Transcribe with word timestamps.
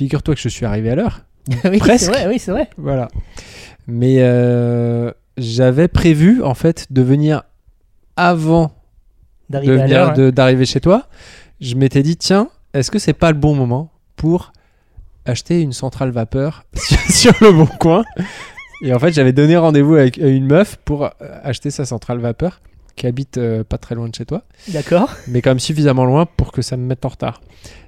figure-toi 0.00 0.34
que 0.34 0.40
je 0.40 0.48
suis 0.48 0.64
arrivé 0.64 0.88
à 0.88 0.94
l'heure. 0.94 1.20
oui, 1.64 1.76
Presque. 1.76 2.06
c'est 2.06 2.10
vrai, 2.10 2.26
oui, 2.26 2.38
c'est 2.38 2.52
vrai. 2.52 2.70
Voilà. 2.78 3.08
Mais 3.86 4.16
euh, 4.20 5.12
j'avais 5.36 5.88
prévu 5.88 6.42
en 6.42 6.54
fait 6.54 6.86
de 6.90 7.02
venir 7.02 7.42
avant 8.16 8.72
D'arriver 9.50 9.94
hein. 9.94 10.30
d'arriver 10.30 10.64
chez 10.64 10.80
toi. 10.80 11.08
Je 11.60 11.74
m'étais 11.74 12.02
dit 12.02 12.16
tiens, 12.16 12.48
est-ce 12.72 12.90
que 12.90 12.98
c'est 12.98 13.12
pas 13.12 13.30
le 13.30 13.36
bon 13.36 13.54
moment 13.54 13.92
pour 14.16 14.52
acheter 15.26 15.60
une 15.60 15.74
centrale 15.74 16.10
vapeur 16.10 16.64
sur, 16.74 16.98
sur 17.10 17.32
le 17.42 17.52
bon 17.52 17.66
coin? 17.66 18.02
Et 18.82 18.94
en 18.94 18.98
fait, 18.98 19.12
j'avais 19.12 19.34
donné 19.34 19.58
rendez-vous 19.58 19.96
avec 19.96 20.16
une 20.16 20.46
meuf 20.46 20.76
pour 20.86 21.04
euh, 21.04 21.10
acheter 21.42 21.70
sa 21.70 21.84
centrale 21.84 22.20
vapeur 22.20 22.62
qui 22.96 23.06
habite 23.06 23.38
euh, 23.38 23.64
pas 23.64 23.78
très 23.78 23.94
loin 23.94 24.08
de 24.08 24.14
chez 24.14 24.24
toi, 24.26 24.42
D'accord. 24.68 25.14
mais 25.28 25.40
quand 25.42 25.50
même 25.50 25.60
suffisamment 25.60 26.04
loin 26.04 26.26
pour 26.26 26.52
que 26.52 26.62
ça 26.62 26.76
me 26.76 26.84
mette 26.84 27.04
en 27.04 27.08
retard. 27.08 27.40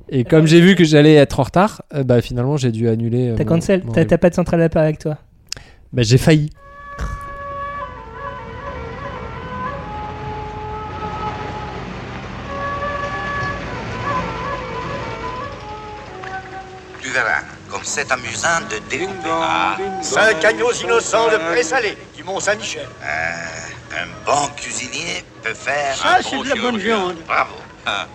Et 0.08 0.24
comme 0.24 0.46
j'ai 0.46 0.60
vu 0.60 0.74
que 0.74 0.84
j'allais 0.84 1.14
être 1.14 1.40
en 1.40 1.44
retard, 1.44 1.82
euh, 1.94 2.02
bah 2.04 2.20
finalement 2.20 2.56
j'ai 2.56 2.70
dû 2.72 2.88
annuler. 2.88 3.30
euh, 3.30 3.34
T'as 3.36 3.44
mon- 3.44 3.48
cancel. 3.50 3.82
mon 3.84 3.92
T'as 3.92 4.04
t'as 4.04 4.18
pas 4.18 4.30
de 4.30 4.34
centrale 4.34 4.60
à 4.60 4.64
vapeur 4.64 4.82
avec 4.82 4.98
toi. 4.98 5.16
Bah, 5.92 6.02
j'ai 6.02 6.18
failli. 6.18 6.50
Tu 17.00 17.08
verras, 17.10 17.40
comme 17.68 17.80
c'est 17.82 18.10
amusant 18.12 18.60
de 18.70 18.78
découper. 18.88 19.28
Ah, 19.28 19.76
Cinq 20.02 20.44
agneaux 20.44 20.72
innocents 20.72 21.28
de 21.30 21.36
présalé 21.52 21.96
du 22.16 22.22
Mont-Saint-Michel. 22.22 22.86
euh, 23.02 23.71
un 23.92 24.06
bon 24.24 24.48
cuisinier 24.56 25.22
peut 25.42 25.52
faire 25.54 25.94
Ça, 25.94 26.18
un 26.18 26.22
c'est 26.22 26.36
bon 26.36 26.42
de 26.42 26.48
la 26.48 26.54
bonne 26.56 26.78
viande. 26.78 27.16
Bravo. 27.26 27.52
Ah. 27.84 28.06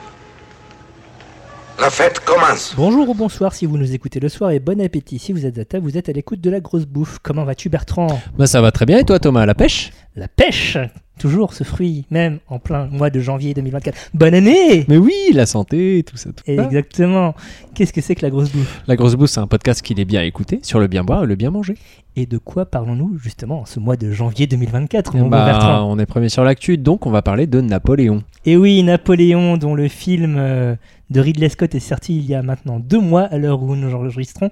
La 1.79 1.91
fête 1.91 2.19
commence. 2.21 2.73
Bonjour 2.75 3.07
ou 3.09 3.13
bonsoir 3.13 3.53
si 3.53 3.67
vous 3.67 3.77
nous 3.77 3.93
écoutez 3.93 4.19
le 4.19 4.29
soir 4.29 4.49
et 4.49 4.59
bon 4.59 4.81
appétit. 4.81 5.19
Si 5.19 5.31
vous 5.33 5.45
êtes 5.45 5.59
à 5.59 5.65
table, 5.65 5.85
vous 5.85 5.95
êtes 5.95 6.09
à 6.09 6.11
l'écoute 6.11 6.41
de 6.41 6.49
la 6.49 6.59
grosse 6.59 6.85
bouffe. 6.85 7.19
Comment 7.21 7.43
vas-tu 7.43 7.69
Bertrand? 7.69 8.07
Bah 8.37 8.47
ça 8.47 8.61
va 8.61 8.71
très 8.71 8.87
bien 8.87 8.97
et 8.97 9.03
toi 9.03 9.19
Thomas, 9.19 9.45
la 9.45 9.53
pêche? 9.53 9.91
La 10.15 10.27
pêche 10.27 10.79
Toujours 11.19 11.53
ce 11.53 11.63
fruit, 11.63 12.05
même 12.11 12.39
en 12.47 12.59
plein 12.59 12.85
mois 12.85 13.09
de 13.09 13.19
janvier 13.19 13.55
2024. 13.55 14.11
Bonne 14.13 14.35
année 14.35 14.85
Mais 14.87 14.97
oui, 14.97 15.13
la 15.33 15.47
santé, 15.47 16.03
tout 16.07 16.15
ça, 16.15 16.29
tout 16.31 16.43
ça. 16.45 16.51
Exactement. 16.51 17.33
Qu'est-ce 17.73 17.91
que 17.93 18.01
c'est 18.01 18.13
que 18.13 18.21
la 18.21 18.29
grosse 18.29 18.51
bouffe? 18.51 18.81
La 18.87 18.95
grosse 18.95 19.15
bouffe, 19.15 19.31
c'est 19.31 19.39
un 19.39 19.47
podcast 19.47 19.81
qu'il 19.81 19.99
est 19.99 20.05
bien 20.05 20.21
écouté 20.21 20.59
sur 20.61 20.79
le 20.79 20.87
bien 20.87 21.03
boire 21.03 21.23
et 21.23 21.27
le 21.27 21.35
bien 21.35 21.49
manger. 21.49 21.75
Et 22.19 22.25
de 22.25 22.39
quoi 22.39 22.65
parlons-nous 22.65 23.19
justement 23.19 23.59
en 23.61 23.65
ce 23.65 23.79
mois 23.79 23.95
de 23.95 24.11
janvier 24.11 24.47
2024, 24.47 25.15
mon 25.15 25.23
bon 25.25 25.29
Bah, 25.29 25.45
Bertrand? 25.45 25.83
on 25.87 25.99
est 25.99 26.07
premier 26.07 26.29
sur 26.29 26.43
l'actu, 26.43 26.75
donc 26.79 27.05
on 27.05 27.11
va 27.11 27.21
parler 27.21 27.45
de 27.45 27.61
Napoléon. 27.61 28.23
Et 28.43 28.57
oui, 28.57 28.81
Napoléon, 28.81 29.55
dont 29.57 29.75
le 29.75 29.87
film 29.87 30.35
euh, 30.39 30.75
de 31.11 31.19
Ridley 31.19 31.47
Scott 31.49 31.75
est 31.75 31.79
sorti 31.79 32.17
il 32.17 32.25
y 32.25 32.33
a 32.33 32.41
maintenant 32.41 32.79
deux 32.79 32.99
mois 32.99 33.21
à 33.21 33.37
l'heure 33.37 33.61
où 33.61 33.75
nous 33.75 33.93
enregistrons, 33.93 34.49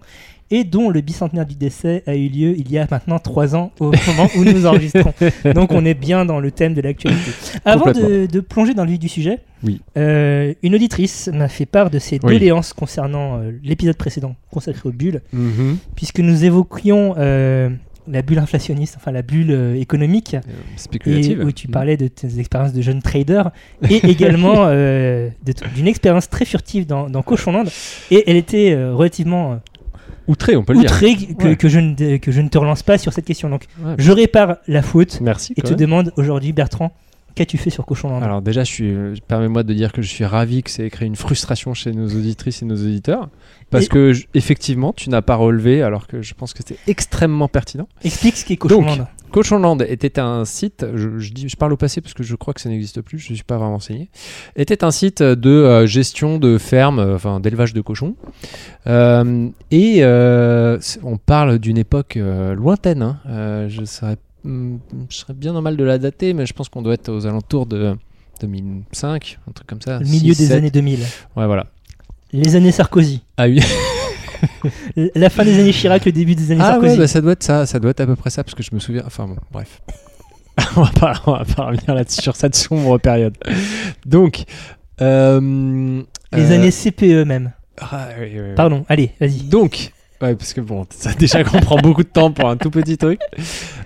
et 0.52 0.64
dont 0.64 0.90
le 0.90 1.02
bicentenaire 1.02 1.46
du 1.46 1.56
décès 1.56 2.04
a 2.06 2.16
eu 2.16 2.28
lieu 2.30 2.56
il 2.58 2.72
y 2.72 2.78
a 2.78 2.88
maintenant 2.92 3.18
trois 3.20 3.56
ans 3.56 3.72
au 3.80 3.86
moment 4.08 4.30
où 4.38 4.44
nous 4.44 4.66
enregistrons. 4.66 5.14
Donc 5.56 5.72
on 5.72 5.84
est 5.86 5.94
bien 5.96 6.24
dans 6.26 6.40
le 6.40 6.52
thème 6.52 6.74
de 6.74 6.82
l'actualité. 6.82 7.32
Avant 7.66 7.92
de, 7.92 8.40
plonger 8.42 8.74
dans 8.74 8.84
le 8.86 8.92
vif 8.92 9.00
du 9.00 9.10
sujet, 9.10 9.40
Oui. 9.64 9.82
euh, 9.98 10.54
une 10.62 10.76
auditrice 10.76 11.30
m'a 11.34 11.48
fait 11.48 11.66
part 11.66 11.90
de 11.90 11.98
ses 12.00 12.20
Oui. 12.24 12.34
doléances 12.34 12.74
concernant 12.74 13.40
euh, 13.40 13.52
l'épisode 13.64 13.98
précédent 13.98 14.36
consacré 14.52 14.88
aux 14.88 14.92
bulles, 14.92 15.22
Mhm. 15.34 15.78
puisque 15.96 16.20
nous 16.20 16.46
évoquions 16.46 17.16
euh, 17.18 17.70
la 18.08 18.22
bulle 18.22 18.38
inflationniste, 18.38 18.98
enfin 18.98 19.12
la 19.12 19.24
bulle 19.24 19.50
euh, 19.50 19.74
économique, 19.82 20.36
Euh, 20.36 20.40
et 20.76 20.78
Spéculative. 20.78 21.44
où 21.44 21.52
tu 21.52 21.68
Mhm. 21.68 21.74
parlais 21.74 21.98
de 21.98 22.08
tes 22.08 22.38
expériences 22.40 22.72
de 22.74 22.84
jeune 22.84 23.02
trader 23.02 23.42
et 23.90 23.96
également 24.08 24.66
euh, 24.68 25.30
d'une 25.76 25.88
expérience 25.88 26.30
très 26.30 26.46
furtive 26.46 26.86
dans, 26.86 27.10
dans 27.10 27.24
Cochonland 27.24 27.64
et 28.12 28.24
elle 28.30 28.38
était 28.38 28.76
relativement 28.92 29.60
Outré, 30.28 30.56
on 30.56 30.64
peut 30.64 30.74
le 30.74 30.80
dire. 30.80 30.92
outrée 30.92 31.16
que, 31.16 31.48
Ouais. 31.50 31.56
que 31.56 31.70
je 31.70 31.80
ne, 31.80 32.18
que 32.18 32.32
je 32.32 32.42
ne 32.42 32.50
te 32.50 32.58
relance 32.58 32.84
pas 32.84 32.98
sur 32.98 33.14
cette 33.14 33.26
question 33.26 33.50
donc 33.50 33.66
Ouais. 33.84 33.96
je 33.98 34.12
répare 34.12 34.58
la 34.68 34.82
faute 34.82 35.20
Merci. 35.22 35.54
et 35.58 35.62
te 35.62 35.70
même. 35.70 35.78
demande 35.78 36.14
aujourd'hui 36.18 36.52
Bertrand 36.54 36.92
qu'as-tu 37.36 37.58
fait 37.58 37.70
sur 37.70 37.86
Cochonland 37.86 38.22
Alors 38.22 38.42
déjà, 38.42 38.64
je 38.64 38.72
suis, 38.72 38.90
euh, 38.90 39.14
permets-moi 39.28 39.64
de 39.64 39.74
dire 39.74 39.92
que 39.92 40.02
je 40.02 40.08
suis 40.08 40.24
ravi 40.24 40.64
que 40.64 40.70
ça 40.72 40.84
ait 40.84 40.90
créé 40.90 41.06
une 41.06 41.18
frustration 41.18 41.74
chez 41.74 41.92
nos 41.92 42.08
auditrices 42.08 42.62
et 42.62 42.66
nos 42.66 42.78
auditeurs, 42.78 43.28
parce 43.70 43.86
Et- 43.86 43.88
que 43.90 44.14
je- 44.14 44.26
effectivement, 44.36 44.94
tu 44.94 45.10
n'as 45.10 45.22
pas 45.22 45.36
relevé, 45.36 45.82
alors 45.82 46.08
que 46.08 46.22
je 46.22 46.34
pense 46.34 46.54
que 46.54 46.60
c'était 46.60 46.80
extrêmement 46.88 47.50
pertinent. 47.50 47.90
explique 48.06 48.38
ce 48.38 48.46
qu'est 48.46 48.56
Donc, 48.68 48.86
Cochonland 49.36 49.80
Cochonland 49.80 49.92
était 49.92 50.18
un 50.18 50.46
site, 50.46 50.86
je, 50.96 51.20
je 51.20 51.34
dis, 51.34 51.50
je 51.50 51.58
parle 51.58 51.74
au 51.74 51.78
passé 51.78 52.00
parce 52.00 52.14
que 52.14 52.24
je 52.24 52.36
crois 52.38 52.54
que 52.54 52.62
ça 52.62 52.70
n'existe 52.70 53.02
plus, 53.02 53.20
je 53.20 53.32
ne 53.32 53.36
suis 53.36 53.44
pas 53.44 53.58
vraiment 53.58 53.74
renseigné, 53.74 54.10
était 54.56 54.86
un 54.86 54.92
site 54.92 55.22
de 55.22 55.50
euh, 55.50 55.86
gestion 55.86 56.38
de 56.38 56.58
ferme, 56.58 57.00
euh, 57.00 57.16
enfin 57.16 57.42
d'élevage 57.42 57.74
de 57.74 57.82
cochons. 57.82 58.16
Euh, 58.88 59.50
et 59.72 60.06
on 60.06 61.18
parle 61.18 61.60
d'une 61.60 61.78
époque 61.78 62.16
lointaine, 62.16 63.02
hein. 63.02 63.68
Je, 63.68 63.84
serais, 63.84 64.16
hmm, 64.46 64.78
je 65.10 65.18
serais 65.18 65.34
bien 65.34 65.52
normal 65.52 65.76
de 65.76 65.84
la 65.84 65.98
dater, 65.98 66.34
mais 66.34 66.46
je 66.46 66.54
pense 66.54 66.70
qu'on 66.70 66.82
doit 66.82 66.94
être 66.94 67.10
aux 67.10 67.26
alentours 67.26 67.66
de 67.66 67.94
2005, 68.40 69.40
un 69.50 69.52
truc 69.52 69.68
comme 69.68 69.82
ça. 69.82 70.00
le 70.00 70.06
milieu 70.06 70.34
6, 70.34 70.40
des 70.40 70.48
7. 70.48 70.58
années 70.58 70.72
2000 70.72 71.00
Ouais, 71.36 71.46
voilà. 71.46 71.66
les 72.32 72.56
années 72.56 72.72
Sarkozy 72.72 73.22
Ah 73.36 73.48
oui. 73.48 73.60
La 75.16 75.30
fin 75.30 75.44
des 75.44 75.60
années 75.60 75.72
Chirac 75.72 76.06
le 76.06 76.12
début 76.12 76.36
des 76.36 76.52
années 76.52 76.62
Ah 76.64 76.72
Sarkozy 76.72 76.94
ouais, 76.94 76.98
bah 77.00 77.08
ça 77.08 77.22
doit 77.22 77.34
être 77.34 77.44
ça, 77.44 77.66
ça 77.66 77.80
doit 77.80 77.92
être 77.92 78.02
à 78.02 78.06
peu 78.06 78.16
près 78.16 78.30
ça, 78.30 78.44
parce 78.44 78.56
que 78.56 78.64
je 78.64 78.70
me 78.74 78.80
souviens. 78.80 79.04
Enfin 79.06 79.28
bon, 79.28 79.38
bref. 79.52 79.82
on, 80.78 80.84
va 80.84 80.92
pas, 80.92 81.14
on 81.26 81.32
va 81.34 81.44
pas 81.44 81.66
revenir 81.66 81.94
là 81.94 82.04
sur 82.08 82.36
cette 82.36 82.56
sombre 82.56 82.98
période. 82.98 83.36
Donc, 84.06 84.44
euh, 85.02 86.02
les 86.32 86.52
euh, 86.52 86.56
années 86.56 86.72
CPE 86.72 87.26
même 87.26 87.52
ah, 87.78 88.08
oui, 88.18 88.28
oui, 88.34 88.40
oui. 88.40 88.56
pardon 88.56 88.86
allez 88.88 89.12
vas-y 89.20 89.42
Donc, 89.42 89.92
ouais, 90.22 90.36
parce 90.36 90.54
que 90.54 90.62
bon, 90.62 90.86
ça 90.90 91.14
déjà 91.14 91.44
qu'on 91.44 91.60
prend 91.60 91.78
beaucoup 91.78 92.04
de 92.04 92.10
temps 92.10 92.32
pour 92.32 92.50
un 92.50 92.56
tout 92.56 92.72
petit 92.72 92.98
truc. 92.98 93.20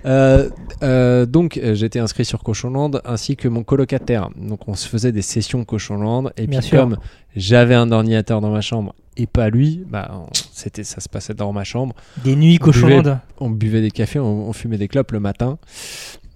Euh, 0.06 0.50
euh, 0.84 1.26
donc, 1.26 1.60
j'étais 1.74 2.00
inscrit 2.00 2.26
sur 2.26 2.44
Cochonland 2.44 2.92
ainsi 3.06 3.36
que 3.36 3.48
mon 3.48 3.64
colocataire. 3.64 4.30
Donc, 4.38 4.68
on 4.68 4.76
se 4.76 4.88
faisait 4.88 5.12
des 5.12 5.22
sessions 5.22 5.66
Cochonland. 5.66 6.32
Et 6.38 6.48
Bien 6.48 6.60
puis, 6.60 6.70
sûr. 6.70 6.80
comme 6.80 6.98
j'avais 7.36 7.76
un 7.76 7.92
ordinateur 7.92 8.42
dans 8.42 8.52
ma 8.52 8.62
chambre 8.62 8.96
et 9.22 9.28
pas 9.28 9.50
lui, 9.50 9.84
bah, 9.90 10.26
c'était, 10.54 10.84
ça 10.84 11.02
se 11.02 11.10
passait 11.10 11.34
dans 11.34 11.52
ma 11.54 11.64
chambre. 11.64 11.94
des 12.24 12.36
nuits 12.36 12.58
Cochonland 12.58 13.20
On 13.40 13.50
buvait 13.50 13.82
des 13.82 13.92
cafés, 13.92 14.20
on, 14.20 14.48
on 14.50 14.54
fumait 14.54 14.78
des 14.78 14.88
clopes 14.88 15.12
le 15.12 15.20
matin. 15.20 15.58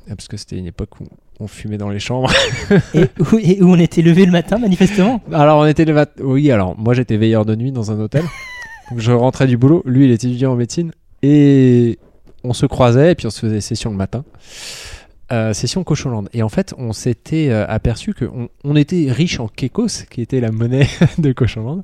Parce 0.08 0.28
que 0.28 0.36
c'était 0.38 0.58
une 0.58 0.66
époque 0.66 1.00
où 1.00 1.06
on 1.40 1.48
fumait 1.48 1.78
dans 1.78 1.90
les 1.90 2.00
chambres. 2.00 2.32
et, 2.94 3.06
où, 3.20 3.38
et 3.40 3.62
où 3.62 3.70
on 3.72 3.80
était 3.80 4.02
levé 4.02 4.26
le 4.26 4.32
matin 4.34 4.58
manifestement? 4.58 5.22
Alors, 5.32 5.60
on 5.62 5.66
était 5.66 5.86
le 5.86 5.94
mat- 5.94 6.20
Oui, 6.22 6.52
alors, 6.52 6.78
moi, 6.78 6.94
j'étais 6.94 7.16
veilleur 7.18 7.46
de 7.46 7.56
nuit 7.56 7.72
dans 7.72 7.92
un 7.92 8.00
hôtel. 8.00 8.24
Donc, 8.92 9.00
je 9.00 9.12
rentrais 9.14 9.48
du 9.48 9.56
boulot. 9.58 9.82
Lui, 9.86 10.06
il 10.06 10.12
était 10.12 10.28
étudiant 10.28 10.52
en 10.52 10.56
médecine. 10.56 10.92
Et 11.22 12.00
on 12.44 12.52
se 12.54 12.66
croisait, 12.66 13.14
et 13.14 13.16
puis 13.16 13.28
on 13.28 13.30
se 13.30 13.40
faisait 13.40 13.62
session 13.62 13.92
le 13.92 13.96
matin. 13.96 14.26
Euh, 15.32 15.54
session 15.54 15.86
Cochonland. 15.86 16.26
Et 16.34 16.44
en 16.44 16.50
fait, 16.50 16.74
on 16.78 16.92
s'était 16.92 17.48
euh, 17.50 17.66
aperçu 17.68 18.14
qu'on 18.14 18.50
on 18.66 18.76
était 18.76 19.08
riche 19.10 19.40
en 19.40 19.48
Kekos, 19.48 20.04
qui 20.10 20.22
était 20.22 20.42
la 20.42 20.52
monnaie 20.52 20.88
de 21.18 21.32
Cochonland. 21.32 21.82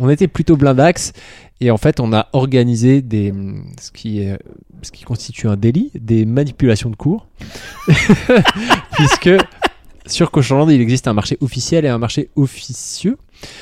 On 0.00 0.08
était 0.08 0.26
plutôt 0.26 0.56
blindax. 0.56 1.12
Et 1.60 1.70
en 1.70 1.76
fait, 1.76 2.00
on 2.00 2.12
a 2.12 2.28
organisé 2.32 3.02
des, 3.02 3.32
ce, 3.80 3.90
qui 3.92 4.20
est, 4.20 4.38
ce 4.82 4.90
qui 4.90 5.04
constitue 5.04 5.46
un 5.46 5.56
délit, 5.56 5.90
des 5.94 6.24
manipulations 6.24 6.88
de 6.90 6.96
cours. 6.96 7.28
Puisque 8.92 9.30
sur 10.06 10.30
Cochonland, 10.30 10.68
il 10.68 10.80
existe 10.80 11.06
un 11.06 11.12
marché 11.12 11.36
officiel 11.40 11.84
et 11.84 11.88
un 11.88 11.98
marché 11.98 12.30
officieux. 12.34 13.18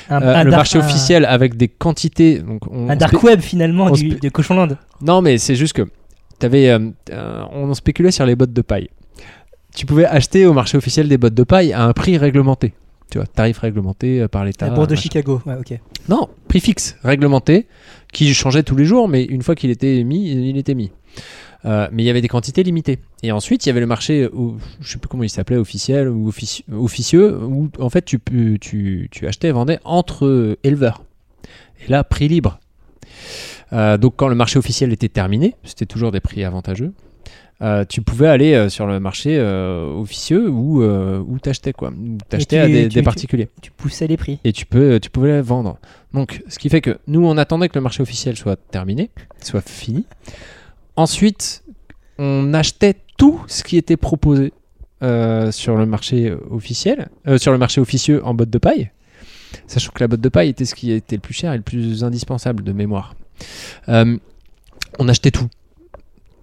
Un, 0.09 0.21
Euh, 0.21 0.35
un 0.35 0.43
le 0.43 0.51
marché 0.51 0.77
officiel 0.77 1.25
avec 1.25 1.55
des 1.55 1.67
quantités. 1.67 2.39
Donc 2.39 2.61
on, 2.71 2.89
Un 2.89 2.93
on 2.93 2.97
dark 2.97 3.21
web 3.23 3.41
finalement 3.41 3.91
du, 3.91 4.09
de 4.09 4.29
Cochonland. 4.29 4.77
Non, 5.01 5.21
mais 5.21 5.37
c'est 5.37 5.55
juste 5.55 5.73
que 5.73 5.83
t'avais, 6.39 6.69
euh, 6.69 6.89
euh, 7.11 7.43
on 7.51 7.69
en 7.69 7.73
spéculait 7.73 8.11
sur 8.11 8.25
les 8.25 8.35
bottes 8.35 8.53
de 8.53 8.61
paille. 8.61 8.89
Tu 9.75 9.85
pouvais 9.85 10.05
acheter 10.05 10.45
au 10.45 10.53
marché 10.53 10.77
officiel 10.77 11.07
des 11.07 11.17
bottes 11.17 11.33
de 11.33 11.43
paille 11.43 11.73
à 11.73 11.83
un 11.83 11.93
prix 11.93 12.17
réglementé. 12.17 12.73
Tu 13.09 13.17
vois, 13.17 13.25
tarif 13.27 13.57
réglementé 13.59 14.21
euh, 14.21 14.27
par 14.27 14.45
l'État. 14.45 14.67
La 14.67 14.73
bourse 14.73 14.87
de 14.87 14.93
machin. 14.93 15.01
Chicago. 15.01 15.41
Ouais, 15.45 15.55
ok. 15.59 15.79
Non, 16.09 16.29
prix 16.47 16.59
fixe, 16.59 16.95
réglementé, 17.03 17.67
qui 18.13 18.33
changeait 18.33 18.63
tous 18.63 18.75
les 18.75 18.85
jours, 18.85 19.07
mais 19.07 19.23
une 19.23 19.41
fois 19.41 19.55
qu'il 19.55 19.69
était 19.71 20.03
mis, 20.03 20.31
il 20.31 20.57
était 20.57 20.75
mis. 20.75 20.91
Euh, 21.65 21.87
mais 21.91 22.03
il 22.03 22.05
y 22.05 22.09
avait 22.09 22.21
des 22.21 22.27
quantités 22.27 22.63
limitées. 22.63 22.99
Et 23.23 23.31
ensuite, 23.31 23.65
il 23.65 23.69
y 23.69 23.71
avait 23.71 23.79
le 23.81 23.85
marché, 23.87 24.23
euh, 24.23 24.29
je 24.79 24.91
sais 24.93 24.97
plus 24.97 25.09
comment 25.09 25.23
il 25.23 25.29
s'appelait, 25.29 25.57
officiel 25.57 26.07
ou 26.07 26.29
offici- 26.29 26.63
officieux, 26.71 27.37
où 27.43 27.69
en 27.79 27.89
fait 27.89 28.05
tu, 28.05 28.17
pu- 28.19 28.57
tu, 28.61 29.09
tu 29.11 29.27
achetais 29.27 29.49
et 29.49 29.51
vendais 29.51 29.79
entre 29.83 30.57
éleveurs. 30.63 31.03
Et 31.85 31.91
là, 31.91 32.03
prix 32.03 32.27
libre. 32.27 32.59
Euh, 33.73 33.97
donc 33.97 34.13
quand 34.15 34.27
le 34.27 34.35
marché 34.35 34.57
officiel 34.57 34.93
était 34.93 35.09
terminé, 35.09 35.55
c'était 35.63 35.85
toujours 35.85 36.11
des 36.11 36.19
prix 36.21 36.43
avantageux. 36.43 36.93
Euh, 37.61 37.83
tu 37.83 38.01
pouvais 38.01 38.27
aller 38.27 38.53
euh, 38.53 38.69
sur 38.69 38.85
le 38.87 38.99
marché 38.99 39.37
euh, 39.37 39.85
officieux 39.93 40.49
où, 40.49 40.81
où 40.83 41.39
t'achetais 41.39 41.73
quoi, 41.73 41.91
t'achetais 42.29 42.57
à 42.59 42.67
des, 42.67 42.83
tu- 42.83 42.95
des 42.95 42.99
tu- 43.01 43.03
particuliers 43.03 43.49
Tu 43.61 43.71
poussais 43.71 44.07
les 44.07 44.17
prix. 44.17 44.39
et 44.43 44.53
tu 44.53 44.65
peux 44.65 44.99
tu 44.99 45.09
pouvais 45.09 45.33
les 45.33 45.41
vendre. 45.41 45.77
Donc 46.13 46.41
ce 46.47 46.57
qui 46.59 46.69
fait 46.69 46.81
que 46.81 46.97
nous 47.07 47.25
on 47.25 47.37
attendait 47.37 47.67
que 47.69 47.75
le 47.75 47.81
marché 47.81 48.01
officiel 48.01 48.37
soit 48.37 48.55
terminé, 48.55 49.09
soit 49.41 49.67
fini. 49.67 50.05
Ensuite, 50.95 51.63
on 52.17 52.53
achetait 52.53 52.95
tout 53.17 53.41
ce 53.47 53.63
qui 53.63 53.77
était 53.77 53.97
proposé 53.97 54.53
sur 55.01 55.75
le 55.77 55.85
marché 55.85 56.33
officiel, 56.51 57.07
sur 57.37 57.51
le 57.53 57.57
marché 57.57 57.79
officieux 57.79 58.23
en 58.25 58.33
botte 58.33 58.49
de 58.49 58.57
paille. 58.57 58.91
Sachant 59.65 59.91
que 59.93 59.99
la 60.03 60.07
botte 60.07 60.21
de 60.21 60.29
paille 60.29 60.49
était 60.49 60.65
ce 60.65 60.75
qui 60.75 60.91
était 60.91 61.15
le 61.15 61.21
plus 61.21 61.33
cher 61.33 61.53
et 61.53 61.57
le 61.57 61.63
plus 61.63 62.03
indispensable 62.03 62.63
de 62.63 62.71
mémoire. 62.73 63.15
On 63.87 65.07
achetait 65.07 65.31
tout. 65.31 65.47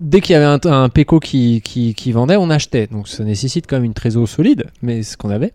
Dès 0.01 0.21
qu'il 0.21 0.35
y 0.35 0.37
avait 0.37 0.45
un, 0.45 0.59
un 0.71 0.89
péco 0.89 1.21
qui, 1.21 1.61
qui, 1.63 1.95
qui 1.95 2.13
vendait, 2.13 2.37
on 2.37 2.51
achetait. 2.51 2.87
Donc 2.87 3.09
ça 3.09 3.25
nécessite 3.25 3.67
quand 3.67 3.77
même 3.77 3.85
une 3.85 3.95
trésor 3.95 4.29
solide, 4.29 4.67
mais 4.83 5.03
ce 5.03 5.17
qu'on 5.17 5.31
avait. 5.31 5.53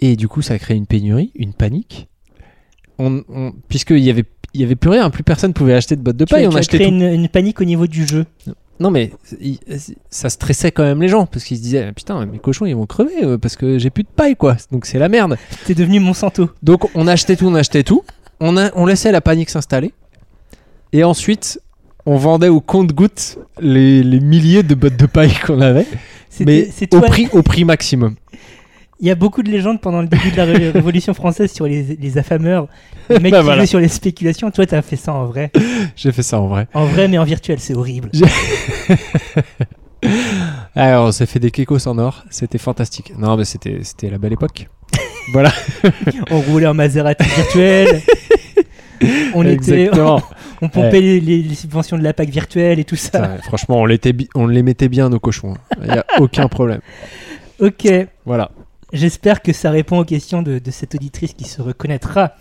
Et 0.00 0.16
du 0.16 0.26
coup, 0.28 0.42
ça 0.42 0.54
a 0.54 0.58
créé 0.58 0.76
une 0.76 0.86
pénurie, 0.86 1.30
une 1.34 1.52
panique. 1.52 2.08
On, 2.98 3.22
on- 3.28 3.52
Puisqu'il 3.68 3.98
y 4.00 4.10
avait, 4.10 4.24
il 4.54 4.60
y 4.60 4.64
avait 4.64 4.74
plus 4.74 4.90
rien, 4.90 5.10
plus 5.10 5.22
personne 5.22 5.52
pouvait 5.52 5.74
acheter 5.74 5.96
de 5.96 6.02
bottes 6.02 6.16
de 6.16 6.24
paille, 6.24 6.46
on 6.46 6.50
tu 6.50 6.58
achetait 6.58 6.78
créé 6.78 6.88
une, 6.88 7.02
une 7.02 7.28
panique 7.28 7.60
au 7.60 7.64
niveau 7.64 7.86
du 7.86 8.06
jeu. 8.06 8.24
Non 8.80 8.90
mais 8.90 9.12
ça 10.10 10.28
stressait 10.28 10.72
quand 10.72 10.82
même 10.82 11.00
les 11.00 11.06
gens 11.08 11.26
parce 11.26 11.44
qu'ils 11.44 11.58
se 11.58 11.62
disaient 11.62 11.92
putain 11.92 12.24
mes 12.26 12.38
cochons 12.40 12.66
ils 12.66 12.74
vont 12.74 12.86
crever 12.86 13.22
euh, 13.22 13.38
parce 13.38 13.54
que 13.54 13.78
j'ai 13.78 13.90
plus 13.90 14.02
de 14.02 14.08
paille 14.08 14.34
quoi 14.34 14.56
donc 14.72 14.86
c'est 14.86 14.98
la 14.98 15.08
merde 15.08 15.36
T'es 15.66 15.74
devenu 15.74 16.00
Monsanto. 16.00 16.50
donc 16.64 16.88
on 16.96 17.06
achetait 17.06 17.36
tout 17.36 17.46
on 17.46 17.54
achetait 17.54 17.84
tout 17.84 18.02
on, 18.40 18.56
a, 18.56 18.72
on 18.74 18.84
laissait 18.86 19.12
la 19.12 19.20
panique 19.20 19.50
s'installer 19.50 19.92
et 20.92 21.04
ensuite 21.04 21.60
on 22.06 22.16
vendait 22.16 22.48
au 22.48 22.60
compte-gouttes 22.60 23.38
les, 23.60 24.02
les 24.02 24.20
milliers 24.20 24.62
de 24.62 24.74
bottes 24.74 24.96
de 24.96 25.06
paille 25.06 25.34
qu'on 25.46 25.60
avait 25.60 25.86
mais 26.40 26.68
C'est 26.72 26.92
au 26.94 27.00
prix 27.00 27.28
au 27.32 27.42
prix 27.42 27.64
maximum 27.64 28.16
Il 29.00 29.06
y 29.06 29.10
a 29.10 29.14
beaucoup 29.14 29.42
de 29.42 29.50
légendes 29.50 29.80
pendant 29.80 30.00
le 30.00 30.08
début 30.08 30.30
de 30.30 30.36
la 30.36 30.44
Ré- 30.44 30.70
Révolution 30.74 31.14
française 31.14 31.52
sur 31.52 31.66
les, 31.66 31.96
les 32.00 32.18
affameurs, 32.18 32.68
les 33.10 33.18
mecs 33.20 33.32
Bah 33.32 33.38
qui 33.40 33.44
voilà. 33.44 33.62
jouent 33.62 33.68
sur 33.68 33.80
les 33.80 33.88
spéculations. 33.88 34.50
Toi, 34.50 34.64
t'as 34.66 34.80
fait 34.82 34.96
ça 34.96 35.12
en 35.12 35.26
vrai. 35.26 35.50
j'ai 35.96 36.10
fait 36.12 36.22
ça 36.22 36.40
en 36.40 36.46
vrai 36.48 36.66
En 36.74 36.86
vrai, 36.86 37.06
mais 37.08 37.18
en 37.18 37.24
virtuel, 37.24 37.58
c'est 37.60 37.74
horrible. 37.76 38.10
alors 40.74 41.06
on 41.08 41.12
s'est 41.12 41.26
fait 41.26 41.38
des 41.38 41.50
kékos 41.52 41.86
en 41.86 41.96
or 41.98 42.24
c'était 42.30 42.58
fantastique 42.58 43.12
non 43.18 43.36
mais 43.36 43.44
c'était 43.44 44.10
la 44.10 44.18
belle 44.18 44.32
époque 44.32 44.68
voilà 45.32 45.52
On 46.30 46.40
roulait 46.40 46.66
en 46.66 46.74
Maserati 46.74 47.24
virtuel. 47.24 48.02
On, 49.34 49.42
était, 49.44 49.82
exactement 49.82 50.20
on 50.62 50.68
pompait 50.68 51.00
les, 51.00 51.20
les- 51.20 51.42
les 51.42 51.54
subventions 51.54 51.98
de 51.98 52.02
la 52.02 52.12
PAC 52.14 52.30
virtuelle 52.30 52.78
et 52.78 52.84
tout 52.84 52.96
ça. 52.96 53.36
Franchement 53.42 53.80
on, 53.82 54.46
les 54.46 54.62
mettait 54.62 54.88
bien 54.88 55.08
nos 55.10 55.20
cochons 55.20 55.54
il 55.82 55.90
n'y 55.92 55.98
a 55.98 56.04
aucun 56.18 56.48
problème 56.48 56.80
Ok. 57.60 57.86
voilà 58.24 58.50
J'espère 58.92 59.40
que 59.40 59.52
ça 59.54 59.70
répond 59.70 59.98
aux 60.00 60.04
questions 60.04 60.42
de, 60.42 60.58
de 60.58 60.70
cette 60.70 60.94
auditrice 60.94 61.32
qui 61.32 61.44
se 61.44 61.62
reconnaîtra. 61.62 62.32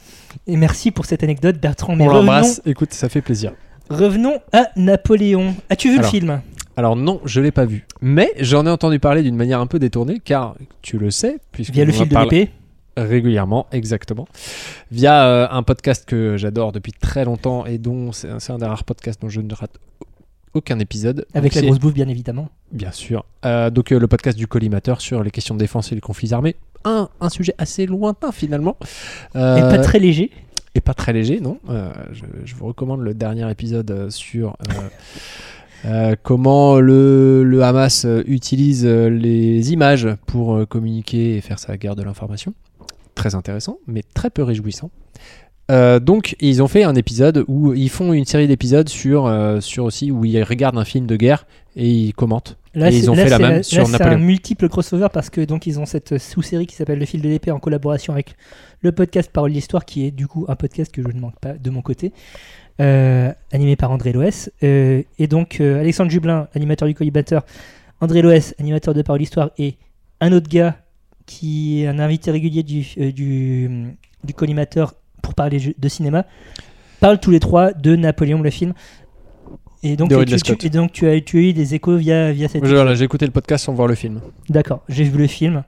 Et 0.47 0.57
merci 0.57 0.91
pour 0.91 1.05
cette 1.05 1.23
anecdote, 1.23 1.57
Bertrand. 1.61 1.95
Mais 1.95 2.03
on 2.03 2.07
revenons, 2.07 2.19
l'embrasse. 2.23 2.61
Écoute, 2.65 2.93
ça 2.93 3.07
fait 3.07 3.21
plaisir. 3.21 3.53
revenons 3.89 4.39
à 4.51 4.65
Napoléon. 4.75 5.55
As-tu 5.69 5.87
vu 5.87 5.93
Alors. 5.99 6.11
le 6.11 6.17
film? 6.17 6.41
Alors 6.75 6.97
non, 6.97 7.21
je 7.23 7.39
l'ai 7.39 7.51
pas 7.51 7.63
vu, 7.63 7.85
mais 8.01 8.33
j'en 8.39 8.65
ai 8.65 8.69
entendu 8.69 8.99
parler 8.99 9.23
d'une 9.23 9.37
manière 9.37 9.61
un 9.61 9.65
peu 9.67 9.79
détournée, 9.79 10.19
car 10.23 10.55
tu 10.81 10.97
le 10.97 11.09
sais, 11.09 11.37
puisque 11.53 11.71
Via 11.73 11.85
le 11.85 11.93
fil 11.93 12.09
de 12.09 12.17
l'épée 12.17 12.49
régulièrement, 12.97 13.67
exactement, 13.71 14.27
via 14.91 15.25
euh, 15.25 15.47
un 15.49 15.63
podcast 15.63 16.05
que 16.05 16.37
j'adore 16.37 16.71
depuis 16.71 16.93
très 16.93 17.25
longtemps 17.25 17.65
et 17.65 17.77
dont 17.77 18.11
c'est 18.11 18.51
un 18.51 18.57
des 18.57 18.65
rares 18.65 18.83
podcasts 18.83 19.21
dont 19.21 19.29
je 19.29 19.41
ne 19.41 19.53
rate 19.53 19.77
aucun 20.53 20.79
épisode. 20.79 21.25
Avec 21.33 21.53
Donc, 21.53 21.61
la 21.61 21.67
grosse 21.67 21.79
bouffe, 21.79 21.93
bien 21.93 22.09
évidemment. 22.09 22.49
Bien 22.71 22.91
sûr. 22.91 23.25
Euh, 23.45 23.69
donc 23.69 23.91
euh, 23.91 23.99
le 23.99 24.07
podcast 24.07 24.37
du 24.37 24.47
collimateur 24.47 24.99
sur 24.99 25.23
les 25.23 25.31
questions 25.31 25.55
de 25.55 25.59
défense 25.59 25.91
et 25.91 25.95
les 25.95 26.01
conflits 26.01 26.33
armés. 26.33 26.55
Un, 26.83 27.09
un 27.21 27.29
sujet 27.29 27.53
assez 27.57 27.85
lointain 27.85 28.31
finalement. 28.31 28.75
Et 29.35 29.37
pas 29.37 29.77
très 29.79 29.99
léger. 29.99 30.31
et 30.75 30.81
pas 30.81 30.93
très 30.93 31.13
léger, 31.13 31.39
non. 31.39 31.59
Je, 32.11 32.23
je 32.43 32.55
vous 32.55 32.65
recommande 32.67 33.01
le 33.01 33.13
dernier 33.13 33.49
épisode 33.49 34.09
sur 34.09 34.57
euh, 35.85 36.15
comment 36.21 36.79
le, 36.79 37.43
le 37.43 37.63
Hamas 37.63 38.05
euh, 38.05 38.23
utilise 38.27 38.85
euh, 38.85 39.09
les 39.09 39.73
images 39.73 40.07
pour 40.27 40.67
communiquer 40.67 41.37
et 41.37 41.41
faire 41.41 41.59
sa 41.59 41.77
guerre 41.77 41.95
de 41.95 42.03
l'information. 42.03 42.53
Très 43.21 43.35
intéressant, 43.35 43.77
mais 43.87 44.01
très 44.13 44.29
peu 44.29 44.43
réjouissant. 44.43 44.89
Euh, 45.69 45.99
donc 45.99 46.35
ils 46.41 46.61
ont 46.61 46.67
fait 46.67 46.83
un 46.83 46.95
épisode 46.95 47.45
où 47.47 47.73
ils 47.73 47.89
font 47.89 48.11
une 48.13 48.25
série 48.25 48.47
d'épisodes 48.47 48.89
sur, 48.89 49.27
euh, 49.27 49.61
sur 49.61 49.85
aussi 49.85 50.11
où 50.11 50.25
ils 50.25 50.43
regardent 50.43 50.77
un 50.77 50.83
film 50.83 51.05
de 51.05 51.15
guerre 51.15 51.45
et 51.77 51.87
ils 51.89 52.13
commentent. 52.13 52.57
Là, 52.73 52.89
Et 52.89 52.95
ils 52.95 53.03
c'est- 53.03 53.09
ont 53.09 53.13
là, 53.15 53.23
fait 53.23 53.29
la 53.29 53.39
même 53.39 53.51
là, 53.57 53.63
sur 53.63 53.85
c'est 53.87 54.01
un 54.01 54.17
multiple 54.17 54.67
crossover 54.69 55.07
parce 55.13 55.29
que 55.29 55.39
donc 55.41 55.67
ils 55.67 55.79
ont 55.79 55.85
cette 55.85 56.17
sous-série 56.17 56.65
qui 56.67 56.75
s'appelle 56.75 56.99
Le 56.99 57.05
fil 57.05 57.21
de 57.21 57.29
l'épée 57.29 57.51
en 57.51 57.59
collaboration 57.59 58.11
avec 58.13 58.35
le 58.81 58.91
podcast 58.91 59.29
Parole 59.31 59.53
d'Histoire 59.53 59.85
qui 59.85 60.05
est 60.05 60.11
du 60.11 60.27
coup 60.27 60.45
un 60.49 60.55
podcast 60.55 60.91
que 60.91 61.01
je 61.03 61.07
ne 61.09 61.19
manque 61.21 61.39
pas 61.39 61.53
de 61.53 61.69
mon 61.69 61.81
côté, 61.81 62.11
euh, 62.81 63.31
animé 63.53 63.75
par 63.75 63.91
André 63.91 64.11
Loès. 64.13 64.51
Et 64.61 65.05
donc 65.29 65.61
Alexandre 65.61 66.09
Jublin, 66.11 66.47
animateur 66.55 66.87
du 66.87 66.95
collimateur, 66.95 67.45
André 68.01 68.21
Loès, 68.23 68.55
animateur 68.59 68.93
de 68.93 69.01
Parole 69.03 69.19
d'Histoire 69.19 69.51
et 69.57 69.75
un 70.21 70.33
autre 70.33 70.49
gars 70.49 70.75
qui 71.31 71.81
est 71.81 71.87
un 71.87 71.99
invité 71.99 72.29
régulier 72.29 72.61
du, 72.61 72.85
euh, 72.97 73.11
du, 73.13 73.95
du 74.23 74.33
collimateur 74.33 74.95
pour 75.21 75.33
parler 75.33 75.73
de 75.77 75.87
cinéma, 75.87 76.25
parlent 76.99 77.19
tous 77.21 77.31
les 77.31 77.39
trois 77.39 77.71
de 77.71 77.95
Napoléon 77.95 78.41
le 78.41 78.49
film. 78.49 78.73
Et 79.81 79.95
donc, 79.95 80.09
De 80.09 80.15
tu, 80.25 80.67
et 80.67 80.69
donc 80.69 80.91
tu, 80.91 81.07
as, 81.07 81.19
tu 81.21 81.37
as 81.37 81.41
eu 81.41 81.53
des 81.53 81.73
échos 81.73 81.95
via, 81.95 82.31
via 82.33 82.49
cette 82.49 82.65
voilà, 82.65 82.93
J'ai 82.95 83.05
écouté 83.05 83.25
le 83.25 83.31
podcast 83.31 83.65
sans 83.65 83.73
voir 83.73 83.87
le 83.87 83.95
film. 83.95 84.19
D'accord, 84.49 84.83
j'ai 84.89 85.05
vu 85.05 85.17
le 85.17 85.27
film. 85.27 85.63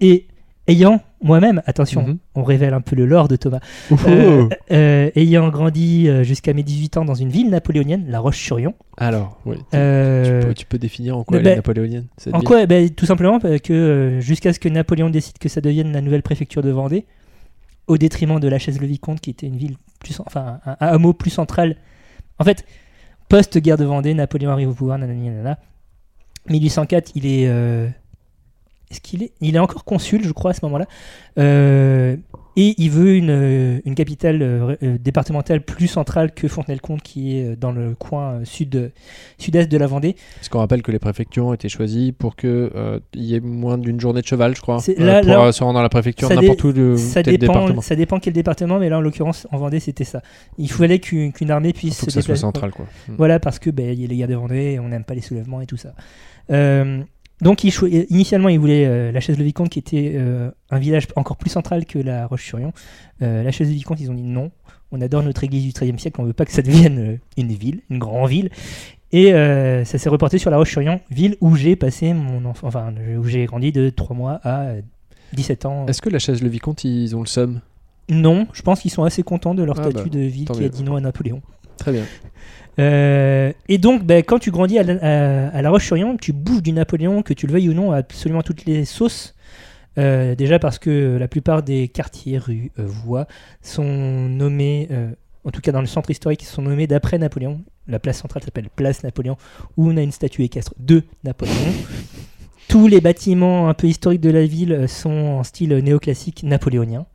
Et 0.00 0.26
ayant 0.68 1.00
moi-même, 1.22 1.62
attention, 1.66 2.02
Mhm. 2.06 2.18
on 2.34 2.42
révèle 2.44 2.74
un 2.74 2.80
peu 2.80 2.94
le 2.96 3.06
lore 3.06 3.28
de 3.28 3.36
Thomas. 3.36 3.60
Euh, 4.06 4.48
euh, 4.70 5.10
ayant 5.16 5.48
grandi 5.48 6.08
euh, 6.08 6.22
jusqu'à 6.22 6.52
mes 6.52 6.62
18 6.62 6.96
ans 6.98 7.04
dans 7.04 7.14
une 7.14 7.30
ville 7.30 7.48
napoléonienne, 7.50 8.04
La 8.08 8.20
Roche-sur-Yon. 8.20 8.74
Alors, 8.96 9.40
oui. 9.46 9.56
euh, 9.74 10.40
tu, 10.42 10.46
peux, 10.48 10.54
tu 10.54 10.66
peux 10.66 10.78
définir 10.78 11.16
en 11.16 11.24
quoi 11.24 11.38
elle 11.38 11.46
est 11.46 11.50
ben, 11.50 11.56
napoléonienne 11.56 12.06
cette 12.16 12.34
en 12.34 12.38
ville 12.38 12.46
quoi 12.48 12.66
Ben, 12.66 12.90
Tout 12.90 13.06
simplement 13.06 13.38
parce 13.40 13.60
que 13.60 14.18
jusqu'à 14.20 14.52
ce 14.52 14.60
que 14.60 14.68
Napoléon 14.68 15.08
décide 15.10 15.38
que 15.38 15.48
ça 15.48 15.60
devienne 15.60 15.92
la 15.92 16.00
nouvelle 16.00 16.22
préfecture 16.22 16.62
de 16.62 16.70
Vendée, 16.70 17.06
au 17.86 17.96
détriment 17.98 18.40
de 18.40 18.48
la 18.48 18.58
Chaise-le-Vicomte, 18.58 19.20
qui 19.20 19.30
était 19.30 19.46
une 19.46 19.56
ville 19.56 19.76
plus, 20.00 20.20
enfin 20.26 20.58
un, 20.66 20.72
un 20.80 20.86
hameau 20.88 21.12
plus 21.12 21.30
central. 21.30 21.76
En 22.38 22.44
fait, 22.44 22.64
post-guerre 23.28 23.78
de 23.78 23.84
Vendée, 23.84 24.12
Napoléon 24.14 24.50
arrive 24.50 24.68
au 24.70 24.74
pouvoir, 24.74 24.98
nanana. 24.98 25.58
1804, 26.48 27.12
il 27.14 27.26
est. 27.26 27.48
Est-ce 28.90 29.00
qu'il 29.00 29.22
est 29.22 29.32
Il 29.40 29.56
est 29.56 29.58
encore 29.60 29.84
consul, 29.84 30.22
je 30.24 30.32
crois, 30.32 30.52
à 30.52 30.54
ce 30.54 30.64
moment-là. 30.64 30.86
Euh, 31.38 32.16
et 32.58 32.74
il 32.78 32.90
veut 32.90 33.16
une, 33.16 33.82
une 33.84 33.94
capitale 33.94 34.40
euh, 34.40 34.76
euh, 34.82 34.96
départementale 34.98 35.60
plus 35.60 35.88
centrale 35.88 36.32
que 36.32 36.48
Fontenay-le-Comte, 36.48 37.02
qui 37.02 37.36
est 37.36 37.54
dans 37.54 37.70
le 37.70 37.94
coin 37.94 38.40
sud, 38.44 38.92
sud-est 39.36 39.70
de 39.70 39.76
la 39.76 39.86
Vendée. 39.86 40.16
Parce 40.36 40.48
qu'on 40.48 40.60
rappelle 40.60 40.80
que 40.80 40.90
les 40.90 40.98
préfectures 40.98 41.44
ont 41.46 41.52
été 41.52 41.68
choisies 41.68 42.12
pour 42.12 42.34
que 42.34 42.72
euh, 42.74 42.98
il 43.12 43.24
y 43.24 43.34
ait 43.34 43.40
moins 43.40 43.76
d'une 43.76 44.00
journée 44.00 44.22
de 44.22 44.26
cheval, 44.26 44.56
je 44.56 44.62
crois, 44.62 44.78
là- 44.96 45.20
pour 45.20 45.28
là, 45.30 45.52
se 45.52 45.62
rendre 45.62 45.74
dans 45.74 45.82
la 45.82 45.90
préfecture, 45.90 46.30
n'importe 46.30 46.64
où 46.64 46.72
de 46.72 46.96
ça 46.96 47.22
tel 47.22 47.36
dépend, 47.36 47.52
département. 47.52 47.82
ça 47.82 47.94
dépend 47.94 48.18
quel 48.20 48.32
département, 48.32 48.78
mais 48.78 48.88
là 48.88 48.96
en 48.96 49.02
l'occurrence 49.02 49.46
en 49.52 49.58
Vendée 49.58 49.80
c'était 49.80 50.04
ça. 50.04 50.22
Il 50.56 50.70
fallait 50.70 50.98
qu'une 50.98 51.50
armée 51.50 51.74
puisse 51.74 51.98
faut 52.00 52.06
que 52.06 52.12
se 52.12 52.20
ça 52.20 52.24
soit 52.26 52.36
central, 52.36 52.70
quoi. 52.70 52.86
Mm. 53.08 53.14
Voilà, 53.18 53.38
parce 53.38 53.58
que 53.58 53.68
ben, 53.68 53.90
il 53.92 54.00
y 54.00 54.04
a 54.04 54.08
les 54.08 54.16
guerres 54.16 54.28
de 54.28 54.34
Vendée, 54.34 54.78
on 54.82 54.88
n'aime 54.88 55.04
pas 55.04 55.14
les 55.14 55.20
soulèvements 55.20 55.60
et 55.60 55.66
tout 55.66 55.76
ça. 55.76 55.92
Euh, 56.50 57.02
donc 57.40 57.64
il 57.64 57.72
initialement 58.10 58.48
il 58.48 58.58
voulait 58.58 58.86
euh, 58.86 59.12
la 59.12 59.20
chaise 59.20 59.36
de 59.36 59.44
Vicomte 59.44 59.68
qui 59.68 59.78
était 59.78 60.12
euh, 60.16 60.50
un 60.70 60.78
village 60.78 61.06
encore 61.16 61.36
plus 61.36 61.50
central 61.50 61.84
que 61.84 61.98
la 61.98 62.26
Roche-sur-Yon. 62.26 62.72
Euh, 63.22 63.42
la 63.42 63.50
chaise 63.52 63.68
de 63.68 63.74
Vicomte 63.74 64.00
ils 64.00 64.10
ont 64.10 64.14
dit 64.14 64.22
non, 64.22 64.50
on 64.90 65.00
adore 65.00 65.22
notre 65.22 65.44
église 65.44 65.64
du 65.64 65.72
XIIIe 65.72 65.98
siècle, 65.98 66.20
on 66.20 66.24
veut 66.24 66.32
pas 66.32 66.46
que 66.46 66.52
ça 66.52 66.62
devienne 66.62 67.18
une 67.36 67.52
ville, 67.52 67.80
une 67.90 67.98
grande 67.98 68.28
ville. 68.28 68.50
Et 69.12 69.30
ça 69.84 69.98
s'est 69.98 70.08
reporté 70.08 70.36
sur 70.36 70.50
la 70.50 70.58
Roche-sur-Yon, 70.58 71.00
ville 71.10 71.36
où 71.40 71.54
j'ai 71.56 71.76
passé 71.76 72.12
mon 72.12 72.44
enfant, 72.44 72.66
enfin 72.66 72.92
où 73.18 73.24
j'ai 73.24 73.46
grandi 73.46 73.72
de 73.72 73.88
3 73.88 74.16
mois 74.16 74.40
à 74.42 74.62
euh, 74.62 74.80
17 75.32 75.64
ans. 75.66 75.86
Est-ce 75.86 76.02
que 76.02 76.10
la 76.10 76.18
chaise 76.18 76.42
le 76.42 76.48
vicomte, 76.48 76.84
ils 76.84 77.14
ont 77.16 77.20
le 77.20 77.26
somme 77.26 77.60
Non, 78.08 78.46
je 78.52 78.62
pense 78.62 78.80
qu'ils 78.80 78.90
sont 78.90 79.04
assez 79.04 79.22
contents 79.22 79.54
de 79.54 79.62
leur 79.62 79.78
Ah 79.78 79.90
statut 79.90 80.10
bah, 80.10 80.16
de 80.16 80.20
ville 80.20 80.48
qui 80.48 80.64
a 80.64 80.68
dit 80.68 80.82
non 80.82 80.96
à 80.96 81.00
Napoléon. 81.00 81.40
Très 81.78 81.92
bien. 81.92 82.04
Euh, 82.78 83.52
et 83.68 83.78
donc, 83.78 84.04
ben, 84.04 84.22
quand 84.22 84.38
tu 84.38 84.50
grandis 84.50 84.78
à 84.78 84.82
la, 84.82 84.94
à- 84.94 85.48
à 85.48 85.62
La 85.62 85.70
Roche-sur-Yon, 85.70 86.16
tu 86.18 86.32
bouffes 86.32 86.62
du 86.62 86.72
Napoléon, 86.72 87.22
que 87.22 87.32
tu 87.32 87.46
le 87.46 87.52
veuilles 87.52 87.68
ou 87.70 87.74
non, 87.74 87.92
à 87.92 87.96
absolument 87.98 88.42
toutes 88.42 88.64
les 88.66 88.84
sauces. 88.84 89.34
Euh, 89.98 90.34
déjà 90.34 90.58
parce 90.58 90.78
que 90.78 91.16
la 91.18 91.26
plupart 91.26 91.62
des 91.62 91.88
quartiers, 91.88 92.36
rues, 92.38 92.70
euh, 92.78 92.84
voies 92.86 93.26
sont 93.62 94.28
nommés, 94.28 94.88
euh, 94.90 95.08
en 95.44 95.50
tout 95.50 95.62
cas 95.62 95.72
dans 95.72 95.80
le 95.80 95.86
centre 95.86 96.10
historique, 96.10 96.44
sont 96.44 96.60
nommés 96.62 96.86
d'après 96.86 97.16
Napoléon. 97.18 97.62
La 97.88 97.98
place 97.98 98.18
centrale 98.18 98.42
s'appelle 98.42 98.68
Place 98.74 99.02
Napoléon, 99.04 99.36
où 99.78 99.88
on 99.90 99.96
a 99.96 100.02
une 100.02 100.12
statue 100.12 100.42
équestre 100.42 100.74
de 100.78 101.02
Napoléon. 101.24 101.54
Tous 102.68 102.88
les 102.88 103.00
bâtiments 103.00 103.68
un 103.68 103.74
peu 103.74 103.86
historiques 103.86 104.20
de 104.20 104.30
la 104.30 104.44
ville 104.44 104.86
sont 104.88 105.10
en 105.38 105.44
style 105.44 105.72
néoclassique 105.78 106.42
napoléonien. 106.42 107.06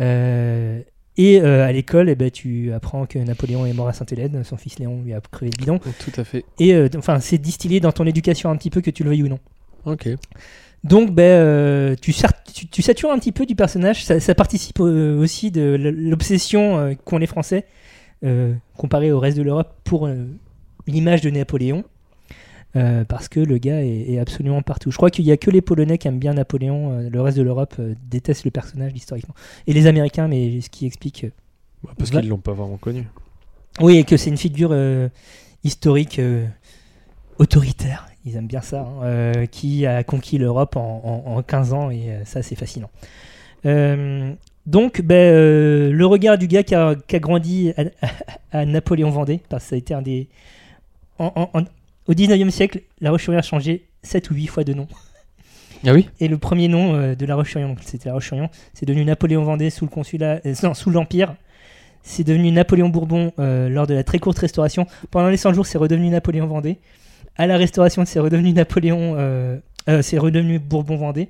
Euh, 0.00 0.80
et 1.16 1.40
euh, 1.40 1.66
à 1.66 1.72
l'école, 1.72 2.08
eh 2.08 2.14
ben, 2.14 2.30
tu 2.30 2.72
apprends 2.72 3.06
que 3.06 3.18
Napoléon 3.18 3.64
est 3.66 3.72
mort 3.72 3.88
à 3.88 3.92
Sainte-Hélène, 3.92 4.44
son 4.44 4.56
fils 4.56 4.78
Léon 4.78 5.02
lui 5.02 5.14
a 5.14 5.20
crevé 5.20 5.50
le 5.56 5.58
bidon. 5.58 5.78
Tout 5.78 6.12
à 6.20 6.24
fait. 6.24 6.44
Et 6.58 6.74
euh, 6.74 6.88
enfin, 6.96 7.20
c'est 7.20 7.38
distillé 7.38 7.80
dans 7.80 7.92
ton 7.92 8.04
éducation 8.06 8.50
un 8.50 8.56
petit 8.56 8.70
peu, 8.70 8.80
que 8.80 8.90
tu 8.90 9.02
le 9.02 9.10
veuilles 9.10 9.22
ou 9.22 9.28
non. 9.28 9.38
Ok. 9.84 10.08
Donc, 10.84 11.10
ben, 11.12 11.22
euh, 11.22 11.96
tu, 12.00 12.12
sar- 12.12 12.42
tu, 12.52 12.66
tu 12.66 12.82
satures 12.82 13.10
un 13.10 13.18
petit 13.18 13.32
peu 13.32 13.46
du 13.46 13.54
personnage. 13.56 14.04
Ça, 14.04 14.20
ça 14.20 14.34
participe 14.34 14.80
aussi 14.80 15.50
de 15.50 15.76
l'obsession 15.76 16.96
qu'ont 17.04 17.18
les 17.18 17.26
Français, 17.26 17.64
comparé 18.76 19.10
au 19.12 19.18
reste 19.18 19.38
de 19.38 19.42
l'Europe, 19.42 19.74
pour 19.84 20.08
l'image 20.86 21.22
de 21.22 21.30
Napoléon. 21.30 21.84
Euh, 22.74 23.04
parce 23.04 23.28
que 23.28 23.40
le 23.40 23.58
gars 23.58 23.82
est, 23.82 24.12
est 24.12 24.18
absolument 24.18 24.60
partout. 24.62 24.90
Je 24.90 24.96
crois 24.96 25.10
qu'il 25.10 25.24
y 25.24 25.32
a 25.32 25.36
que 25.36 25.50
les 25.50 25.60
Polonais 25.62 25.98
qui 25.98 26.08
aiment 26.08 26.18
bien 26.18 26.34
Napoléon, 26.34 26.92
euh, 26.92 27.08
le 27.10 27.20
reste 27.20 27.38
de 27.38 27.42
l'Europe 27.42 27.74
euh, 27.78 27.94
déteste 28.10 28.44
le 28.44 28.50
personnage 28.50 28.92
historiquement. 28.94 29.34
Et 29.66 29.72
les 29.72 29.86
Américains, 29.86 30.28
mais 30.28 30.60
ce 30.60 30.68
qui 30.70 30.84
explique. 30.86 31.26
Bah, 31.84 31.92
parce 31.98 32.10
qu'ils 32.10 32.28
l'ont 32.28 32.38
pas 32.38 32.52
vraiment 32.52 32.76
connu. 32.76 33.04
Oui, 33.80 33.98
et 33.98 34.04
que 34.04 34.16
c'est 34.16 34.30
une 34.30 34.36
figure 34.38 34.74
historique 35.62 36.18
autoritaire, 37.38 38.06
ils 38.24 38.36
aiment 38.36 38.46
bien 38.46 38.62
ça, 38.62 38.88
hein, 39.02 39.46
qui 39.50 39.84
a 39.84 40.02
conquis 40.02 40.38
l'Europe 40.38 40.76
en, 40.76 41.22
en- 41.26 41.36
en 41.36 41.42
15 41.42 41.72
ans, 41.74 41.90
et 41.90 42.08
ça, 42.24 42.42
c'est 42.42 42.54
fascinant. 42.56 42.88
Donc, 44.66 45.00
ben, 45.02 45.14
euh, 45.14 45.92
le 45.92 46.06
regard 46.06 46.38
du 46.38 46.48
gars 46.48 46.62
qui 46.64 46.74
a, 46.74 46.94
qui 47.06 47.14
a 47.14 47.18
grandi 47.20 47.72
à, 47.76 47.84
à 48.60 48.64
Napoléon 48.66 49.10
Vendée, 49.10 49.40
parce 49.48 49.62
que 49.64 49.68
ça 49.70 49.74
a 49.76 49.78
été 49.78 49.94
un 49.94 50.02
des. 50.02 50.28
en- 51.18 51.32
en- 51.36 51.50
en- 51.60 51.64
au 52.08 52.12
19e 52.12 52.50
siècle, 52.50 52.82
La 53.00 53.10
Roche-sur-Yon 53.10 53.38
a 53.38 53.42
changé 53.42 53.86
7 54.02 54.30
ou 54.30 54.34
8 54.34 54.46
fois 54.46 54.64
de 54.64 54.74
nom. 54.74 54.86
Ah 55.86 55.92
oui? 55.92 56.08
Et 56.20 56.28
le 56.28 56.38
premier 56.38 56.68
nom 56.68 56.94
euh, 56.94 57.14
de 57.14 57.26
La 57.26 57.34
Roche-sur-Yon, 57.34 57.68
donc 57.68 57.78
c'était 57.82 58.08
La 58.08 58.14
Roche-sur-Yon, 58.14 58.48
c'est 58.74 58.86
devenu 58.86 59.04
Napoléon 59.04 59.42
Vendée 59.44 59.70
sous 59.70 59.84
le 59.84 59.90
consulat, 59.90 60.40
euh, 60.46 60.54
non, 60.62 60.74
sous 60.74 60.90
l'Empire. 60.90 61.34
C'est 62.02 62.24
devenu 62.24 62.52
Napoléon 62.52 62.88
Bourbon 62.88 63.32
euh, 63.38 63.68
lors 63.68 63.86
de 63.86 63.94
la 63.94 64.04
très 64.04 64.18
courte 64.18 64.38
restauration. 64.38 64.86
Pendant 65.10 65.28
les 65.28 65.36
100 65.36 65.54
jours, 65.54 65.66
c'est 65.66 65.78
redevenu 65.78 66.08
Napoléon 66.08 66.46
Vendée. 66.46 66.78
À 67.36 67.46
la 67.46 67.56
restauration, 67.56 68.04
c'est 68.04 68.20
redevenu 68.20 68.52
Napoléon, 68.52 69.60
c'est 70.00 70.16
redevenu 70.16 70.58
Bourbon 70.58 70.96
Vendée. 70.96 71.28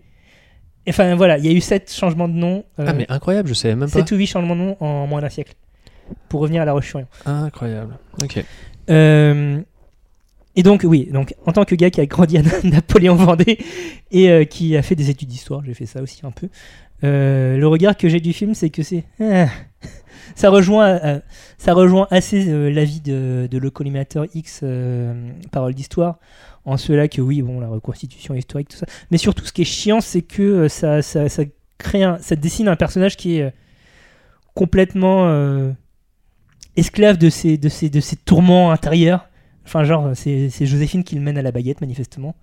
Enfin 0.88 1.16
voilà, 1.16 1.38
il 1.38 1.44
y 1.44 1.48
a 1.48 1.52
eu 1.52 1.60
7 1.60 1.92
changements 1.92 2.28
de 2.28 2.34
nom, 2.34 2.64
Ah, 2.78 2.92
mais 2.92 3.06
incroyable, 3.08 3.48
je 3.48 3.54
savais 3.54 3.74
même 3.74 3.90
pas. 3.90 3.98
7 3.98 4.12
ou 4.12 4.16
8 4.16 4.26
changements 4.26 4.54
de 4.54 4.60
nom 4.60 4.76
en 4.78 5.06
moins 5.06 5.20
d'un 5.20 5.30
siècle. 5.30 5.54
Pour 6.28 6.40
revenir 6.40 6.62
à 6.62 6.64
La 6.64 6.72
Roche-sur-Yon. 6.72 7.06
Incroyable. 7.24 7.98
Ok. 8.22 8.44
Euh, 8.88 9.60
et 10.56 10.62
donc, 10.62 10.82
oui, 10.84 11.08
donc 11.12 11.34
en 11.44 11.52
tant 11.52 11.64
que 11.64 11.74
gars 11.74 11.90
qui 11.90 12.00
a 12.00 12.06
grandi 12.06 12.38
à 12.38 12.42
Napoléon 12.64 13.14
Vendée 13.14 13.58
et 14.10 14.30
euh, 14.30 14.44
qui 14.44 14.76
a 14.76 14.82
fait 14.82 14.94
des 14.96 15.10
études 15.10 15.28
d'histoire, 15.28 15.62
j'ai 15.64 15.74
fait 15.74 15.86
ça 15.86 16.02
aussi 16.02 16.20
un 16.24 16.30
peu. 16.30 16.48
euh, 17.04 17.56
le 17.58 17.68
regard 17.68 17.96
que 17.96 18.08
j'ai 18.08 18.20
du 18.20 18.32
film, 18.32 18.54
c'est 18.54 18.70
que 18.70 18.82
c'est. 18.82 19.04
ah, 19.20 19.46
ça, 20.34 20.50
rejoint, 20.50 20.88
euh, 21.04 21.20
ça 21.58 21.74
rejoint 21.74 22.08
assez 22.10 22.44
l'avis 22.72 23.00
de, 23.00 23.48
de 23.50 23.58
le 23.58 23.70
collimateur 23.70 24.24
X, 24.34 24.64
Parole 25.52 25.74
d'Histoire, 25.74 26.18
en 26.64 26.76
cela 26.76 27.06
que 27.08 27.20
oui, 27.20 27.42
bon, 27.42 27.60
la 27.60 27.68
reconstitution 27.68 28.34
historique, 28.34 28.68
tout 28.68 28.76
ça. 28.78 28.86
Mais 29.10 29.18
surtout, 29.18 29.44
ce 29.44 29.52
qui 29.52 29.62
est 29.62 29.66
chiant, 29.66 30.00
c'est 30.00 30.22
que 30.22 30.68
ça, 30.68 31.02
ça, 31.02 31.28
ça 31.28 31.44
crée 31.78 32.02
un- 32.02 32.18
ça 32.20 32.34
dessine 32.34 32.68
un 32.68 32.76
personnage 32.76 33.16
qui 33.16 33.36
est 33.38 33.52
complètement 34.54 35.28
esclave 36.76 37.16
de 37.18 37.30
ses, 37.30 37.56
de, 37.58 37.68
ses, 37.68 37.88
de 37.90 38.00
ses 38.00 38.16
tourments 38.16 38.70
intérieurs. 38.70 39.28
Enfin, 39.66 39.84
genre, 39.84 40.12
c'est 40.14 40.48
Joséphine 40.66 41.04
qui 41.04 41.16
le 41.16 41.20
mène 41.20 41.36
à 41.36 41.42
la 41.42 41.52
baguette, 41.52 41.80
manifestement. 41.80 42.36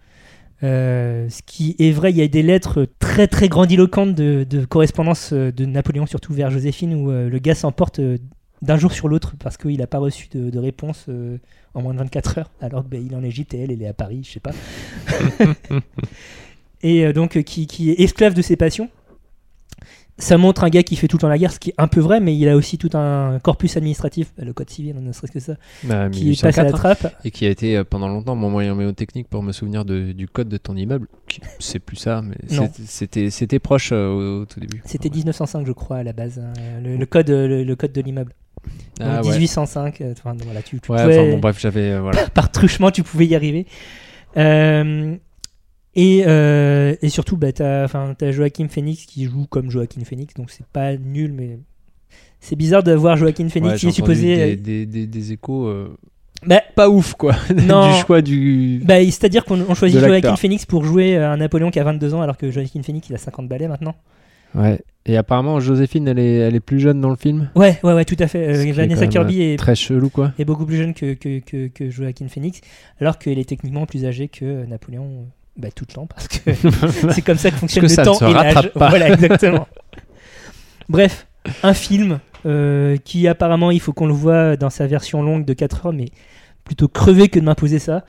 Euh, 0.61 1.27
ce 1.29 1.41
qui 1.45 1.75
est 1.79 1.91
vrai, 1.91 2.11
il 2.11 2.17
y 2.17 2.21
a 2.21 2.27
des 2.27 2.43
lettres 2.43 2.87
très 2.99 3.27
très 3.27 3.49
grandiloquentes 3.49 4.15
de, 4.15 4.45
de 4.49 4.65
correspondance 4.65 5.31
euh, 5.33 5.51
de 5.51 5.65
Napoléon, 5.65 6.05
surtout 6.05 6.33
vers 6.33 6.51
Joséphine, 6.51 6.93
où 6.93 7.11
euh, 7.11 7.29
le 7.29 7.39
gars 7.39 7.55
s'emporte 7.55 7.99
euh, 7.99 8.17
d'un 8.61 8.77
jour 8.77 8.93
sur 8.93 9.09
l'autre 9.09 9.33
parce 9.39 9.57
qu'il 9.57 9.77
n'a 9.77 9.87
pas 9.87 9.97
reçu 9.97 10.29
de, 10.31 10.49
de 10.49 10.59
réponse 10.59 11.09
en 11.73 11.81
moins 11.81 11.93
de 11.93 11.99
24 11.99 12.37
heures, 12.37 12.51
alors 12.61 12.87
qu'il 12.87 13.11
est 13.11 13.15
en 13.15 13.23
Égypte 13.23 13.53
et 13.53 13.59
elle, 13.59 13.71
elle 13.71 13.81
est 13.81 13.87
à 13.87 13.93
Paris, 13.93 14.21
je 14.23 14.31
sais 14.31 14.39
pas. 14.39 14.51
et 16.81 17.11
donc, 17.11 17.43
qui, 17.43 17.67
qui 17.67 17.91
est 17.91 17.99
esclave 17.99 18.33
de 18.33 18.41
ses 18.41 18.55
passions. 18.55 18.89
Ça 20.19 20.37
montre 20.37 20.63
un 20.63 20.69
gars 20.69 20.83
qui 20.83 20.95
fait 20.95 21.07
tout 21.07 21.17
le 21.17 21.21
temps 21.21 21.27
la 21.27 21.39
guerre, 21.39 21.51
ce 21.51 21.59
qui 21.59 21.71
est 21.71 21.75
un 21.79 21.87
peu 21.87 21.99
vrai, 21.99 22.19
mais 22.19 22.37
il 22.37 22.47
a 22.47 22.55
aussi 22.55 22.77
tout 22.77 22.91
un 22.93 23.39
corpus 23.39 23.77
administratif, 23.77 24.31
le 24.37 24.53
code 24.53 24.69
civil, 24.69 24.95
ne 25.01 25.11
serait-ce 25.11 25.31
que 25.31 25.39
ça, 25.39 25.55
Bah, 25.85 26.07
qui 26.09 26.37
passe 26.39 26.57
à 26.59 26.63
la 26.63 26.69
1804, 26.69 26.75
hein. 26.75 26.77
trappe. 27.09 27.15
Et 27.25 27.31
qui 27.31 27.47
a 27.47 27.49
été 27.49 27.75
euh, 27.77 27.83
pendant 27.83 28.07
longtemps 28.07 28.35
mon 28.35 28.51
moyen 28.51 28.75
mémotechnique 28.75 29.27
pour 29.27 29.41
me 29.41 29.51
souvenir 29.51 29.85
de- 29.85 30.11
du 30.11 30.27
code 30.27 30.49
de 30.49 30.57
ton 30.57 30.75
immeuble. 30.77 31.07
qui- 31.27 31.41
C'est 31.59 31.79
plus 31.79 31.95
ça, 31.97 32.21
mais 32.21 32.35
c'était 32.85 33.59
proche 33.59 33.89
euh, 33.91 34.07
au, 34.07 34.41
au 34.41 34.45
tout 34.45 34.59
début. 34.59 34.83
C'était 34.85 35.09
Ouais. 35.09 35.15
1905, 35.15 35.65
je 35.65 35.71
crois, 35.71 35.97
à 35.97 36.03
la 36.03 36.13
base, 36.13 36.39
hein, 36.39 36.53
le, 36.83 36.95
le 36.95 37.05
code, 37.07 37.29
le, 37.29 37.63
le 37.63 37.75
code 37.75 37.91
de 37.91 38.01
l'immeuble. 38.01 38.33
Donc 38.99 39.07
Ah, 39.09 39.21
ouais. 39.23 39.31
1805, 39.31 39.99
euh, 40.01 40.13
enfin, 40.15 40.35
voilà, 40.45 40.61
tu, 40.61 40.79
tu 40.79 40.91
Ouais, 40.91 41.01
pouvais- 41.01 41.19
enfin 41.19 41.31
bon, 41.31 41.39
bref, 41.39 41.59
j'avais. 41.59 41.89
euh, 41.91 42.01
voilà. 42.01 42.27
par 42.35 42.51
truchement, 42.51 42.91
tu 42.91 43.01
pouvais 43.01 43.25
y 43.25 43.35
arriver. 43.35 43.65
Euh, 44.37 45.15
et, 45.95 46.23
euh, 46.25 46.95
et 47.01 47.09
surtout, 47.09 47.37
bah, 47.37 47.51
t'as 47.51 47.87
t'as 48.15 48.31
Joaquin 48.31 48.67
Phoenix 48.67 49.05
qui 49.05 49.25
joue 49.25 49.45
comme 49.47 49.69
Joaquin 49.69 50.03
Phoenix, 50.03 50.33
donc 50.33 50.49
c'est 50.51 50.65
pas 50.65 50.95
nul, 50.97 51.33
mais 51.33 51.59
c'est 52.39 52.55
bizarre 52.55 52.83
de 52.83 52.93
voir 52.93 53.15
Joaquin 53.17 53.47
Phoenix 53.49 53.73
Ouais, 53.73 53.79
qui 53.79 53.87
est 53.87 53.91
supposé. 53.91 54.35
Des, 54.35 54.55
des, 54.57 54.85
des- 54.85 55.07
des 55.07 55.31
échos 55.33 55.67
euh, 55.67 55.95
Bah, 56.45 56.61
pas 56.75 56.89
ouf, 56.89 57.13
quoi. 57.13 57.35
Non. 57.67 57.91
du 57.93 57.99
choix 58.01 58.21
du. 58.21 58.81
bah, 58.83 59.03
C'est-à-dire 59.05 59.45
qu'on 59.45 59.61
on 59.69 59.75
choisit 59.75 59.97
De 59.99 60.05
l'acteur. 60.05 60.21
Joaquin 60.31 60.35
Phoenix 60.35 60.65
pour 60.65 60.83
jouer 60.83 61.15
euh, 61.15 61.31
un 61.31 61.37
Napoléon 61.37 61.69
qui 61.71 61.79
a 61.79 61.83
22 61.83 62.13
ans, 62.15 62.21
alors 62.21 62.37
que 62.37 62.49
Joaquin 62.51 62.81
Phoenix 62.83 63.07
il 63.09 63.15
a 63.15 63.19
50 63.19 63.47
balais 63.47 63.67
maintenant. 63.67 63.95
Ouais. 64.55 64.79
Et 65.05 65.17
apparemment, 65.17 65.59
Joséphine, 65.59 66.07
elle 66.07 66.19
est, 66.19 66.35
elle 66.35 66.55
est 66.55 66.59
plus 66.59 66.79
jeune 66.79 67.01
dans 67.01 67.09
le 67.09 67.15
film. 67.15 67.49
Ouais, 67.55 67.77
ouais, 67.83 67.93
ouais, 67.93 68.05
tout 68.05 68.15
à 68.19 68.27
fait. 68.27 68.47
Euh, 68.47 68.65
est 68.65 68.71
Vanessa 68.71 69.01
même, 69.01 69.09
Kirby 69.09 69.41
est, 69.41 69.57
Très 69.57 69.75
chelou, 69.75 70.09
quoi. 70.09 70.31
est 70.39 70.45
beaucoup 70.45 70.65
plus 70.65 70.77
jeune 70.77 70.93
que, 70.93 71.13
que, 71.13 71.39
que, 71.39 71.67
que 71.67 71.89
Joaquin 71.89 72.27
Phoenix, 72.27 72.61
alors 73.01 73.17
qu'elle 73.19 73.37
est 73.39 73.47
techniquement 73.49 73.85
plus 73.85 74.05
âgée 74.05 74.27
que 74.27 74.65
Napoléon. 74.65 75.25
Bah, 75.55 75.67
tout 75.75 75.85
le 75.87 75.93
temps, 75.93 76.07
parce 76.07 76.27
que 76.27 76.51
c'est 77.13 77.21
comme 77.21 77.37
ça 77.37 77.51
que 77.51 77.57
fonctionne 77.57 77.83
que 77.83 77.89
le 77.89 77.93
ça 77.95 78.03
temps 78.03 78.15
se 78.15 78.25
et 78.25 78.33
l'âge. 78.33 78.55
rattrape 78.55 78.73
pas. 78.73 78.89
Voilà, 78.89 79.09
exactement. 79.11 79.67
Bref, 80.89 81.27
un 81.61 81.73
film 81.73 82.19
euh, 82.45 82.97
qui 82.97 83.27
apparemment, 83.27 83.69
il 83.71 83.79
faut 83.79 83.93
qu'on 83.93 84.07
le 84.07 84.13
voit 84.13 84.57
dans 84.57 84.69
sa 84.69 84.87
version 84.87 85.21
longue 85.21 85.45
de 85.45 85.53
4 85.53 85.85
heures, 85.85 85.93
mais 85.93 86.09
plutôt 86.63 86.87
crevé 86.87 87.29
que 87.29 87.39
de 87.39 87.45
m'imposer 87.45 87.79
ça. 87.79 88.03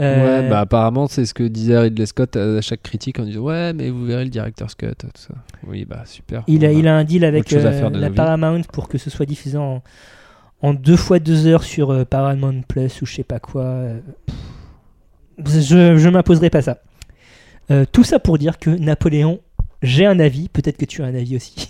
Euh, 0.00 0.42
Ouais, 0.42 0.48
bah 0.48 0.60
apparemment, 0.60 1.06
c'est 1.08 1.26
ce 1.26 1.34
que 1.34 1.42
disait 1.42 1.78
Ridley 1.78 2.06
Scott 2.06 2.36
à 2.36 2.60
chaque 2.60 2.82
critique 2.82 3.18
en 3.18 3.24
disant 3.24 3.40
Ouais, 3.42 3.72
mais 3.72 3.90
vous 3.90 4.04
verrez 4.04 4.24
le 4.24 4.30
tout 4.30 5.06
ça. 5.14 5.34
Oui, 5.66 5.84
bah 5.84 6.02
super. 6.06 6.42
il, 6.46 6.64
a, 6.64 6.72
il 6.72 6.88
a 6.88 6.96
un 6.96 7.04
deal 7.04 7.24
avec 7.24 7.52
euh, 7.52 7.90
la. 7.90 8.10
Paramount 8.10 8.62
pour 8.72 8.88
que 8.88 8.98
ce 8.98 9.10
soit 9.10 9.26
diffusé 9.26 9.58
en, 9.58 9.82
en 10.62 10.74
deux 10.74 10.96
fois 10.96 11.18
deux 11.18 11.46
heures 11.46 11.64
sur 11.64 12.06
Paramount 12.06 12.62
Plus 12.66 13.02
ou 13.02 13.06
je 13.06 13.14
sais 13.16 13.24
pas 13.24 13.40
quoi. 13.40 13.82
pff, 14.26 14.34
je 15.46 15.96
je 15.96 16.08
m'imposerai 16.08 16.50
pas 16.50 16.62
ça. 16.62 16.78
Euh, 17.70 17.84
tout 17.90 18.04
ça 18.04 18.18
pour 18.18 18.38
dire 18.38 18.58
que 18.58 18.70
Napoléon, 18.70 19.40
j'ai 19.82 20.06
un 20.06 20.18
avis, 20.18 20.48
peut-être 20.48 20.76
que 20.76 20.84
tu 20.84 21.02
as 21.02 21.06
un 21.06 21.14
avis 21.14 21.36
aussi. 21.36 21.68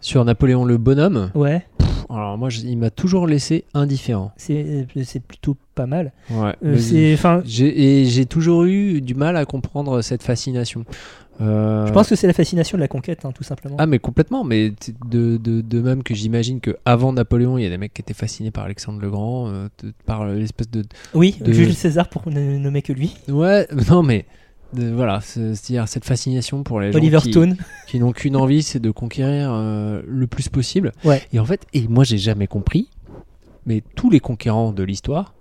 Sur 0.00 0.24
Napoléon 0.24 0.64
le 0.64 0.78
bonhomme, 0.78 1.30
ouais, 1.34 1.64
alors 2.10 2.36
moi, 2.38 2.48
je- 2.50 2.60
il 2.60 2.76
m'a 2.78 2.90
toujours 2.90 3.26
laissé 3.26 3.64
indifférent. 3.74 4.32
c'est 4.36 4.86
c'est 5.04 5.22
plutôt 5.22 5.56
pas 5.74 5.86
mal. 5.86 6.12
Ouais. 6.30 6.54
Euh, 6.64 6.76
Et 7.60 8.04
j'ai 8.06 8.26
toujours 8.26 8.64
eu 8.64 9.00
du 9.00 9.14
mal 9.14 9.36
à 9.36 9.44
comprendre 9.44 10.02
cette 10.02 10.22
fascination. 10.22 10.84
Euh, 11.40 11.86
je 11.86 11.92
pense 11.92 12.08
que 12.08 12.14
c'est 12.14 12.26
la 12.26 12.34
fascination 12.34 12.76
de 12.76 12.82
la 12.82 12.88
conquête, 12.88 13.24
hein, 13.24 13.32
tout 13.32 13.42
simplement. 13.42 13.76
Ah 13.78 13.86
mais 13.86 13.98
complètement, 13.98 14.44
mais 14.44 14.70
de, 15.10 15.38
de, 15.38 15.60
de 15.62 15.80
même 15.80 16.02
que 16.02 16.14
j'imagine 16.14 16.60
que 16.60 16.76
avant 16.84 17.12
Napoléon, 17.14 17.56
il 17.56 17.62
y 17.64 17.66
a 17.66 17.70
des 17.70 17.78
mecs 17.78 17.94
qui 17.94 18.02
étaient 18.02 18.12
fascinés 18.14 18.50
par 18.50 18.64
Alexandre 18.64 19.00
le 19.00 19.10
Grand, 19.10 19.48
euh, 19.48 19.68
de- 19.82 19.92
par 20.04 20.26
l'espèce 20.26 20.70
de... 20.70 20.84
oui, 21.14 21.36
de- 21.40 21.50
Jules 21.52 21.74
César 21.74 22.08
pour 22.10 22.28
ne 22.28 22.58
nommer 22.58 22.82
que 22.82 22.92
lui. 22.92 23.16
Ouais, 23.28 23.66
non 23.90 24.02
mais... 24.02 24.26
de- 24.74 24.90
voilà, 24.90 25.20
c'est- 25.22 25.54
c'est-à-dire 25.54 25.88
cette 25.88 26.04
fascination 26.04 26.62
pour 26.62 26.80
les 26.80 26.92
gens 26.92 26.98
Oliver 26.98 27.18
qui, 27.22 27.30
Stone. 27.32 27.56
qui 27.88 27.98
n'ont 28.00 28.12
qu'une 28.12 28.36
envie, 28.36 28.62
c'est 28.62 28.80
de 28.80 28.90
conquérir 28.90 29.50
euh, 29.52 30.02
le 30.06 30.26
plus 30.26 30.48
possible. 30.48 30.92
Ouais. 31.04 31.22
Et 31.32 31.38
en 31.38 31.44
fait, 31.44 31.66
et 31.74 31.86
moi 31.88 32.04
j'ai 32.04 32.18
jamais 32.18 32.46
compris, 32.46 32.88
mais 33.66 33.82
tous 33.94 34.10
les 34.10 34.20
conquérants 34.20 34.72
de 34.72 34.82
l'histoire, 34.82 35.34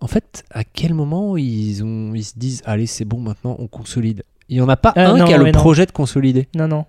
en 0.00 0.06
fait, 0.06 0.44
à 0.50 0.64
quel 0.64 0.94
moment 0.94 1.36
ils, 1.36 1.82
ont, 1.84 2.14
ils 2.14 2.24
se 2.24 2.38
disent, 2.38 2.62
allez 2.64 2.86
c'est 2.86 3.04
bon 3.04 3.18
maintenant, 3.20 3.56
on 3.58 3.66
consolide. 3.66 4.22
Il 4.48 4.56
n'y 4.56 4.62
en 4.62 4.68
a 4.68 4.76
pas 4.76 4.92
Ah, 4.96 5.10
un 5.10 5.18
non, 5.18 5.24
qui 5.26 5.32
a 5.34 5.38
le 5.38 5.44
non. 5.44 5.52
projet 5.52 5.86
de 5.86 5.92
consolider. 5.92 6.48
Non, 6.56 6.66
non. 6.68 6.84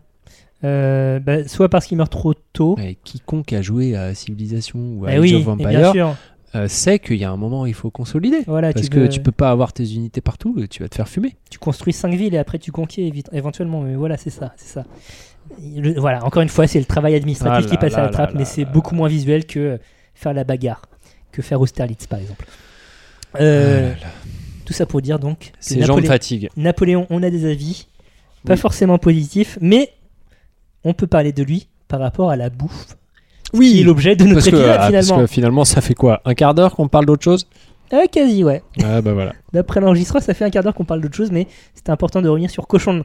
Euh, 0.64 1.20
bah, 1.20 1.48
soit 1.48 1.70
parce 1.70 1.88
qu'il 1.88 1.98
meurt 1.98 2.12
trop 2.12 2.34
tôt. 2.54 2.78
Quiconque 3.04 3.52
a 3.54 3.62
joué 3.64 3.96
à 3.96 4.14
Civilization 4.14 4.80
ou 4.80 5.06
à 5.06 5.12
Eh 5.12 5.16
Age 5.16 5.22
oui, 5.22 5.36
of 5.36 5.92
sûr. 5.92 6.16
Euh, 6.56 6.68
sait 6.68 7.00
qu'il 7.00 7.18
y 7.18 7.24
a 7.24 7.32
un 7.32 7.38
moment 7.38 7.62
où 7.62 7.66
il 7.68 7.74
faut 7.74 7.90
consolider. 7.92 8.42
Voilà, 8.48 8.74
Parce 8.74 8.86
tu, 8.86 8.90
que 8.90 9.00
peux- 9.02 9.10
tu 9.10 9.22
peux 9.22 9.32
pas 9.32 9.52
avoir 9.52 9.72
tes 9.74 9.94
unités 9.94 10.22
partout, 10.22 10.56
et 10.62 10.68
tu 10.68 10.84
vas 10.84 10.90
te 10.90 10.96
faire 10.96 11.08
fumer. 11.08 11.36
tu 11.50 11.58
construis 11.60 11.94
5 11.94 12.14
villes 12.14 12.34
et 12.36 12.38
après 12.38 12.60
tu 12.60 12.72
conquiers 12.72 13.12
éventuellement. 13.32 13.82
Mais 13.82 13.96
voilà, 13.96 14.18
c'est 14.18 14.30
ça, 14.30 14.54
c'est 14.58 14.68
ça. 14.74 14.86
Le- 15.62 16.00
voilà, 16.00 16.24
encore 16.26 16.42
une 16.44 16.50
fois, 16.50 16.68
c'est 16.68 16.80
le 16.80 16.86
travail 16.86 17.16
administratif 17.16 17.66
Ah 17.66 17.68
qui 17.68 17.74
là 17.76 17.78
passe 17.78 17.94
à 17.96 18.02
la 18.04 18.10
trappe, 18.10 18.32
là 18.34 18.40
mais 18.40 18.46
c'est 18.46 18.66
beaucoup 18.66 18.96
moins 18.96 19.08
visuel 19.10 19.46
que 19.46 19.80
faire 20.14 20.34
la 20.34 20.44
bagarre, 20.44 20.82
que 21.32 21.42
faire 21.42 21.60
Austerlitz 21.62 22.06
par 22.08 22.20
exemple. 22.20 22.46
Euh, 23.40 23.94
Ah 24.02 24.08
tout 24.66 24.74
ça 24.74 24.86
pour 24.86 25.02
dire 25.02 25.20
donc 25.20 25.52
Ces 25.60 25.82
gens 25.82 25.98
me 25.98 26.02
fatiguent. 26.04 26.50
Napoléon, 26.56 27.08
on 27.10 27.24
a 27.24 27.30
des 27.30 27.46
avis, 27.50 27.88
pas 28.46 28.54
Oui. 28.54 28.60
forcément 28.60 28.98
positifs, 28.98 29.58
mais 29.62 29.90
on 30.84 30.94
peut 30.94 31.08
parler 31.08 31.34
de 31.34 31.44
lui 31.44 31.68
par 31.88 32.00
rapport 32.00 32.30
à 32.30 32.36
la 32.36 32.50
bouffe. 32.50 32.96
Oui, 33.54 33.72
qui 33.72 33.82
est 33.82 33.84
l'objet 33.84 34.16
de 34.16 34.24
notre 34.24 34.36
parce 34.36 34.46
que, 34.50 34.56
épisode 34.56 34.70
ah, 34.72 34.78
parce 34.78 34.88
finalement. 35.06 35.18
que 35.22 35.28
finalement, 35.28 35.66
ça 35.66 35.82
fait 35.82 35.94
quoi 35.96 36.22
Un 36.26 36.34
quart 36.34 36.54
d'heure 36.54 36.76
qu'on 36.76 36.88
parle 36.88 37.06
d'autre 37.06 37.24
chose 37.24 37.48
Ah, 37.92 38.04
quasi, 38.12 38.44
ouais. 38.44 38.62
Ah 38.84 39.02
bah 39.02 39.14
voilà. 39.14 39.34
D'après 39.54 39.80
l'enregistreur, 39.82 40.22
ça 40.22 40.34
fait 40.34 40.46
un 40.46 40.50
quart 40.50 40.64
d'heure 40.64 40.74
qu'on 40.74 40.86
parle 40.86 41.02
d'autre 41.02 41.16
chose, 41.16 41.32
mais 41.32 41.48
c'était 41.74 41.92
important 41.92 42.22
de 42.22 42.30
revenir 42.30 42.50
sur 42.50 42.68
Cochon. 42.68 43.04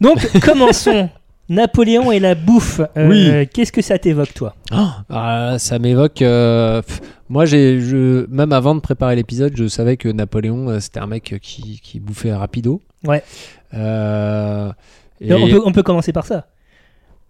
Donc, 0.00 0.18
commençons. 0.40 1.08
Napoléon 1.50 2.12
et 2.12 2.20
la 2.20 2.34
bouffe. 2.34 2.82
Euh, 2.98 3.08
Oui. 3.08 3.48
Qu'est-ce 3.54 3.72
que 3.72 3.80
ça 3.80 3.98
t'évoque, 3.98 4.34
toi? 4.34 4.54
Ah, 5.08 5.56
ça 5.58 5.78
m'évoque. 5.78 6.20
euh, 6.20 6.82
Moi, 7.30 7.46
j'ai, 7.46 7.80
je, 7.80 8.26
même 8.28 8.52
avant 8.52 8.74
de 8.74 8.80
préparer 8.80 9.16
l'épisode, 9.16 9.54
je 9.56 9.66
savais 9.66 9.96
que 9.96 10.10
Napoléon, 10.10 10.68
euh, 10.68 10.78
c'était 10.80 11.00
un 11.00 11.06
mec 11.06 11.36
qui, 11.40 11.80
qui 11.82 12.00
bouffait 12.00 12.34
rapido. 12.34 12.82
Ouais. 13.06 13.22
Et- 13.72 15.32
On, 15.34 15.48
peut, 15.48 15.62
on 15.64 15.72
peut 15.72 15.82
commencer 15.82 16.12
par 16.12 16.26
ça. 16.26 16.46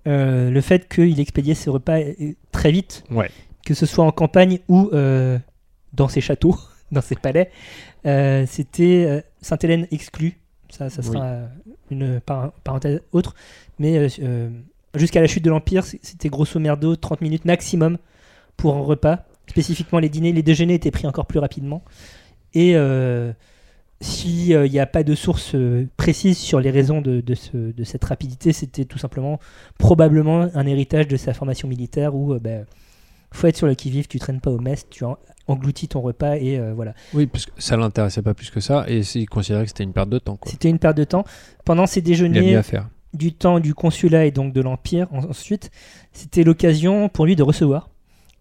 Euh, 0.06 0.50
le 0.50 0.60
fait 0.60 0.88
qu'il 0.88 1.18
expédiait 1.20 1.54
ses 1.54 1.70
repas 1.70 1.98
euh, 2.00 2.32
très 2.52 2.70
vite, 2.72 3.04
Ouais. 3.10 3.30
que 3.66 3.74
ce 3.74 3.84
soit 3.84 4.04
en 4.04 4.12
campagne 4.12 4.60
ou 4.68 4.88
euh, 4.92 5.38
dans 5.92 6.08
ses 6.08 6.20
châteaux, 6.20 6.56
dans 6.92 7.00
ses 7.02 7.16
palais, 7.16 7.50
euh, 8.06 8.46
c'était 8.48 9.24
Sainte-Hélène 9.42 9.86
exclue. 9.90 10.38
Ça, 10.70 10.88
ça 10.90 11.02
sera 11.02 11.40
une 11.90 12.20
par- 12.20 12.52
parenthèse 12.64 13.00
autre. 13.12 13.34
Mais 13.78 14.08
jusqu'à 14.94 15.20
la 15.20 15.26
chute 15.26 15.44
de 15.44 15.50
l'Empire, 15.50 15.84
c'était 15.84 16.28
grosso 16.28 16.58
merdo 16.60 16.94
30 16.96 17.20
minutes 17.22 17.44
maximum 17.44 17.98
pour 18.56 18.76
un 18.76 18.80
repas. 18.80 19.24
Spécifiquement 19.48 19.98
les 19.98 20.08
dîners, 20.10 20.32
les 20.32 20.42
déjeuners 20.42 20.74
étaient 20.74 20.90
pris 20.90 21.06
encore 21.06 21.26
plus 21.26 21.38
rapidement. 21.38 21.82
Et 22.54 22.74
s'il 24.00 24.56
n'y 24.62 24.78
a 24.78 24.86
pas 24.86 25.02
de 25.02 25.14
source 25.14 25.54
euh, 25.54 25.88
précise 25.96 26.38
sur 26.38 26.60
les 26.60 26.70
raisons 26.70 27.00
de, 27.00 27.20
de 27.20 27.34
ce- 27.34 27.72
de 27.72 27.84
cette 27.84 28.04
rapidité, 28.04 28.52
c'était 28.52 28.84
tout 28.84 28.98
simplement 28.98 29.40
probablement 29.78 30.48
un 30.54 30.66
héritage 30.66 31.08
de 31.08 31.16
sa 31.16 31.34
formation 31.34 31.66
militaire 31.68 32.14
où 32.14 32.32
euh, 32.34 32.38
ben, 32.38 32.64
faut 33.32 33.46
être 33.48 33.56
sur 33.56 33.66
le 33.66 33.74
qui-vive, 33.74 34.06
tu 34.06 34.18
traînes 34.18 34.40
pas 34.40 34.50
au 34.50 34.58
mess, 34.60 34.86
tu 34.88 35.04
en- 35.04 35.18
engloutis 35.48 35.88
ton 35.88 36.00
repas 36.00 36.36
et 36.36 36.58
euh, 36.58 36.72
voilà. 36.74 36.94
Oui, 37.12 37.26
parce 37.26 37.46
que 37.46 37.50
ça 37.58 37.76
l'intéressait 37.76 38.22
pas 38.22 38.34
plus 38.34 38.50
que 38.50 38.60
ça, 38.60 38.84
et 38.88 39.00
il 39.14 39.28
considérait 39.28 39.64
que 39.64 39.68
c'était 39.70 39.84
une 39.84 39.92
perte 39.92 40.10
de 40.10 40.18
temps. 40.18 40.38
C'était 40.46 40.70
une 40.70 40.78
perte 40.78 40.96
de 40.96 41.04
temps. 41.04 41.24
Pendant 41.64 41.84
Il 41.86 41.90
a 41.90 41.96
mieux 41.96 42.02
déjeuners 42.02 42.56
à 42.56 42.62
faire. 42.62 42.88
du 43.14 43.32
temps 43.32 43.58
du 43.58 43.74
consulat 43.74 44.26
et 44.26 44.30
donc 44.30 44.52
de 44.52 44.60
l'Empire 44.60 45.08
en- 45.12 45.24
ensuite, 45.24 45.70
c'était 46.12 46.44
l'occasion 46.44 47.08
pour 47.08 47.26
lui 47.26 47.34
de 47.34 47.42
recevoir 47.42 47.90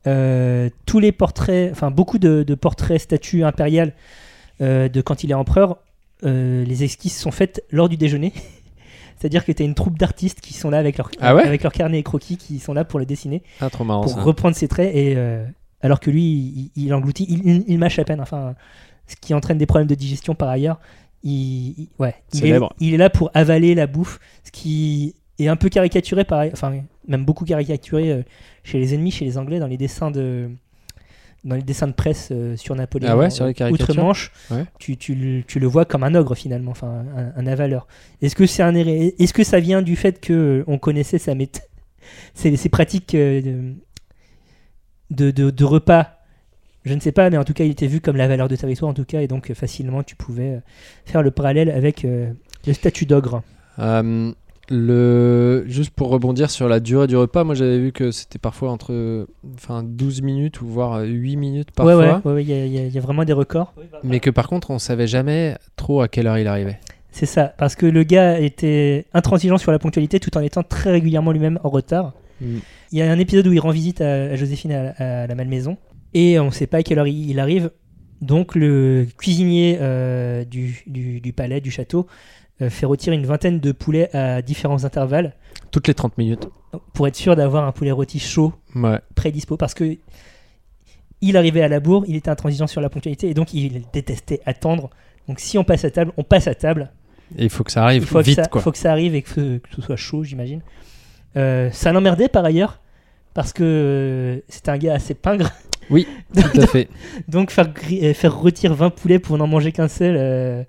euh, 0.06 0.70
tous 0.86 1.00
les 1.00 1.12
portraits, 1.12 1.72
enfin 1.72 1.90
beaucoup 1.92 2.20
de, 2.20 2.44
de 2.44 2.56
portraits, 2.56 3.02
statues 3.02 3.44
impériales 3.44 3.90
euh, 3.90 4.27
de 4.60 5.02
quand 5.02 5.24
il 5.24 5.32
est 5.32 5.36
empereur. 5.36 5.78
euh, 6.24 6.64
les 6.66 6.84
esquisses 6.84 7.20
sont 7.20 7.32
faites 7.32 7.64
lors 7.72 7.90
du 7.90 7.98
déjeuner. 7.98 8.34
C'est-à-dire 9.18 9.46
que 9.46 9.52
tu 9.52 9.64
as 9.64 9.66
une 9.66 9.74
troupe 9.76 9.98
d'artistes 9.98 10.42
qui 10.42 10.54
sont 10.54 10.70
là 10.70 10.78
avec 10.78 10.98
leur, 10.98 11.10
Ah 11.20 11.36
ouais 11.36 11.44
avec 11.44 11.64
leur 11.64 11.72
carnet 11.72 12.00
et 12.00 12.04
croquis, 12.04 12.38
qui 12.38 12.60
sont 12.60 12.74
là 12.74 12.86
pour 12.86 13.00
le 13.00 13.06
dessiner, 13.06 13.42
Ah, 13.62 13.70
trop 13.70 13.84
marrant 13.84 14.02
pour 14.02 14.12
ça. 14.14 14.22
reprendre 14.22 14.56
ses 14.56 14.68
traits. 14.68 14.96
Et, 14.96 15.16
euh, 15.18 15.44
alors 15.82 16.00
que 16.00 16.12
lui, 16.12 16.24
il, 16.24 16.72
il 16.84 16.94
engloutit, 16.94 17.26
il, 17.68 17.78
mâche 17.80 17.98
à 18.00 18.04
peine. 18.04 18.22
Enfin, 18.22 18.54
ce 19.08 19.16
qui 19.16 19.34
entraîne 19.34 19.58
des 19.58 19.66
problèmes 19.66 19.88
de 19.88 19.96
digestion 19.96 20.36
par 20.36 20.50
ailleurs. 20.50 20.80
Il, 21.24 21.70
il- 21.78 21.88
ouais, 21.98 22.14
est, 22.54 22.60
il 22.80 22.94
est 22.94 22.98
là 22.98 23.10
pour 23.10 23.32
avaler 23.34 23.74
la 23.74 23.88
bouffe, 23.88 24.20
ce 24.44 24.52
qui 24.52 25.16
est 25.40 25.48
un 25.48 25.56
peu 25.56 25.70
caricaturé, 25.70 26.24
par, 26.24 26.46
enfin, 26.54 26.74
même 27.08 27.26
beaucoup 27.26 27.44
caricaturé 27.46 28.12
euh, 28.12 28.22
chez 28.64 28.78
les 28.80 28.94
ennemis, 28.94 29.12
chez 29.12 29.26
les 29.26 29.38
Anglais, 29.40 29.60
dans 29.60 29.66
les 29.68 29.78
dessins 29.78 30.12
de, 30.12 30.50
dans 31.44 31.56
les 31.56 31.62
dessins 31.62 31.88
de 31.88 31.94
presse 31.94 32.30
euh, 32.32 32.56
sur 32.58 32.76
Napoléon. 32.76 33.10
Ah 33.12 33.18
ouais, 33.18 33.30
sur 33.30 33.46
les 33.46 33.54
caricatures 33.54 33.90
Outre-Manche, 33.90 34.32
Ouais. 34.52 34.66
tu, 34.80 34.98
tu, 34.98 35.16
le- 35.16 35.44
tu 35.44 35.60
le 35.60 35.68
vois 35.68 35.86
comme 35.86 36.04
un 36.04 36.14
ogre 36.16 36.36
finalement, 36.36 36.72
enfin 36.72 37.06
un, 37.16 37.32
un 37.42 37.48
avaleur. 37.48 37.88
Est-ce 38.22 38.36
que 38.36 38.46
c'est 38.46 38.64
un 38.64 38.76
Est-ce 38.76 39.34
que 39.34 39.44
ça 39.44 39.60
vient 39.60 39.82
du 39.82 39.96
fait 39.96 40.20
que 40.20 40.34
euh, 40.34 40.64
on 40.68 40.78
connaissait 40.78 41.20
sa 41.20 41.36
méthode, 41.36 41.62
ses, 42.34 42.56
ses 42.58 42.70
pratiques 42.70 43.16
euh, 43.16 43.74
de, 45.12 45.32
de, 45.32 45.50
de 45.50 45.64
repas 45.64 46.20
Je 46.86 46.94
ne 46.94 47.00
sais 47.00 47.12
pas, 47.12 47.30
mais 47.30 47.38
en 47.38 47.44
tout 47.44 47.54
cas, 47.54 47.64
il 47.64 47.72
était 47.72 47.88
vu 47.88 48.02
comme 48.02 48.18
la 48.18 48.28
valeur 48.28 48.48
de 48.48 48.56
territoire 48.56 48.90
en 48.92 48.94
tout 48.94 49.06
cas, 49.06 49.22
et 49.22 49.28
donc 49.28 49.50
euh, 49.50 49.54
facilement 49.54 50.04
tu 50.04 50.16
pouvais 50.16 50.56
euh, 50.56 50.60
faire 51.06 51.22
le 51.22 51.32
parallèle 51.32 51.70
avec 51.70 52.04
euh, 52.04 52.32
le 52.66 52.74
statut 52.74 53.06
d'ogre. 53.06 53.42
Euh, 53.80 54.32
le... 54.70 55.64
Juste 55.68 55.92
pour 55.92 56.10
rebondir 56.10 56.50
sur 56.50 56.68
la 56.68 56.80
durée 56.80 57.08
du 57.08 57.16
repas, 57.16 57.44
moi 57.44 57.56
j'avais 57.56 57.80
vu 57.80 57.92
que 57.92 58.12
c'était 58.12 58.40
parfois 58.40 58.72
entre 58.72 59.28
enfin, 59.56 59.84
12 59.84 60.22
minutes 60.22 60.62
ou 60.62 60.68
voire 60.68 61.02
8 61.04 61.36
minutes 61.36 61.70
Ouais, 61.70 61.74
parfois. 61.76 61.96
ouais, 61.98 62.14
ouais, 62.26 62.34
ouais, 62.34 62.44
il 62.44 62.50
y, 62.50 62.54
a- 62.54 62.66
y 62.88 62.88
y 62.96 63.00
vraiment 63.00 63.26
des 63.26 63.34
records. 63.34 63.74
Mais 64.04 64.20
que 64.20 64.30
par 64.30 64.48
contre 64.48 64.72
on 64.72 64.80
savait 64.80 65.08
jamais 65.08 65.56
trop 65.76 66.02
à 66.02 66.08
quelle 66.08 66.28
heure 66.28 66.38
il 66.38 66.48
arrivait. 66.48 66.80
C'est 67.12 67.26
ça, 67.26 67.54
parce 67.58 67.76
que 67.76 67.86
le 67.86 68.04
gars 68.04 68.40
était 68.40 69.06
intransigeant 69.14 69.58
sur 69.58 69.72
la 69.72 69.80
ponctualité 69.80 70.20
tout 70.20 70.38
en 70.38 70.42
étant 70.42 70.62
très 70.64 70.92
régulièrement 70.92 71.32
lui-même 71.32 71.60
en 71.64 71.70
retard. 71.70 72.14
Mm. 72.42 72.58
Il 72.92 72.98
y 73.00 73.02
a 73.02 73.12
un 73.12 73.18
épisode 73.18 73.48
où 73.48 73.54
il 73.54 73.60
rend 73.60 73.72
visite 73.72 74.02
à, 74.02 74.36
Joséphine 74.36 74.72
à, 74.72 75.24
à 75.24 75.28
la 75.28 75.34
Malmaison 75.36 75.78
et 76.14 76.40
on 76.40 76.46
ne 76.48 76.52
sait 76.52 76.68
pas 76.68 76.78
à 76.78 76.84
quelle 76.84 77.00
heure 77.00 77.08
il, 77.08 77.40
arrive. 77.40 77.72
Donc 78.22 78.56
le 78.56 79.08
cuisinier 79.18 79.78
euh, 79.82 80.44
du, 80.46 80.84
du- 80.88 81.20
du 81.22 81.34
palais, 81.34 81.60
du 81.62 81.72
château, 81.72 82.06
euh, 82.06 82.47
fait 82.70 82.86
rôtir 82.86 83.14
une 83.14 83.26
vingtaine 83.26 83.60
de 83.60 83.72
poulets 83.72 84.16
à 84.16 84.42
différents 84.42 84.84
intervalles 84.84 85.34
Toutes 85.72 85.88
les 85.88 85.94
30 85.94 86.18
minutes. 86.18 86.48
pour 86.94 87.08
être 87.08 87.16
sûr 87.16 87.36
d'avoir 87.36 87.66
un 87.66 87.72
poulet 87.72 87.92
rôti 87.92 88.20
chaud 88.20 88.54
Ouais. 88.76 89.00
prédispo 89.16 89.58
parce 89.58 89.74
que 89.74 89.98
il 91.22 91.36
arrivait 91.38 91.62
à 91.64 91.68
la 91.68 91.80
bourre, 91.80 92.04
il 92.08 92.16
était 92.16 92.30
intransigeant 92.30 92.68
sur 92.68 92.80
la 92.82 92.90
ponctualité 92.90 93.30
et 93.30 93.34
donc 93.34 93.54
il 93.54 93.84
détestait 93.92 94.40
attendre. 94.46 94.90
Donc 95.28 95.40
si 95.40 95.58
on 95.58 95.64
passe 95.64 95.84
à 95.86 95.90
table, 95.92 96.12
on 96.18 96.24
passe 96.24 96.48
à 96.48 96.54
table. 96.56 96.92
Et 97.38 97.46
il 97.46 97.50
faut 97.50 97.64
que 97.64 97.72
ça 97.72 97.84
arrive 97.84 98.04
Il 98.04 98.08
faut 98.08 98.22
vite 98.22 98.38
que 98.38 98.44
ça, 98.44 98.48
quoi. 98.50 98.62
faut 98.62 98.72
que 98.72 98.78
ça 98.78 98.92
arrive 98.92 99.16
et 99.16 99.22
que, 99.24 99.58
que 99.58 99.76
ce 99.76 99.82
soit 99.82 99.96
chaud, 99.96 100.24
j'imagine. 100.24 100.62
Euh, 101.36 101.70
ça 101.72 101.92
l'emmerdait 101.92 102.30
par 102.30 102.46
ailleurs 102.46 102.80
parce 103.34 103.52
que 103.52 103.64
euh, 103.64 104.40
c'était 104.48 104.70
un 104.72 104.78
gars 104.78 104.94
assez 104.94 105.14
pingre. 105.16 105.52
Tout 105.90 106.62
à 106.62 106.68
fait. 106.68 106.88
Donc 107.28 107.52
faire, 107.52 107.68
euh, 107.92 108.14
faire 108.14 108.38
retirer 108.40 108.74
20 108.74 108.90
poulets 108.92 109.20
pour 109.20 109.38
n'en 109.38 109.48
manger 109.48 109.72
qu'un 109.72 109.88
seul, 109.88 110.16
euh, 110.18 110.64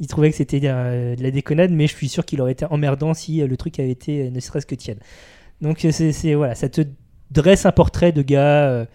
il 0.00 0.06
trouvait 0.06 0.30
que 0.30 0.36
c'était 0.36 0.60
euh, 0.64 1.14
de 1.14 1.22
la 1.22 1.30
déconnade, 1.30 1.70
mais 1.70 1.86
je 1.86 1.94
suis 1.94 2.08
sûr 2.08 2.24
qu'il 2.24 2.40
aurait 2.40 2.52
été 2.52 2.64
emmerdant 2.64 3.12
si 3.14 3.42
euh, 3.42 3.46
le 3.46 3.56
truc 3.56 3.78
avait 3.78 3.90
été 3.90 4.26
euh, 4.26 4.30
ne 4.30 4.40
serait-ce 4.40 4.66
que 4.66 4.74
tiède. 4.74 4.98
Donc 5.60 5.86
c'est 5.90 6.34
voilà, 6.34 6.54
ça 6.54 6.68
te 6.70 6.80
dresse 7.30 7.66
un 7.66 7.72
portrait 7.72 8.10
de 8.12 8.22
gars 8.22 8.86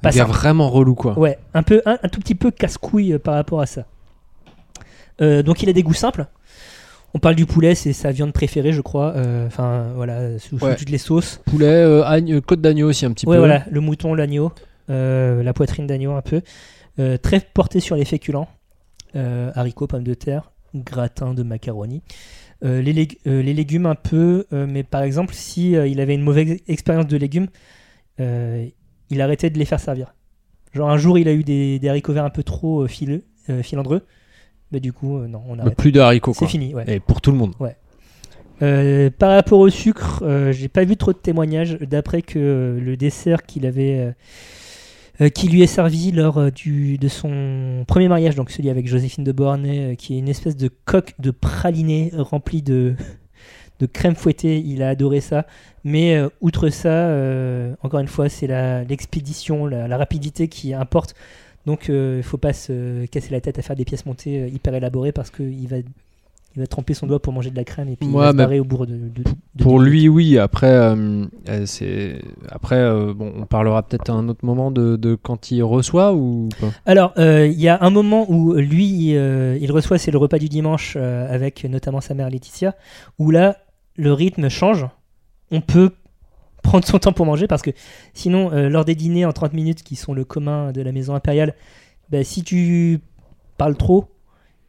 pas 0.00 0.10
gars 0.10 0.18
simple. 0.18 0.30
vraiment 0.30 0.70
relou 0.70 0.94
quoi. 0.94 1.18
Ouais, 1.18 1.38
un, 1.54 1.62
peu, 1.64 1.82
un, 1.86 1.98
un 2.02 2.08
tout 2.08 2.20
petit 2.20 2.36
peu 2.36 2.50
casse-couille 2.52 3.18
par 3.18 3.34
rapport 3.34 3.60
à 3.60 3.66
ça. 3.66 3.84
Donc 5.20 5.62
il 5.62 5.68
a 5.68 5.72
des 5.72 5.82
goûts 5.82 5.92
simples. 5.94 6.26
On 7.14 7.18
parle 7.20 7.34
du 7.36 7.46
poulet, 7.46 7.74
c'est 7.74 7.92
sa 7.92 8.10
viande 8.10 8.32
préférée, 8.32 8.72
je 8.72 8.80
crois. 8.80 9.14
Enfin, 9.46 9.88
voilà, 9.94 10.38
sous, 10.38 10.56
Ouais. 10.64 10.74
toutes 10.76 10.90
les 10.90 10.98
sauces. 10.98 11.40
Poulet, 11.46 11.82
agne- 12.04 12.40
côte 12.40 12.60
d'agneau 12.60 12.88
aussi 12.88 13.06
un 13.06 13.12
petit 13.12 13.26
Ouais, 13.26 13.34
peu. 13.36 13.38
voilà, 13.40 13.64
le 13.70 13.80
mouton, 13.80 14.14
l'agneau, 14.14 14.52
la 14.88 15.52
poitrine 15.52 15.86
d'agneau 15.86 16.12
un 16.12 16.22
peu. 16.22 16.42
Très 17.22 17.40
porté 17.40 17.80
sur 17.80 17.96
les 17.96 18.04
féculents. 18.04 18.48
Euh, 19.16 19.50
haricots, 19.54 19.86
pommes 19.86 20.02
de 20.04 20.14
terre, 20.14 20.52
gratin 20.74 21.34
de 21.34 21.42
macaroni. 21.42 22.02
Euh, 22.64 22.80
les, 22.82 22.92
lég- 22.92 23.18
euh, 23.26 23.42
les 23.42 23.52
légumes 23.54 23.86
un 23.86 23.94
peu, 23.94 24.46
euh, 24.52 24.66
mais 24.68 24.82
par 24.82 25.02
exemple, 25.02 25.34
si 25.34 25.72
il 25.72 26.00
avait 26.00 26.14
une 26.14 26.22
mauvaise 26.22 26.58
expérience 26.66 27.06
de 27.06 27.16
légumes, 27.16 27.46
il 28.18 29.20
arrêtait 29.20 29.50
de 29.50 29.58
les 29.58 29.64
faire 29.64 29.80
servir. 29.80 30.14
Genre 30.72 30.90
un 30.90 30.96
jour, 30.96 31.18
il 31.18 31.28
a 31.28 31.32
eu 31.32 31.44
des, 31.44 31.78
des 31.78 31.88
haricots 31.88 32.12
verts 32.12 32.24
un 32.24 32.30
peu 32.30 32.42
trop 32.42 32.86
fileux, 32.86 33.24
filandreux. 33.62 34.02
Bah, 34.72 34.80
du 34.80 34.92
coup, 34.92 35.18
non, 35.18 35.42
on 35.48 35.56
Mais 35.56 35.62
arrête. 35.62 35.76
plus 35.76 35.92
de 35.92 36.00
haricots 36.00 36.32
C'est 36.34 36.46
fini, 36.46 36.74
ouais. 36.74 36.84
Et 36.88 37.00
pour 37.00 37.20
tout 37.20 37.30
le 37.30 37.36
monde. 37.36 37.54
Par 39.18 39.30
rapport 39.30 39.58
au 39.60 39.68
sucre, 39.68 40.24
j'ai 40.52 40.68
pas 40.68 40.84
vu 40.84 40.96
trop 40.96 41.12
de 41.12 41.18
témoignages 41.18 41.78
d'après 41.80 42.22
que 42.22 42.78
le 42.80 42.96
dessert 42.96 43.44
qu'il 43.44 43.66
avait, 43.66 44.14
euh, 45.20 45.28
qui 45.28 45.48
lui 45.48 45.62
est 45.62 45.66
servi 45.68 46.10
lors 46.12 46.38
euh, 46.38 46.50
du, 46.50 46.98
de 46.98 47.08
son 47.08 47.84
premier 47.86 48.08
mariage, 48.08 48.34
donc 48.34 48.50
celui 48.50 48.70
avec 48.70 48.86
Joséphine 48.86 49.24
de 49.24 49.32
Beauharnais, 49.32 49.92
euh, 49.92 49.94
qui 49.94 50.14
est 50.14 50.18
une 50.18 50.28
espèce 50.28 50.56
de 50.56 50.68
coque 50.84 51.14
de 51.18 51.30
praliné 51.30 52.10
remplie 52.16 52.62
de, 52.62 52.94
de 53.80 53.86
crème 53.86 54.14
fouettée, 54.16 54.58
il 54.58 54.82
a 54.82 54.88
adoré 54.90 55.20
ça. 55.20 55.46
Mais 55.84 56.18
outre 56.40 56.70
ça, 56.70 57.10
encore 57.82 58.00
une 58.00 58.08
fois, 58.08 58.30
c'est 58.30 58.46
la- 58.46 58.84
l'expédition, 58.84 59.66
la, 59.66 59.86
la 59.86 59.98
rapidité 59.98 60.48
qui 60.48 60.72
importe. 60.72 61.14
Donc 61.66 61.88
il 61.88 62.22
faut 62.22 62.38
pas 62.38 62.54
se 62.54 63.04
casser 63.06 63.30
la 63.32 63.40
tête 63.42 63.58
à 63.58 63.62
faire 63.62 63.76
des 63.76 63.84
pièces 63.84 64.06
montées 64.06 64.48
hyper 64.48 64.74
élaborées 64.74 65.12
parce 65.12 65.30
qu'il 65.30 65.68
va 65.68 65.76
il 66.56 66.60
va 66.60 66.66
tremper 66.68 66.94
son 66.94 67.06
doigt 67.08 67.20
pour 67.20 67.32
manger 67.32 67.50
de 67.50 67.56
la 67.56 67.64
crème 67.64 67.88
et 67.88 67.96
puis 67.96 68.08
il 68.08 68.14
Ouais, 68.14 68.22
va 68.26 68.30
se 68.30 68.36
barrer 68.36 68.60
au 68.60 68.64
bout 68.64 68.86
de, 68.86 68.94
de- 68.94 69.08
de 69.24 69.62
Pour 69.62 69.80
lui, 69.80 70.08
oui. 70.08 70.38
Après, 70.38 70.70
euh, 70.70 71.26
euh, 71.48 71.66
c'est 71.66 72.20
après, 72.48 72.76
euh, 72.76 73.12
bon, 73.12 73.32
on 73.36 73.44
parlera 73.46 73.82
peut-être 73.82 74.08
à 74.10 74.12
un 74.12 74.28
autre 74.28 74.44
moment 74.44 74.70
de, 74.70 75.18
quand 75.20 75.50
il 75.50 75.62
reçoit 75.64 76.14
ou 76.14 76.48
pas. 76.60 76.68
Alors, 76.86 77.12
euh, 77.18 77.46
il 77.48 77.60
y 77.60 77.68
a 77.68 77.78
un 77.82 77.90
moment 77.90 78.24
où 78.30 78.52
lui, 78.54 79.10
il 79.14 79.72
reçoit, 79.72 79.98
c'est 79.98 80.10
le 80.12 80.18
repas 80.18 80.38
du 80.38 80.48
dimanche 80.48 80.96
avec 80.96 81.64
notamment 81.64 82.00
sa 82.00 82.14
mère 82.14 82.30
Laetitia, 82.30 82.76
où 83.18 83.30
là, 83.30 83.56
le 83.96 84.12
rythme 84.12 84.48
change. 84.48 84.86
On 85.50 85.60
peut 85.60 85.90
prendre 86.62 86.84
son 86.86 86.98
temps 86.98 87.12
pour 87.12 87.26
manger 87.26 87.46
parce 87.46 87.62
que 87.62 87.70
sinon, 88.14 88.50
lors 88.68 88.84
des 88.84 88.94
dîners 88.94 89.24
en 89.26 89.32
30 89.32 89.52
minutes 89.54 89.82
qui 89.82 89.96
sont 89.96 90.14
le 90.14 90.24
commun 90.24 90.70
de 90.72 90.80
la 90.82 90.92
maison 90.92 91.14
impériale, 91.14 91.54
bah, 92.10 92.22
si 92.24 92.42
tu 92.44 93.00
parles 93.58 93.76
trop 93.76 94.06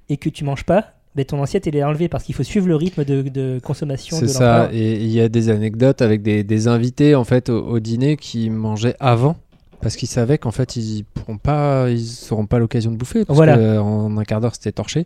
et 0.10 0.18
que 0.18 0.30
tu 0.30 0.44
manges 0.44 0.64
pas, 0.66 0.95
bah, 1.16 1.24
ton 1.26 1.42
assiette 1.42 1.66
elle 1.68 1.76
est 1.76 1.84
enlevée 1.84 2.10
parce 2.10 2.24
qu'il 2.24 2.36
faut 2.36 2.44
suivre 2.44 2.68
le 2.68 2.76
rythme 2.76 3.04
de, 3.06 3.22
de 3.24 3.60
consommation 3.64 4.18
C'est 4.18 4.28
ça. 4.28 4.70
Et 4.74 4.96
il 4.96 5.10
y 5.12 5.22
a 5.22 5.30
des 5.30 5.50
anecdotes 5.50 6.02
avec 6.02 6.22
des, 6.22 6.44
des 6.44 6.68
invités 6.68 7.16
en 7.16 7.24
fait 7.24 7.50
au, 7.50 7.60
au 7.66 7.80
dîner 7.80 8.18
qui 8.18 8.50
mangeaient 8.50 8.96
avant 9.00 9.38
parce 9.82 9.96
qu'ils 9.96 10.08
savaient 10.10 10.38
qu'en 10.38 10.52
fait 10.52 10.76
ils 10.76 11.04
pourront 11.14 11.38
pas, 11.38 11.90
ils 11.90 12.06
n'auront 12.30 12.46
pas 12.48 12.60
l'occasion 12.60 12.92
de 12.92 12.98
bouffer 12.98 13.24
parce 13.26 13.38
Voilà. 13.38 13.56
que, 13.56 13.62
euh, 13.62 13.82
en 13.82 14.18
un 14.18 14.24
quart 14.24 14.42
d'heure 14.42 14.56
c'était 14.56 14.72
torché 14.72 15.06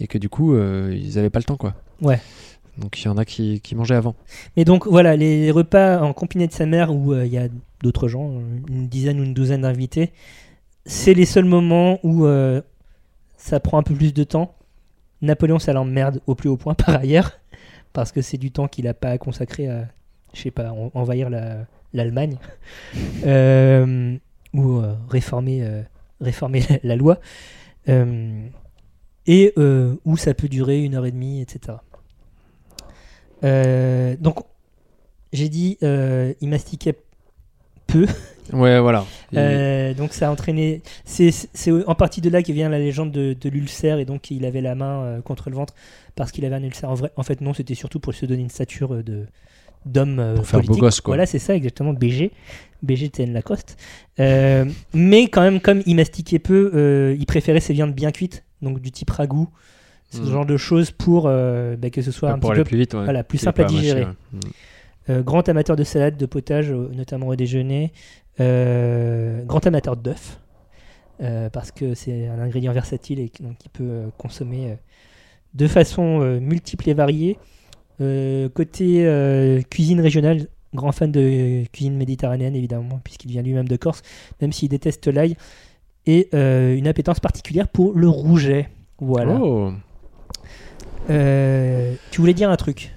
et 0.00 0.06
que 0.06 0.18
du 0.18 0.28
coup 0.28 0.54
euh, 0.54 0.96
ils 0.98 1.18
avaient 1.18 1.30
pas 1.30 1.40
le 1.40 1.44
temps 1.44 1.56
quoi. 1.56 1.74
Ouais. 2.02 2.20
Donc 2.78 3.00
il 3.00 3.04
y 3.04 3.08
en 3.08 3.16
a 3.18 3.24
qui, 3.24 3.60
qui 3.60 3.76
mangeaient 3.76 3.94
avant. 3.94 4.16
Et 4.56 4.64
donc 4.64 4.88
voilà, 4.88 5.14
les 5.14 5.52
repas 5.52 6.00
en 6.02 6.12
compagnie 6.12 6.48
de 6.48 6.52
sa 6.52 6.66
mère 6.66 6.92
où 6.92 7.12
euh, 7.12 7.24
il 7.24 7.32
y 7.32 7.38
a 7.38 7.46
d'autres 7.82 8.08
gens, 8.08 8.32
une 8.68 8.88
dizaine 8.88 9.20
ou 9.20 9.24
une 9.24 9.34
douzaine 9.34 9.60
d'invités, 9.60 10.10
c'est 10.86 11.14
les 11.14 11.24
seuls 11.26 11.44
moments 11.44 12.00
où 12.02 12.24
euh, 12.26 12.60
ça 13.36 13.60
prend 13.60 13.78
un 13.78 13.82
peu 13.84 13.94
plus 13.94 14.12
de 14.12 14.24
temps. 14.24 14.54
Napoléon, 15.24 15.58
ça 15.58 15.72
l'emmerde 15.72 16.20
au 16.26 16.34
plus 16.34 16.48
haut 16.48 16.56
point 16.56 16.74
par 16.74 16.96
ailleurs, 16.96 17.32
parce 17.92 18.12
que 18.12 18.22
c'est 18.22 18.38
du 18.38 18.50
temps 18.50 18.68
qu'il 18.68 18.84
n'a 18.84 18.94
pas 18.94 19.16
consacré 19.18 19.68
à, 19.68 19.86
je 20.32 20.40
sais 20.42 20.50
pas, 20.50 20.70
en- 20.72 20.90
envahir 20.94 21.30
la- 21.30 21.66
l'Allemagne 21.92 22.36
Euh, 23.26 24.16
ou 24.52 24.78
euh, 24.78 24.94
réformer, 25.08 25.62
euh, 25.64 25.82
réformer 26.20 26.62
la 26.82 26.96
loi, 26.96 27.18
Euh, 27.88 28.46
et 29.26 29.52
où 30.04 30.16
ça 30.16 30.34
peut 30.34 30.48
durer 30.48 30.82
une 30.84 30.94
heure 30.94 31.06
et 31.06 31.10
demie, 31.12 31.40
etc. 31.40 31.78
Donc, 33.42 34.36
j'ai 35.32 35.48
dit, 35.48 35.78
il 35.82 36.48
mastiquait 36.48 36.96
peu. 37.86 38.06
Ouais, 38.52 38.78
voilà. 38.80 39.06
Euh, 39.34 39.94
donc 39.94 40.12
ça 40.12 40.28
a 40.28 40.30
entraîné. 40.30 40.82
C'est 41.04 41.32
en 41.86 41.94
partie 41.94 42.20
de 42.20 42.28
là 42.30 42.42
que 42.42 42.52
vient 42.52 42.68
la 42.68 42.78
légende 42.78 43.10
de, 43.10 43.34
de 43.38 43.48
l'ulcère 43.48 43.98
et 43.98 44.04
donc 44.04 44.30
il 44.30 44.44
avait 44.44 44.60
la 44.60 44.74
main 44.74 45.00
euh, 45.02 45.20
contre 45.22 45.50
le 45.50 45.56
ventre 45.56 45.74
parce 46.14 46.30
qu'il 46.30 46.44
avait 46.44 46.54
un 46.56 46.62
ulcère. 46.62 46.90
En 46.90 46.94
vrai, 46.94 47.10
en 47.16 47.22
fait 47.22 47.40
non, 47.40 47.54
c'était 47.54 47.74
surtout 47.74 48.00
pour 48.00 48.12
se 48.14 48.26
donner 48.26 48.42
une 48.42 48.50
stature 48.50 48.94
euh, 48.94 49.02
de 49.02 49.24
d'homme 49.86 50.18
euh, 50.18 50.34
Pour 50.36 50.46
faire 50.46 50.60
beau 50.60 50.66
politique. 50.66 50.80
gosse, 50.82 51.00
quoi. 51.00 51.12
Voilà, 51.12 51.26
c'est 51.26 51.38
ça 51.38 51.54
exactement. 51.54 51.92
BG, 51.92 52.32
BG 52.82 53.08
TN 53.10 53.32
Lacoste. 53.32 53.76
Mais 54.18 55.28
quand 55.28 55.42
même, 55.42 55.60
comme 55.60 55.82
il 55.86 55.96
mastiquait 55.96 56.38
peu, 56.38 57.14
il 57.18 57.26
préférait 57.26 57.60
ses 57.60 57.72
viandes 57.72 57.94
bien 57.94 58.10
cuites, 58.10 58.44
donc 58.62 58.80
du 58.80 58.90
type 58.92 59.10
ragoût, 59.10 59.48
ce 60.10 60.20
Mhm. 60.20 60.30
genre 60.30 60.46
de 60.46 60.56
choses 60.56 60.90
pour 60.90 61.24
bah, 61.24 61.90
que 61.90 62.00
ce 62.02 62.10
soit 62.12 62.30
un 62.30 62.38
pour 62.38 62.50
petit 62.50 62.52
aller 62.56 62.64
peu 62.64 62.68
plus 62.68 62.78
vite, 62.78 62.94
ouais. 62.94 63.04
voilà, 63.04 63.24
plus 63.24 63.38
simple 63.38 63.62
à 63.62 63.64
digérer. 63.64 64.04
ouais. 64.04 64.40
Euh, 65.10 65.20
grand 65.22 65.46
amateur 65.50 65.76
de 65.76 65.84
salade, 65.84 66.16
de 66.16 66.24
potage, 66.24 66.70
euh, 66.70 66.88
notamment 66.94 67.26
au 67.26 67.36
déjeuner. 67.36 67.92
Euh, 68.40 69.44
grand 69.44 69.64
amateur 69.66 69.96
d'œufs, 69.96 70.40
euh, 71.22 71.48
parce 71.50 71.70
que 71.70 71.94
c'est 71.94 72.26
un 72.26 72.38
ingrédient 72.40 72.72
versatile 72.72 73.20
et 73.20 73.28
qui- 73.28 73.42
donc 73.42 73.56
qui 73.58 73.68
peut 73.68 73.84
euh, 73.84 74.06
consommer 74.18 74.76
de 75.54 75.66
façon 75.68 76.18
multiple 76.40 76.88
et 76.88 76.94
variée. 76.94 77.38
Côté 78.54 79.62
cuisine 79.70 80.00
régionale, 80.00 80.48
grand 80.74 80.90
fan 80.90 81.12
de 81.12 81.62
cuisine 81.72 81.96
méditerranéenne 81.96 82.56
évidemment, 82.56 83.00
puisqu'il 83.04 83.30
vient 83.30 83.42
lui-même 83.42 83.68
de 83.68 83.76
Corse, 83.76 84.02
même 84.40 84.52
s'il 84.52 84.68
déteste 84.68 85.06
l'ail, 85.06 85.36
et 86.06 86.28
euh, 86.34 86.74
une 86.76 86.88
appétence 86.88 87.20
particulière 87.20 87.68
pour 87.68 87.92
le 87.96 88.08
rouget. 88.08 88.68
Voilà. 88.98 89.38
Oh, 89.40 89.70
Euh, 91.10 91.94
tu 92.10 92.20
voulais 92.20 92.34
dire 92.34 92.50
un 92.50 92.56
truc? 92.56 92.92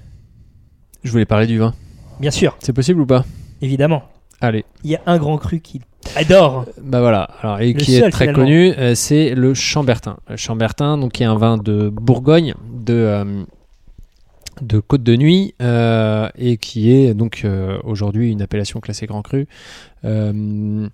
Je 1.03 1.11
voulais 1.11 1.25
parler 1.25 1.45
du 1.45 1.59
vin. 1.59 1.73
Bien 2.19 2.31
sûr, 2.31 2.57
C'est 2.59 2.73
possible 2.73 3.01
ou 3.01 3.05
pas? 3.05 3.23
Évidemment. 3.61 4.03
Allez. 4.41 4.65
Il 4.83 4.91
y 4.91 4.95
a 4.95 5.01
un 5.05 5.17
grand 5.17 5.37
cru 5.37 5.59
qu'il 5.61 5.81
adore. 6.15 6.65
Bah 6.81 6.99
voilà, 7.01 7.23
alors, 7.41 7.59
et 7.59 7.73
Le 7.73 7.79
qui 7.79 7.95
est 7.95 8.09
très 8.11 8.25
finalement. 8.25 8.43
connu, 8.45 8.73
euh, 8.77 8.93
c'est 8.95 9.33
le 9.35 9.53
Chambertin. 9.53 10.17
Le 10.29 10.35
Chambertin, 10.37 10.97
donc, 10.97 11.13
qui 11.13 11.23
est 11.23 11.27
un 11.27 11.35
vin 11.37 11.57
de 11.57 11.89
Bourgogne, 11.89 12.53
de, 12.71 12.93
euh, 12.93 13.43
de 14.61 14.79
Côte 14.79 15.03
de 15.03 15.15
Nuit, 15.15 15.53
euh, 15.61 16.29
et 16.37 16.57
qui 16.57 16.91
est 16.91 17.13
donc 17.13 17.41
euh, 17.45 17.77
aujourd'hui 17.83 18.31
une 18.31 18.41
appellation 18.41 18.79
classée 18.79 19.05
Grand 19.07 19.21
Cru. 19.23 19.47
Euh, 20.05 20.87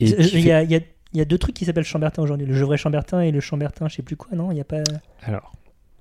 et 0.00 0.06
Il 0.06 0.26
qui 0.30 0.40
y, 0.40 0.52
a, 0.52 0.62
y 0.62 0.74
a- 0.76 0.80
y 1.14 1.20
a 1.20 1.24
deux 1.26 1.38
trucs 1.38 1.54
qui 1.54 1.64
s'appellent 1.66 1.84
Chambertin 1.84 2.22
aujourd'hui. 2.22 2.46
Le 2.46 2.54
Gevrey 2.54 2.78
Chambertin 2.78 3.20
et 3.20 3.30
le 3.30 3.40
Chambertin, 3.40 3.88
je 3.88 3.96
sais 3.96 4.02
plus 4.02 4.16
quoi, 4.16 4.36
non? 4.36 4.50
Il 4.50 4.56
y 4.56 4.60
a 4.60 4.64
pas. 4.64 4.78
Alors, 5.22 5.52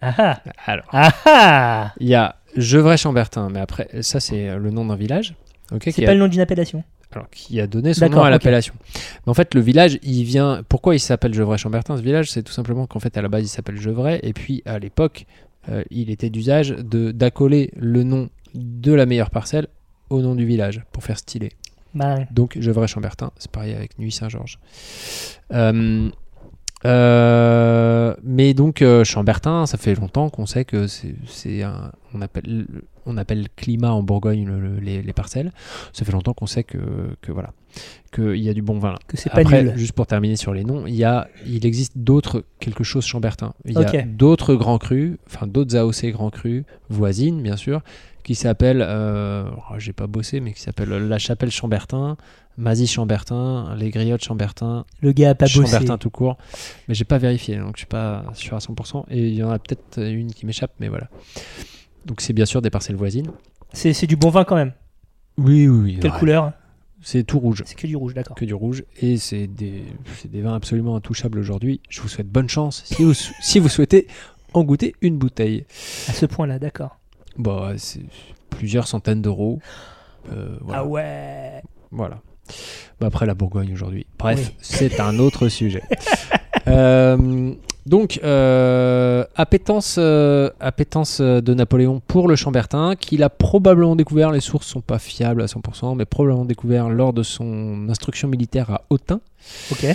Ah 0.02 0.14
ah 0.18 0.40
alors, 0.66 0.86
Ah 0.94 1.12
ah 1.26 1.92
il 2.00 2.08
y 2.08 2.16
a 2.16 2.36
Gevrey 2.58 2.98
Chambertin, 2.98 3.50
mais 3.50 3.60
après, 3.60 3.88
ça 4.02 4.20
c'est 4.20 4.56
le 4.58 4.72
nom 4.72 4.86
d'un 4.86 4.96
village. 4.96 5.36
Ok, 5.72 5.82
C'est 5.86 5.92
qui 5.94 6.06
pas 6.06 6.12
a- 6.12 6.14
le 6.14 6.20
nom 6.20 6.28
d'une 6.28 6.42
appellation. 6.42 6.84
alors, 7.12 7.30
qui 7.30 7.60
a 7.60 7.68
donné 7.68 7.94
son 7.94 8.10
nom 8.10 8.24
à 8.24 8.30
l'appellation. 8.30 8.74
Mais 9.26 9.30
en 9.32 9.34
fait, 9.34 9.54
le 9.54 9.62
village, 9.62 9.98
il 10.04 10.24
vient. 10.24 10.64
Pourquoi 10.70 10.96
il 10.96 11.00
s'appelle 11.00 11.34
Gevrey-Chambertin 11.34 11.98
ce 11.98 12.02
village? 12.02 12.32
C'est 12.32 12.44
tout 12.44 12.54
simplement 12.54 12.88
qu'en 12.88 13.00
fait, 13.00 13.18
à 13.18 13.22
la 13.22 13.28
base, 13.30 13.44
il 13.44 13.48
s'appelle 13.50 13.78
Gevrey, 13.80 14.20
et 14.24 14.34
puis 14.34 14.62
à 14.66 14.80
l'époque, 14.80 15.26
euh, 15.70 15.84
il 15.92 16.10
était 16.10 16.30
d'usage 16.30 16.70
de 16.70 17.12
d'accoler 17.12 17.72
le 17.76 18.04
nom 18.04 18.30
de 18.56 18.92
la 18.94 19.06
meilleure 19.06 19.30
parcelle 19.30 19.68
au 20.10 20.22
nom 20.22 20.36
du 20.36 20.46
village 20.46 20.84
pour 20.92 21.04
faire 21.04 21.18
stylé. 21.18 21.52
Bah, 21.94 22.20
Donc 22.32 22.58
Gevrey-Chambertin, 22.60 23.32
c'est 23.38 23.52
pareil 23.52 23.74
avec 23.74 24.00
Nuit-Saint-Georges. 24.00 24.60
Euh, 25.54 26.10
euh, 26.86 28.15
mais 28.24 28.54
donc 28.54 28.82
euh, 28.82 29.04
Chambertin, 29.04 29.65
ça 29.65 29.78
fait 29.78 29.96
longtemps 29.96 30.30
qu'on 30.30 30.46
sait 30.46 30.65
que 30.65 30.88
c'est 30.88 31.63
un, 31.63 31.91
on 32.13 32.22
appelle 32.22 32.65
on 33.06 33.17
appelle 33.17 33.48
climat 33.56 33.91
en 33.91 34.04
Bourgogne 34.04 34.46
le- 34.46 34.60
le- 34.60 34.80
les, 34.80 35.02
les 35.02 35.13
parcelles. 35.13 35.52
Ça 35.94 36.06
fait 36.06 36.12
longtemps 36.12 36.34
qu'on 36.34 36.46
sait 36.46 36.63
que, 36.63 36.78
que 37.22 37.32
voilà 37.32 37.52
qu'il 38.13 38.36
y 38.38 38.50
a 38.50 38.54
du 38.54 38.62
bon 38.62 38.78
vin 38.80 38.91
là. 38.91 39.00
que 39.08 39.15
c'est 39.17 39.30
pas 39.32 39.39
Après, 39.41 39.63
nul. 39.63 39.74
juste 39.78 39.94
pour 39.94 40.06
terminer 40.06 40.36
sur 40.36 40.54
les 40.54 40.63
noms, 40.63 40.86
il 40.86 40.96
y 40.96 41.04
a, 41.06 41.28
il 41.48 41.65
existe 41.65 41.98
d'autres 41.98 42.44
quelque 42.60 42.84
chose 42.84 43.06
Chambertin. 43.06 43.54
Il 43.65 43.74
y 43.74 43.78
a 43.78 44.02
d'autres 44.04 44.56
grands 44.56 44.78
crus, 44.78 45.17
enfin 45.28 45.48
d'autres 45.48 45.76
AOC 45.78 46.12
grands 46.12 46.30
crus 46.30 46.63
voisines 46.89 47.41
bien 47.41 47.56
sûr, 47.56 47.82
qui 48.24 48.36
s'appellent, 48.36 48.86
euh, 48.88 49.46
oh, 49.72 49.76
j'ai 49.80 49.94
pas 49.94 50.06
bossé, 50.08 50.41
mais 50.41 50.52
qui 50.54 50.62
s'appellent 50.62 50.89
la 50.89 51.17
Chapelle 51.17 51.50
Chambertin, 51.52 52.17
Mazie 52.58 52.88
Chambertin, 52.88 53.76
les 53.78 53.90
Griottes 53.90 54.24
Chambertin, 54.24 54.86
Le 55.02 55.12
gars 55.12 55.32
a 55.32 55.36
pas 55.36 55.46
bossé. 55.46 55.66
Chambertin 55.66 55.98
tout 55.98 56.10
court. 56.10 56.38
Mais 56.88 56.94
j'ai 56.94 57.06
pas 57.06 57.18
vérifié, 57.18 57.58
donc 57.58 57.76
je 57.76 57.80
suis 57.80 57.88
pas 57.88 58.26
sûr 58.34 58.56
à 58.56 58.60
100%. 58.60 59.06
Et 59.10 59.30
il 59.30 59.36
y 59.36 59.44
en 59.44 59.50
a 59.50 59.60
peut-être 59.60 60.02
une 60.02 60.34
qui 60.34 60.46
m'échappe, 60.46 60.74
mais 60.80 60.88
voilà. 60.88 61.10
Donc 62.06 62.22
c'est 62.22 62.34
bien 62.34 62.46
sûr 62.46 62.62
des 62.62 62.70
parcelles 62.70 62.96
voisines. 62.96 63.32
C'est 63.74 64.08
du 64.08 64.16
bon 64.16 64.30
vin 64.30 64.44
quand 64.44 64.56
même. 64.56 64.74
Oui, 65.38 65.68
oui, 65.68 65.80
oui. 65.84 65.98
Quelle 66.02 66.12
ouais. 66.12 66.20
couleur? 66.20 66.52
C'est 67.02 67.24
tout 67.24 67.40
rouge. 67.40 67.64
C'est 67.66 67.76
que 67.76 67.88
du 67.88 67.96
rouge, 67.96 68.14
d'accord. 68.14 68.36
que 68.36 68.46
du 68.46 68.54
rouge 68.54 68.84
et 69.02 69.18
c'est 69.18 69.48
des, 69.48 69.84
des 70.26 70.42
vins 70.42 70.54
absolument 70.54 70.96
intouchables 70.96 71.40
aujourd'hui. 71.40 71.82
Je 71.90 72.00
vous 72.02 72.08
souhaite 72.08 72.28
bonne 72.28 72.50
chance 72.50 72.84
si 72.86 73.04
vous, 73.04 73.14
si 73.42 73.60
vous 73.60 73.70
souhaitez 73.70 74.08
en 74.54 74.64
goûter 74.64 74.94
une 75.02 75.18
bouteille. 75.18 75.66
À 76.08 76.14
ce 76.14 76.28
point-là, 76.28 76.60
d'accord. 76.60 77.00
Bon, 77.38 77.74
c'est 77.78 78.02
plusieurs 78.52 78.88
centaines 78.88 79.22
d'euros. 79.22 79.60
Euh, 80.32 80.58
voilà. 80.62 80.82
Ah 80.82 80.86
ouais 80.86 81.64
voilà. 81.92 82.22
Bah, 83.00 83.08
après 83.08 83.26
la 83.26 83.34
Bourgogne 83.34 83.74
aujourd'hui. 83.74 84.06
Bref, 84.20 84.40
Oui. 84.40 84.56
c'est 84.62 85.00
un 85.00 85.20
autre 85.20 85.50
sujet. 85.50 85.84
Euh, 86.68 87.54
donc, 87.88 88.20
euh, 88.24 89.26
appétence, 89.36 89.96
euh, 89.98 90.52
appétence 90.60 91.20
de 91.20 91.54
Napoléon 91.56 92.02
pour 92.06 92.28
le 92.28 92.36
Chambertin, 92.36 92.96
qu'il 92.96 93.24
a 93.24 93.30
probablement 93.30 93.96
découvert, 93.96 94.32
les 94.32 94.42
sources 94.42 94.68
sont 94.68 94.82
pas 94.82 95.00
fiables 95.00 95.42
à 95.42 95.48
100%, 95.48 95.96
mais 95.96 96.06
probablement 96.06 96.46
découvert 96.46 96.90
lors 96.90 97.14
de 97.14 97.24
son 97.24 97.90
instruction 97.90 98.28
militaire 98.28 98.70
à 98.70 98.82
Autun. 98.92 99.22
Ok. 99.72 99.88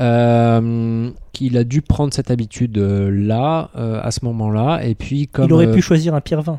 Euh, 0.00 1.10
qu'il 1.32 1.56
a 1.56 1.62
dû 1.62 1.82
prendre 1.82 2.12
cette 2.12 2.32
habitude 2.32 2.78
là, 2.78 3.70
à 3.74 4.10
ce 4.10 4.24
moment-là, 4.24 4.80
et 4.82 4.96
puis 4.96 5.28
comme 5.28 5.44
Il 5.46 5.52
aurait 5.52 5.70
pu 5.70 5.82
choisir 5.82 6.14
un 6.14 6.20
pire 6.20 6.42
vin. 6.42 6.58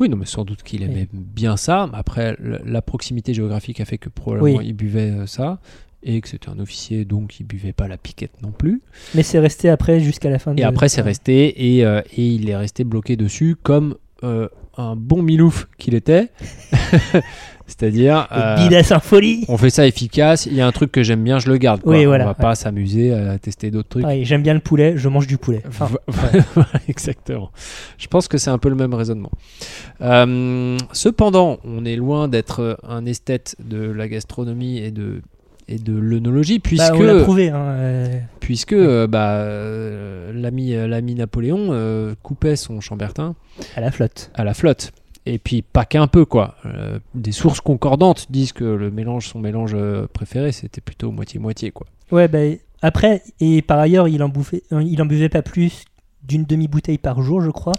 Oui, 0.00 0.08
non, 0.08 0.16
mais 0.16 0.26
sans 0.26 0.44
doute 0.44 0.62
qu'il 0.62 0.82
aimait 0.82 1.08
bien 1.12 1.56
ça. 1.56 1.88
Après, 1.92 2.36
la, 2.38 2.82
proximité 2.82 3.34
géographique 3.34 3.80
a 3.80 3.84
fait 3.84 3.98
que 3.98 4.08
probablement 4.08 4.58
Oui. 4.58 4.66
il 4.66 4.74
buvait 4.74 5.10
euh, 5.10 5.26
ça, 5.26 5.58
et 6.02 6.20
que 6.20 6.28
c'était 6.28 6.48
un 6.48 6.58
officier, 6.58 7.04
donc 7.04 7.40
il 7.40 7.44
buvait 7.44 7.72
pas 7.72 7.88
la 7.88 7.98
piquette 7.98 8.40
non 8.42 8.52
plus. 8.52 8.80
Mais 9.14 9.22
c'est 9.22 9.38
resté 9.38 9.68
après 9.68 10.00
jusqu'à 10.00 10.30
la 10.30 10.38
fin 10.38 10.54
de 10.54 10.60
Et 10.60 10.64
après, 10.64 10.88
c'est 10.88 11.00
resté, 11.00 11.76
et, 11.76 11.84
euh, 11.84 12.00
et 12.16 12.26
il 12.26 12.48
est 12.48 12.56
resté 12.56 12.84
bloqué 12.84 13.16
dessus 13.16 13.56
comme 13.62 13.96
euh, 14.24 14.48
un 14.76 14.94
bon 14.96 15.22
milouf 15.22 15.68
qu'il 15.78 15.94
était. 15.94 16.28
C'est-à-dire, 17.68 18.26
euh, 18.32 18.82
Symphonie 18.82 19.44
on 19.48 19.56
fait 19.56 19.70
ça 19.70 19.86
efficace. 19.86 20.46
Il 20.46 20.54
y 20.54 20.60
a 20.60 20.66
un 20.66 20.72
truc 20.72 20.90
que 20.90 21.02
j'aime 21.02 21.22
bien, 21.22 21.38
je 21.38 21.48
le 21.48 21.58
garde. 21.58 21.82
quoi. 21.82 21.92
Oui, 21.92 22.06
voilà, 22.06 22.24
on 22.24 22.26
va 22.28 22.32
ouais. 22.32 22.42
pas 22.42 22.54
s'amuser 22.54 23.12
à 23.12 23.38
tester 23.38 23.70
d'autres 23.70 24.00
trucs. 24.00 24.06
J'aime 24.22 24.42
bien 24.42 24.54
le 24.54 24.60
poulet, 24.60 24.94
je 24.96 25.08
mange 25.08 25.26
du 25.26 25.38
poulet. 25.38 25.62
Enfin, 25.68 25.88
Exactement. 26.88 27.52
Je 27.98 28.06
pense 28.08 28.26
que 28.26 28.38
c'est 28.38 28.50
un 28.50 28.58
peu 28.58 28.68
le 28.70 28.74
même 28.74 28.94
raisonnement. 28.94 29.30
Euh, 30.00 30.76
cependant, 30.92 31.58
on 31.62 31.84
est 31.84 31.96
loin 31.96 32.26
d'être 32.26 32.78
un 32.88 33.06
esthète 33.06 33.54
de 33.62 33.90
la 33.90 34.08
gastronomie 34.08 34.78
et 34.78 34.90
de 34.90 35.20
et 35.68 35.78
de 35.78 35.92
l'œnologie, 35.92 36.58
puisque 36.58 36.92
bah, 36.92 36.98
on 36.98 37.02
l'a 37.02 37.22
prouvé. 37.22 37.50
Hein, 37.50 37.62
euh, 37.62 38.18
puisque 38.40 38.74
bah, 38.74 39.32
euh, 39.32 40.32
l'ami 40.32 40.72
l'ami 40.72 41.14
Napoléon 41.14 41.68
euh, 41.70 42.14
coupait 42.22 42.56
son 42.56 42.80
chambertin 42.80 43.34
à 43.76 43.80
la 43.80 43.90
flotte. 43.90 44.30
à 44.34 44.44
la 44.44 44.54
flotte. 44.54 44.92
Et 45.28 45.38
puis 45.38 45.62
pas 45.62 45.84
qu'un 45.84 46.06
peu 46.06 46.24
quoi. 46.24 46.54
Euh, 46.64 46.98
des 47.14 47.32
sources 47.32 47.60
concordantes 47.60 48.26
disent 48.30 48.52
que 48.52 48.64
le 48.64 48.90
mélange, 48.90 49.28
son 49.28 49.40
mélange 49.40 49.72
euh, 49.74 50.06
préféré, 50.12 50.52
c'était 50.52 50.80
plutôt 50.80 51.10
moitié 51.10 51.38
moitié 51.38 51.70
quoi. 51.70 51.86
Ouais, 52.10 52.28
bah, 52.28 52.38
après, 52.80 53.22
et 53.40 53.60
par 53.60 53.78
ailleurs, 53.78 54.08
il 54.08 54.22
en, 54.22 54.28
bouffait, 54.28 54.62
euh, 54.72 54.82
il 54.82 55.02
en 55.02 55.06
buvait 55.06 55.28
pas 55.28 55.42
plus 55.42 55.84
d'une 56.22 56.44
demi-bouteille 56.44 56.98
par 56.98 57.20
jour, 57.22 57.40
je 57.40 57.50
crois. 57.50 57.74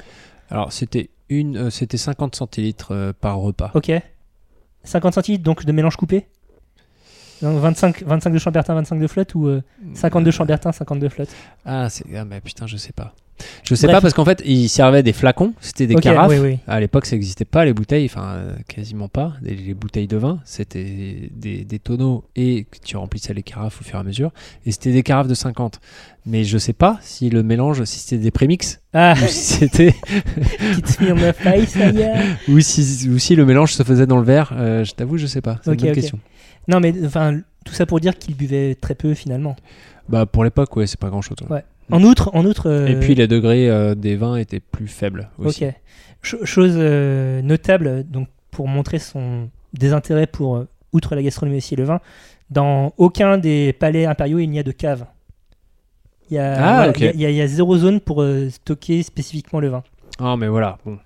Alors 0.50 0.72
c'était 0.74 1.10
une, 1.30 1.58
euh, 1.58 1.70
c'était 1.70 1.98
50 1.98 2.36
centilitres 2.36 2.92
euh, 2.92 3.14
par 3.20 3.38
repas. 3.38 3.72
Ok. 3.74 3.92
50 4.84 5.14
centilitres, 5.14 5.44
donc 5.44 5.66
de 5.66 5.72
mélange 5.72 5.96
coupé? 5.96 6.28
Donc 7.42 7.58
25, 7.60 8.04
25 8.04 8.32
de 8.32 8.40
Chambertin, 8.40 8.74
25 8.76 9.00
de 9.00 9.08
flotte 9.08 9.36
ou 9.36 9.48
euh, 9.48 9.62
50 9.94 10.24
de 10.24 10.32
Chambertin, 10.32 10.72
50 10.72 11.00
de 11.00 11.10
flotte? 11.10 11.30
Ah, 11.66 11.90
c'est 11.90 12.06
ah, 12.16 12.26
mais 12.26 12.42
putain, 12.42 12.68
je 12.68 12.76
sais 12.78 12.92
pas. 12.92 13.14
Je 13.64 13.76
sais 13.76 13.88
Bref. 13.88 13.98
pas 13.98 14.02
parce 14.02 14.14
qu'en 14.14 14.26
fait, 14.26 14.42
ils 14.46 14.70
servaient 14.70 15.04
des 15.04 15.14
flacons, 15.14 15.54
c'était 15.62 15.88
des 15.88 15.96
carafes. 15.96 16.32
oui, 16.32 16.38
oui. 16.40 16.58
À 16.68 16.80
l'époque, 16.80 17.06
ça 17.06 17.16
n'existait 17.16 17.46
pas 17.46 17.66
les 17.66 17.74
bouteilles, 17.74 18.06
enfin 18.06 18.34
euh, 18.34 18.54
quasiment 18.68 19.08
pas. 19.08 19.34
Les, 19.42 19.56
les 19.56 19.74
bouteilles 19.74 20.08
de 20.08 20.18
vin, 20.18 20.40
c'était 20.46 21.30
des, 21.32 21.64
des 21.64 21.80
tonneaux 21.80 22.26
et 22.36 22.66
tu 22.84 22.98
remplissais 22.98 23.34
les 23.34 23.44
carafes 23.44 23.82
au 23.82 23.84
fur 23.84 23.96
et 23.98 24.00
à 24.02 24.04
mesure. 24.04 24.32
Et 24.66 24.72
c'était 24.72 24.92
des 24.92 25.04
carafes 25.04 25.28
de 25.28 25.34
50. 25.34 25.80
Mais 26.26 26.44
je 26.44 26.58
sais 26.58 26.74
pas 26.74 27.00
si 27.02 27.30
le 27.30 27.44
mélange, 27.44 27.84
si 27.86 28.00
c'était 28.00 28.22
des 28.22 28.32
prémix 28.32 28.82
Ah, 28.94 29.14
ou 29.16 29.28
si 29.28 29.54
c'était 29.56 29.96
ou 32.48 32.60
si, 32.60 33.10
ou 33.10 33.18
si 33.18 33.36
le 33.36 33.46
mélange 33.46 33.74
se 33.74 33.84
faisait 33.84 34.06
dans 34.06 34.18
le 34.18 34.24
verre. 34.26 34.54
Euh, 34.56 34.84
je 34.84 34.94
t'avoue, 34.94 35.18
je 35.18 35.26
sais 35.28 35.42
pas. 35.42 35.60
C'est 35.64 35.72
une 35.72 35.78
bonne 35.78 35.90
ok. 35.90 35.96
question. 35.96 36.20
Non, 36.68 36.80
mais 36.80 36.94
enfin, 37.06 37.40
tout 37.66 37.74
ça 37.74 37.86
pour 37.86 38.00
dire 38.00 38.18
qu'il 38.18 38.36
buvait 38.36 38.76
très 38.80 38.96
peu 38.96 39.14
finalement. 39.14 39.56
Bah 40.08 40.26
pour 40.26 40.44
l'époque, 40.44 40.76
ouais, 40.76 40.88
c'est 40.88 41.00
pas 41.00 41.10
grand 41.10 41.22
chose. 41.22 41.38
Ouais. 41.50 41.64
En 41.92 42.04
outre, 42.04 42.30
en 42.34 42.46
outre. 42.46 42.70
euh, 42.70 42.88
Et 42.88 43.00
puis 43.00 43.16
les 43.16 43.28
degrés 43.28 43.70
euh, 43.70 43.96
des 43.96 44.16
vins 44.16 44.36
étaient 44.36 44.60
plus 44.60 44.88
faibles 44.88 45.30
aussi. 45.38 45.66
Ok. 45.66 45.74
Ch- 46.22 46.44
chose 46.44 46.74
euh, 46.76 47.42
notable, 47.42 48.04
donc 48.10 48.28
pour 48.52 48.68
montrer 48.68 49.00
son 49.00 49.50
désintérêt 49.74 50.28
pour 50.28 50.58
euh, 50.58 50.68
outre 50.94 51.16
la 51.16 51.24
gastronomie 51.24 51.58
aussi 51.58 51.76
le 51.76 51.84
vin, 51.84 52.00
dans 52.50 52.94
aucun 52.98 53.38
des 53.38 53.74
palais 53.74 54.06
impériaux 54.06 54.40
il 54.40 54.48
n'y 54.48 54.60
a 54.60 54.64
de 54.64 54.72
cave. 54.72 55.06
Il 56.32 56.36
y 56.36 56.38
a, 56.40 56.54
Ah, 56.54 56.76
voilà, 56.92 56.94
il 57.14 57.20
y 57.20 57.26
a- 57.26 57.30
il 57.30 57.38
y 57.38 57.48
zéro 57.48 57.78
zone 57.78 58.00
pour 58.02 58.22
euh, 58.22 58.50
stocker 58.50 59.02
spécifiquement 59.04 59.60
le 59.60 59.70
vin. 59.70 59.84
Ah, 60.20 60.36
mais 60.38 60.48
voilà, 60.48 60.78
bon. 60.86 60.98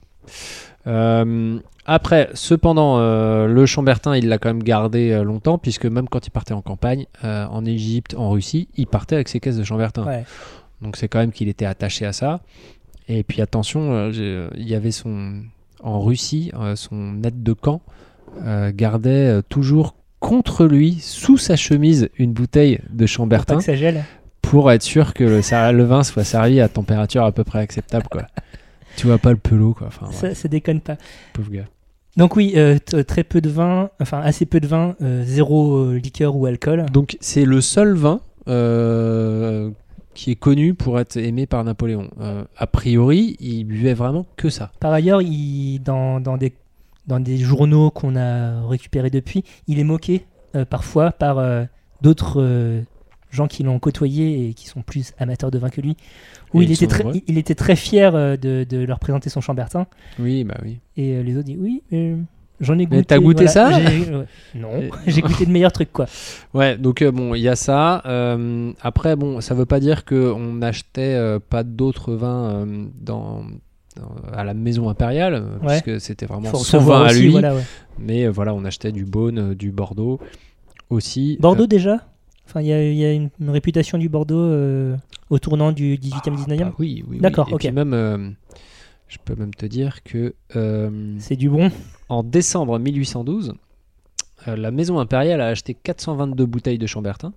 Euh, 0.88 1.60
après, 1.86 2.30
cependant, 2.34 2.98
euh, 2.98 3.48
le 3.48 3.66
Chambertin, 3.66 4.16
il 4.16 4.28
l'a 4.30 4.38
quand 4.38 4.50
même 4.50 4.64
gardé 4.64 5.12
euh, 5.12 5.24
longtemps, 5.24 5.58
puisque 5.58 5.86
même 5.86 6.08
quand 6.10 6.26
il 6.28 6.30
partait 6.32 6.54
en 6.54 6.62
campagne, 6.62 7.06
euh, 7.24 7.46
en 7.48 7.66
Égypte, 7.66 8.16
en 8.18 8.30
Russie, 8.32 8.68
il 8.76 8.88
partait 8.88 9.16
avec 9.16 9.28
ses 9.30 9.40
caisses 9.40 9.58
de 9.58 9.64
Chambertin. 9.64 10.06
Ouais. 10.06 10.24
Donc 10.84 10.98
c'est 10.98 11.08
quand 11.08 11.20
même 11.20 11.32
qu'il 11.32 11.48
était 11.50 11.66
attaché 11.66 12.06
à 12.06 12.14
ça. 12.14 12.42
Et 13.08 13.24
puis 13.24 13.42
attention, 13.42 13.94
euh, 13.94 14.12
j'ai- 14.12 14.48
il 14.58 14.68
y 14.68 14.76
avait 14.76 14.92
son. 14.92 15.42
En 15.82 16.00
Russie, 16.02 16.50
euh, 16.58 16.76
son 16.78 17.22
aide 17.24 17.44
de 17.44 17.52
camp 17.54 17.82
euh, 18.46 18.72
gardait 18.74 19.10
euh, 19.28 19.42
toujours 19.42 19.96
contre 20.22 20.66
lui, 20.66 20.94
sous 21.02 21.38
sa 21.38 21.58
chemise, 21.58 22.10
une 22.18 22.32
bouteille 22.32 22.80
de 22.90 23.00
pas 23.04 23.08
Chambertin 23.08 23.58
que 23.58 23.64
ça 23.64 23.76
gèle. 23.76 24.06
pour 24.42 24.72
être 24.72 24.82
sûr 24.84 25.14
que 25.14 25.26
le, 25.26 25.42
ça- 25.42 25.74
le 25.74 25.84
vin 25.84 26.04
soit 26.04 26.24
servi 26.24 26.62
à 26.62 26.70
température 26.70 27.26
à 27.26 27.34
peu 27.34 27.44
près 27.44 27.60
acceptable. 27.60 28.06
Quoi. 28.10 28.24
tu 28.96 29.08
vois 29.08 29.18
pas 29.18 29.32
le 29.32 29.38
pelot, 29.38 29.74
quoi. 29.74 29.88
Enfin, 29.88 30.10
Ça, 30.14 30.28
ouais, 30.28 30.36
ça 30.36 30.48
déconne 30.48 30.80
pas. 30.80 30.96
pauvre 31.34 31.52
gars. 31.52 31.66
Donc 32.16 32.38
oui, 32.38 32.54
euh, 32.56 32.78
très 33.06 33.24
peu 33.26 33.42
de 33.42 33.50
vin, 33.50 33.90
enfin 34.00 34.22
assez 34.22 34.46
peu 34.46 34.62
de 34.62 34.68
vin, 34.68 34.96
euh, 35.02 35.24
zéro 35.26 35.78
euh, 35.80 35.96
liqueur 35.98 36.36
ou 36.38 36.46
alcool. 36.46 36.86
Donc 36.94 37.18
c'est 37.20 37.44
le 37.44 37.60
seul 37.60 37.94
vin 37.96 38.22
euh, 38.48 39.70
qui 40.14 40.32
est 40.32 40.36
connu 40.36 40.74
pour 40.74 41.00
être 41.00 41.18
aimé 41.18 41.46
par 41.46 41.64
Napoléon. 41.64 42.10
Euh, 42.20 42.44
a 42.58 42.68
priori, 42.68 43.36
il 43.40 43.64
buvait 43.66 43.94
vraiment 43.94 44.26
que 44.38 44.50
ça. 44.50 44.72
Par 44.80 44.94
ailleurs, 44.94 45.22
il, 45.22 45.80
dans, 45.80 46.20
dans, 46.20 46.38
des, 46.38 46.54
dans 47.08 47.20
des 47.20 47.38
journaux 47.38 47.90
qu'on 47.92 48.16
a 48.16 48.66
récupérés 48.68 49.10
depuis, 49.10 49.44
il 49.68 49.80
est 49.80 49.84
moqué 49.84 50.26
euh, 50.56 50.66
parfois 50.66 51.12
par 51.12 51.40
euh, 51.40 51.64
d'autres 52.02 52.84
gens 53.32 53.48
qui 53.48 53.64
l'ont 53.64 53.80
côtoyé 53.80 54.50
et 54.50 54.54
qui 54.54 54.68
sont 54.68 54.84
plus 54.84 55.14
amateurs 55.18 55.50
de 55.50 55.58
vin 55.58 55.70
que 55.70 55.82
lui. 55.82 55.98
Où 56.54 56.62
Et 56.62 56.66
il 56.66 56.72
était, 56.72 56.86
très, 56.88 57.04
nombreux. 57.04 57.22
il, 57.28 57.34
il 57.34 57.38
était 57.40 57.56
très 57.56 57.76
fier 57.76 58.12
de, 58.14 58.64
de 58.64 58.78
leur 58.86 59.00
présenter 59.00 59.30
son 59.30 59.42
chambertin. 59.42 59.88
Oui, 60.20 60.44
bah 60.44 60.58
oui. 60.64 60.80
Et 60.98 61.24
les 61.24 61.36
autres 61.36 61.46
disent 61.46 61.58
Oui, 61.60 61.82
j'en 62.60 62.78
ai 62.80 62.86
goûté. 62.86 62.98
Mais 62.98 63.04
t'as 63.04 63.20
goûté 63.20 63.48
ça. 63.48 63.70
Non, 64.56 64.70
Et- 64.80 64.92
j'ai 65.08 65.22
goûté 65.22 65.46
de 65.46 65.52
meilleurs 65.52 65.72
trucs 65.72 65.92
quoi. 65.92 66.06
Ouais, 66.54 66.78
donc 66.78 67.02
euh, 67.02 67.12
bon, 67.12 67.34
il 67.36 67.42
y 67.42 67.50
a 67.50 67.56
ça. 67.56 68.02
Euh, 68.06 68.72
après, 68.82 69.16
bon, 69.16 69.42
ça 69.42 69.54
veut 69.56 69.66
pas 69.66 69.80
dire 69.80 70.06
qu'on 70.06 70.54
n'achetait 70.54 71.16
euh, 71.16 71.40
pas 71.40 71.64
d'autres 71.64 72.14
vins 72.14 72.52
euh, 72.52 72.86
dans, 73.02 73.44
dans- 73.96 74.16
à 74.34 74.44
la 74.44 74.54
maison 74.54 74.90
impériale, 74.90 75.34
euh, 75.36 75.66
Ouais. 75.68 75.82
puisque 75.82 76.00
c'était 76.02 76.26
vraiment 76.26 76.50
Faut 76.50 76.58
son 76.58 76.80
vin 76.80 77.04
à 77.06 77.14
lui. 77.14 77.30
voilà, 77.30 77.56
ouais. 77.56 77.64
Mais 78.00 78.26
euh, 78.26 78.30
voilà, 78.32 78.54
on 78.54 78.64
achetait 78.66 78.92
du 78.92 79.06
Beaune, 79.06 79.40
euh, 79.52 79.56
du 79.56 79.72
Bordeaux 79.72 80.20
aussi. 80.90 81.38
Bordeaux 81.40 81.64
Euh, 81.64 81.68
déjà? 81.68 81.98
Enfin, 82.46 82.62
il 82.62 82.68
y 82.68 82.74
a, 82.74 82.84
il 82.84 82.96
y 82.98 83.06
a 83.06 83.14
une, 83.14 83.30
une 83.40 83.50
réputation 83.50 83.98
du 83.98 84.10
Bordeaux 84.10 84.38
euh, 84.38 84.96
au 85.30 85.40
tournant 85.40 85.72
du 85.72 85.96
18e, 85.98 86.36
19e. 86.36 86.58
bah 86.60 86.74
oui, 86.78 87.04
oui. 87.10 87.20
D'accord, 87.20 87.48
oui. 87.48 87.54
Ok. 87.54 87.60
puis 87.62 87.72
même, 87.72 87.94
euh, 87.94 88.30
je 89.14 89.20
peux 89.24 89.36
même 89.36 89.54
te 89.54 89.66
dire 89.68 90.02
que 90.04 90.34
euh, 90.56 91.16
C'est 91.20 91.36
du 91.36 91.50
bon. 91.50 91.72
en 92.10 92.24
décembre 92.24 92.80
1812, 92.80 93.54
euh, 94.48 94.56
la 94.56 94.72
maison 94.72 94.98
impériale 95.00 95.40
a 95.40 95.48
acheté 95.48 95.76
422 95.76 96.46
bouteilles 96.48 96.80
de 96.80 96.88
Chambertin. 96.88 97.34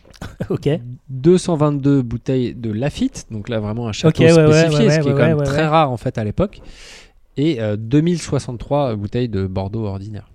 ok. 0.50 0.68
222 1.10 2.02
bouteilles 2.02 2.54
de 2.54 2.72
Lafitte, 2.72 3.26
donc 3.30 3.48
là 3.48 3.60
vraiment 3.60 3.86
un 3.86 3.92
château 3.92 4.22
Ok, 4.22 4.28
ouais, 4.28 4.34
ouais, 4.34 4.52
spécifié, 4.62 4.86
ouais, 4.86 4.96
ce 4.96 5.00
qui 5.00 5.08
est 5.08 5.12
quand 5.12 5.18
même 5.18 5.42
très 5.42 5.66
rare 5.66 5.90
en 5.92 5.96
fait 5.96 6.18
à 6.18 6.24
l'époque, 6.24 6.60
et 7.36 7.60
euh, 7.60 7.76
2063 7.76 8.96
bouteilles 8.96 9.28
de 9.28 9.46
Bordeaux 9.46 9.84
ordinaire. 9.84 10.28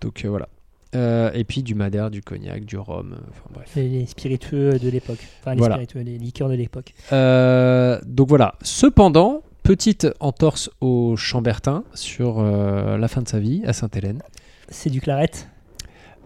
Donc 0.00 0.24
euh, 0.24 0.28
voilà. 0.28 0.48
Euh, 0.94 1.30
et 1.34 1.44
puis 1.44 1.62
du 1.62 1.74
madère, 1.74 2.10
du 2.10 2.22
cognac, 2.22 2.64
du 2.64 2.78
rhum, 2.78 3.12
euh, 3.12 3.16
enfin 3.30 3.42
bref. 3.52 3.70
Les, 3.76 3.88
les 3.88 4.06
spiritueux 4.06 4.78
de 4.78 4.88
l'époque. 4.88 5.18
Enfin, 5.40 5.52
les 5.52 5.58
Voilà. 5.58 5.74
spiritueux, 5.74 6.00
les 6.00 6.16
liqueurs 6.16 6.48
de 6.48 6.54
l'époque. 6.54 6.94
Euh, 7.12 7.98
donc 8.06 8.28
voilà. 8.28 8.54
Cependant, 8.62 9.42
petite 9.62 10.06
entorse 10.20 10.70
au 10.80 11.16
Chambertin 11.16 11.82
sur 11.94 12.38
euh, 12.38 12.96
la 12.98 13.08
fin 13.08 13.20
de 13.20 13.28
sa 13.28 13.40
vie 13.40 13.62
à 13.66 13.72
Sainte-Hélène. 13.72 14.22
C'est 14.68 14.90
du 14.90 15.00
claret. 15.00 15.30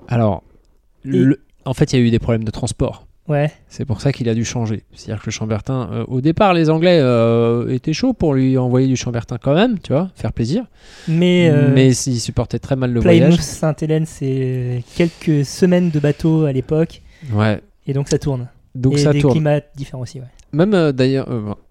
Alors, 0.08 0.42
le- 1.02 1.40
en 1.64 1.74
fait, 1.74 1.92
il 1.92 1.98
y 1.98 2.02
a 2.02 2.04
eu 2.06 2.10
des 2.10 2.18
problèmes 2.18 2.44
de 2.44 2.50
transport. 2.50 3.06
Ouais. 3.30 3.52
C'est 3.68 3.84
pour 3.84 4.00
ça 4.00 4.12
qu'il 4.12 4.28
a 4.28 4.34
dû 4.34 4.44
changer. 4.44 4.82
C'est-à-dire 4.92 5.22
que 5.22 5.26
le 5.28 5.30
Chambertin, 5.30 5.88
euh, 5.92 6.04
au 6.08 6.20
départ, 6.20 6.52
les 6.52 6.68
Anglais 6.68 6.98
euh, 7.00 7.72
étaient 7.72 7.92
chauds 7.92 8.12
pour 8.12 8.34
lui 8.34 8.58
envoyer 8.58 8.88
du 8.88 8.96
Chambertin 8.96 9.38
quand 9.38 9.54
même, 9.54 9.78
tu 9.78 9.92
vois, 9.92 10.10
faire 10.16 10.32
plaisir. 10.32 10.64
Mais, 11.06 11.48
euh, 11.48 11.70
Mais 11.72 11.94
ils 11.94 12.18
supportaient 12.20 12.58
très 12.58 12.74
mal 12.74 12.92
le 12.92 12.98
Plymouth, 12.98 13.18
voyage. 13.28 13.38
Sainte-Hélène, 13.40 14.04
c'est 14.04 14.82
quelques 14.96 15.44
semaines 15.46 15.90
de 15.90 16.00
bateau 16.00 16.44
à 16.44 16.52
l'époque. 16.52 17.02
Ouais. 17.32 17.60
Et 17.86 17.92
donc 17.92 18.08
ça 18.08 18.18
tourne. 18.18 18.48
Donc 18.74 18.94
et 18.94 18.98
ça 18.98 19.12
des 19.12 19.20
tourne. 19.20 19.34
climats 19.34 19.60
différents 19.76 20.02
aussi. 20.02 20.18
Ouais. 20.18 20.26
Même 20.52 20.74
euh, 20.74 20.90
d'ailleurs, 20.90 21.28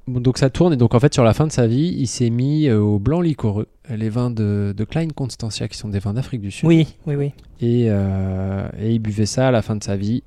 donc 0.08 0.38
ça 0.38 0.50
tourne 0.50 0.72
et 0.72 0.78
donc 0.78 0.96
en 0.96 1.00
fait 1.02 1.14
sur 1.14 1.26
la 1.26 1.34
fin 1.34 1.46
de 1.46 1.52
sa 1.52 1.68
vie, 1.68 1.94
il 1.98 2.08
s'est 2.08 2.30
mis 2.30 2.72
au 2.72 3.00
blanc 3.00 3.20
liquoreux, 3.20 3.68
les 3.94 4.08
vins 4.08 4.32
de, 4.32 4.74
de 4.76 4.84
Klein 4.86 5.10
Constantia 5.14 5.68
qui 5.68 5.78
sont 5.78 5.90
des 5.90 6.00
vins 6.00 6.14
d'Afrique 6.14 6.40
du 6.40 6.52
Sud. 6.52 6.70
Oui, 6.70 6.88
oui, 7.06 7.16
oui. 7.16 7.32
Et, 7.60 7.88
et 7.88 8.90
il 8.92 9.00
buvait 9.00 9.26
ça 9.26 9.50
à 9.50 9.52
la 9.52 9.62
fin 9.62 9.76
de 9.76 9.84
sa 9.84 9.98
vie. 9.98 10.24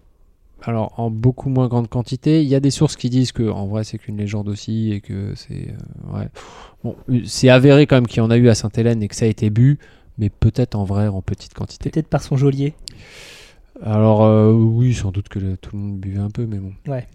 Alors 0.64 0.92
en 0.98 1.10
beaucoup 1.10 1.48
moins 1.48 1.68
grande 1.68 1.88
quantité. 1.88 2.42
Il 2.42 2.48
y 2.48 2.54
a 2.54 2.60
des 2.60 2.70
sources 2.70 2.96
qui 2.96 3.10
disent 3.10 3.32
que 3.32 3.48
en 3.48 3.66
vrai 3.66 3.84
c'est 3.84 3.98
qu'une 3.98 4.16
légende 4.16 4.48
aussi 4.48 4.92
et 4.92 5.00
que 5.00 5.34
c'est 5.34 5.68
euh, 6.14 6.18
ouais. 6.18 6.28
Bon, 6.84 6.96
euh, 7.10 7.20
c'est 7.26 7.48
avéré 7.48 7.86
quand 7.86 7.96
même 7.96 8.06
qu'il 8.06 8.18
y 8.18 8.20
en 8.20 8.30
a 8.30 8.36
eu 8.36 8.48
à 8.48 8.54
Sainte-Hélène 8.54 9.02
et 9.02 9.08
que 9.08 9.16
ça 9.16 9.24
a 9.24 9.28
été 9.28 9.50
bu, 9.50 9.78
mais 10.18 10.30
peut-être 10.30 10.74
en 10.76 10.84
vrai 10.84 11.08
en 11.08 11.20
petite 11.22 11.54
quantité. 11.54 11.90
Peut-être 11.90 12.08
par 12.08 12.22
son 12.22 12.36
geôlier. 12.36 12.74
Alors 13.82 14.22
euh, 14.24 14.52
oui, 14.52 14.94
sans 14.94 15.10
doute 15.10 15.28
que 15.28 15.38
le- 15.40 15.56
tout 15.56 15.74
le 15.74 15.82
monde 15.82 15.98
buvait 15.98 16.20
un 16.20 16.30
peu, 16.30 16.46
mais 16.46 16.58
bon. 16.58 16.72
Ouais. 16.86 17.08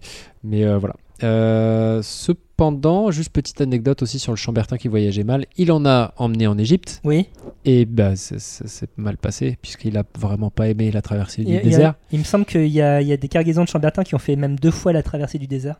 Mais 0.44 0.64
euh, 0.64 0.76
voilà. 0.78 0.96
Euh, 1.24 2.00
cependant, 2.02 3.10
juste 3.10 3.30
petite 3.32 3.60
anecdote 3.60 4.02
aussi 4.02 4.18
sur 4.18 4.32
le 4.32 4.36
Chambertin 4.36 4.76
qui 4.76 4.88
voyageait 4.88 5.24
mal. 5.24 5.46
Il 5.56 5.72
en 5.72 5.84
a 5.86 6.12
emmené 6.16 6.46
en 6.46 6.56
Égypte 6.58 7.00
Oui. 7.04 7.26
et 7.64 7.84
bah 7.84 8.14
s'est 8.16 8.86
mal 8.96 9.16
passé 9.16 9.58
puisqu'il 9.60 9.96
a 9.98 10.04
vraiment 10.18 10.50
pas 10.50 10.68
aimé 10.68 10.90
la 10.90 11.02
traversée 11.02 11.42
du 11.42 11.48
Il 11.50 11.54
il 11.54 11.58
a- 11.58 11.62
désert. 11.62 11.94
il 12.12 12.18
me 12.20 12.24
semble 12.24 12.44
qu'il 12.44 12.66
y 12.66 12.80
a, 12.82 13.00
il 13.02 13.08
y 13.08 13.12
a 13.12 13.16
des 13.16 13.28
cargaisons 13.28 13.64
de 13.64 13.68
Chambertin 13.68 14.04
qui 14.04 14.14
ont 14.14 14.18
fait 14.18 14.36
même 14.36 14.58
deux 14.58 14.70
fois 14.70 14.92
la 14.92 15.02
traversée 15.02 15.38
du 15.38 15.46
désert. 15.48 15.76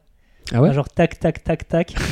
Ah 0.53 0.63
ouais. 0.63 0.69
Enfin, 0.69 0.77
genre 0.77 0.89
tac, 0.89 1.21
tac, 1.21 1.45
tac, 1.45 1.69
tac. 1.69 1.95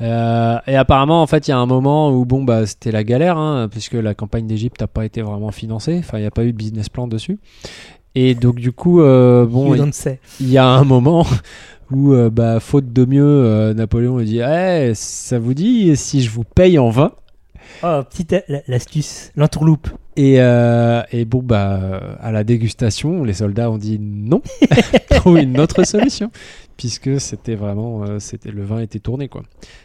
Euh, 0.00 0.58
et 0.66 0.74
apparemment, 0.74 1.22
en 1.22 1.26
fait, 1.28 1.46
il 1.46 1.52
y 1.52 1.54
a 1.54 1.56
un 1.58 1.66
moment 1.66 2.10
où 2.10 2.24
bon 2.24 2.42
bah 2.42 2.66
c'était 2.66 2.90
la 2.90 3.04
galère 3.04 3.38
hein, 3.38 3.68
puisque 3.70 3.92
la 3.92 4.12
campagne 4.12 4.44
d'Égypte 4.44 4.80
n'a 4.80 4.88
pas 4.88 5.04
été 5.04 5.22
vraiment 5.22 5.52
financée. 5.52 5.96
Enfin, 6.00 6.18
il 6.18 6.22
n'y 6.22 6.26
a 6.26 6.32
pas 6.32 6.42
eu 6.44 6.50
de 6.52 6.56
business 6.56 6.88
plan 6.88 7.06
dessus. 7.06 7.38
Et 8.14 8.34
donc 8.34 8.56
du 8.56 8.72
coup, 8.72 9.00
euh, 9.00 9.44
bon, 9.44 9.74
il 10.40 10.50
y 10.50 10.58
a 10.58 10.66
un 10.66 10.84
moment 10.84 11.26
où, 11.90 12.12
euh, 12.12 12.30
bah, 12.30 12.60
faute 12.60 12.92
de 12.92 13.04
mieux, 13.04 13.24
euh, 13.24 13.74
Napoléon 13.74 14.20
dit 14.20 14.38
Eh, 14.40 14.92
ça 14.94 15.38
vous 15.38 15.54
dit 15.54 15.96
si 15.96 16.22
je 16.22 16.30
vous 16.30 16.44
paye 16.44 16.78
en 16.78 16.90
vin 16.90 17.12
Oh, 17.82 18.00
petite 18.08 18.36
l'astuce, 18.68 19.32
l'entourloupe. 19.36 19.88
et, 20.16 20.34
et 20.34 21.24
bon, 21.24 21.42
bah, 21.42 22.16
à 22.20 22.30
la 22.30 22.44
dégustation, 22.44 23.24
les 23.24 23.32
soldats 23.34 23.70
ont 23.70 23.78
dit 23.78 23.98
non, 24.00 24.42
trouve 25.10 25.38
une 25.38 25.58
autre 25.58 25.82
solution, 25.84 26.30
puisque 26.76 27.20
c'était 27.20 27.56
vraiment, 27.56 28.20
c'était 28.20 28.52
le 28.52 28.62
vin 28.62 28.78
était 28.78 29.00
tourné 29.00 29.28
quoi. 29.28 29.42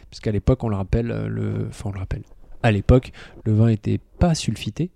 Puisqu'à 0.08 0.30
l'époque, 0.30 0.62
on 0.62 0.68
le 0.68 0.76
rappelle, 0.76 1.08
le, 1.26 1.66
enfin 1.68 1.90
on 1.90 1.92
le 1.92 1.98
rappelle, 1.98 2.22
à 2.62 2.70
l'époque, 2.70 3.12
le 3.44 3.54
vin 3.54 3.68
était 3.68 3.98
pas 4.18 4.34
sulfité 4.34 4.90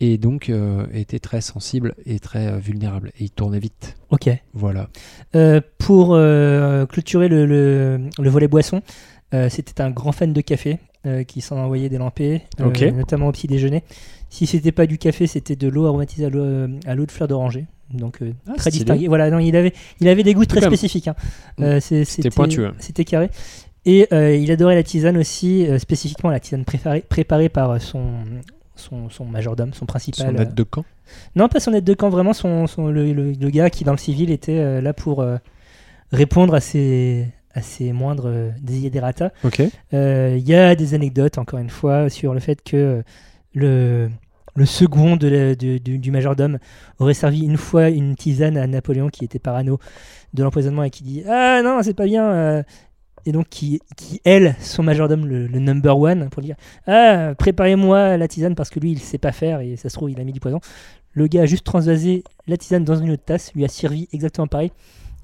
et 0.00 0.18
donc 0.18 0.48
euh, 0.50 0.86
était 0.92 1.18
très 1.18 1.40
sensible 1.40 1.94
et 2.04 2.18
très 2.18 2.46
euh, 2.48 2.58
vulnérable 2.58 3.10
et 3.18 3.24
il 3.24 3.30
tournait 3.30 3.58
vite. 3.58 3.96
Ok. 4.10 4.28
Voilà. 4.54 4.88
Euh, 5.34 5.60
pour 5.78 6.14
euh, 6.14 6.86
clôturer 6.86 7.28
le, 7.28 7.46
le- 7.46 8.00
le 8.18 8.30
volet 8.30 8.48
boisson, 8.48 8.82
c'était 9.50 9.82
un 9.82 9.90
grand 9.90 10.12
fan 10.12 10.32
de 10.32 10.40
café 10.40 10.78
qui 11.28 11.40
s'en 11.42 11.56
envoyait 11.58 11.88
des 11.90 11.98
lampées, 11.98 12.42
notamment 12.90 13.28
au 13.28 13.32
petit 13.32 13.46
déjeuner. 13.46 13.82
Si 14.30 14.46
c'était 14.46 14.72
pas 14.72 14.86
du 14.86 14.96
café, 14.98 15.26
c'était 15.26 15.54
de 15.56 15.68
l'eau 15.68 15.84
aromatisée 15.86 16.24
à 16.24 16.30
l'eau, 16.30 17.06
de 17.06 17.10
fleur 17.10 17.28
d'oranger. 17.28 17.66
Donc 17.92 18.18
Ah, 18.48 18.54
très 18.56 18.70
distingué. 18.70 19.06
Voilà, 19.08 19.30
non, 19.30 19.38
il 19.38 19.54
avait, 19.54 19.72
il 20.00 20.08
avait 20.08 20.22
des 20.22 20.32
goûts 20.34 20.46
très 20.46 20.60
spécifiques. 20.62 21.08
hein. 21.08 21.14
C'est- 21.80 22.04
C'était 22.04 22.30
pointu, 22.30 22.62
ouais. 22.62 22.70
C'était 22.78 23.04
carré. 23.04 23.30
Et 23.84 24.08
euh, 24.12 24.34
il 24.34 24.50
adorait 24.50 24.74
la 24.74 24.82
tisane 24.82 25.16
aussi, 25.16 25.64
euh, 25.66 25.78
spécifiquement 25.78 26.30
la 26.30 26.40
tisane 26.40 26.64
préparée, 26.64 27.02
préparée 27.08 27.48
par 27.48 27.80
son, 27.80 28.02
son, 28.76 29.10
son 29.10 29.24
majordome, 29.24 29.72
son 29.74 29.86
principal. 29.86 30.26
Son 30.28 30.34
euh, 30.36 30.42
aide 30.42 30.54
de 30.54 30.62
camp. 30.62 30.84
Non, 31.34 31.48
pas 31.48 31.60
son 31.60 31.72
aide 31.72 31.84
de 31.84 31.94
camp, 31.94 32.08
vraiment 32.10 32.32
son, 32.32 32.66
son- 32.66 32.88
le, 32.88 33.12
le- 33.12 33.32
le 33.32 33.50
gars 33.50 33.70
qui, 33.70 33.84
dans 33.84 33.92
le 33.92 33.98
civil, 33.98 34.30
était 34.30 34.58
euh, 34.58 34.80
là 34.80 34.92
pour 34.92 35.20
euh, 35.22 35.36
répondre 36.12 36.54
à 36.54 36.60
ses, 36.60 37.26
à 37.54 37.62
ses 37.62 37.92
moindres 37.92 38.26
euh, 38.26 38.50
desiderata. 38.60 39.32
Euh, 39.94 40.36
Il 40.38 40.48
y 40.48 40.54
a 40.54 40.74
des 40.74 40.94
anecdotes, 40.94 41.38
encore 41.38 41.58
une 41.58 41.70
fois, 41.70 42.08
sur 42.08 42.34
le 42.34 42.40
fait 42.40 42.62
que 42.62 42.76
euh, 42.76 43.02
le, 43.54 44.10
le 44.54 44.66
second 44.66 45.16
de 45.16 45.28
la- 45.28 45.54
de- 45.54 45.78
du, 45.78 45.98
du 45.98 46.10
majordome 46.10 46.58
aurait 46.98 47.14
servi 47.14 47.40
une 47.44 47.56
fois 47.56 47.88
une 47.88 48.14
tisane 48.16 48.56
à 48.56 48.66
Napoléon 48.66 49.08
qui 49.08 49.24
était 49.24 49.38
parano 49.38 49.78
de 50.34 50.42
l'empoisonnement 50.42 50.82
et 50.82 50.90
qui 50.90 51.02
dit 51.04 51.22
Ah 51.28 51.60
non, 51.64 51.80
c'est 51.82 51.94
pas 51.94 52.04
bien. 52.06 52.26
euh, 52.30 52.62
et 53.26 53.32
donc 53.32 53.48
qui, 53.50 53.80
qui 53.96 54.20
elle, 54.24 54.54
son 54.60 54.82
majordome, 54.82 55.26
le, 55.26 55.46
le 55.46 55.58
number 55.58 55.98
one, 55.98 56.28
pour 56.30 56.42
dire 56.42 56.56
Ah, 56.86 57.32
préparez-moi 57.36 58.16
la 58.16 58.28
tisane 58.28 58.54
parce 58.54 58.70
que 58.70 58.80
lui, 58.80 58.92
il 58.92 59.00
sait 59.00 59.18
pas 59.18 59.32
faire 59.32 59.60
et 59.60 59.76
ça 59.76 59.88
se 59.88 59.94
trouve, 59.96 60.10
il 60.10 60.18
a 60.20 60.24
mis 60.24 60.32
du 60.32 60.40
poison. 60.40 60.60
Le 61.12 61.26
gars 61.26 61.42
a 61.42 61.46
juste 61.46 61.64
transvasé 61.64 62.24
la 62.46 62.56
tisane 62.56 62.84
dans 62.84 62.96
une 62.96 63.10
autre 63.10 63.24
tasse, 63.24 63.52
lui 63.54 63.64
a 63.64 63.68
servi 63.68 64.08
exactement 64.12 64.46
pareil. 64.46 64.70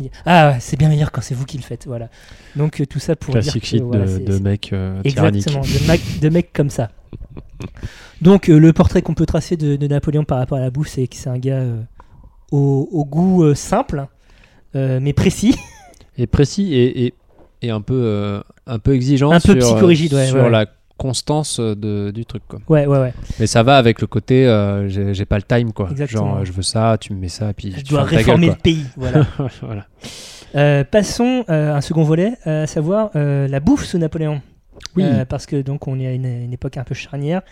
Il 0.00 0.04
dit, 0.06 0.10
ah, 0.26 0.56
c'est 0.58 0.78
bien 0.78 0.88
meilleur 0.88 1.12
quand 1.12 1.20
c'est 1.20 1.34
vous 1.34 1.44
qui 1.44 1.58
le 1.58 1.62
faites. 1.62 1.86
Voilà. 1.86 2.08
Donc 2.56 2.80
euh, 2.80 2.86
tout 2.86 2.98
ça 2.98 3.14
pour 3.14 3.34
dire 3.34 3.42
Classique 3.42 3.70
que, 3.78 3.82
voilà, 3.82 4.04
de, 4.04 4.08
c'est- 4.10 4.24
de 4.24 4.38
mec 4.38 4.70
euh. 4.72 5.00
Exactement, 5.04 5.60
de, 5.60 5.86
mec- 5.86 6.20
de 6.20 6.42
comme 6.54 6.70
ça. 6.70 6.90
Donc 8.20 8.48
euh, 8.48 8.58
le 8.58 8.72
portrait 8.72 9.02
qu'on 9.02 9.14
peut 9.14 9.26
tracer 9.26 9.56
de, 9.56 9.76
de 9.76 9.86
Napoléon 9.86 10.24
par 10.24 10.38
rapport 10.38 10.58
à 10.58 10.60
la 10.60 10.70
bouffe, 10.70 10.88
c'est 10.88 11.06
que 11.06 11.16
c'est 11.16 11.28
un 11.28 11.38
gars 11.38 11.58
euh, 11.58 11.80
au, 12.50 12.88
au 12.90 13.04
goût 13.04 13.44
euh, 13.44 13.54
simple, 13.54 14.06
euh, 14.74 14.98
mais 15.00 15.12
précis. 15.12 15.56
Et 16.18 16.26
précis 16.26 16.74
et, 16.74 17.06
et, 17.06 17.14
et 17.62 17.70
un, 17.70 17.80
peu, 17.80 17.94
euh, 17.94 18.40
un 18.66 18.78
peu 18.78 18.94
exigeant 18.94 19.30
Un 19.30 19.40
peu 19.40 19.60
sur, 19.60 19.74
psychorigide, 19.74 20.14
ouais, 20.14 20.26
sur 20.26 20.36
ouais, 20.36 20.42
ouais. 20.42 20.50
la 20.50 20.66
constance 20.96 21.58
de, 21.58 22.10
du 22.12 22.24
truc. 22.26 22.42
Quoi. 22.46 22.60
Ouais, 22.68 22.86
ouais, 22.86 22.98
ouais. 22.98 23.14
Mais 23.40 23.46
ça 23.46 23.62
va 23.62 23.76
avec 23.76 24.00
le 24.00 24.06
côté 24.06 24.46
euh, 24.46 24.88
j'ai 24.88 25.24
pas 25.24 25.36
le 25.36 25.42
time. 25.42 25.72
quoi. 25.72 25.88
Exactement. 25.90 26.28
Genre 26.30 26.38
euh, 26.38 26.44
je 26.44 26.52
veux 26.52 26.62
ça, 26.62 26.96
tu 27.00 27.12
me 27.12 27.18
mets 27.18 27.28
ça, 27.28 27.52
puis 27.52 27.72
Je 27.72 27.80
tu 27.80 27.92
dois 27.94 28.04
réformer 28.04 28.48
gueule, 28.48 28.56
le 28.56 28.62
pays. 28.62 28.86
Voilà. 29.62 29.86
Euh, 30.54 30.84
passons 30.84 31.44
euh, 31.48 31.72
à 31.72 31.76
un 31.76 31.80
second 31.80 32.02
volet, 32.02 32.34
à 32.44 32.66
savoir 32.66 33.10
euh, 33.16 33.48
la 33.48 33.60
bouffe 33.60 33.84
sous 33.84 33.98
Napoléon. 33.98 34.42
Oui. 34.96 35.04
Euh, 35.04 35.24
parce 35.24 35.46
que 35.46 35.60
donc 35.62 35.86
on 35.88 35.98
est 35.98 36.06
à 36.06 36.12
une, 36.12 36.26
une 36.26 36.52
époque 36.52 36.76
un 36.76 36.84
peu 36.84 36.94
charnière 36.94 37.42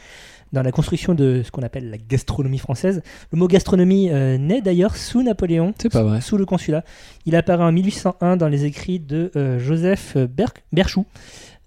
dans 0.53 0.63
la 0.63 0.73
construction 0.73 1.15
de 1.15 1.43
ce 1.45 1.51
qu'on 1.51 1.63
appelle 1.63 1.91
la 1.91 1.97
gastronomie 1.99 2.59
française. 2.59 3.03
Le 3.33 3.39
mot 3.39 3.47
gastronomie 3.47 4.11
euh, 4.11 4.37
naît 4.39 4.61
d'ailleurs 4.63 4.97
sous 4.97 5.23
Napoléon, 5.23 5.75
C'est 5.81 5.93
pas 5.93 6.03
vrai. 6.03 6.21
sous 6.21 6.37
le 6.37 6.45
consulat. 6.47 6.85
Il 7.27 7.37
apparaît 7.37 7.65
en 7.65 7.73
1801 7.73 8.37
dans 8.37 8.49
les 8.49 8.65
écrits 8.65 8.99
de 8.99 9.31
euh, 9.37 9.59
Joseph 9.59 10.17
Ber- 10.17 10.53
Berchoux, 10.73 11.07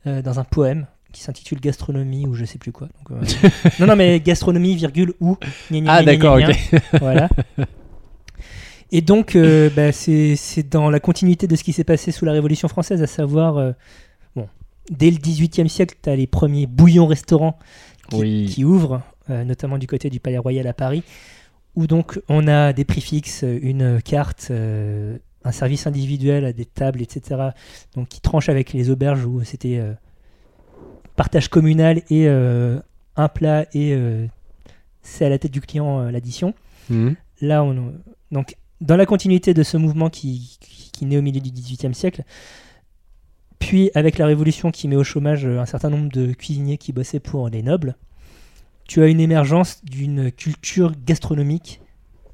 euh, 0.07 0.21
dans 0.21 0.39
un 0.39 0.43
poème 0.43 0.85
qui 1.13 1.21
s'intitule 1.21 1.59
Gastronomie 1.61 2.25
ou 2.25 2.33
je 2.33 2.43
sais 2.43 2.57
plus 2.57 2.71
quoi. 2.71 2.87
Donc, 3.09 3.21
euh, 3.23 3.49
non, 3.79 3.85
non, 3.87 3.95
mais 3.95 4.19
gastronomie, 4.19 4.75
virgule, 4.75 5.13
ou. 5.21 5.37
gna, 5.71 5.79
gna, 5.81 5.93
Ah 5.93 6.03
d'accord, 6.03 6.37
ok. 6.37 6.81
Voilà. 6.99 7.29
Et 8.91 9.01
donc, 9.01 9.35
euh, 9.35 9.69
bah, 9.75 9.91
c'est 9.91 10.69
dans 10.69 10.89
la 10.89 10.99
continuité 10.99 11.47
de 11.47 11.55
ce 11.55 11.63
qui 11.63 11.73
s'est 11.73 11.83
passé 11.83 12.11
sous 12.11 12.25
la 12.25 12.31
Révolution 12.31 12.67
française, 12.67 13.01
à 13.01 13.07
savoir, 13.07 13.57
euh, 13.57 13.71
bon, 14.35 14.47
dès 14.91 15.09
le 15.09 15.17
XVIIIe 15.17 15.69
siècle, 15.69 15.95
tu 16.01 16.09
as 16.09 16.15
les 16.15 16.27
premiers 16.27 16.67
bouillons-restaurants 16.67 17.57
qui, 18.15 18.21
Oui. 18.21 18.45
qui 18.49 18.63
ouvrent, 18.65 19.01
euh, 19.29 19.43
notamment 19.43 19.77
du 19.77 19.87
côté 19.87 20.09
du 20.09 20.19
Palais 20.19 20.37
Royal 20.37 20.67
à 20.67 20.73
Paris, 20.73 21.03
où 21.75 21.87
donc 21.87 22.19
on 22.29 22.47
a 22.47 22.73
des 22.73 22.85
prix 22.85 23.01
fixes, 23.01 23.43
une 23.43 24.01
carte, 24.01 24.47
euh, 24.51 25.17
un 25.43 25.51
service 25.51 25.87
individuel 25.87 26.45
à 26.45 26.53
des 26.53 26.65
tables, 26.65 27.01
etc. 27.01 27.49
Donc 27.95 28.07
qui 28.09 28.21
tranche 28.21 28.49
avec 28.49 28.73
les 28.73 28.89
auberges 28.89 29.25
où 29.25 29.43
c'était 29.43 29.77
euh, 29.77 29.93
partage 31.15 31.49
communal 31.49 31.97
et 32.09 32.27
euh, 32.27 32.79
un 33.15 33.27
plat 33.27 33.65
et 33.73 33.93
euh, 33.93 34.25
c'est 35.01 35.25
à 35.25 35.29
la 35.29 35.37
tête 35.37 35.51
du 35.51 35.61
client 35.61 35.99
euh, 35.99 36.11
l'addition. 36.11 36.53
Mhm. 36.89 37.15
Là, 37.41 37.63
on, 37.63 37.93
donc, 38.31 38.55
dans 38.81 38.95
la 38.95 39.05
continuité 39.05 39.53
de 39.53 39.63
ce 39.63 39.77
mouvement 39.77 40.09
qui, 40.09 40.57
qui, 40.59 40.91
qui 40.91 41.05
naît 41.05 41.17
au 41.17 41.21
milieu 41.21 41.41
du 41.41 41.51
XVIIIe 41.51 41.93
siècle, 41.93 42.23
puis 43.65 43.91
avec 43.95 44.17
la 44.17 44.25
Révolution 44.25 44.71
qui 44.71 44.89
met 44.89 44.97
au 44.97 45.05
chômage 45.05 45.45
euh, 45.45 45.59
un 45.59 45.65
certain 45.65 45.89
nombre 45.89 46.11
de 46.11 46.33
cuisiniers 46.33 46.77
qui 46.77 46.91
bossaient 46.91 47.21
pour 47.21 47.47
les 47.47 47.63
nobles, 47.63 47.95
tu 48.85 49.01
as 49.01 49.07
une 49.07 49.21
émergence 49.21 49.83
d'une 49.85 50.31
culture 50.33 50.91
gastronomique 51.05 51.79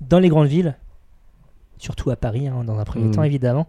dans 0.01 0.17
les 0.17 0.29
grandes 0.29 0.47
villes, 0.47 0.75
surtout 1.77 2.09
à 2.09 2.15
Paris, 2.15 2.47
hein, 2.47 2.63
dans 2.63 2.79
un 2.79 2.83
premier 2.83 3.05
Mhm. 3.05 3.11
temps 3.11 3.23
évidemment, 3.23 3.67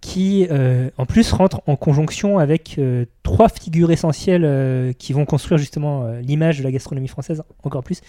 qui 0.00 0.46
euh, 0.52 0.90
en 0.98 1.04
plus 1.04 1.32
rentre 1.32 1.62
en 1.66 1.74
conjonction 1.74 2.38
avec 2.38 2.76
euh, 2.78 3.06
trois 3.24 3.48
figures 3.48 3.90
essentielles 3.90 4.44
euh, 4.44 4.92
qui 4.92 5.12
vont 5.12 5.24
construire 5.24 5.58
justement 5.58 6.06
l'image 6.22 6.58
de 6.58 6.62
la 6.62 6.70
gastronomie 6.70 7.08
française 7.08 7.42
encore 7.64 7.82
plus 7.82 8.02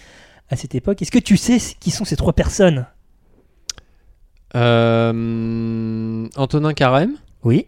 à 0.48 0.54
cette 0.54 0.76
époque. 0.76 1.02
Est-ce 1.02 1.10
que 1.10 1.18
tu 1.18 1.36
sais 1.36 1.58
qui 1.80 1.90
sont 1.90 2.04
ces 2.04 2.14
trois 2.14 2.34
personnes? 2.34 2.86
Antonin 6.36 6.72
Carême? 6.72 7.16
Oui. 7.42 7.66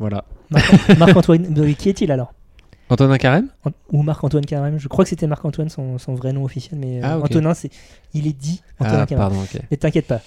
Voilà. 0.00 0.24
Marc- 0.50 0.98
Marc-Antoine. 0.98 1.74
qui 1.76 1.88
est-il 1.90 2.10
alors? 2.10 2.32
Antonin 2.88 3.18
Carême? 3.18 3.46
Ou 3.92 4.02
Marc-Antoine 4.02 4.44
Carême 4.44 4.78
Je 4.78 4.88
crois 4.88 5.04
que 5.04 5.10
c'était 5.10 5.28
Marc-Antoine 5.28 5.68
son, 5.68 5.98
son 5.98 6.14
vrai 6.16 6.32
nom 6.32 6.42
officiel, 6.42 6.80
mais 6.80 6.98
euh, 6.98 7.06
Ah. 7.06 7.18
Antonin, 7.18 7.54
c'est, 7.54 7.70
il 8.14 8.26
est 8.26 8.32
dit 8.32 8.62
Antonin 8.80 9.02
Ah, 9.02 9.06
Carême. 9.06 9.18
pardon, 9.28 9.40
ok. 9.42 9.60
Mais 9.70 9.76
t'inquiète 9.76 10.08
pas. 10.08 10.20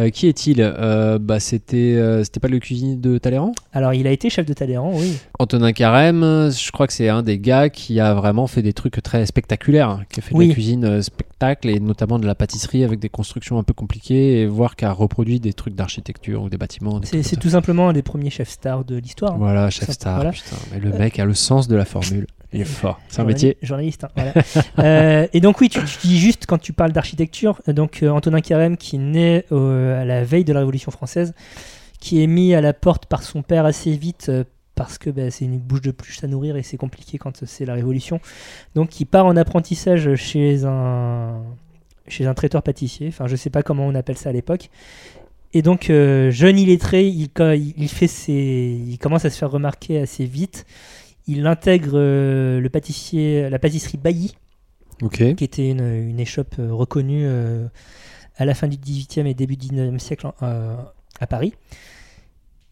Euh, 0.00 0.10
qui 0.10 0.28
est-il 0.28 0.60
Euh, 0.60 1.18
bah, 1.18 1.40
C'était 1.40 1.76
euh, 1.96 2.22
c'était 2.22 2.40
pas 2.40 2.48
le 2.48 2.58
cuisinier 2.60 2.96
de 2.96 3.18
Talleyrand 3.18 3.52
Alors, 3.72 3.94
il 3.94 4.06
a 4.06 4.12
été 4.12 4.30
chef 4.30 4.46
de 4.46 4.52
Talleyrand, 4.52 4.92
oui. 4.94 5.18
Antonin 5.38 5.72
Carême, 5.72 6.22
je 6.50 6.70
crois 6.70 6.86
que 6.86 6.92
c'est 6.92 7.08
un 7.08 7.22
des 7.22 7.38
gars 7.38 7.68
qui 7.68 7.98
a 8.00 8.14
vraiment 8.14 8.46
fait 8.46 8.62
des 8.62 8.72
trucs 8.72 9.02
très 9.02 9.26
spectaculaires, 9.26 9.88
hein, 9.90 10.02
qui 10.10 10.20
a 10.20 10.22
fait 10.22 10.34
de 10.34 10.38
Oui. 10.38 10.48
la 10.48 10.54
cuisine 10.54 11.02
spectacle 11.02 11.68
et 11.68 11.80
notamment 11.80 12.18
de 12.18 12.26
la 12.26 12.34
pâtisserie 12.34 12.84
avec 12.84 13.00
des 13.00 13.08
constructions 13.08 13.58
un 13.58 13.62
peu 13.64 13.74
compliquées 13.74 14.40
et 14.42 14.46
voire 14.46 14.76
qui 14.76 14.84
a 14.84 14.92
reproduit 14.92 15.40
des 15.40 15.52
trucs 15.52 15.74
d'architecture 15.74 16.42
ou 16.42 16.48
des 16.48 16.56
bâtiments. 16.58 17.00
C'est, 17.04 17.36
tout 17.38 17.50
simplement 17.50 17.88
un 17.88 17.92
des 17.92 18.02
premiers 18.02 18.30
chefs 18.30 18.50
stars 18.50 18.84
de 18.84 18.96
l'histoire. 18.96 19.32
hein. 19.34 19.38
Voilà, 19.38 19.70
chef 19.70 19.90
star. 19.90 20.16
voilà. 20.16 20.30
Putain, 20.32 20.56
mais 20.72 20.78
le 20.80 20.90
mec 20.96 21.18
a 21.18 21.24
le 21.24 21.34
sens 21.34 21.66
de 21.68 21.76
la 21.76 21.84
formule. 21.84 22.26
Il 22.52 22.62
est 22.62 22.64
fort. 22.64 22.98
C'est 23.08 23.20
un 23.20 23.24
métier. 23.24 23.58
Journaliste, 23.62 24.04
hein, 24.04 24.08
voilà. 24.14 24.32
Euh, 24.78 25.26
et 25.32 25.40
donc 25.40 25.60
oui, 25.60 25.68
tu, 25.68 25.80
tu 25.84 26.06
dis 26.06 26.18
juste 26.18 26.46
quand 26.46 26.58
tu 26.58 26.72
parles 26.72 26.92
d'architecture, 26.92 27.60
euh, 27.68 27.72
donc 27.72 28.02
euh, 28.02 28.08
Antonin 28.10 28.40
Carême 28.40 28.76
qui 28.76 28.96
naît 28.96 29.44
euh, 29.52 30.00
à 30.00 30.04
la 30.04 30.24
veille 30.24 30.44
de 30.44 30.52
la 30.52 30.60
Révolution 30.60 30.90
française, 30.90 31.34
qui 32.00 32.22
est 32.22 32.26
mis 32.26 32.54
à 32.54 32.60
la 32.60 32.72
porte 32.72 33.06
par 33.06 33.22
son 33.22 33.42
père 33.42 33.64
assez 33.64 33.90
vite 33.96 34.28
euh, 34.28 34.44
parce 34.74 34.98
que 34.98 35.10
bah, 35.10 35.30
c'est 35.30 35.44
une 35.44 35.58
bouche 35.58 35.82
de 35.82 35.90
pluche 35.90 36.22
à 36.22 36.28
nourrir 36.28 36.56
et 36.56 36.62
c'est 36.62 36.76
compliqué 36.76 37.18
quand 37.18 37.44
c'est 37.44 37.64
la 37.64 37.74
Révolution. 37.74 38.20
Donc 38.74 39.00
il 39.00 39.06
part 39.06 39.26
en 39.26 39.36
apprentissage 39.36 40.14
chez 40.14 40.64
un 40.64 41.42
chez 42.06 42.26
un 42.26 42.34
traiteur 42.34 42.62
pâtissier. 42.62 43.08
Enfin, 43.08 43.26
je 43.26 43.36
sais 43.36 43.50
pas 43.50 43.62
comment 43.62 43.86
on 43.86 43.94
appelle 43.94 44.16
ça 44.16 44.30
à 44.30 44.32
l'époque. 44.32 44.70
Et 45.52 45.62
donc 45.62 45.90
euh, 45.90 46.30
jeune 46.30 46.58
illettré, 46.58 47.06
il, 47.06 47.28
il 47.76 47.88
fait 47.88 48.06
ses, 48.06 48.80
il 48.86 48.98
commence 48.98 49.24
à 49.24 49.30
se 49.30 49.38
faire 49.38 49.50
remarquer 49.50 49.98
assez 49.98 50.24
vite. 50.24 50.64
Il 51.28 51.46
intègre 51.46 51.92
euh, 51.94 52.60
le 52.60 52.68
pâtissier, 52.70 53.48
la 53.50 53.58
pâtisserie 53.58 53.98
Bailly, 53.98 54.34
Ok. 55.02 55.34
qui 55.36 55.44
était 55.44 55.70
une, 55.70 55.80
une 56.08 56.18
échoppe 56.18 56.56
euh, 56.58 56.72
reconnue 56.72 57.22
euh, 57.24 57.66
à 58.36 58.44
la 58.44 58.54
fin 58.54 58.66
du 58.66 58.76
18e 58.76 59.26
et 59.26 59.34
début 59.34 59.56
du 59.56 59.68
19e 59.68 59.98
siècle 59.98 60.26
à 60.40 61.26
Paris, 61.26 61.52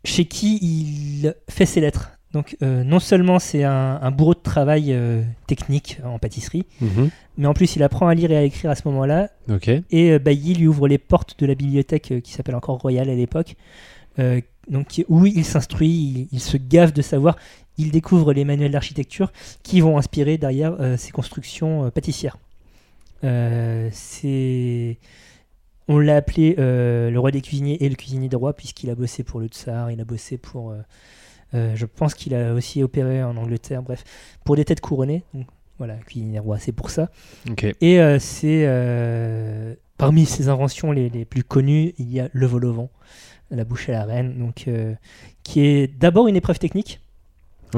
chez 0.04 0.24
qui 0.24 0.58
il 0.62 1.34
fait 1.48 1.66
ses 1.66 1.80
lettres. 1.80 2.12
Donc 2.32 2.56
euh, 2.62 2.82
non 2.84 2.98
seulement 2.98 3.38
c'est 3.38 3.64
un, 3.64 3.98
un 4.02 4.10
bourreau 4.10 4.34
de 4.34 4.40
travail 4.40 4.92
euh, 4.92 5.22
technique 5.46 5.98
en 6.04 6.18
pâtisserie, 6.18 6.64
Mhm. 6.80 7.10
mais 7.38 7.46
en 7.46 7.54
plus 7.54 7.76
il 7.76 7.82
apprend 7.82 8.08
à 8.08 8.14
lire 8.14 8.30
et 8.30 8.36
à 8.36 8.42
écrire 8.42 8.70
à 8.70 8.74
ce 8.74 8.82
moment-là, 8.86 9.30
Ok. 9.48 9.68
et 9.68 10.12
euh, 10.12 10.18
Bailly 10.18 10.54
lui 10.54 10.66
ouvre 10.66 10.86
les 10.88 10.98
portes 10.98 11.38
de 11.38 11.46
la 11.46 11.54
bibliothèque 11.54 12.14
qui 12.22 12.32
s'appelle 12.32 12.54
encore 12.56 12.78
Royal 12.78 13.08
à 13.08 13.14
l'époque, 13.14 13.54
donc 14.68 15.04
où 15.08 15.26
il 15.26 15.44
s'instruit, 15.44 15.90
il, 15.90 16.28
il 16.32 16.40
se 16.40 16.56
gave 16.56 16.92
de 16.92 17.02
savoir, 17.02 17.36
il 17.78 17.90
découvre 17.90 18.32
les 18.32 18.44
manuels 18.44 18.72
d'architecture 18.72 19.32
qui 19.62 19.80
vont 19.80 19.98
inspirer 19.98 20.38
derrière 20.38 20.76
euh, 20.80 20.96
ses 20.96 21.12
constructions 21.12 21.84
euh, 21.84 21.90
pâtissières. 21.90 22.38
Euh, 23.24 23.88
c'est 23.92 24.98
on 25.88 25.98
l'a 25.98 26.16
appelé 26.16 26.56
euh, 26.58 27.10
le 27.10 27.18
roi 27.18 27.30
des 27.30 27.40
cuisiniers 27.40 27.82
et 27.84 27.88
le 27.88 27.94
cuisinier 27.94 28.28
des 28.28 28.36
rois 28.36 28.54
puisqu'il 28.54 28.90
a 28.90 28.94
bossé 28.94 29.22
pour 29.22 29.40
le 29.40 29.46
tsar, 29.46 29.90
il 29.90 30.00
a 30.00 30.04
bossé 30.04 30.36
pour 30.36 30.72
euh, 30.72 30.78
euh, 31.54 31.76
je 31.76 31.86
pense 31.86 32.14
qu'il 32.14 32.34
a 32.34 32.54
aussi 32.54 32.82
opéré 32.82 33.22
en 33.22 33.36
Angleterre, 33.36 33.82
bref, 33.82 34.04
pour 34.44 34.56
des 34.56 34.64
têtes 34.64 34.80
couronnées. 34.80 35.22
Donc 35.32 35.46
voilà, 35.78 35.94
cuisinier 35.94 36.32
des 36.32 36.38
rois, 36.40 36.58
c'est 36.58 36.72
pour 36.72 36.90
ça. 36.90 37.08
Ok. 37.50 37.66
Et 37.80 38.18
c'est 38.18 38.66
parmi 39.96 40.26
ses 40.26 40.48
inventions 40.48 40.90
les, 40.92 41.08
les 41.08 41.24
plus 41.24 41.44
connues, 41.44 41.94
il 41.98 42.12
y 42.12 42.20
a 42.20 42.28
le 42.32 42.46
vol 42.46 42.64
au 42.64 42.72
vent, 42.72 42.90
la 43.50 43.64
bouche 43.64 43.88
à 43.88 43.92
la 43.92 44.04
reine, 44.04 44.38
donc 44.38 44.68
qui 45.44 45.60
est 45.60 45.86
d'abord 45.86 46.28
une 46.28 46.36
épreuve 46.36 46.58
technique, 46.58 47.00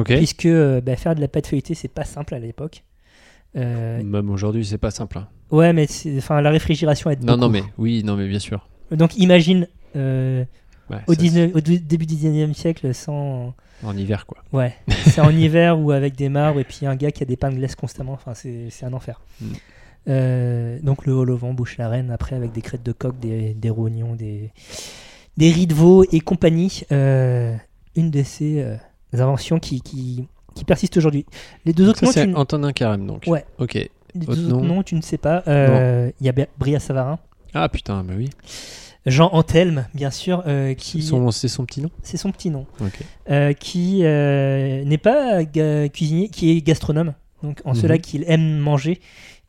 Puisque 0.05 0.47
euh, 0.47 0.80
bah, 0.80 0.97
faire 0.97 1.14
de 1.14 1.20
la 1.20 1.28
pâte 1.28 1.47
feuilletée 1.47 1.74
c'est 1.74 1.89
pas 1.89 2.05
simple 2.05 2.34
à 2.34 2.39
l'époque. 2.39 2.84
Euh, 3.57 4.03
Même 4.03 4.30
aujourd'hui, 4.30 4.64
c'est 4.64 4.78
pas 4.78 4.91
simple. 4.91 5.18
hein. 5.18 5.28
ouais, 5.51 5.72
mais 5.72 5.86
enfin, 6.18 6.41
la 6.43 6.51
réfrigération 6.51 7.11
aide 7.11 7.24
Non, 7.24 7.36
non, 7.36 7.49
mais 7.49 7.62
oui, 7.78 8.03
non, 8.05 8.14
mais 8.16 8.28
bien 8.28 8.39
sûr. 8.39 8.68
Donc 8.91 9.16
imagine 9.16 9.66
euh, 9.97 10.45
Ouais, 10.91 10.99
au, 11.07 11.14
ça, 11.14 11.20
19 11.20 11.51
au 11.55 11.61
dé- 11.61 11.78
début 11.78 12.07
du 12.07 12.14
19e 12.14 12.53
siècle 12.55 12.95
sans. 12.95 13.55
En 13.82 13.97
hiver, 13.97 14.26
quoi. 14.26 14.39
Ouais, 14.53 14.74
c'est 15.07 15.20
en 15.20 15.30
hiver 15.30 15.78
ou 15.80 15.91
avec 15.93 16.14
des 16.16 16.28
marbres 16.28 16.61
et 16.61 16.64
puis 16.64 16.84
un 16.86 16.95
gars 16.97 17.11
qui 17.11 17.22
a 17.22 17.26
des 17.26 17.36
pains 17.36 17.51
de 17.51 17.57
glace 17.57 17.74
constamment. 17.74 18.12
Enfin, 18.12 18.34
c'est 18.34 18.68
un 18.84 18.93
enfer. 18.93 19.20
Mm. 19.41 19.47
Euh, 20.09 20.78
donc 20.82 21.05
le 21.07 21.12
haut 21.12 21.36
vent 21.36 21.53
bouche 21.53 21.76
la 21.76 21.89
reine 21.89 22.11
après 22.11 22.34
avec 22.36 22.53
des 22.53 22.62
crêtes 22.62 22.82
de 22.82 22.93
coq, 22.93 23.18
des, 23.18 23.53
des 23.55 23.70
rognons, 23.70 24.14
des, 24.14 24.53
des 25.36 25.51
riz 25.51 25.66
de 25.66 25.74
veau 25.74 26.05
et 26.11 26.20
compagnie. 26.20 26.82
Une 26.91 28.11
de 28.11 28.22
ces 28.22 28.64
inventions 29.14 29.59
qui, 29.59 29.80
qui, 29.80 30.26
qui 30.54 30.64
persiste 30.64 30.96
aujourd'hui. 30.96 31.24
Les 31.64 31.72
deux 31.72 31.88
autres 31.88 32.04
noms, 32.04 32.12
c'est 32.12 32.34
Antonin 32.34 32.72
Carême, 32.72 33.06
donc. 33.06 33.24
Ouais. 33.26 33.44
Ok. 33.59 33.74
les 33.74 33.88
deux 34.14 34.30
autres 34.32 34.40
nom 34.42 34.64
noms, 34.64 34.82
tu 34.82 34.94
ne 34.94 35.02
sais 35.02 35.18
pas. 35.18 35.42
Euh, 35.48 36.11
Il 36.20 36.26
y 36.26 36.30
a 36.30 36.46
Bria 36.59 36.80
Savarin, 36.80 37.18
Ah 37.54 37.68
putain, 37.68 38.04
bah 38.04 38.14
oui. 38.16 38.28
Jean 39.06 39.30
Antelme, 39.32 39.86
bien 39.94 40.11
sûr, 40.11 40.42
euh, 40.46 40.74
qui 40.74 41.02
C'est 41.02 41.48
son 41.48 41.64
petit 41.64 41.80
nom? 41.80 41.90
C'est 42.02 42.16
son 42.18 42.30
petit 42.30 42.50
nom. 42.50 42.66
Ok. 42.80 42.98
euh, 43.30 43.52
qui 43.54 44.00
euh, 44.04 44.84
n'est 44.84 44.98
pas 44.98 45.44
cuisinier, 45.44 46.28
qui 46.28 46.50
est 46.50 46.61
gastronome, 46.61 47.14
donc 47.42 47.61
en 47.64 47.70
Mhm. 47.70 47.76
cela 47.76 47.98
qu'il 47.98 48.24
aime 48.26 48.59
manger 48.59 49.00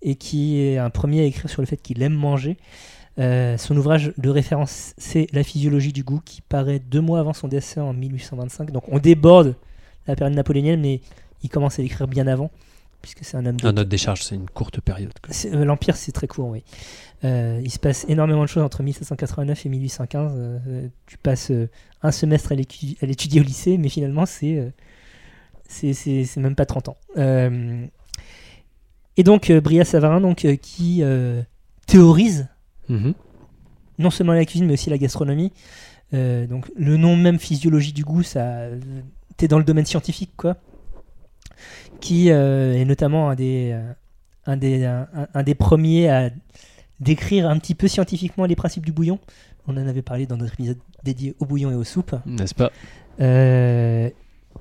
et 0.02 0.16
qui 0.16 0.62
est 0.62 0.78
un 0.78 0.90
premier 0.90 1.22
à 1.22 1.24
écrire 1.24 1.50
sur 1.50 1.62
le 1.62 1.66
fait 1.66 1.76
qu'il 1.78 2.02
aime 2.04 2.14
manger. 2.14 2.56
Euh, 3.20 3.58
son 3.58 3.76
ouvrage 3.76 4.14
de 4.18 4.30
référence, 4.30 4.94
c'est 4.98 5.28
La 5.34 5.44
physiologie 5.44 5.92
du 5.92 6.04
goût, 6.04 6.22
qui 6.24 6.42
paraît 6.42 6.80
deux 6.80 7.02
mois 7.02 7.20
avant 7.20 7.34
son 7.34 7.48
décès 7.50 7.80
en 7.82 7.94
1825. 7.94 8.72
Donc 8.72 8.84
on 8.88 9.00
déborde 9.00 9.56
la 10.08 10.16
période 10.16 10.36
napoléonienne, 10.36 10.80
mais 10.82 11.02
il 11.44 11.50
commence 11.50 11.80
à 11.80 11.82
l'écrire 11.82 12.08
bien 12.08 12.28
avant, 12.28 12.50
puisque 13.02 13.24
c'est 13.24 13.36
un 13.36 13.46
homme 13.46 13.58
Un 13.64 13.76
charges, 13.98 14.24
c'est 14.24 14.36
une 14.36 14.50
courte 14.50 14.80
période. 14.80 15.12
euh, 15.54 15.66
L'Empire, 15.66 15.96
c'est 15.98 16.12
très 16.14 16.28
court, 16.28 16.48
oui. 16.50 16.64
Euh, 17.26 17.60
il 17.62 17.70
se 17.72 17.80
passe 17.80 18.06
énormément 18.08 18.42
de 18.44 18.48
choses 18.48 18.64
entre 18.64 18.82
1789 18.84 19.66
et 19.66 19.70
1815. 19.70 20.32
Euh, 20.34 20.60
euh, 20.68 20.88
tu 21.06 21.18
passes 21.18 21.52
un 22.02 22.12
semestre 22.12 22.54
à 22.54 22.56
l'étudier 22.56 23.42
au 23.42 23.44
lycée, 23.44 23.78
mais 23.78 23.90
finalement, 23.90 24.26
c'est 24.26 24.72
c'est- 25.68 26.38
même 26.38 26.56
pas 26.56 26.66
30 26.66 26.88
ans. 26.90 26.98
Et 29.18 29.24
donc, 29.24 29.52
Bria 29.52 29.84
Savarin, 29.84 30.22
donc, 30.22 30.48
qui 30.62 31.04
théorise 31.86 32.48
Mhm. 32.90 33.14
non 34.00 34.10
seulement 34.10 34.34
la 34.34 34.46
cuisine, 34.46 34.66
mais 34.66 34.74
aussi 34.74 34.90
la 34.90 34.98
gastronomie. 34.98 35.52
Euh, 36.14 36.48
donc, 36.48 36.72
le 36.76 36.98
nom 36.98 37.16
même 37.16 37.38
physiologie 37.40 37.94
du 37.94 38.04
goût, 38.04 38.24
ça, 38.24 38.64
t'es 39.38 39.48
dans 39.48 39.60
le 39.60 39.64
domaine 39.64 39.86
scientifique, 39.86 40.32
quoi. 40.38 40.58
Qui 42.00 42.32
euh, 42.32 42.74
est 42.74 42.86
notamment 42.86 43.30
un 43.30 43.36
des, 43.36 43.72
euh, 43.74 43.94
un, 44.46 44.58
des, 44.58 44.86
un, 44.86 45.08
un- 45.14 45.28
un 45.34 45.44
des 45.44 45.54
premiers 45.56 46.10
à 46.10 46.30
décrire 47.00 47.50
un 47.50 47.60
petit 47.60 47.76
peu 47.76 47.88
scientifiquement 47.88 48.46
les 48.46 48.56
principes 48.56 48.86
du 48.86 48.92
bouillon. 48.92 49.20
On 49.68 49.74
en 49.78 49.88
avait 49.88 50.02
parlé 50.02 50.26
dans 50.26 50.38
notre 50.38 50.54
épisode 50.54 50.78
dédié 51.04 51.36
au 51.40 51.46
bouillon 51.46 51.72
et 51.72 51.76
aux 51.76 51.84
soupes. 51.84 52.16
N'est-ce 52.26 52.56
pas? 52.56 52.72
Euh, 53.20 54.10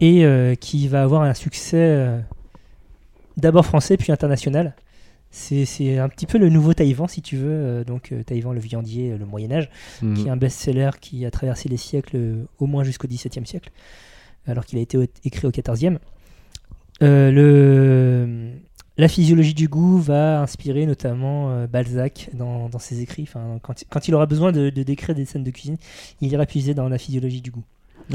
et 0.00 0.56
qui 0.60 0.86
va 0.88 1.02
avoir 1.02 1.22
un 1.22 1.34
succès 1.34 2.08
d'abord 3.36 3.64
français 3.64 3.96
puis 3.96 4.12
international. 4.12 4.74
C'est 5.30 5.98
un 5.98 6.08
petit 6.08 6.26
peu 6.26 6.38
le 6.38 6.48
nouveau 6.48 6.72
Taïwan, 6.72 7.06
si 7.08 7.20
tu 7.22 7.36
veux. 7.36 7.50
euh, 7.50 7.84
donc 7.84 8.12
euh, 8.12 8.22
Taïwan, 8.22 8.54
le 8.54 8.60
viandier, 8.60 9.12
euh, 9.12 9.18
le 9.18 9.26
Moyen 9.26 9.52
Âge, 9.52 9.68
Mhm. 10.02 10.14
qui 10.14 10.26
est 10.26 10.30
un 10.30 10.36
best-seller 10.36 10.90
qui 11.00 11.24
a 11.26 11.30
traversé 11.30 11.68
les 11.68 11.76
siècles, 11.76 12.18
au 12.58 12.66
moins 12.66 12.82
jusqu'au 12.82 13.06
XVIIe 13.08 13.46
siècle, 13.46 13.70
alors 14.46 14.64
qu'il 14.64 14.78
a 14.78 14.82
été 14.82 14.98
écrit 15.24 15.46
au 15.46 15.50
XIVe. 15.50 15.98
Euh, 17.02 17.30
le, 17.30 18.50
la 18.96 19.06
physiologie 19.08 19.54
du 19.54 19.68
goût 19.68 19.98
va 19.98 20.40
inspirer 20.40 20.86
notamment 20.86 21.50
euh, 21.50 21.66
Balzac 21.66 22.30
dans, 22.32 22.68
dans 22.68 22.78
ses 22.80 23.00
écrits. 23.02 23.22
Enfin, 23.24 23.58
quand, 23.62 23.84
quand 23.90 24.08
il 24.08 24.14
aura 24.14 24.26
besoin 24.26 24.50
de, 24.50 24.70
de 24.70 24.82
décrire 24.82 25.14
des 25.14 25.24
scènes 25.26 25.44
de 25.44 25.50
cuisine, 25.50 25.76
il 26.20 26.32
ira 26.32 26.46
puiser 26.46 26.74
dans 26.74 26.88
la 26.88 26.98
physiologie 26.98 27.40
du 27.42 27.50
goût. 27.50 27.64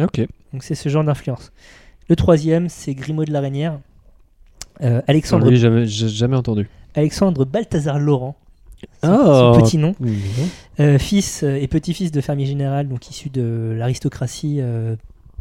Ok. 0.02 0.20
Donc 0.52 0.64
c'est 0.64 0.76
ce 0.76 0.90
genre 0.90 1.04
d'influence. 1.04 1.52
Le 2.10 2.16
troisième, 2.16 2.68
c'est 2.70 2.96
Grimaud 2.96 3.24
de 3.26 3.32
la 3.32 3.40
Reynière. 3.40 3.80
Euh, 4.82 5.02
Alexandre, 5.08 5.50
lui, 5.50 5.58
jamais, 5.58 5.86
j'ai 5.86 6.10
jamais 6.10 6.36
entendu. 6.36 6.68
Alexandre 6.96 7.46
Balthazar 7.46 8.00
Laurent, 8.00 8.36
son, 9.04 9.10
Oh. 9.10 9.54
son 9.56 9.62
petit 9.62 9.78
nom. 9.78 9.96
Euh, 10.80 10.98
fils 11.00 11.44
euh, 11.44 11.56
et 11.56 11.68
petit-fils 11.68 12.12
de 12.12 12.22
fermier 12.22 12.46
général, 12.46 12.88
donc 12.88 13.10
issu 13.10 13.30
de 13.30 13.74
l'aristocratie 13.78 14.58
euh, 14.60 14.96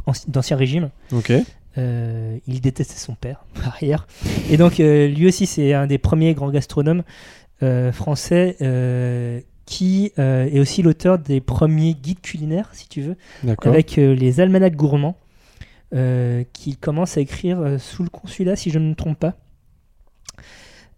anci- 0.07 0.29
d'Ancien 0.31 0.57
Régime. 0.57 0.91
Ok. 1.13 1.33
Euh, 1.79 2.37
il 2.47 2.61
détestait 2.61 2.99
son 2.99 3.15
père, 3.15 3.45
par 3.63 3.77
ailleurs. 3.81 4.07
Et 4.51 4.57
donc, 4.57 4.79
lui 4.79 5.27
aussi, 5.27 5.47
c'est 5.47 5.73
un 5.73 5.87
des 5.87 5.99
premiers 5.99 6.35
grands 6.35 6.51
gastronomes 6.51 7.03
français 7.93 8.57
qui 9.67 10.13
est 10.17 10.59
aussi 10.61 10.83
l'auteur 10.83 11.19
des 11.19 11.41
premiers 11.41 11.95
guides 11.95 12.21
culinaires, 12.21 12.69
si 12.73 12.89
tu 12.89 13.01
veux, 13.03 13.17
avec 13.71 13.97
les 13.97 14.41
almanachs 14.41 14.75
gourmands, 14.77 15.17
euh, 15.95 16.43
qu'il 16.53 16.77
commence 16.79 17.17
à 17.19 17.21
écrire 17.21 17.61
euh, 17.61 17.79
sous 17.79 18.03
le 18.03 18.09
consulat, 18.09 18.57
si 18.57 18.71
je 18.71 18.79
ne 18.79 18.89
me 18.89 18.95
trompe 18.95 19.19
pas. 19.19 19.35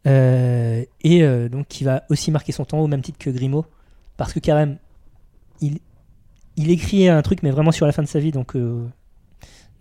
Euh, 0.07 0.85
et 1.03 1.23
euh, 1.23 1.49
donc 1.49 1.67
qui 1.69 1.83
va 1.85 2.03
aussi 2.11 2.31
marquer 2.31 2.53
son 2.53 2.65
temps 2.65 2.79
au 2.81 2.87
même 2.87 3.01
titre 3.03 3.19
que 3.19 3.31
Grimaud, 3.31 3.65
parce 4.17 4.33
que 4.33 4.39
carrément, 4.41 4.77
il, 5.61 5.79
il 6.57 6.71
écrit 6.71 7.09
un 7.09 7.23
truc, 7.23 7.43
mais 7.43 7.51
vraiment 7.51 7.73
sur 7.73 7.87
la 7.87 7.93
fin 7.93 8.03
de 8.03 8.09
sa 8.09 8.19
vie, 8.21 8.31
donc 8.31 8.55
euh, 8.55 8.87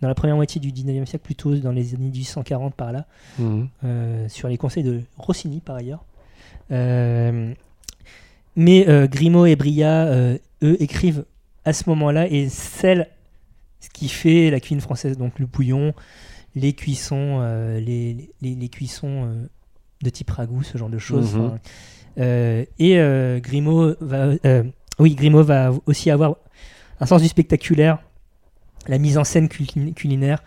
dans 0.00 0.08
la 0.08 0.14
première 0.14 0.36
moitié 0.36 0.60
du 0.60 0.72
19e 0.72 1.04
siècle, 1.06 1.24
plutôt 1.24 1.54
dans 1.56 1.72
les 1.72 1.94
années 1.94 2.08
1840 2.10 2.74
par 2.74 2.92
là, 2.92 3.06
Mhm. 3.38 3.68
sur 4.28 4.48
les 4.48 4.56
conseils 4.56 4.82
de 4.82 5.02
Rossini 5.18 5.60
par 5.60 5.76
ailleurs. 5.76 6.04
Mais 8.56 8.86
Grimaud 9.08 9.46
et 9.46 9.56
Bria, 9.56 10.06
eux, 10.62 10.82
écrivent 10.82 11.24
à 11.64 11.72
ce 11.72 11.88
moment-là. 11.90 12.28
Et 12.28 12.48
scellent 12.48 13.08
ce 13.80 13.88
qui 13.90 14.08
fait 14.08 14.50
la 14.50 14.60
cuisine 14.60 14.80
française, 14.80 15.18
donc 15.18 15.38
le 15.38 15.46
bouillon, 15.46 15.92
les 16.54 16.72
cuissons, 16.72 17.40
les, 17.78 18.30
les, 18.42 18.54
les 18.54 18.68
cuissons 18.68 19.28
de 20.04 20.10
type 20.10 20.30
ragoût, 20.30 20.62
ce 20.62 20.78
genre 20.78 20.88
de 20.90 20.98
choses. 20.98 21.34
Mhm. 21.34 21.58
Euh, 22.18 22.64
et 22.78 22.98
euh, 23.00 23.40
Grimaud 23.40 23.96
va, 24.00 24.28
euh, 24.46 24.62
oui, 25.00 25.16
Grimaud 25.16 25.42
va 25.42 25.72
aussi 25.86 26.08
avoir 26.10 26.36
un 27.00 27.06
sens 27.06 27.20
du 27.22 27.28
spectaculaire, 27.28 27.98
la 28.86 28.98
mise 28.98 29.18
en 29.18 29.24
scène 29.24 29.48
cul- 29.48 29.92
culinaire. 29.94 30.44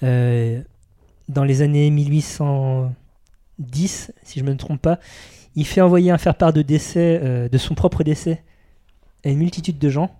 Dans 0.00 1.44
les 1.44 1.60
années 1.62 1.90
1810, 1.90 4.12
si 4.22 4.38
je 4.40 4.44
ne 4.44 4.50
me 4.50 4.56
trompe 4.56 4.80
pas, 4.80 4.98
il 5.56 5.66
fait 5.66 5.80
envoyer 5.80 6.10
un 6.10 6.18
faire-part 6.18 6.52
de 6.52 6.62
décès, 6.62 7.20
euh, 7.22 7.48
de 7.48 7.58
son 7.58 7.74
propre 7.74 8.02
décès, 8.02 8.42
à 9.24 9.28
une 9.28 9.38
multitude 9.38 9.78
de 9.78 9.88
gens. 9.90 10.10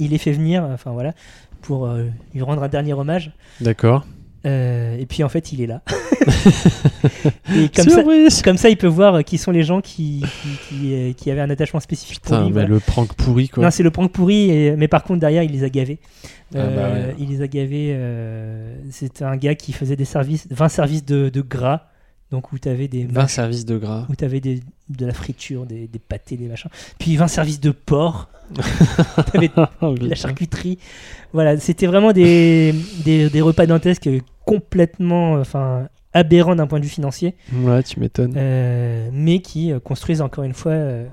Il, 0.00 0.10
les 0.10 0.18
fait 0.18 0.32
venir, 0.32 0.64
enfin 0.64 0.90
voilà, 0.90 1.12
pour 1.60 1.86
euh, 1.86 2.06
lui 2.34 2.42
rendre 2.42 2.62
un 2.62 2.68
dernier 2.68 2.94
hommage. 2.94 3.30
D'accord. 3.60 4.06
Euh, 4.46 4.96
et 4.98 5.04
puis 5.06 5.22
en 5.22 5.28
fait, 5.28 5.52
il 5.52 5.60
est 5.60 5.66
là. 5.66 5.82
et 7.54 7.68
comme 7.68 7.84
ça, 7.88 7.96
Surprise 7.96 8.42
comme 8.42 8.56
ça, 8.56 8.70
il 8.70 8.76
peut 8.76 8.86
voir 8.86 9.16
euh, 9.16 9.22
qui 9.22 9.36
sont 9.38 9.50
les 9.50 9.62
gens 9.62 9.80
qui, 9.80 10.22
qui, 10.42 10.48
qui, 10.68 10.94
euh, 10.94 11.12
qui 11.12 11.30
avaient 11.30 11.40
un 11.42 11.50
attachement 11.50 11.80
spécifique 11.80 12.20
pour 12.20 12.36
lui. 12.36 12.46
mais 12.46 12.52
voilà. 12.52 12.68
le 12.68 12.80
prank 12.80 13.12
pourri, 13.14 13.48
quoi. 13.48 13.64
Non, 13.64 13.70
c'est 13.70 13.82
le 13.82 13.90
prank 13.90 14.10
pourri, 14.12 14.50
et- 14.50 14.76
mais 14.76 14.88
par 14.88 15.02
contre, 15.04 15.20
derrière, 15.20 15.42
il 15.42 15.52
les 15.52 15.64
a 15.64 15.68
gavés. 15.68 15.98
Ah 16.54 16.66
bah 16.66 16.90
ouais. 16.92 17.14
Il 17.18 17.28
les 17.28 17.42
a 17.42 17.48
gavés. 17.48 17.96
C'était 18.90 19.24
un 19.24 19.36
gars 19.36 19.54
qui 19.54 19.72
faisait 19.72 19.96
des 19.96 20.04
services, 20.04 20.46
20 20.50 20.68
services 20.68 21.04
de, 21.04 21.28
de 21.28 21.40
gras, 21.42 21.89
donc 22.30 22.52
où 22.52 22.58
tu 22.58 22.68
avais 22.68 22.86
des 22.88 23.04
20 23.04 23.26
services 23.26 23.64
de 23.64 23.76
gras. 23.78 24.06
où 24.08 24.14
tu 24.16 24.24
avais 24.24 24.40
des, 24.40 24.60
de 24.88 25.06
la 25.06 25.12
friture, 25.12 25.66
des, 25.66 25.86
des 25.88 25.98
pâtés, 25.98 26.36
des 26.36 26.46
machins. 26.46 26.70
Puis 26.98 27.16
20 27.16 27.28
services 27.28 27.60
de 27.60 27.70
porc, 27.72 28.28
t'avais 29.32 29.50
Oh, 29.80 29.94
de 29.94 30.06
la 30.08 30.14
charcuterie. 30.14 30.78
Voilà, 31.32 31.58
c'était 31.58 31.86
vraiment 31.86 32.12
des, 32.12 32.74
des, 33.04 33.30
des 33.30 33.40
repas 33.40 33.66
dantesques 33.66 34.08
complètement 34.44 35.34
enfin, 35.34 35.88
aberrants 36.12 36.56
d'un 36.56 36.66
point 36.66 36.78
de 36.80 36.84
vue 36.84 36.90
financier, 36.90 37.34
Ouais, 37.52 37.82
tu 37.82 38.00
m'étonnes. 38.00 38.34
euh, 38.36 39.08
mais 39.12 39.40
qui 39.40 39.72
euh, 39.72 39.78
construisent 39.80 40.20
encore 40.22 40.44
une 40.44 40.54
fois 40.54 40.72
euh, 40.72 41.06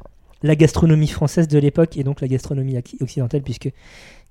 la 0.43 0.55
gastronomie 0.55 1.07
française 1.07 1.47
de 1.47 1.59
l'époque 1.59 1.97
et 1.97 2.03
donc 2.03 2.21
la 2.21 2.27
gastronomie 2.27 2.75
occ- 2.75 3.01
occidentale, 3.01 3.41
puisque 3.41 3.71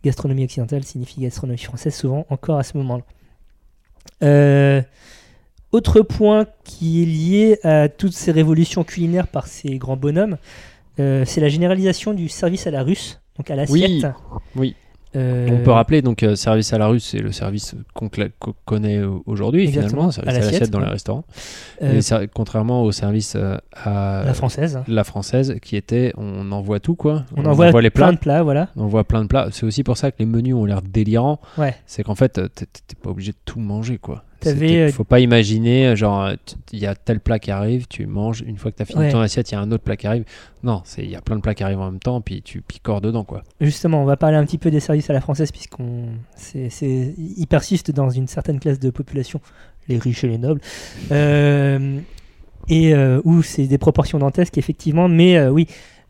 gastronomie 0.04 0.44
occidentale 0.44 0.82
signifie 0.84 1.20
gastronomie 1.20 1.58
française 1.58 1.94
souvent 1.94 2.26
encore 2.30 2.58
à 2.58 2.62
ce 2.64 2.76
moment-là. 2.78 3.02
Euh, 4.22 4.82
autre 5.72 6.00
point 6.00 6.46
qui 6.64 7.02
est 7.02 7.06
lié 7.06 7.58
à 7.62 7.88
toutes 7.88 8.12
ces 8.14 8.32
révolutions 8.32 8.84
culinaires 8.84 9.26
par 9.28 9.46
ces 9.46 9.76
grands 9.78 9.96
bonhommes, 9.96 10.36
euh, 11.00 11.24
c'est 11.26 11.40
la 11.40 11.48
généralisation 11.48 12.14
du 12.14 12.28
service 12.28 12.66
à 12.66 12.70
la 12.70 12.82
russe, 12.82 13.20
donc 13.36 13.50
à 13.50 13.56
l'assiette. 13.56 14.06
oui. 14.56 14.74
Euh, 15.14 15.48
On 15.50 15.64
peut 15.64 15.70
rappeler, 15.70 16.02
donc, 16.02 16.22
euh, 16.22 16.36
service 16.36 16.74
à 16.74 16.78
la 16.78 16.88
russe, 16.88 17.06
c'est 17.12 17.20
le 17.20 17.32
service 17.32 17.74
qu'on 17.94 18.10
connaît 18.66 19.02
au- 19.02 19.22
aujourd'hui, 19.24 19.66
finalement, 19.66 20.10
service 20.10 20.34
à 20.34 20.38
l'assiette, 20.40 20.68
dans 20.70 20.78
ouais. 20.78 20.84
les 20.84 20.90
restaurants. 20.90 21.24
Et 21.80 22.00
contrairement 22.34 22.82
au 22.82 22.92
service 22.92 23.34
à 23.34 24.22
la 24.26 24.34
française. 24.34 24.80
la 24.86 25.04
française, 25.04 25.56
qui 25.62 25.76
était 25.76 26.12
on 26.18 26.52
envoie 26.52 26.80
tout, 26.80 26.96
quoi. 26.96 27.24
On, 27.34 27.46
envoie, 27.46 27.80
les 27.80 27.88
plein 27.88 28.08
plats. 28.08 28.12
de 28.12 28.18
plats, 28.18 28.42
voilà. 28.42 28.68
On 28.76 28.82
envoie 28.84 29.04
plein 29.04 29.22
de 29.22 29.28
plats. 29.28 29.48
C'est 29.52 29.64
aussi 29.64 29.84
pour 29.84 29.96
ça 29.96 30.10
que 30.10 30.16
les 30.18 30.26
menus 30.26 30.54
ont 30.54 30.66
l'air 30.66 30.82
délirants. 30.82 31.40
Ouais. 31.56 31.74
C'est 31.86 32.02
qu'en 32.02 32.14
fait, 32.14 32.34
t'es 32.54 32.66
pas 33.02 33.08
obligé 33.08 33.32
de 33.32 33.38
tout 33.46 33.60
manger, 33.60 33.96
quoi. 33.96 34.22
C'était- 34.40 34.78
euh, 34.78 34.92
Faut 34.92 35.04
pas 35.04 35.20
imaginer, 35.20 35.86
euh, 35.88 35.96
genre, 35.96 36.22
euh, 36.24 36.34
il 36.72 36.78
y 36.78 36.86
a 36.86 36.94
tel 36.94 37.20
plat 37.20 37.38
qui 37.38 37.50
arrive, 37.50 37.86
tu 37.88 38.06
manges, 38.06 38.42
une 38.46 38.56
fois 38.58 38.70
que 38.70 38.76
tu 38.76 38.82
as 38.82 38.86
fini 38.86 39.00
Ouais. 39.00 39.10
ton 39.10 39.20
assiette, 39.20 39.50
il 39.50 39.54
y 39.54 39.56
a 39.56 39.60
un 39.60 39.70
autre 39.72 39.82
plat 39.84 39.96
qui 39.96 40.06
arrive. 40.06 40.24
Non, 40.62 40.82
il 40.98 41.10
y 41.10 41.16
a 41.16 41.20
plein 41.20 41.36
de 41.36 41.40
plats 41.40 41.54
qui 41.54 41.64
arrivent 41.64 41.80
en 41.80 41.90
même 41.90 42.00
temps, 42.00 42.20
puis 42.20 42.42
tu 42.42 42.60
picores 42.60 43.00
dedans, 43.00 43.24
quoi. 43.24 43.42
Justement, 43.60 44.02
on 44.02 44.04
va 44.04 44.16
parler 44.16 44.36
un 44.36 44.44
petit 44.44 44.58
peu 44.58 44.70
des 44.70 44.80
services 44.80 45.08
à 45.10 45.12
la 45.12 45.20
française, 45.20 45.50
puisqu'on 45.50 46.06
ils 46.54 47.46
persistent 47.48 47.90
dans 47.90 48.10
une 48.10 48.26
certaine 48.28 48.60
classe 48.60 48.78
de 48.80 48.90
population, 48.90 49.40
les 49.88 49.98
riches 49.98 50.24
et 50.24 50.28
les 50.28 50.38
nobles, 50.38 50.60
euh, 51.12 51.98
et 52.68 52.94
euh, 52.94 53.20
où 53.24 53.42
c'est 53.42 53.66
des 53.66 53.78
proportions 53.78 54.18
dantesques, 54.18 54.58
effectivement, 54.58 55.08
mais 55.08 55.36
euh, 55.36 55.50
oui, 55.50 55.66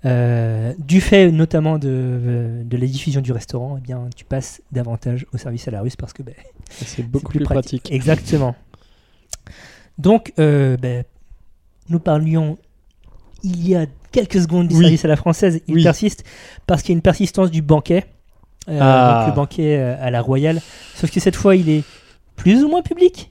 euh, 0.07 0.73
du 0.79 1.01
fait 1.01 1.31
notamment 1.33 1.79
de, 1.79 1.89
euh, 1.91 2.63
de 2.65 2.77
la 2.77 2.87
diffusion 2.87 3.21
du 3.21 3.33
restaurant, 3.33 3.77
eh 3.79 3.81
bien, 3.81 4.09
tu 4.15 4.25
passes 4.25 4.63
davantage 4.73 5.27
au 5.35 5.39
service 5.39 5.67
à 5.69 5.71
la 5.73 5.81
russe 5.83 5.97
parce 5.97 6.13
que 6.13 6.23
ben, 6.23 6.35
C'est 6.71 7.03
beaucoup 7.03 7.33
plus, 7.33 7.45
pratique. 7.45 7.91
Exactement. 7.93 8.55
Donc, 9.99 10.33
euh, 10.39 10.77
ben, 10.77 11.05
nous 11.89 11.99
parlions 12.01 12.59
il 13.43 13.69
y 13.69 13.77
a 13.77 13.87
quelques 14.13 14.41
secondes 14.41 14.69
du 14.69 14.75
Oui. 14.77 14.83
service 14.83 15.05
à 15.05 15.09
la 15.09 15.17
française. 15.17 15.61
Il 15.69 15.75
Oui. 15.77 15.83
persiste 15.83 16.25
parce 16.67 16.83
qu'il 16.83 16.91
y 16.93 16.95
a 16.95 16.99
une 16.99 17.03
persistance 17.03 17.51
du 17.51 17.63
banquet. 17.63 18.05
Euh, 18.69 18.79
Ah. 18.81 19.19
donc 19.21 19.29
le 19.29 19.35
banquet 19.37 19.77
à 19.77 20.11
la 20.11 20.21
royale. 20.21 20.61
Sauf 20.95 21.11
que 21.11 21.21
cette 21.21 21.37
fois, 21.37 21.55
il 21.55 21.69
est 21.69 21.85
plus 22.35 22.65
ou 22.65 22.69
moins 22.69 22.83
public. 22.83 23.31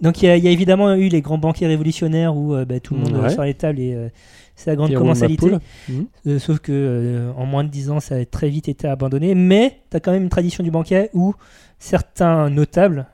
Donc 0.00 0.22
il 0.22 0.26
y, 0.26 0.28
a, 0.28 0.36
il 0.36 0.44
y 0.44 0.48
a 0.48 0.50
évidemment 0.50 0.94
eu 0.94 1.08
les 1.08 1.20
grands 1.20 1.38
banquets 1.38 1.66
révolutionnaires 1.66 2.34
où 2.36 2.54
ben, 2.64 2.80
tout 2.80 2.94
le 2.94 3.00
monde 3.00 3.12
Ouais. 3.12 3.26
euh, 3.26 3.28
sur 3.28 3.42
les 3.42 3.54
tables 3.54 3.78
et 3.80 4.08
c'est 4.56 4.70
la 4.70 4.76
grande 4.76 4.88
Pierrot 4.88 5.02
commensalité. 5.04 5.46
Mapoule. 5.50 5.60
Mhm. 5.88 6.06
Euh, 6.26 6.38
sauf 6.38 6.58
que 6.60 6.72
euh, 6.72 7.32
en 7.36 7.46
moins 7.46 7.64
de 7.64 7.68
10 7.70 7.90
ans, 7.90 8.00
ça 8.00 8.16
a 8.16 8.24
très 8.24 8.48
vite 8.48 8.68
été 8.68 8.86
abandonné. 8.88 9.34
Mais 9.34 9.80
tu 9.90 9.96
as 9.96 10.00
quand 10.00 10.12
même 10.12 10.22
une 10.24 10.28
tradition 10.28 10.62
du 10.64 10.70
banquet 10.70 11.10
où 11.14 11.34
certains 11.78 12.50
notables, 12.50 13.06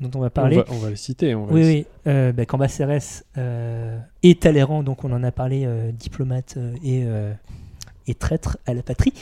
dont 0.00 0.10
on 0.14 0.20
va 0.20 0.30
parler, 0.30 0.58
On, 0.68 0.72
va, 0.72 0.76
on 0.76 0.78
va 0.78 0.90
les 0.90 0.96
citer. 0.96 1.34
On 1.34 1.46
va 1.46 1.52
oui, 1.54 1.60
les 1.62 1.66
oui, 1.68 1.86
euh, 2.06 2.32
bah, 2.32 2.44
Cambacérès 2.44 3.24
euh, 3.38 3.98
et 4.22 4.34
Talleyrand, 4.34 4.82
donc 4.82 5.04
on 5.04 5.12
en 5.12 5.22
a 5.24 5.30
parlé, 5.32 5.64
euh, 5.64 5.90
diplomate 5.92 6.54
euh, 6.58 6.74
et, 6.84 7.02
euh, 7.06 7.32
et 8.06 8.14
traître 8.14 8.58
à 8.66 8.74
la 8.74 8.82
patrie. 8.82 9.14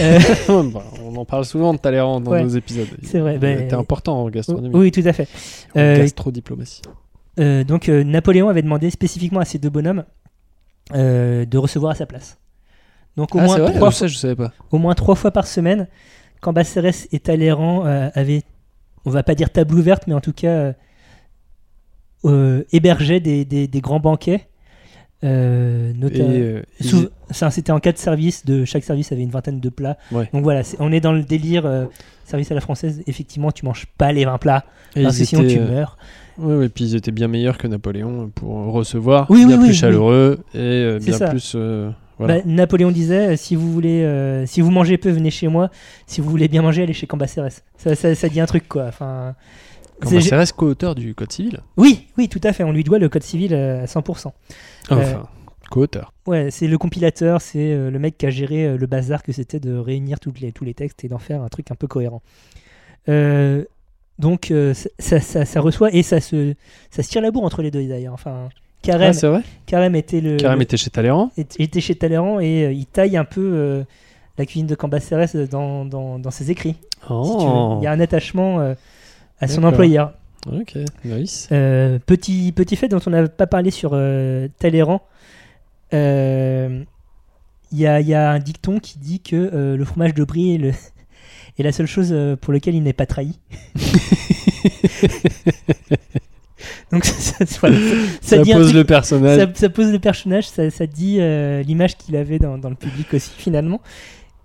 Euh, 0.00 0.18
Bah, 0.72 0.84
on 1.04 1.16
en 1.16 1.24
parle 1.24 1.44
souvent 1.44 1.74
de 1.74 1.78
Talleyrand 1.78 2.20
dans 2.20 2.30
Ouais, 2.30 2.42
nos 2.42 2.48
épisodes. 2.48 2.86
c'est 3.02 3.18
vrai, 3.18 3.34
Il 3.34 3.40
bah, 3.68 3.76
important 3.78 4.22
en 4.22 4.30
gastronomie. 4.30 4.74
oui, 4.74 4.90
tout 4.92 5.02
à 5.04 5.12
fait. 5.12 5.28
Euh, 5.76 5.96
gastrodiplomatie. 5.96 6.82
Euh, 7.38 7.64
donc 7.64 7.88
euh, 7.88 8.02
Napoléon 8.04 8.48
avait 8.48 8.62
demandé 8.62 8.90
spécifiquement 8.90 9.40
à 9.40 9.44
ces 9.44 9.58
deux 9.58 9.70
bonhommes 9.70 10.04
euh, 10.94 11.44
de 11.44 11.58
recevoir 11.58 11.92
à 11.92 11.94
sa 11.94 12.06
place. 12.06 12.38
Donc 13.16 13.34
au, 13.34 13.38
Ah, 13.38 13.44
moins 13.44 13.56
c'est 13.56 13.62
vrai 13.62 13.72
trois 13.74 13.88
Ah, 13.88 13.92
ça, 13.92 14.06
je 14.06 14.16
savais 14.16 14.36
pas. 14.36 14.52
au 14.70 14.78
moins 14.78 14.94
trois 14.94 15.14
fois 15.14 15.30
par 15.30 15.46
semaine, 15.46 15.88
Cambacérès 16.40 17.08
et 17.12 17.18
Talleyrand 17.20 17.86
euh, 17.86 18.08
avaient, 18.14 18.42
on 19.04 19.10
va 19.10 19.22
pas 19.22 19.34
dire 19.34 19.50
table 19.50 19.74
ouverte, 19.74 20.06
mais 20.06 20.14
en 20.14 20.20
tout 20.20 20.32
cas 20.32 20.72
euh, 22.24 22.64
hébergeaient 22.72 23.20
des, 23.20 23.44
des- 23.44 23.66
des 23.68 23.80
grands 23.80 24.00
banquets. 24.00 24.48
Euh, 25.22 25.92
Et, 26.10 26.20
euh, 26.22 26.62
c'était 27.50 27.72
en 27.72 27.80
cas 27.80 27.92
de 27.92 27.98
service, 27.98 28.44
de 28.46 28.64
chaque 28.64 28.84
service 28.84 29.12
avait 29.12 29.22
une 29.22 29.30
vingtaine 29.30 29.60
de 29.60 29.68
plats. 29.68 29.98
Ouais. 30.12 30.28
Donc 30.32 30.42
voilà, 30.42 30.62
on 30.78 30.92
est 30.92 31.00
dans 31.00 31.12
le 31.12 31.22
délire 31.22 31.66
euh, 31.66 31.84
service 32.24 32.50
à 32.50 32.54
la 32.54 32.60
française. 32.60 33.02
Effectivement, 33.06 33.52
tu 33.52 33.64
manges 33.64 33.86
pas 33.98 34.12
les 34.12 34.24
20 34.24 34.38
plats 34.38 34.64
et 34.96 35.02
parce 35.02 35.16
ils 35.18 35.20
que 35.20 35.24
sinon 35.26 35.46
tu 35.46 35.60
meurs. 35.60 35.98
Ouais, 36.38 36.56
ouais, 36.56 36.68
puis 36.70 36.84
ils 36.84 36.94
étaient 36.96 37.10
bien 37.10 37.28
meilleurs 37.28 37.58
que 37.58 37.66
Napoléon 37.66 38.30
pour 38.34 38.72
recevoir, 38.72 39.30
Oui, 39.30 39.44
bien 39.44 39.56
oui, 39.58 39.64
plus 39.64 39.72
oui, 39.72 39.76
chaleureux 39.76 40.38
et 40.54 40.96
bien 41.04 41.16
ça. 41.18 41.28
plus. 41.28 41.54
voilà. 42.18 42.36
Bah, 42.38 42.42
Napoléon 42.46 42.90
disait 42.90 43.36
si 43.36 43.56
vous 43.56 43.70
voulez, 43.70 44.42
si 44.46 44.62
vous 44.62 44.70
mangez 44.70 44.96
peu, 44.96 45.10
venez 45.10 45.30
chez 45.30 45.48
moi. 45.48 45.70
Si 46.06 46.22
vous 46.22 46.30
voulez 46.30 46.48
bien 46.48 46.62
manger, 46.62 46.84
allez 46.84 46.94
chez 46.94 47.06
Cambacérès. 47.06 47.62
Ça, 47.76 47.94
ça, 47.94 48.14
ça 48.14 48.28
dit 48.30 48.40
un 48.40 48.46
truc 48.46 48.66
quoi. 48.68 48.86
Enfin, 48.88 49.34
c'est- 50.02 50.08
Cambacérès, 50.10 50.52
co-auteur 50.52 50.94
du 50.94 51.14
Code 51.14 51.32
civil. 51.32 51.60
oui, 51.76 52.06
oui, 52.18 52.28
tout 52.28 52.40
à 52.44 52.52
fait. 52.52 52.64
On 52.64 52.72
lui 52.72 52.84
doit 52.84 52.98
le 52.98 53.08
code 53.08 53.22
civil 53.22 53.54
euh, 53.54 53.82
à 53.82 53.86
100%. 53.86 54.32
Enfin, 54.90 55.26
co-auteur. 55.70 56.12
Ouais, 56.26 56.50
c'est 56.50 56.66
le 56.66 56.78
compilateur, 56.78 57.40
c'est 57.40 57.72
euh, 57.72 57.90
le 57.90 57.98
mec 57.98 58.16
qui 58.18 58.26
a 58.26 58.30
géré 58.30 58.64
euh, 58.66 58.76
le 58.76 58.86
bazar 58.86 59.22
que 59.22 59.32
c'était 59.32 59.60
de 59.60 59.76
réunir 59.76 60.18
toutes 60.20 60.40
les, 60.40 60.52
tous 60.52 60.64
les 60.64 60.74
textes 60.74 61.04
et 61.04 61.08
d'en 61.08 61.18
faire 61.18 61.42
un 61.42 61.48
truc 61.48 61.70
un 61.70 61.74
peu 61.76 61.86
cohérent. 61.86 62.22
Euh, 63.08 63.64
donc 64.18 64.50
euh, 64.50 64.74
ça, 64.74 64.88
ça, 64.98 65.20
ça- 65.20 65.44
ça 65.44 65.60
reçoit 65.60 65.92
et 65.94 66.02
ça 66.02 66.20
se, 66.20 66.54
ça 66.90 67.02
se 67.02 67.08
tire 67.08 67.22
la 67.22 67.30
bourre 67.30 67.44
entre 67.44 67.62
les 67.62 67.70
deux 67.70 67.86
d'ailleurs. 67.86 68.14
Enfin, 68.14 68.48
Carême, 68.82 69.14
Ah, 69.22 69.28
vrai? 69.28 69.42
Carême 69.66 69.94
était 69.94 70.20
le, 70.20 70.36
Carême 70.36 70.58
le- 70.58 70.62
était 70.64 70.76
chez 70.76 70.90
Talleyrand? 70.90 71.30
était- 71.36 71.80
chez 71.80 71.94
Talleyrand 71.94 72.40
et 72.40 72.64
euh, 72.66 72.72
il 72.72 72.86
taille 72.86 73.16
un 73.16 73.24
peu 73.24 73.40
euh, 73.54 73.82
la 74.38 74.46
cuisine 74.46 74.66
de 74.66 74.74
Cambacérès 74.74 75.36
dans, 75.36 75.84
dans, 75.84 76.18
dans 76.18 76.30
ses 76.30 76.50
écrits. 76.50 76.76
si. 77.02 77.06
Oh, 77.10 77.78
Il 77.80 77.84
y 77.84 77.86
a 77.86 77.92
un 77.92 78.00
attachement 78.00 78.60
euh, 78.60 78.74
à 79.40 79.48
son 79.48 79.64
employeur. 79.64 80.12
ok, 80.46 80.76
nice. 81.04 81.48
Euh, 81.52 81.98
petit, 82.04 82.52
petit 82.52 82.76
fait 82.76 82.88
dont 82.88 83.00
on 83.06 83.10
n'a 83.10 83.28
pas 83.28 83.46
parlé 83.46 83.70
sur 83.70 83.90
euh, 83.94 84.48
Talleyrand, 84.58 85.02
euh, 85.94 86.82
il 87.72 87.78
y, 87.78 87.86
a, 87.86 88.00
y 88.00 88.14
a 88.14 88.30
un 88.30 88.38
dicton 88.38 88.78
qui 88.80 88.98
dit 88.98 89.20
que 89.20 89.36
euh, 89.36 89.76
le 89.76 89.84
fromage 89.84 90.14
de 90.14 90.24
brie 90.24 90.54
est, 90.54 90.58
le- 90.58 90.70
est 91.58 91.62
la 91.62 91.72
seule 91.72 91.86
chose 91.86 92.08
euh, 92.12 92.36
pour 92.36 92.52
laquelle 92.52 92.74
il 92.74 92.82
n'est 92.82 92.92
pas 92.92 93.06
trahi. 93.06 93.38
Donc 96.92 97.04
ça, 97.06 97.46
ça- 97.46 97.58
voilà, 97.60 97.76
ça 98.20 98.36
Ça, 98.36 98.38
dit 98.42 98.52
un 98.52 98.56
pose 98.56 98.66
truc- 98.66 98.76
le 98.76 98.84
personnage. 98.84 99.48
ça, 99.54 99.68
pose 99.70 99.92
le 99.92 99.98
personnage, 99.98 100.46
ça, 100.48 100.86
dit 100.86 101.18
euh, 101.20 101.62
l'image 101.62 101.96
qu'il 101.96 102.16
avait 102.16 102.38
dans, 102.38 102.58
dans 102.58 102.68
le 102.70 102.74
public 102.76 103.14
aussi 103.14 103.30
finalement. 103.36 103.80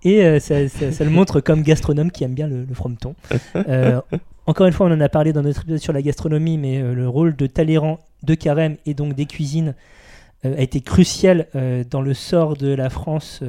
Et 0.04 0.22
euh, 0.24 0.38
ça, 0.38 0.68
ça- 0.68 0.92
ça 0.92 1.04
le 1.04 1.10
montre 1.10 1.40
comme 1.40 1.62
gastronome 1.62 2.10
qui 2.10 2.22
aime 2.24 2.34
bien 2.34 2.46
le, 2.46 2.64
le 2.64 2.74
frometon. 2.74 3.14
Euh, 3.56 4.00
encore 4.46 4.66
une 4.66 4.72
fois, 4.72 4.86
on 4.86 4.92
en 4.92 5.00
a 5.00 5.08
parlé 5.08 5.32
dans 5.32 5.42
notre 5.42 5.62
épisode 5.62 5.80
sur 5.80 5.92
la 5.92 6.02
gastronomie, 6.02 6.58
mais 6.58 6.78
euh, 6.80 6.94
le 6.94 7.08
rôle 7.08 7.34
de 7.36 7.46
Talleyrand, 7.46 8.00
de 8.22 8.34
Carême 8.34 8.76
et 8.86 8.94
donc 8.94 9.14
des 9.14 9.26
cuisines 9.26 9.74
euh, 10.44 10.56
a 10.56 10.60
été 10.60 10.80
crucial 10.80 11.46
euh, 11.54 11.82
dans 11.90 12.00
le 12.02 12.14
sort 12.14 12.56
de 12.56 12.68
la 12.68 12.90
France 12.90 13.40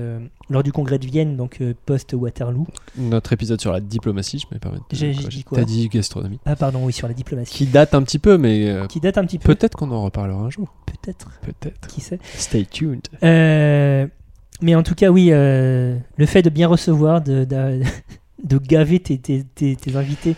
lors 0.49 0.63
du 0.63 0.71
congrès 0.71 0.97
de 0.97 1.05
Vienne, 1.05 1.35
donc 1.35 1.61
post-Waterloo. 1.85 2.65
Notre 2.97 3.33
épisode 3.33 3.59
sur 3.59 3.71
la 3.73 3.79
diplomatie, 3.81 4.39
je 4.39 4.53
me 4.53 4.59
permets 4.59 4.77
de 4.77 4.83
J'ai- 4.95 5.11
dit 5.13 5.43
quoi 5.43 5.57
T'as 5.57 5.65
dit 5.65 5.87
gastronomie. 5.89 6.39
Ah 6.45 6.55
pardon, 6.55 6.85
oui, 6.85 6.93
sur 6.93 7.07
la 7.07 7.13
diplomatie. 7.13 7.53
Qui 7.53 7.65
date 7.65 7.93
un 7.93 8.01
petit 8.03 8.19
peu, 8.19 8.37
mais 8.37 8.73
Qui 8.89 8.99
date 9.01 9.17
un 9.17 9.25
petit 9.25 9.39
peu, 9.39 9.53
peut-être 9.53 9.75
qu'on 9.77 9.91
en 9.91 10.03
reparlera 10.03 10.39
un 10.39 10.49
jour. 10.49 10.73
peut-être, 10.85 11.29
Peut-être. 11.41 11.87
qui 11.87 11.99
sait. 12.01 12.19
Stay 12.35 12.65
tuned. 12.65 13.01
Mais 13.21 14.73
en 14.73 14.81
tout 14.83 14.95
cas, 14.95 15.09
oui, 15.09 15.27
le 15.29 16.25
fait 16.25 16.41
de 16.41 16.49
bien 16.49 16.67
recevoir, 16.67 17.21
de, 17.21 17.43
de, 17.43 17.81
de 18.43 18.57
gaver 18.57 18.99
tes, 18.99 19.17
tes- 19.17 19.43
tes- 19.43 19.75
tes 19.75 19.95
invités 19.95 20.35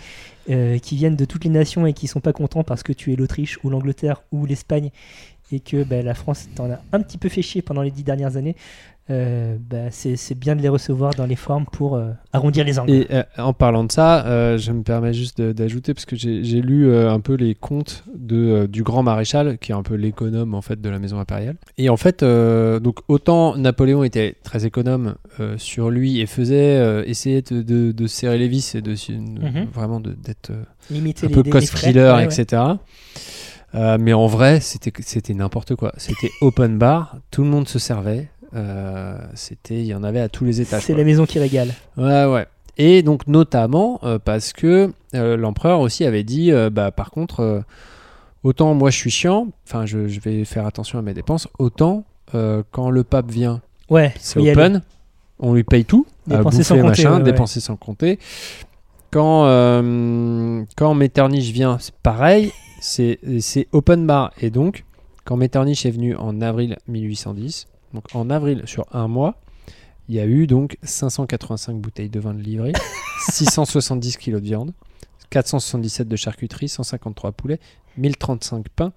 euh, 0.50 0.78
qui 0.80 0.96
viennent 0.96 1.16
de 1.16 1.26
toutes 1.26 1.44
les 1.44 1.50
nations 1.50 1.86
et 1.86 1.94
qui 1.94 2.08
sont 2.08 2.22
pas 2.22 2.34
contents 2.34 2.64
parce 2.64 2.84
que 2.84 2.94
tu 2.94 3.14
es 3.14 3.16
l'Autriche 3.16 3.60
ou 3.64 3.70
l'Angleterre 3.70 4.24
ou 4.32 4.46
l'Espagne 4.46 4.92
et 5.52 5.60
que 5.60 5.84
bah, 5.84 6.02
la 6.02 6.14
France 6.14 6.48
t'en 6.56 6.72
a 6.72 6.80
un 6.92 7.02
petit 7.02 7.18
peu 7.18 7.30
fait 7.30 7.42
chier 7.42 7.62
pendant 7.62 7.82
les 7.82 7.92
dix 7.92 8.04
dernières 8.04 8.36
années, 8.36 8.56
euh, 9.10 9.58
bah, 9.60 9.90
c'est 9.92 10.38
bien 10.38 10.56
de 10.56 10.62
les 10.62 10.70
recevoir 10.70 11.14
dans 11.16 11.26
les 11.26 11.36
formes 11.36 11.66
pour 11.66 11.96
euh, 11.96 12.12
arrondir 12.34 12.64
les 12.66 12.78
angles. 12.80 12.92
Et 12.92 13.08
euh, 13.12 13.24
en 13.38 13.54
parlant 13.54 13.84
de 13.84 13.92
ça, 13.92 14.58
je 14.58 14.72
me 14.72 14.84
permets 14.84 15.14
juste 15.14 15.42
d'ajouter, 15.42 15.94
parce 15.94 16.06
que 16.06 16.16
j'ai 16.16 16.62
lu 16.62 16.94
un 16.96 17.20
peu 17.20 17.34
les 17.34 17.56
contes 17.56 18.04
de, 18.16 18.66
du 18.68 18.84
grand 18.84 19.04
maréchal, 19.04 19.58
qui 19.58 19.72
est 19.72 19.76
un 19.76 19.84
peu 19.84 19.96
l'économe 19.96 20.54
en 20.54 20.62
fait 20.62 20.80
de 20.80 20.90
la 20.90 21.00
maison 21.00 21.20
impériale. 21.20 21.56
Et 21.78 21.90
en 21.90 21.98
fait, 21.98 22.24
donc 22.24 23.00
autant 23.08 23.56
Napoléon 23.58 24.04
était 24.04 24.36
très 24.44 24.66
économe 24.66 25.16
sur 25.58 25.90
lui 25.90 26.20
et 26.20 26.26
faisait 26.26 27.04
essayer 27.08 27.42
de, 27.42 27.62
de- 27.62 27.92
de 27.92 28.08
serrer 28.08 28.38
les 28.38 28.48
vis 28.48 28.76
et 28.76 28.82
de, 28.82 28.92
Mhm. 28.92 29.68
vraiment 29.74 30.00
d'être 30.00 30.52
un 30.92 31.30
peu 31.30 31.44
cost 31.44 31.72
thriller, 31.74 32.16
Ouais, 32.16 32.28
ouais. 32.28 32.34
etc. 32.42 32.62
Euh, 33.76 33.98
mais 34.00 34.14
en 34.14 34.26
vrai, 34.28 34.60
c'était 34.62 35.34
n'importe 35.34 35.76
quoi. 35.76 35.94
C'était 35.98 36.32
open 36.42 36.78
bar, 36.78 37.18
tout 37.32 37.44
le 37.44 37.50
monde 37.50 37.68
se 37.68 37.78
servait. 37.80 38.30
Euh, 38.56 39.18
c'était, 39.36 39.80
il 39.80 39.86
y 39.86 39.94
en 39.96 40.04
avait 40.04 40.20
à 40.20 40.30
tous 40.30 40.46
les 40.46 40.62
étages. 40.62 40.84
C'est 40.84 40.96
la 40.96 41.04
maison 41.04 41.26
qui 41.26 41.40
régale. 41.40 41.74
Ouais, 41.98 42.26
ouais. 42.26 42.46
Et 42.78 43.04
donc 43.04 43.28
notamment 43.28 44.00
euh, 44.04 44.20
parce 44.24 44.54
que 44.54 44.92
euh, 45.14 45.36
l'empereur 45.38 45.80
aussi 45.82 46.06
avait 46.06 46.24
dit, 46.24 46.52
bah 46.72 46.92
par 46.92 47.12
contre, 47.12 47.64
autant 48.44 48.74
moi 48.74 48.90
je 48.90 48.98
suis 48.98 49.12
chiant, 49.12 49.48
enfin 49.68 49.86
je, 49.86 50.08
je 50.08 50.20
vais 50.20 50.46
faire 50.46 50.66
attention 50.66 50.98
à 51.00 51.02
mes 51.02 51.14
dépenses, 51.14 51.48
autant 51.60 52.06
quand 52.72 52.90
le 52.90 53.04
pape 53.04 53.32
vient, 53.32 53.62
Ouais, 53.90 54.14
c'est 54.20 54.40
aller. 54.40 54.52
open, 54.52 54.82
on 55.40 55.54
lui 55.56 55.64
paye 55.64 55.84
tout, 55.84 56.06
Dépenser 56.28 56.64
sans 56.64 56.76
compter, 56.76 56.88
machin, 56.88 57.12
ouais, 57.14 57.18
ouais. 57.18 57.24
dépenser 57.24 57.60
sans 57.60 57.76
compter. 57.76 58.20
Quand, 59.12 59.46
euh, 59.48 60.64
quand 60.78 60.94
Metternich 60.94 61.52
vient, 61.52 61.78
c'est 61.80 61.96
pareil, 61.96 62.52
c'est 62.80 63.18
c'est 63.40 63.68
open 63.72 64.06
bar. 64.06 64.32
Et 64.40 64.52
donc, 64.52 64.86
quand 65.26 65.36
Metternich 65.38 65.86
est 65.88 65.92
venu 65.92 66.16
en 66.16 66.40
avril 66.42 66.78
1810, 66.88 67.68
donc 67.94 68.06
en 68.14 68.30
avril 68.30 68.64
sur 68.66 68.86
un 68.92 69.08
mois, 69.08 69.36
il 70.08 70.16
y 70.16 70.20
a 70.20 70.26
eu 70.26 70.48
donc 70.48 70.78
585 70.84 71.78
bouteilles 71.78 72.10
de 72.10 72.20
vin 72.20 72.34
de 72.34 72.42
livrée, 72.42 72.74
670 73.32 74.18
kilos 74.18 74.42
de 74.42 74.46
viande, 74.46 74.74
477 75.30 76.08
de 76.08 76.16
charcuterie, 76.16 76.70
153 76.70 77.32
poulets, 77.34 77.60
1035 77.98 78.70
pains 78.70 78.92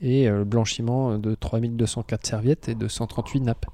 et 0.00 0.28
euh, 0.28 0.38
le 0.38 0.44
blanchiment 0.44 1.18
de 1.18 1.34
3204 1.34 2.26
serviettes 2.26 2.68
et 2.68 2.74
de 2.74 2.88
138 2.88 3.40
nappes 3.40 3.66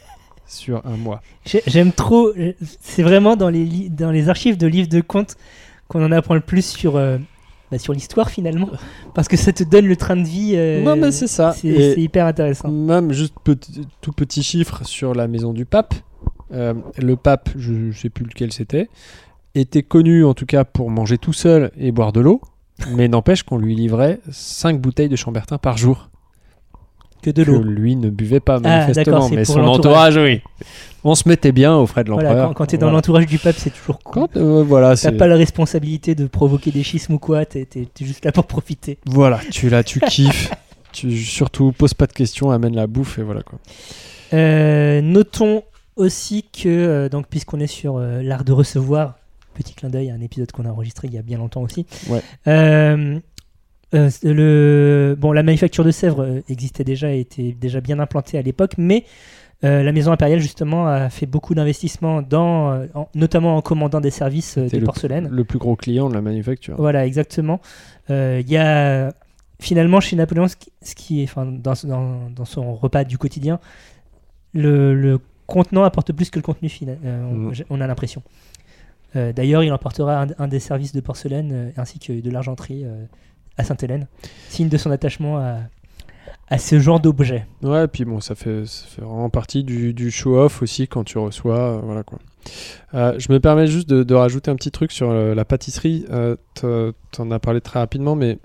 sur 0.46 0.84
un 0.86 0.96
mois. 0.96 1.22
J'ai- 1.44 1.62
J'aime 1.66 1.92
trop. 1.92 2.32
C'est 2.80 3.02
vraiment 3.02 3.36
dans 3.36 3.48
les, 3.48 3.88
dans 3.88 4.10
les 4.10 4.28
archives 4.28 4.56
de 4.56 4.66
livres 4.66 4.88
de 4.88 5.00
comptes 5.00 5.36
qu'on 5.88 6.04
en 6.04 6.12
apprend 6.12 6.34
le 6.34 6.40
plus 6.40 6.64
sur, 6.66 6.96
euh, 6.96 7.18
bah, 7.72 7.78
sur 7.78 7.92
l'histoire 7.92 8.30
finalement, 8.30 8.68
parce 9.14 9.26
que 9.26 9.36
ça 9.36 9.52
te 9.52 9.64
donne 9.64 9.86
le 9.86 9.96
train 9.96 10.14
de 10.16 10.22
vie. 10.22 10.52
euh, 10.54 10.82
Non, 10.84 10.94
mais 10.94 11.10
c'est 11.10 11.26
ça. 11.26 11.52
C'est 11.52 11.94
hyper 11.96 12.26
intéressant. 12.26 12.68
Même 12.68 13.12
juste 13.12 13.34
petit- 13.42 13.86
tout 14.00 14.12
petit 14.12 14.42
chiffre 14.44 14.84
sur 14.86 15.14
la 15.14 15.26
maison 15.26 15.52
du 15.52 15.64
pape. 15.64 15.94
Euh, 16.52 16.74
le 16.98 17.16
pape, 17.16 17.48
je 17.56 17.72
ne 17.72 17.92
sais 17.92 18.10
plus 18.10 18.24
lequel 18.26 18.52
c'était, 18.52 18.88
était 19.54 19.82
connu 19.82 20.24
en 20.24 20.34
tout 20.34 20.46
cas 20.46 20.64
pour 20.64 20.90
manger 20.90 21.16
tout 21.18 21.32
seul 21.32 21.72
et 21.78 21.90
boire 21.92 22.12
de 22.12 22.20
l'eau. 22.20 22.40
Mais 22.94 23.08
n'empêche 23.08 23.42
qu'on 23.42 23.58
lui 23.58 23.74
livrait 23.74 24.20
5 24.30 24.80
bouteilles 24.80 25.08
de 25.08 25.16
chambertin 25.16 25.56
par 25.58 25.76
jour. 25.78 26.10
Que 27.22 27.30
de 27.30 27.42
l'eau. 27.44 27.62
lui 27.62 27.94
ne 27.96 28.10
buvait 28.10 28.40
pas 28.40 28.56
Ah, 28.56 28.60
manifestement, 28.84 29.28
mais 29.30 29.44
son 29.44 29.60
entourage, 29.60 30.16
oui. 30.16 30.42
On 31.04 31.14
se 31.14 31.28
mettait 31.28 31.52
bien 31.52 31.76
aux 31.76 31.86
frais 31.86 32.04
de 32.04 32.10
Voilà, 32.12 32.28
l'empereur. 32.30 32.48
quand, 32.48 32.54
quand 32.54 32.66
t'es 32.66 32.78
dans 32.78 32.86
Voilà. 32.86 32.98
l'entourage 32.98 33.26
du 33.26 33.38
pape, 33.38 33.56
c'est 33.58 33.70
toujours 33.70 33.98
cool. 34.00 34.14
Quand, 34.32 34.36
euh, 34.36 34.62
voilà, 34.62 34.96
T'as 34.96 35.10
pas 35.12 35.26
la 35.26 35.36
responsabilité 35.36 36.14
de 36.14 36.26
provoquer 36.26 36.70
des 36.70 36.82
schismes 36.82 37.14
ou 37.14 37.18
quoi, 37.18 37.44
t'es 37.44 37.64
t'es 37.66 37.86
juste 38.00 38.24
là 38.24 38.30
pour 38.32 38.46
profiter. 38.46 38.98
voilà, 39.06 39.40
tu 39.50 39.68
là, 39.68 39.82
tu 39.82 39.98
kiffes. 40.00 40.50
tu 40.92 41.16
surtout 41.16 41.72
pose 41.72 41.94
pas 41.94 42.06
de 42.06 42.12
questions, 42.12 42.50
amène 42.50 42.76
la 42.76 42.86
bouffe 42.86 43.18
et 43.18 43.22
voilà 43.22 43.42
quoi. 43.42 43.58
Euh, 44.32 45.00
notons 45.00 45.62
aussi 45.96 46.44
que, 46.44 46.68
euh, 46.68 47.08
donc, 47.08 47.26
puisqu'on 47.28 47.60
est 47.60 47.66
sur 47.66 47.96
euh, 47.98 48.22
l'art 48.22 48.44
de 48.44 48.52
recevoir, 48.52 49.16
petit 49.54 49.74
clin 49.74 49.90
d'œil 49.90 50.10
à 50.10 50.14
un 50.14 50.20
épisode 50.20 50.50
qu'on 50.52 50.64
a 50.64 50.70
enregistré 50.70 51.08
il 51.08 51.14
y 51.14 51.18
a 51.18 51.22
bien 51.22 51.36
longtemps 51.38 51.62
aussi. 51.62 51.84
Ouais. 52.08 52.22
Euh, 52.46 53.18
le, 54.22 55.14
bon, 55.18 55.32
la 55.32 55.42
manufacture 55.42 55.84
de 55.84 55.90
Sèvres 55.90 56.40
existait 56.48 56.84
déjà 56.84 57.12
et 57.12 57.20
était 57.20 57.52
déjà 57.52 57.80
bien 57.82 57.98
implantée 57.98 58.38
à 58.38 58.42
l'époque, 58.42 58.72
mais 58.78 59.04
euh, 59.64 59.82
la 59.82 59.92
maison 59.92 60.10
impériale 60.12 60.40
justement 60.40 60.86
a 60.88 61.08
fait 61.08 61.26
beaucoup 61.26 61.54
d'investissements 61.54 62.20
dans, 62.22 62.72
euh, 62.72 62.86
en- 62.94 63.08
notamment 63.14 63.56
en 63.56 63.62
commandant 63.62 64.00
des 64.00 64.10
services 64.10 64.58
euh, 64.58 64.68
de 64.68 64.78
le, 64.78 64.84
porcelaine. 64.84 65.28
le 65.30 65.44
plus 65.44 65.58
gros 65.58 65.76
client 65.76 66.08
de 66.08 66.14
la 66.14 66.20
manufacture. 66.20 66.74
Voilà, 66.76 67.06
exactement. 67.06 67.60
Il 68.08 68.48
y 68.50 68.56
a 68.56 69.12
finalement 69.60 70.00
chez 70.00 70.16
Napoléon, 70.16 70.48
ce 70.48 70.56
qui, 70.56 70.72
ce 70.82 70.94
qui 70.94 71.20
est, 71.20 71.24
enfin, 71.24 71.46
dans, 71.46 71.74
dans, 71.84 72.30
dans 72.30 72.44
son 72.44 72.74
repas 72.74 73.04
du 73.04 73.16
quotidien, 73.18 73.60
le, 74.52 74.94
le 74.94 75.18
contenant 75.46 75.84
apporte 75.84 76.12
plus 76.12 76.30
que 76.30 76.38
le 76.38 76.42
contenu 76.42 76.68
final. 76.68 76.98
euh, 77.04 77.52
on, 77.70 77.80
a 77.80 77.86
l'impression. 77.86 78.22
D'ailleurs, 79.14 79.62
il 79.62 79.72
emportera 79.72 80.22
un, 80.22 80.26
un 80.38 80.48
des 80.48 80.58
services 80.58 80.92
de 80.94 81.00
porcelaine 81.00 81.72
ainsi 81.76 81.98
que 81.98 82.12
de 82.18 82.30
l'argenterie 82.30 82.84
à 83.58 83.64
Sainte-Hélène, 83.64 84.06
signe 84.48 84.68
de 84.70 84.76
son 84.78 84.90
attachement 84.90 85.36
à, 85.38 85.58
à 86.52 86.58
ce 86.58 86.78
genre 86.78 87.00
d'objet. 87.00 87.46
Ouais, 87.62 87.88
puis 87.88 88.04
bon, 88.04 88.20
ça 88.20 88.34
fait, 88.34 88.66
ça 88.66 88.86
fait 88.86 89.02
vraiment 89.02 89.30
partie 89.30 89.64
du, 89.64 89.94
du 89.94 90.10
show-off 90.10 90.62
aussi 90.62 90.86
quand 90.88 91.04
tu 91.04 91.18
reçois. 91.18 91.58
euh, 91.58 91.80
voilà 91.82 92.02
quoi. 92.02 92.18
Euh, 92.94 93.14
je 93.18 93.32
me 93.32 93.38
permets 93.40 93.66
juste 93.68 93.88
de, 93.88 94.02
de 94.02 94.14
rajouter 94.14 94.50
un 94.50 94.56
petit 94.56 94.70
truc 94.70 94.92
sur 94.92 95.10
euh, 95.10 95.34
la 95.34 95.44
pâtisserie. 95.44 96.04
T'en- 96.54 96.90
T'en 97.10 97.30
as 97.30 97.38
parlé 97.38 97.60
très 97.60 97.78
rapidement, 97.78 98.14
mais 98.16 98.38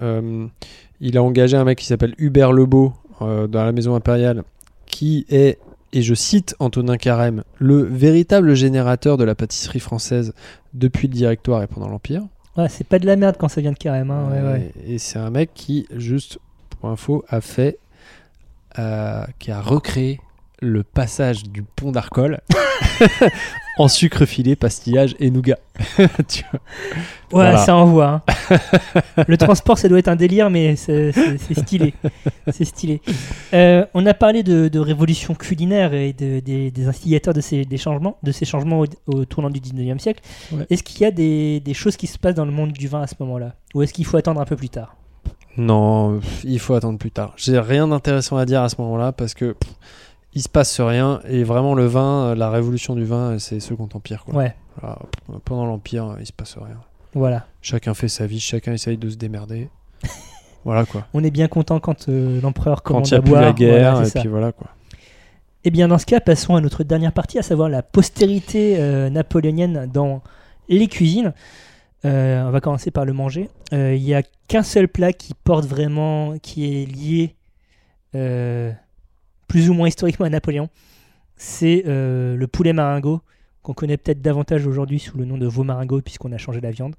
il 1.00 1.18
a 1.18 1.24
engagé 1.24 1.56
un 1.58 1.64
mec 1.64 1.78
qui 1.80 1.86
s'appelle 1.86 2.14
Hubert 2.18 2.52
Lebeau 2.54 2.94
dans 3.20 3.48
la 3.64 3.72
maison 3.72 3.96
impériale, 3.96 4.44
qui 4.86 5.26
est, 5.30 5.58
et 5.94 6.02
je 6.02 6.14
cite 6.14 6.56
Antonin 6.60 6.98
Carême, 6.98 7.44
le 7.60 7.82
véritable 7.82 8.54
générateur 8.56 9.18
de 9.18 9.24
la 9.24 9.36
pâtisserie 9.36 9.80
française 9.80 10.34
depuis 10.74 11.08
le 11.08 11.14
Directoire 11.14 11.64
et 11.64 11.68
pendant 11.68 11.88
l'Empire. 11.90 12.24
Ouais, 12.58 12.70
c'est 12.70 12.88
pas 12.88 13.00
de 13.00 13.06
la 13.06 13.16
merde 13.16 13.38
quand 13.40 13.48
ça 13.48 13.62
vient 13.62 13.72
de 13.72 13.78
carême. 13.78 14.12
hein, 14.12 14.30
ouais, 14.32 14.42
ouais. 14.42 14.72
Et 14.88 14.98
c'est 14.98 15.20
un 15.20 15.30
mec 15.30 15.52
qui, 15.54 15.88
juste 15.96 16.40
pour 16.80 16.90
info, 16.90 17.24
a 17.30 17.40
fait, 17.42 17.78
euh, 18.80 19.24
qui 19.40 19.52
a 19.52 19.62
recréé 19.62 20.20
le 20.60 20.84
passage 20.84 21.44
du 21.44 21.62
pont 21.62 21.92
d'Arcole 21.92 22.42
en 23.78 23.88
sucre 23.88 24.26
filé, 24.26 24.56
pastillage 24.56 25.16
et 25.20 25.30
nougat. 25.30 25.60
Tu 26.28 26.44
vois. 26.52 26.60
Ouais, 26.60 26.60
Voilà. 27.32 27.58
ça 27.60 27.76
envoie. 27.76 28.24
hein. 28.50 28.58
le 29.28 29.38
transport, 29.38 29.78
ça 29.78 29.88
doit 29.88 30.00
être 30.00 30.08
un 30.08 30.16
délire, 30.16 30.50
mais 30.50 30.76
c'est 30.76 31.12
stylé. 31.54 31.94
C'est 32.52 32.66
stylé. 32.66 33.02
Euh, 33.54 33.86
on 33.94 34.06
a 34.08 34.16
parlé 34.16 34.42
de, 34.42 34.68
de 34.68 34.80
révolution 34.80 35.36
culinaire 35.36 35.94
et 35.94 36.14
de- 36.14 36.40
des, 36.40 36.72
des 36.72 36.88
instigateurs 36.88 37.36
de 37.36 37.42
ces, 37.42 37.64
des 37.66 37.78
changements, 37.78 38.18
de 38.24 38.32
ces 38.32 38.46
changements 38.46 38.80
au, 38.80 38.86
au 39.08 39.26
tournant 39.26 39.52
du 39.52 39.60
19e 39.60 40.00
siècle. 40.00 40.22
Ouais. 40.52 40.66
Est-ce 40.72 40.82
qu'il 40.82 41.02
y 41.02 41.06
a 41.06 41.12
des, 41.12 41.60
des 41.60 41.74
choses 41.76 41.98
qui 41.98 42.08
se 42.08 42.18
passent 42.18 42.36
dans 42.36 42.46
le 42.46 42.52
monde 42.52 42.72
du 42.72 42.88
vin 42.88 43.02
à 43.04 43.08
ce 43.08 43.14
moment-là? 43.20 43.54
Ou 43.76 43.84
est-ce 43.84 43.94
qu'il 43.94 44.06
faut 44.06 44.18
attendre 44.18 44.42
un 44.42 44.46
peu 44.46 44.56
plus 44.56 44.70
tard? 44.70 44.96
Non, 45.58 46.20
il 46.44 46.60
faut 46.60 46.74
attendre 46.76 46.98
plus 47.00 47.12
tard. 47.12 47.34
J'ai 47.38 47.60
rien 47.60 47.88
d'intéressant 47.88 48.38
à 48.38 48.46
dire 48.46 48.62
à 48.62 48.70
ce 48.70 48.76
moment-là 48.82 49.12
parce 49.12 49.34
que 49.34 49.54
pff, 49.54 49.74
il 50.34 50.42
se 50.42 50.50
passe 50.50 50.80
rien 50.80 51.20
et 51.28 51.44
vraiment 51.44 51.74
le 51.74 51.86
vin, 51.86 52.28
euh, 52.28 52.36
la 52.36 52.50
révolution 52.50 52.96
du 52.96 53.06
vin, 53.06 53.40
c'est 53.40 53.60
Second 53.60 53.90
Empire. 53.94 54.24
Quoi. 54.24 54.36
Ouais, 54.36 54.56
pendant 55.46 55.66
l'Empire, 55.66 56.16
il 56.20 56.26
se 56.28 56.34
passe 56.34 56.56
rien. 56.58 56.80
voilà. 57.14 57.46
Chacun 57.62 57.94
fait 57.94 58.08
sa 58.08 58.28
vie, 58.28 58.40
chacun 58.40 58.74
essaye 58.74 58.98
de 58.98 59.10
se 59.10 59.16
démerder. 59.18 59.70
voilà 60.64 60.86
quoi. 60.86 61.06
On 61.14 61.24
est 61.24 61.32
bien 61.32 61.48
content 61.48 61.80
quand 61.80 62.08
euh, 62.10 62.40
l'empereur 62.42 62.84
Quand 62.84 63.02
commande 63.02 63.08
il 63.08 63.12
n'y 63.12 63.16
a 63.16 63.18
à 63.18 63.22
plus 63.22 63.30
boire. 63.32 63.42
la 63.42 63.54
guerre, 63.54 63.92
Voilà, 63.94 64.08
et 64.08 64.10
ça. 64.10 64.20
puis 64.20 64.30
voilà 64.30 64.52
quoi. 64.52 64.68
Eh 65.64 65.72
bien, 65.72 65.88
dans 65.90 65.98
ce 65.98 66.06
cas, 66.06 66.22
passons 66.22 66.56
à 66.56 66.62
notre 66.62 66.84
dernière 66.84 67.12
partie, 67.12 67.40
à 67.40 67.42
savoir 67.42 67.68
la 67.68 67.82
postérité 67.82 68.76
euh, 68.78 69.10
napoléonienne 69.10 69.90
dans 69.92 70.22
les 70.70 70.88
cuisines. 70.88 71.34
Euh, 72.06 72.44
on 72.44 72.52
va 72.52 72.62
commencer 72.62 72.92
par 72.92 73.06
le 73.06 73.14
manger. 73.14 73.50
Euh, 73.74 73.96
Il 73.96 74.04
n'y 74.04 74.14
a 74.14 74.22
qu'un 74.48 74.64
seul 74.64 74.88
plat 74.88 75.14
qui 75.14 75.34
porte 75.44 75.66
vraiment, 75.66 76.38
qui 76.40 76.66
est 76.82 76.86
lié 76.86 77.36
euh, 78.16 78.72
plus 79.48 79.70
ou 79.70 79.74
moins 79.74 79.88
historiquement 79.88 80.26
à 80.26 80.30
Napoléon. 80.30 80.70
C'est 81.36 81.84
euh, 81.88 82.36
le 82.36 82.48
poulet 82.48 82.74
maringot, 82.74 83.22
qu'on 83.64 83.74
connaît 83.74 83.98
peut-être 83.98 84.22
davantage 84.22 84.66
aujourd'hui 84.68 85.00
sous 85.00 85.18
le 85.18 85.26
nom 85.26 85.38
de 85.38 85.48
veau 85.48 85.64
maringot, 85.64 86.02
puisqu'on 86.02 86.32
a 86.32 86.38
changé 86.38 86.62
la 86.62 86.72
viande. 86.72 86.96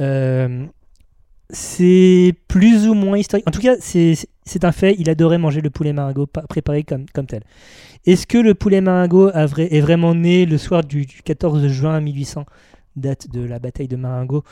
Euh, 0.00 0.66
c'est 1.50 2.34
plus 2.48 2.88
ou 2.88 2.94
moins 2.94 3.18
historique. 3.18 3.46
En 3.46 3.50
tout 3.50 3.60
cas, 3.60 3.76
c'est 3.80 4.64
un 4.64 4.72
fait. 4.72 4.96
Il 4.98 5.08
adorait 5.10 5.38
manger 5.38 5.60
le 5.60 5.70
poulet 5.70 5.92
maringot 5.92 6.26
pa- 6.26 6.42
préparé 6.42 6.82
comme, 6.82 7.06
tel. 7.26 7.42
Est-ce 8.06 8.26
que 8.26 8.38
le 8.38 8.54
poulet 8.54 8.80
maringot 8.80 9.30
est 9.30 9.80
vraiment 9.80 10.14
né 10.14 10.46
le 10.46 10.58
soir 10.58 10.82
du 10.82 11.06
14 11.06 11.66
juin 11.68 12.00
1800, 12.00 12.44
date 12.96 13.30
de 13.30 13.44
la 13.44 13.58
bataille 13.58 13.88
de 13.88 13.96
Marengo, 13.96 14.44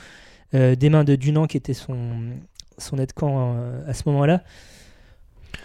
euh, 0.54 0.74
des 0.74 0.90
mains 0.90 1.04
de 1.04 1.14
Dunant, 1.16 1.46
qui 1.46 1.56
était 1.56 1.74
son, 1.74 1.96
son 2.78 2.98
aide-camp 2.98 3.54
euh, 3.56 3.80
à 3.88 3.94
ce 3.94 4.02
moment-là 4.06 4.42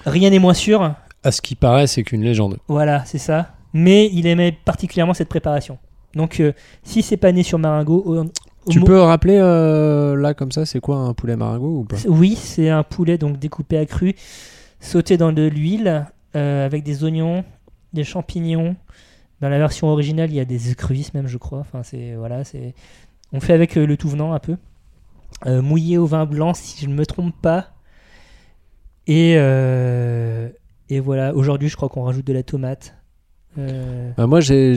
Rien 0.05 0.29
n'est 0.29 0.39
moins 0.39 0.53
sûr. 0.53 0.93
À 1.23 1.31
ce 1.31 1.41
qui 1.41 1.55
paraît, 1.55 1.87
c'est 1.87 2.03
qu'une 2.03 2.23
légende. 2.23 2.57
Voilà, 2.67 3.03
c'est 3.05 3.17
ça. 3.17 3.53
Mais 3.73 4.09
il 4.13 4.27
aimait 4.27 4.51
particulièrement 4.51 5.13
cette 5.13 5.29
préparation. 5.29 5.77
Donc, 6.13 6.39
euh, 6.39 6.53
si 6.83 7.01
c'est 7.01 7.17
pas 7.17 7.31
né 7.31 7.43
sur 7.43 7.59
au- 7.59 7.91
au 8.23 8.25
Tu 8.69 8.79
peux 8.79 8.99
rappeler 8.99 9.37
euh, 9.39 10.15
là 10.15 10.33
comme 10.33 10.51
ça, 10.51 10.65
c'est 10.65 10.79
quoi 10.79 10.97
un 10.97 11.13
poulet 11.13 11.35
maringot 11.35 11.79
ou 11.79 11.83
pas? 11.83 11.97
Oui, 12.07 12.35
c'est 12.35 12.69
un 12.69 12.83
poulet 12.83 13.17
donc 13.17 13.39
découpé 13.39 13.77
à 13.77 13.85
cru, 13.85 14.15
sauté 14.79 15.17
dans 15.17 15.31
de 15.33 15.43
l'huile, 15.43 16.05
euh, 16.35 16.65
avec 16.65 16.83
des 16.83 17.03
oignons, 17.03 17.43
des 17.93 18.03
champignons. 18.03 18.75
Dans 19.41 19.49
la 19.49 19.59
version 19.59 19.87
originale, 19.87 20.31
il 20.31 20.35
y 20.35 20.39
a 20.39 20.45
des 20.45 20.71
écrevisses 20.71 21.13
même, 21.13 21.27
je 21.27 21.37
crois. 21.37 21.65
C'est 21.83 22.15
voilà, 22.15 22.43
c'est. 22.43 22.73
On 23.33 23.39
fait 23.39 23.53
avec 23.53 23.77
euh, 23.77 23.85
le 23.85 23.97
tout 23.97 24.09
venant 24.09 24.33
un 24.33 24.39
peu, 24.39 24.57
Euh, 25.45 25.61
mouillé 25.61 25.97
au 25.97 26.05
vin 26.07 26.25
blanc, 26.25 26.53
si 26.53 26.81
je 26.83 26.89
ne 26.89 26.95
me 26.95 27.05
trompe 27.05 27.35
pas. 27.41 27.75
Et 29.07 29.35
euh, 29.37 30.49
et 30.89 30.99
voilà. 30.99 31.33
Aujourd'hui, 31.35 31.69
je 31.69 31.75
crois 31.75 31.89
qu'on 31.89 32.03
rajoute 32.03 32.25
de 32.25 32.33
la 32.33 32.43
tomate. 32.43 32.96
Euh, 33.57 34.11
Bah, 34.17 34.27
Moi, 34.27 34.39
j'ai, 34.39 34.75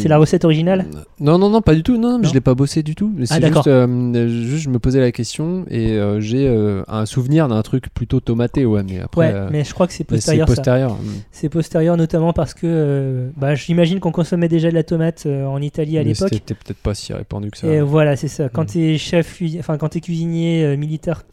C'est 0.00 0.08
la 0.08 0.18
recette 0.18 0.44
originale 0.44 0.86
Non, 1.20 1.38
non, 1.38 1.50
non, 1.50 1.60
pas 1.60 1.74
du 1.74 1.82
tout. 1.82 1.96
Non, 1.98 2.18
mais 2.18 2.24
Non 2.24 2.28
je 2.28 2.34
l'ai 2.34 2.40
pas 2.40 2.54
bossé 2.54 2.82
du 2.82 2.94
tout. 2.94 3.12
Mais 3.14 3.26
Ah, 3.30 3.40
juste, 3.40 3.66
euh, 3.66 4.28
juste, 4.28 4.64
je 4.64 4.70
me 4.70 4.78
posais 4.78 5.00
la 5.00 5.12
question 5.12 5.64
et 5.70 5.92
euh, 5.92 6.20
j'ai 6.20 6.48
un 6.88 7.06
souvenir 7.06 7.48
d'un 7.48 7.62
truc 7.62 7.92
plutôt 7.92 8.20
tomaté, 8.20 8.64
ouais. 8.64 8.82
Mais 8.82 9.00
après, 9.00 9.32
Ouais, 9.32 9.50
mais 9.50 9.64
je 9.64 9.74
crois 9.74 9.86
que 9.86 9.92
c'est 9.92 10.10
mais 10.10 10.16
c'est 10.18 10.36
postérieur. 10.38 10.46
postérieur. 10.46 10.98
C'est 11.32 11.48
postérieur 11.48 11.96
notamment 11.96 12.32
parce 12.32 12.54
que 12.54 13.28
bah, 13.36 13.54
j'imagine 13.54 14.00
qu'on 14.00 14.12
consommait 14.12 14.48
déjà 14.48 14.70
de 14.70 14.74
la 14.74 14.82
tomate 14.82 15.26
en 15.26 15.60
Italie 15.60 15.98
à 15.98 16.02
l'époque. 16.02 16.30
C'était 16.32 16.54
peut-être 16.54 16.78
pas 16.78 16.94
si 16.94 17.12
répandu 17.12 17.50
que 17.50 17.58
ça. 17.58 17.66
Et 17.68 17.80
voilà, 17.80 18.16
c'est 18.16 18.28
ça. 18.28 18.48
Quand 18.48 18.64
Mm. 18.64 18.66
tu 18.72 18.80
es 18.94 18.98
chef, 18.98 19.42
enfin 19.58 19.76
quand 19.78 19.90
tu 19.90 19.98
es 19.98 20.00
cuisinier 20.00 20.76
militaire 20.76 21.24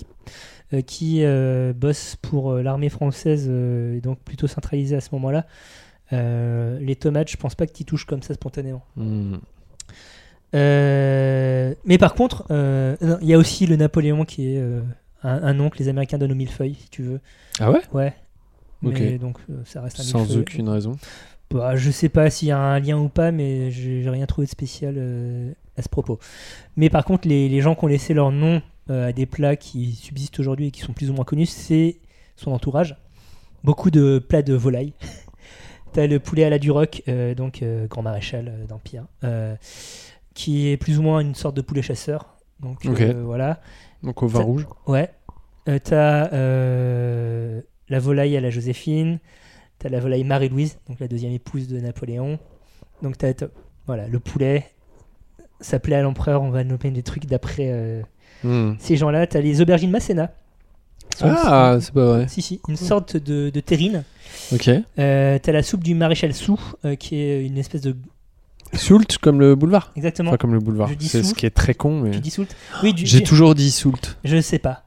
qui- 0.85 1.23
bosse 1.75 2.17
pour 2.21 2.53
l'armée 2.55 2.89
française, 2.89 3.49
et 3.49 4.01
donc 4.01 4.19
plutôt 4.19 4.47
centralisé 4.47 4.95
à 4.95 5.01
ce 5.01 5.09
moment-là, 5.13 5.45
euh, 6.13 6.79
les 6.79 6.95
tomates, 6.95 7.29
je 7.29 7.37
pense 7.37 7.55
pas 7.55 7.67
que 7.67 7.73
tu 7.73 7.85
touches 7.85 8.05
comme 8.05 8.21
ça 8.21 8.33
spontanément. 8.33 8.83
Hmm. 8.95 9.37
Euh, 10.53 11.73
mais 11.85 11.97
par 11.97 12.13
contre, 12.13 12.45
euh, 12.51 12.95
il 13.21 13.27
y 13.27 13.33
a 13.33 13.37
aussi 13.37 13.65
le 13.65 13.77
Napoléon 13.77 14.25
qui 14.25 14.55
est 14.55 14.61
un, 15.23 15.43
un 15.43 15.53
nom 15.53 15.69
que 15.69 15.77
les 15.77 15.87
Américains 15.87 16.17
donnent 16.17 16.33
au 16.33 16.35
millefeuille, 16.35 16.75
si 16.75 16.89
tu 16.89 17.03
veux. 17.03 17.19
Ah 17.59 17.71
ouais? 17.71 17.81
Ouais. 17.93 18.13
Ok. 18.83 18.99
Mais 18.99 19.17
donc 19.17 19.37
ça 19.65 19.81
reste 19.81 19.99
un 19.99 20.03
Sans 20.03 20.37
aucune 20.37 20.67
raison. 20.69 20.97
Bah, 21.51 21.75
je 21.75 21.91
sais 21.91 22.09
pas 22.09 22.29
s'il 22.29 22.47
y 22.47 22.51
a 22.51 22.59
un 22.59 22.79
lien 22.79 22.97
ou 22.97 23.09
pas, 23.09 23.31
mais 23.31 23.71
j'ai 23.71 24.03
j'ai 24.03 24.09
rien 24.09 24.25
trouvé 24.25 24.45
de 24.45 24.51
spécial 24.51 24.95
euh, 24.97 25.51
à 25.77 25.81
ce 25.81 25.89
propos. 25.89 26.19
Mais 26.77 26.89
par 26.89 27.03
contre, 27.03 27.27
les, 27.27 27.49
les 27.49 27.61
gens 27.61 27.75
qui 27.75 27.83
ont 27.83 27.87
laissé 27.87 28.13
leur 28.13 28.31
nom 28.31 28.61
euh, 28.89 29.09
à 29.09 29.11
des 29.11 29.25
plats 29.25 29.55
qui 29.55 29.93
subsistent 29.93 30.39
aujourd'hui 30.39 30.67
et 30.67 30.71
qui 30.71 30.81
sont 30.81 30.93
plus 30.93 31.09
ou 31.09 31.13
moins 31.13 31.25
connus, 31.25 31.47
c'est 31.47 31.97
son 32.37 32.51
entourage. 32.51 32.95
Beaucoup 33.63 33.91
de 33.91 34.19
plats 34.19 34.41
de 34.41 34.53
volaille. 34.53 34.93
T'as 35.93 36.07
le 36.07 36.19
poulet 36.19 36.45
à 36.45 36.49
la 36.49 36.57
Duroc, 36.59 37.03
euh, 37.09 37.35
donc 37.35 37.61
euh, 37.61 37.85
grand 37.87 38.01
maréchal 38.01 38.47
euh, 38.47 38.65
d'Empire, 38.65 39.05
qui 40.33 40.69
est 40.69 40.77
plus 40.77 40.99
ou 40.99 41.01
moins 41.01 41.19
une 41.19 41.35
sorte 41.35 41.55
de 41.55 41.61
poulet 41.61 41.81
chasseur. 41.81 42.35
Donc 42.61 42.85
voilà. 42.85 43.59
Donc 44.03 44.23
au 44.23 44.27
vin 44.27 44.39
rouge. 44.41 44.67
Ouais. 44.87 45.09
T'as 45.83 46.29
la 47.89 47.99
volaille 47.99 48.37
à 48.37 48.41
la 48.41 48.49
Joséphine. 48.49 49.19
T'as 49.79 49.89
la 49.89 49.99
volaille 49.99 50.23
Marie-Louise, 50.23 50.77
donc 50.87 50.99
la 50.99 51.07
deuxième 51.07 51.31
épouse 51.33 51.67
de 51.67 51.79
Napoléon. 51.79 52.37
Donc 53.01 53.17
t'as, 53.17 53.33
t'as- 53.33 53.47
voilà, 53.87 54.07
le 54.07 54.19
poulet. 54.19 54.65
Ça 55.59 55.79
plaît 55.79 55.95
à 55.95 56.01
l'empereur, 56.03 56.41
on 56.43 56.51
va 56.51 56.63
nommer 56.63 56.91
des 56.91 57.03
trucs 57.03 57.25
d'après 57.25 58.03
Hmm. 58.43 58.73
ces 58.79 58.95
gens-là. 58.95 59.27
T'as 59.27 59.39
les 59.41 59.61
aubergines 59.61 59.91
Masséna. 59.91 60.31
Sont- 61.17 61.27
Ah, 61.29 61.77
c'est 61.79 61.93
pas 61.93 62.05
vrai. 62.05 62.25
Si, 62.27 62.41
si, 62.41 62.59
une 62.67 62.77
sorte 62.77 63.17
de, 63.17 63.49
de 63.49 63.59
terrine. 63.59 64.03
Ok. 64.53 64.69
Euh, 64.99 65.39
t'as 65.41 65.51
la 65.51 65.63
soupe 65.63 65.83
du 65.83 65.93
maréchal 65.95 66.33
Sou, 66.33 66.59
euh, 66.85 66.95
qui 66.95 67.15
est 67.17 67.45
une 67.45 67.57
espèce 67.57 67.81
de. 67.81 67.95
Soult 68.73 69.17
comme 69.21 69.39
le 69.39 69.55
boulevard. 69.55 69.91
Exactement. 69.97 70.29
Enfin, 70.29 70.37
comme 70.37 70.53
le 70.53 70.59
boulevard. 70.59 70.87
Je 70.87 70.93
dis 70.95 71.07
C'est 71.09 71.21
ce 71.23 71.29
Soult. 71.29 71.35
qui 71.37 71.45
est 71.45 71.49
très 71.51 71.73
con, 71.73 71.99
mais. 72.01 72.11
Tu 72.11 72.19
dis 72.21 72.29
Soult 72.31 72.47
Oui, 72.83 72.93
du, 72.93 73.05
J'ai 73.05 73.21
toujours 73.23 73.53
dit 73.55 73.69
Soult. 73.71 74.17
Je 74.23 74.39
sais 74.41 74.59
pas. 74.59 74.83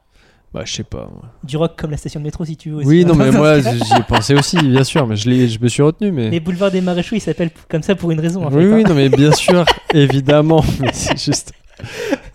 Bah, 0.53 0.61
je 0.65 0.73
sais 0.73 0.83
pas. 0.83 1.09
moi. 1.11 1.23
Du 1.43 1.57
rock 1.57 1.73
comme 1.77 1.91
la 1.91 1.97
station 1.97 2.19
de 2.21 2.25
métro, 2.25 2.45
si 2.45 2.55
tu 2.57 2.69
veux. 2.69 2.77
aussi. 2.77 2.87
Oui, 2.87 3.05
non, 3.05 3.13
mais 3.15 3.29
moi, 3.29 3.59
j'y 3.59 3.67
ai 3.69 4.03
pensé 4.07 4.33
aussi, 4.33 4.57
bien 4.57 4.83
sûr, 4.85 5.05
mais 5.05 5.17
je, 5.17 5.29
l'ai- 5.29 5.49
je 5.49 5.59
me 5.59 5.67
suis 5.67 5.83
retenu. 5.83 6.11
Mais... 6.11 6.29
Les 6.29 6.39
boulevards 6.39 6.71
des 6.71 6.79
maréchaux, 6.81 7.15
ils 7.15 7.19
s'appellent 7.19 7.51
comme 7.69 7.83
ça 7.83 7.93
pour 7.93 8.09
une 8.11 8.19
raison. 8.21 8.43
En 8.45 8.51
oui, 8.51 8.63
fait, 8.63 8.73
oui, 8.73 8.83
hein. 8.85 8.89
non, 8.89 8.95
mais 8.95 9.09
bien 9.09 9.31
sûr, 9.33 9.65
évidemment. 9.93 10.63
Mais 10.79 10.91
c'est 10.93 11.19
juste. 11.23 11.51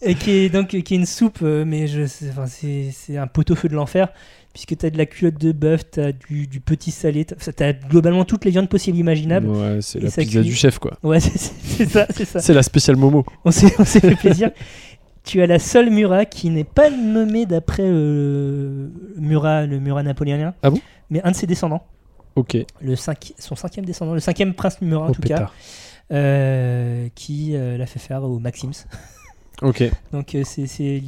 Et 0.00 0.14
qui 0.14 0.30
est 0.30 0.48
donc 0.48 0.68
qui 0.68 0.76
est 0.76 0.90
une 0.96 1.06
soupe, 1.06 1.40
euh, 1.42 1.64
mais 1.66 1.86
je, 1.88 2.06
sais- 2.06 2.28
enfin, 2.30 2.46
c'est 2.46 2.90
c'est 2.92 3.16
un 3.18 3.26
pot-au-feu 3.26 3.68
de 3.68 3.74
l'enfer. 3.74 4.08
Puisque 4.54 4.76
t'as 4.78 4.90
de 4.90 4.98
la 4.98 5.06
culotte 5.06 5.38
de 5.38 5.52
bœuf, 5.52 5.82
t'as 5.90 6.10
du, 6.12 6.46
du 6.46 6.60
petit 6.60 6.90
salé, 6.90 7.24
t'as 7.24 7.36
t'as 7.52 7.72
globalement 7.72 8.24
toutes 8.24 8.44
les 8.44 8.50
viandes 8.50 8.68
possibles 8.68 8.96
imaginables. 8.98 9.46
Ouais, 9.48 9.78
c'est 9.82 10.00
la 10.00 10.06
pizza 10.10 10.24
cuit. 10.24 10.40
du 10.48 10.54
chef, 10.54 10.78
quoi. 10.78 10.96
Ouais, 11.02 11.20
c'est- 11.20 11.36
c'est 11.38 11.84
c'est 11.84 11.86
ça, 11.90 12.06
c'est 12.14 12.24
ça. 12.24 12.40
C'est 12.40 12.54
la 12.54 12.62
spéciale 12.62 12.96
Momo. 12.96 13.24
On 13.44 13.50
s'est 13.50 13.72
on 13.78 13.84
s'est 13.84 14.00
fait 14.00 14.16
plaisir. 14.16 14.50
tu 15.24 15.42
as 15.42 15.46
la 15.46 15.58
seule 15.58 15.90
Murat 15.90 16.24
qui 16.24 16.48
n'est 16.50 16.64
pas 16.64 16.90
nommée 16.90 17.44
d'après 17.46 17.84
euh, 17.84 18.88
Murat, 19.16 19.66
le 19.66 19.78
Murat 19.80 20.02
napoléonien, 20.02 20.54
Ah 20.62 20.70
bon? 20.70 20.80
Mais 21.10 21.20
un 21.24 21.30
de 21.32 21.36
ses 21.36 21.46
descendants, 21.46 21.84
Ok. 22.36 22.56
le 22.80 22.96
cinq, 22.96 23.32
son 23.38 23.54
cinquième 23.56 23.84
descendant, 23.84 24.14
le 24.14 24.20
cinquième 24.20 24.54
prince 24.54 24.80
Murat 24.80 25.06
en 25.06 25.10
Au 25.10 25.14
tout 25.14 25.22
cas, 25.22 25.50
euh, 26.12 27.08
qui 27.14 27.54
euh, 27.54 27.76
l'a 27.76 27.86
fait 27.86 27.98
faire 27.98 28.22
au 28.24 28.38
Maxims. 28.38 28.70
Ok. 29.62 29.82
Donc 30.12 30.34
euh, 30.34 30.42
c'est 30.44 31.02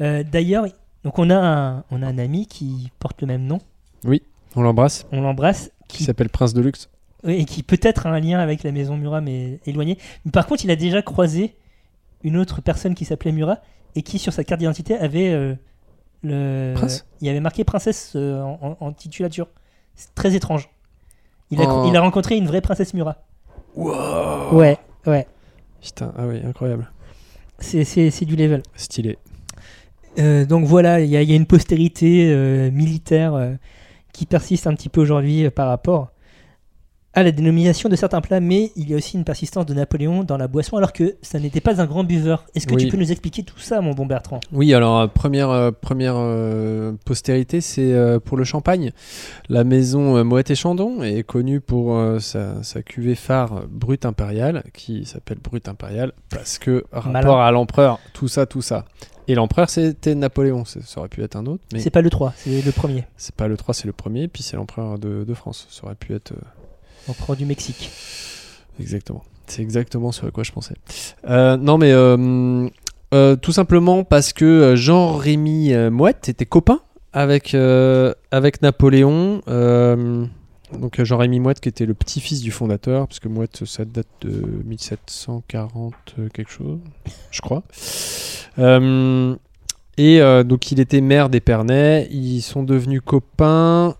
euh, 0.00 0.22
d'ailleurs 0.24 0.66
donc 1.04 1.18
on 1.18 1.30
a 1.30 1.36
un 1.36 1.84
on 1.90 2.02
a 2.02 2.06
un 2.06 2.18
ami 2.18 2.46
qui 2.46 2.90
porte 2.98 3.20
le 3.22 3.26
même 3.26 3.44
nom, 3.46 3.58
On 4.56 4.62
l'embrasse. 4.62 5.06
on 5.12 5.20
l'embrasse, 5.20 5.70
Qui 5.88 5.98
qui 5.98 6.04
s'appelle 6.04 6.28
Prince 6.28 6.52
de 6.54 6.60
Luxe. 6.62 6.88
oui, 7.24 7.34
et 7.40 7.44
qui 7.44 7.62
peut-être 7.62 8.06
a 8.06 8.10
un 8.10 8.20
lien 8.20 8.38
avec 8.38 8.62
la 8.62 8.72
maison 8.72 8.96
Murat 8.96 9.20
mais 9.20 9.58
éloigné. 9.66 9.98
Mais 10.24 10.30
par 10.30 10.46
contre 10.46 10.64
il 10.64 10.70
a 10.70 10.76
déjà 10.76 11.02
croisé 11.02 11.56
une 12.22 12.36
autre 12.36 12.60
personne 12.62 12.94
qui 12.94 13.04
s'appelait 13.04 13.32
Murat 13.32 13.58
et 13.96 14.02
qui 14.02 14.18
sur 14.18 14.32
sa 14.32 14.44
carte 14.44 14.58
d'identité 14.60 14.96
avait 14.96 15.30
euh, 15.32 15.54
le 16.22 16.72
Prince 16.74 17.04
il 17.20 17.28
avait 17.28 17.40
marqué 17.40 17.64
princesse 17.64 18.12
euh, 18.16 18.40
en, 18.42 18.58
en- 18.62 18.76
en 18.86 18.92
titulature. 18.92 19.48
C'est 19.94 20.14
très 20.14 20.34
étrange. 20.34 20.68
Il 21.50 21.60
a, 21.60 21.64
Oh. 21.68 21.86
il 21.88 21.96
a 21.96 22.00
rencontré 22.00 22.36
une 22.36 22.46
vraie 22.46 22.60
princesse 22.60 22.94
Murat. 22.94 23.22
Wow. 23.76 24.52
Ouais, 24.56 24.78
ouais. 25.06 25.26
Putain, 25.82 26.12
ah 26.16 26.26
oui, 26.26 26.40
incroyable. 26.44 26.90
C'est- 27.58 27.84
du 28.24 28.36
level. 28.36 28.62
Stylé. 28.76 29.18
Euh, 30.18 30.44
donc 30.44 30.64
voilà, 30.66 31.00
il 31.00 31.08
y, 31.10 31.16
a- 31.16 31.22
il 31.22 31.28
y 31.28 31.32
a 31.32 31.36
une 31.36 31.46
postérité 31.46 32.30
euh, 32.30 32.70
militaire 32.70 33.34
euh, 33.34 33.54
qui 34.12 34.26
persiste 34.26 34.66
un 34.66 34.74
petit 34.74 34.88
peu 34.88 35.00
aujourd'hui 35.00 35.48
par 35.50 35.68
rapport 35.68 36.10
à 37.14 37.22
la 37.22 37.30
dénomination 37.30 37.88
de 37.88 37.96
certains 37.96 38.20
plats, 38.20 38.40
mais 38.40 38.72
il 38.76 38.90
y 38.90 38.94
a 38.94 38.96
aussi 38.96 39.16
une 39.16 39.24
persistance 39.24 39.66
de 39.66 39.74
Napoléon 39.74 40.24
dans 40.24 40.36
la 40.36 40.48
boisson, 40.48 40.76
alors 40.76 40.92
que 40.92 41.14
ça 41.22 41.38
n'était 41.38 41.60
pas 41.60 41.80
un 41.80 41.86
grand 41.86 42.02
buveur. 42.04 42.44
Est-ce 42.54 42.66
que 42.66 42.74
Oui. 42.74 42.84
tu 42.84 42.88
peux 42.88 42.96
nous 42.96 43.12
expliquer 43.12 43.42
tout 43.44 43.58
ça, 43.58 43.80
mon 43.80 43.92
bon 43.92 44.04
Bertrand? 44.06 44.40
Oui, 44.52 44.74
alors 44.74 44.98
euh, 45.00 45.06
première 45.06 45.50
euh, 45.50 45.70
première 45.70 46.14
euh, 46.16 46.92
postérité, 47.04 47.60
c'est 47.60 47.92
euh, 47.92 48.18
pour 48.18 48.36
le 48.36 48.44
champagne. 48.44 48.90
La 49.48 49.62
maison 49.64 50.24
Moët 50.24 50.50
et 50.50 50.54
Chandon 50.54 51.02
est 51.02 51.22
connue 51.22 51.60
pour 51.60 51.96
sa, 52.20 52.62
sa 52.62 52.82
cuvée 52.82 53.14
phare 53.14 53.62
Brut 53.68 54.04
Impérial, 54.06 54.64
qui 54.72 55.04
s'appelle 55.04 55.38
Brut 55.38 55.68
Impérial 55.68 56.12
parce 56.30 56.58
que 56.58 56.84
rapport 56.92 57.12
Malin. 57.12 57.38
à 57.38 57.50
l'empereur, 57.52 57.98
tout 58.12 58.28
ça, 58.28 58.46
tout 58.46 58.62
ça. 58.62 58.84
Et 59.26 59.34
l'empereur, 59.34 59.70
c'était 59.70 60.14
Napoléon. 60.14 60.64
Ça 60.66 60.80
aurait 60.98 61.08
pu 61.08 61.22
être 61.22 61.36
un 61.36 61.46
autre, 61.46 61.62
mais 61.72 61.78
C'est 61.78 61.88
pas 61.90 62.02
le 62.02 62.10
3, 62.10 62.34
c'est 62.36 62.60
le 62.62 62.72
premier, 62.72 63.04
c'est 63.16 63.34
pas 63.34 63.48
le 63.48 63.56
3, 63.56 63.72
c'est 63.72 63.86
le 63.86 63.92
premier. 63.94 64.28
Puis 64.28 64.42
c'est 64.42 64.56
l'empereur 64.56 64.98
de, 64.98 65.24
de 65.24 65.34
France. 65.34 65.66
Ça 65.70 65.84
aurait 65.84 65.94
pu 65.94 66.12
être 66.14 66.34
euh, 67.08 67.10
empereur 67.10 67.36
du 67.36 67.46
Mexique. 67.46 67.90
Exactement. 68.80 69.22
C'est 69.46 69.62
exactement 69.62 70.12
ce 70.12 70.26
à 70.26 70.30
quoi 70.30 70.42
je 70.42 70.52
pensais. 70.52 70.74
Euh, 71.28 71.56
non, 71.56 71.78
mais 71.78 71.92
euh, 71.92 72.68
euh, 73.12 73.36
tout 73.36 73.52
simplement 73.52 74.04
parce 74.04 74.32
que 74.32 74.74
Jean-Rémy 74.76 75.74
Mouette 75.90 76.28
était 76.28 76.46
copain 76.46 76.80
avec, 77.12 77.54
avec 77.54 78.62
Napoléon. 78.62 79.40
donc 79.46 81.02
Jean-Rémy 81.02 81.40
Mouette 81.40 81.60
qui 81.60 81.68
était 81.68 81.86
le 81.86 81.94
petit-fils 81.94 82.40
du 82.40 82.50
fondateur, 82.50 83.06
parce 83.06 83.20
que 83.20 83.28
Mouette 83.28 83.64
ça 83.64 83.84
date 83.84 84.08
de 84.22 84.62
1740 84.64 85.94
euh, 86.18 86.28
quelque 86.30 86.50
chose, 86.50 86.80
je 87.30 87.40
crois. 87.40 87.62
Et 89.96 90.20
donc 90.44 90.72
il 90.72 90.80
était 90.80 91.00
maire 91.00 91.28
d'Épernay, 91.28 92.08
ils 92.10 92.40
sont 92.40 92.64
devenus 92.64 93.02
copains. 93.04 93.94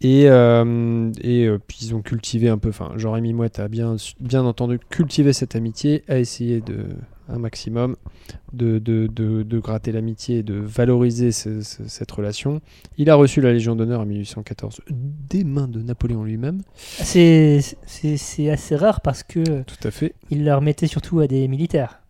Et, 0.00 0.28
euh, 0.28 1.10
et 1.22 1.46
euh, 1.46 1.58
puis 1.66 1.78
ils 1.82 1.94
ont 1.94 2.02
cultivé 2.02 2.48
un 2.48 2.58
peu, 2.58 2.68
enfin 2.68 2.92
Jean-Rémy 2.96 3.32
Mouette 3.32 3.58
a 3.58 3.68
bien, 3.68 3.96
bien 4.20 4.44
entendu 4.44 4.78
cultivé 4.90 5.32
cette 5.32 5.56
amitié, 5.56 6.02
a 6.08 6.18
essayé 6.18 6.60
de 6.60 6.84
un 7.28 7.38
maximum 7.40 7.96
de, 8.52 8.78
de, 8.78 9.08
de, 9.08 9.42
de 9.42 9.58
gratter 9.58 9.90
l'amitié 9.90 10.38
et 10.38 10.42
de 10.44 10.54
valoriser 10.54 11.32
ce- 11.32 11.60
ce- 11.60 11.82
cette 11.88 12.12
relation. 12.12 12.60
Il 12.98 13.10
a 13.10 13.16
reçu 13.16 13.40
la 13.40 13.52
Légion 13.52 13.74
d'honneur 13.74 14.00
en 14.02 14.06
1814 14.06 14.80
des 14.90 15.42
mains 15.42 15.66
de 15.66 15.82
Napoléon 15.82 16.22
lui-même. 16.22 16.60
C'est 16.76 17.58
assez 18.48 18.76
rare 18.76 19.00
parce 19.00 19.24
que 19.24 19.62
Tout 19.62 19.88
à 19.88 19.90
fait. 19.90 20.14
il 20.30 20.44
la 20.44 20.56
remettait 20.56 20.86
surtout 20.86 21.18
à 21.18 21.26
des 21.26 21.48
militaires. 21.48 22.00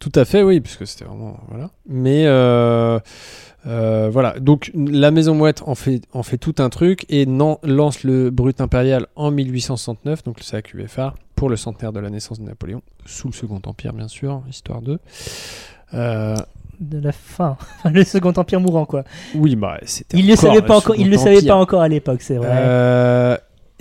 Tout 0.00 0.12
à 0.14 0.24
fait, 0.24 0.42
oui, 0.42 0.60
puisque 0.60 0.86
c'était 0.86 1.04
vraiment. 1.04 1.38
Voilà. 1.48 1.70
Mais 1.86 2.24
euh, 2.26 2.98
euh, 3.66 4.08
voilà. 4.12 4.38
Donc 4.40 4.70
la 4.74 5.10
Maison 5.10 5.34
Mouette 5.34 5.62
en 5.66 5.74
fait, 5.74 6.02
en 6.12 6.22
fait 6.22 6.38
tout 6.38 6.54
un 6.58 6.68
truc 6.68 7.04
et 7.08 7.26
nan- 7.26 7.56
lance 7.62 8.02
le 8.04 8.30
Brut 8.30 8.60
Impérial 8.60 9.06
en 9.16 9.30
1869, 9.30 10.24
donc 10.24 10.38
cuvée 10.64 10.88
phare, 10.88 11.14
pour 11.36 11.48
le 11.48 11.56
centenaire 11.56 11.92
de 11.92 12.00
la 12.00 12.10
naissance 12.10 12.40
de 12.40 12.44
Napoléon, 12.44 12.82
sous 13.06 13.28
le 13.28 13.32
Second 13.32 13.60
Empire, 13.64 13.92
bien 13.92 14.08
sûr, 14.08 14.42
histoire 14.48 14.82
de. 14.82 14.98
Euh, 15.94 16.36
De 16.80 16.98
la 16.98 17.12
fin, 17.12 17.56
le 17.84 18.02
Second 18.02 18.32
Empire 18.36 18.58
mourant 18.60 18.86
quoi. 18.86 19.04
oui, 19.36 19.54
bah 19.54 19.78
c'était. 19.84 20.18
Il 20.18 20.26
ne 20.26 20.34
savait 20.34 20.62
pas 20.62 20.76
encore, 20.78 20.96
il 20.96 21.02
Second 21.04 21.10
le 21.12 21.18
savait 21.18 21.46
pas 21.46 21.56
encore 21.56 21.80
à 21.82 21.88
l'époque, 21.88 22.22
c'est 22.22 22.36
vrai. 22.36 22.48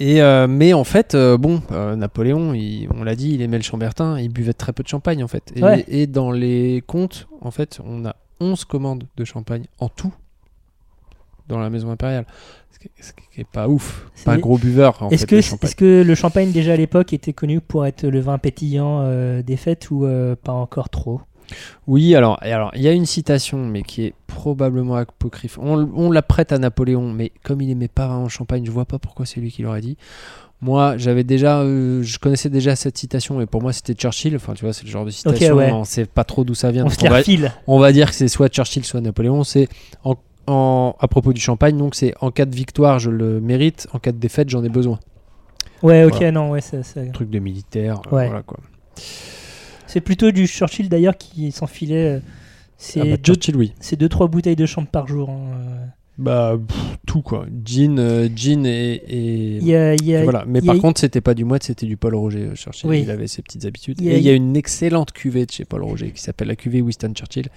Et 0.04 0.20
euh, 0.22 0.48
mais 0.48 0.74
en 0.74 0.84
fait, 0.84 1.14
euh, 1.14 1.38
bon, 1.38 1.62
euh, 1.72 1.96
Napoléon, 1.96 2.54
il- 2.56 2.88
on 2.96 3.04
l'a 3.04 3.16
dit, 3.16 3.34
il 3.36 3.42
aimait 3.44 3.58
le 3.58 3.64
chambertin, 3.64 4.20
il 4.20 4.30
buvait 4.30 4.54
très 4.54 4.74
peu 4.74 4.82
de 4.82 4.88
champagne 4.88 5.24
en 5.24 5.28
fait. 5.28 5.54
Et, 5.56 5.62
Ouais. 5.64 5.86
et 5.88 6.08
dans 6.08 6.32
les 6.32 6.84
comptes, 6.88 7.28
en 7.42 7.52
fait, 7.52 7.80
on 7.86 8.04
a 8.06 8.16
11 8.40 8.66
commandes 8.66 9.04
de 9.16 9.24
champagne 9.26 9.66
en 9.80 9.90
tout 9.90 10.12
dans 11.48 11.60
la 11.60 11.70
maison 11.70 11.92
impériale. 11.92 12.26
Ce 12.72 12.80
qui 12.80 12.88
est, 12.88 13.04
ce 13.04 13.14
qui 13.14 13.42
est 13.42 13.48
pas 13.48 13.68
ouf. 13.68 14.08
Pas 14.26 14.34
un 14.34 14.38
gros 14.40 14.58
buveur 14.58 15.04
en 15.04 15.10
Est-ce 15.10 15.28
fait. 15.28 15.28
que, 15.28 15.36
est-ce 15.66 15.76
que 15.76 16.02
le 16.04 16.16
champagne 16.16 16.52
déjà 16.52 16.74
à 16.74 16.78
l'époque 16.78 17.14
était 17.14 17.34
connu 17.34 17.62
pour 17.62 17.86
être 17.86 18.08
le 18.08 18.20
vin 18.22 18.40
pétillant 18.40 19.04
des 19.42 19.58
fêtes 19.58 19.92
ou 19.92 20.08
pas 20.44 20.54
encore 20.54 20.90
trop? 20.90 21.22
Oui, 21.88 22.16
alors, 22.16 22.40
il 22.76 22.82
y 22.82 22.88
a 22.88 22.92
une 22.92 23.06
citation, 23.06 23.58
mais 23.66 23.82
qui 23.84 24.06
est 24.06 24.14
probablement 24.28 24.96
apocryphe. 24.96 25.58
On, 25.62 25.90
on 25.96 26.12
la 26.12 26.22
prête 26.22 26.52
à 26.52 26.58
Napoléon, 26.58 27.12
mais 27.12 27.32
comme 27.44 27.62
il 27.62 27.70
aimait 27.70 27.88
pas 27.88 28.08
vraiment 28.08 28.24
le 28.24 28.30
champagne, 28.30 28.66
je 28.66 28.72
vois 28.72 28.86
pas 28.86 29.00
pourquoi 29.00 29.26
c'est 29.26 29.40
lui 29.42 29.52
qui 29.52 29.62
l'aurait 29.62 29.82
dit. 29.82 29.98
Moi, 30.64 30.96
j'avais 30.98 31.24
déjà, 31.24 31.62
euh, 31.62 32.04
je 32.04 32.20
connaissais 32.20 32.50
déjà 32.50 32.76
cette 32.76 32.96
citation, 32.98 33.42
et 33.42 33.48
pour 33.48 33.62
moi, 33.64 33.74
c'était 33.74 33.94
Churchill. 33.96 34.36
Enfin, 34.36 34.54
tu 34.54 34.64
vois, 34.64 34.74
c'est 34.74 34.84
le 34.86 34.92
genre 34.92 35.06
de 35.06 35.10
citation, 35.10 35.56
ouais. 35.56 35.72
on 35.72 35.84
sait 35.84 36.06
pas 36.06 36.24
trop 36.24 36.44
d'où 36.44 36.54
ça 36.54 36.70
vient. 36.72 36.86
On 36.86 36.90
se 36.90 37.00
va, 37.08 37.18
refile. 37.18 37.52
on 37.66 37.80
va 37.80 37.92
dire 37.92 38.10
que 38.10 38.16
c'est 38.16 38.28
soit 38.28 38.48
Churchill, 38.50 38.86
soit 38.86 39.02
Napoléon. 39.02 39.44
C'est 39.44 39.68
en, 40.04 40.16
en- 40.46 40.96
à 41.00 41.08
propos 41.08 41.34
du 41.34 41.42
champagne, 41.42 41.78
donc 41.78 41.96
c'est 41.96 42.14
en 42.22 42.30
cas 42.30 42.46
de 42.46 42.56
victoire, 42.56 43.00
je 43.00 43.10
le 43.10 43.42
mérite, 43.42 43.88
en 43.94 43.98
cas 43.98 44.12
de 44.12 44.18
défaite, 44.18 44.50
j'en 44.50 44.64
ai 44.64 44.70
besoin. 44.70 45.00
Ouais, 45.82 46.04
ok, 46.04 46.12
Voilà. 46.14 46.32
non, 46.32 46.52
ouais, 46.52 46.62
ça- 46.62 46.78
Truc 47.12 47.32
de 47.32 47.40
militaire, 47.40 48.00
euh, 48.12 48.16
Ouais. 48.16 48.28
voilà 48.28 48.44
quoi. 48.44 48.60
C'est 49.92 50.02
plutôt 50.02 50.32
du 50.32 50.48
Churchill 50.48 50.90
d'ailleurs 50.90 51.18
qui 51.18 51.52
s'enfilait. 51.52 52.18
euh, 52.18 52.20
C'est 52.78 53.02
Ah 53.02 53.06
bah, 53.06 53.18
Churchill, 53.18 53.56
oui. 53.56 53.74
c'est 53.80 53.96
deux, 53.96 54.10
trois 54.10 54.28
bouteilles 54.28 54.56
de 54.56 54.66
champ 54.66 54.86
par 54.86 55.08
jour. 55.08 55.30
hein, 55.30 55.40
euh. 55.54 55.86
Bah, 56.18 56.58
pff, 56.68 56.78
tout 57.08 57.22
quoi. 57.22 57.46
Gin, 57.66 57.98
euh, 58.00 58.28
et. 58.28 58.94
et- 59.08 59.58
Il 59.58 59.64
y 59.68 59.76
a, 59.76 59.94
il 59.96 60.04
y 60.06 60.16
a- 60.16 60.24
voilà. 60.24 60.44
Mais 60.48 60.60
y 60.60 60.66
par 60.66 60.78
contre, 60.78 61.00
c'était 61.00 61.22
pas 61.22 61.34
du 61.34 61.46
moite, 61.46 61.64
c'était 61.64 61.86
du 61.86 61.98
Paul 61.98 62.16
Roger. 62.16 62.40
euh, 62.52 62.56
Churchill. 62.56 62.90
Oui. 62.90 63.02
Il 63.04 63.10
avait 63.12 63.28
ses 63.28 63.42
petites 63.42 63.66
habitudes. 63.66 63.98
Il 64.02 64.08
y 64.08 64.10
a- 64.10 64.14
et 64.14 64.18
il 64.18 64.24
y 64.24 64.30
a 64.30 64.34
une 64.34 64.56
excellente 64.56 65.12
cuvée 65.14 65.46
de 65.46 65.52
chez 65.52 65.66
Paul 65.66 65.84
Roger 65.84 66.12
qui 66.12 66.22
s'appelle 66.22 66.48
la 66.50 66.56
cuvée 66.56 66.82
Winston 66.82 67.14
Churchill, 67.16 67.48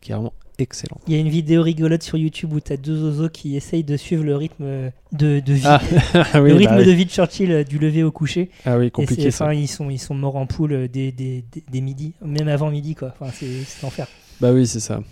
qui 0.00 0.10
est 0.12 0.14
vraiment 0.14 0.32
excellente. 0.60 1.00
il 1.06 1.14
y 1.14 1.16
a 1.16 1.20
une 1.20 1.28
vidéo 1.28 1.62
rigolote 1.62 2.02
sur 2.02 2.16
YouTube 2.18 2.52
où 2.52 2.60
tu 2.60 2.72
as 2.72 2.76
deux 2.76 3.02
oiseaux 3.04 3.28
qui 3.28 3.56
essayent 3.56 3.84
de 3.84 3.96
suivre 3.96 4.24
le 4.24 4.36
rythme 4.36 4.64
de, 5.12 5.40
de 5.40 5.52
vie. 5.52 5.62
Ah, 5.64 5.80
oui, 6.40 6.50
le 6.50 6.52
bah 6.52 6.58
rythme 6.58 6.76
oui. 6.78 6.86
de 6.86 6.90
vie 6.92 7.04
de 7.06 7.10
Churchill 7.10 7.64
du 7.68 7.78
lever 7.78 8.02
au 8.02 8.10
coucher. 8.12 8.50
Ah 8.64 8.78
oui, 8.78 8.86
Et 8.86 8.90
compliqué 8.90 9.30
ça. 9.30 9.44
enfin, 9.46 9.54
ils 9.54 9.68
sont, 9.68 9.90
ils 9.90 9.98
sont 9.98 10.14
morts 10.14 10.36
en 10.36 10.46
poule 10.46 10.72
euh, 10.72 10.88
dès, 10.88 11.12
dès, 11.12 11.44
dès- 11.52 11.64
dès 11.70 11.80
midi, 11.80 12.12
même 12.24 12.48
avant 12.48 12.70
midi, 12.70 12.94
quoi. 12.94 13.12
Enfin, 13.18 13.32
c'est 13.34 13.46
l'enfer. 13.82 14.06
Bah 14.40 14.52
oui, 14.52 14.66
c'est 14.66 14.80
ça. 14.80 15.02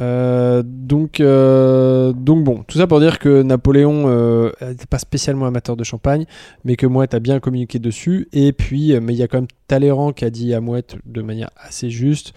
Euh, 0.00 0.64
donc, 0.66 1.20
euh, 1.20 2.12
donc 2.12 2.42
bon, 2.42 2.64
tout 2.66 2.78
ça 2.78 2.88
pour 2.88 2.98
dire 2.98 3.20
que 3.20 3.42
Napoléon 3.42 4.04
euh, 4.08 4.50
n'était 4.60 4.86
pas 4.86 4.98
spécialement 4.98 5.46
amateur 5.46 5.76
de 5.76 5.84
champagne, 5.84 6.24
mais 6.64 6.74
que 6.74 6.86
Mouette 6.86 7.14
a 7.14 7.20
bien 7.20 7.38
communiqué 7.38 7.78
dessus. 7.78 8.28
Et 8.32 8.52
puis, 8.52 8.98
mais 9.00 9.12
il 9.12 9.18
y 9.18 9.22
a 9.22 9.28
quand 9.28 9.38
même 9.38 9.46
Talleyrand 9.68 10.12
qui 10.12 10.24
a 10.24 10.30
dit 10.30 10.54
à 10.54 10.60
Mouette 10.60 10.96
de 11.06 11.22
manière 11.22 11.50
assez 11.56 11.88
juste. 11.90 12.32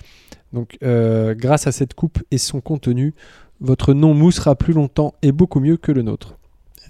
Donc, 0.53 0.77
euh, 0.83 1.33
grâce 1.35 1.67
à 1.67 1.71
cette 1.71 1.93
coupe 1.93 2.19
et 2.31 2.37
son 2.37 2.61
contenu, 2.61 3.13
votre 3.61 3.93
nom 3.93 4.13
moussera 4.13 4.55
plus 4.55 4.73
longtemps 4.73 5.13
et 5.21 5.31
beaucoup 5.31 5.59
mieux 5.59 5.77
que 5.77 5.91
le 5.91 6.01
nôtre. 6.01 6.35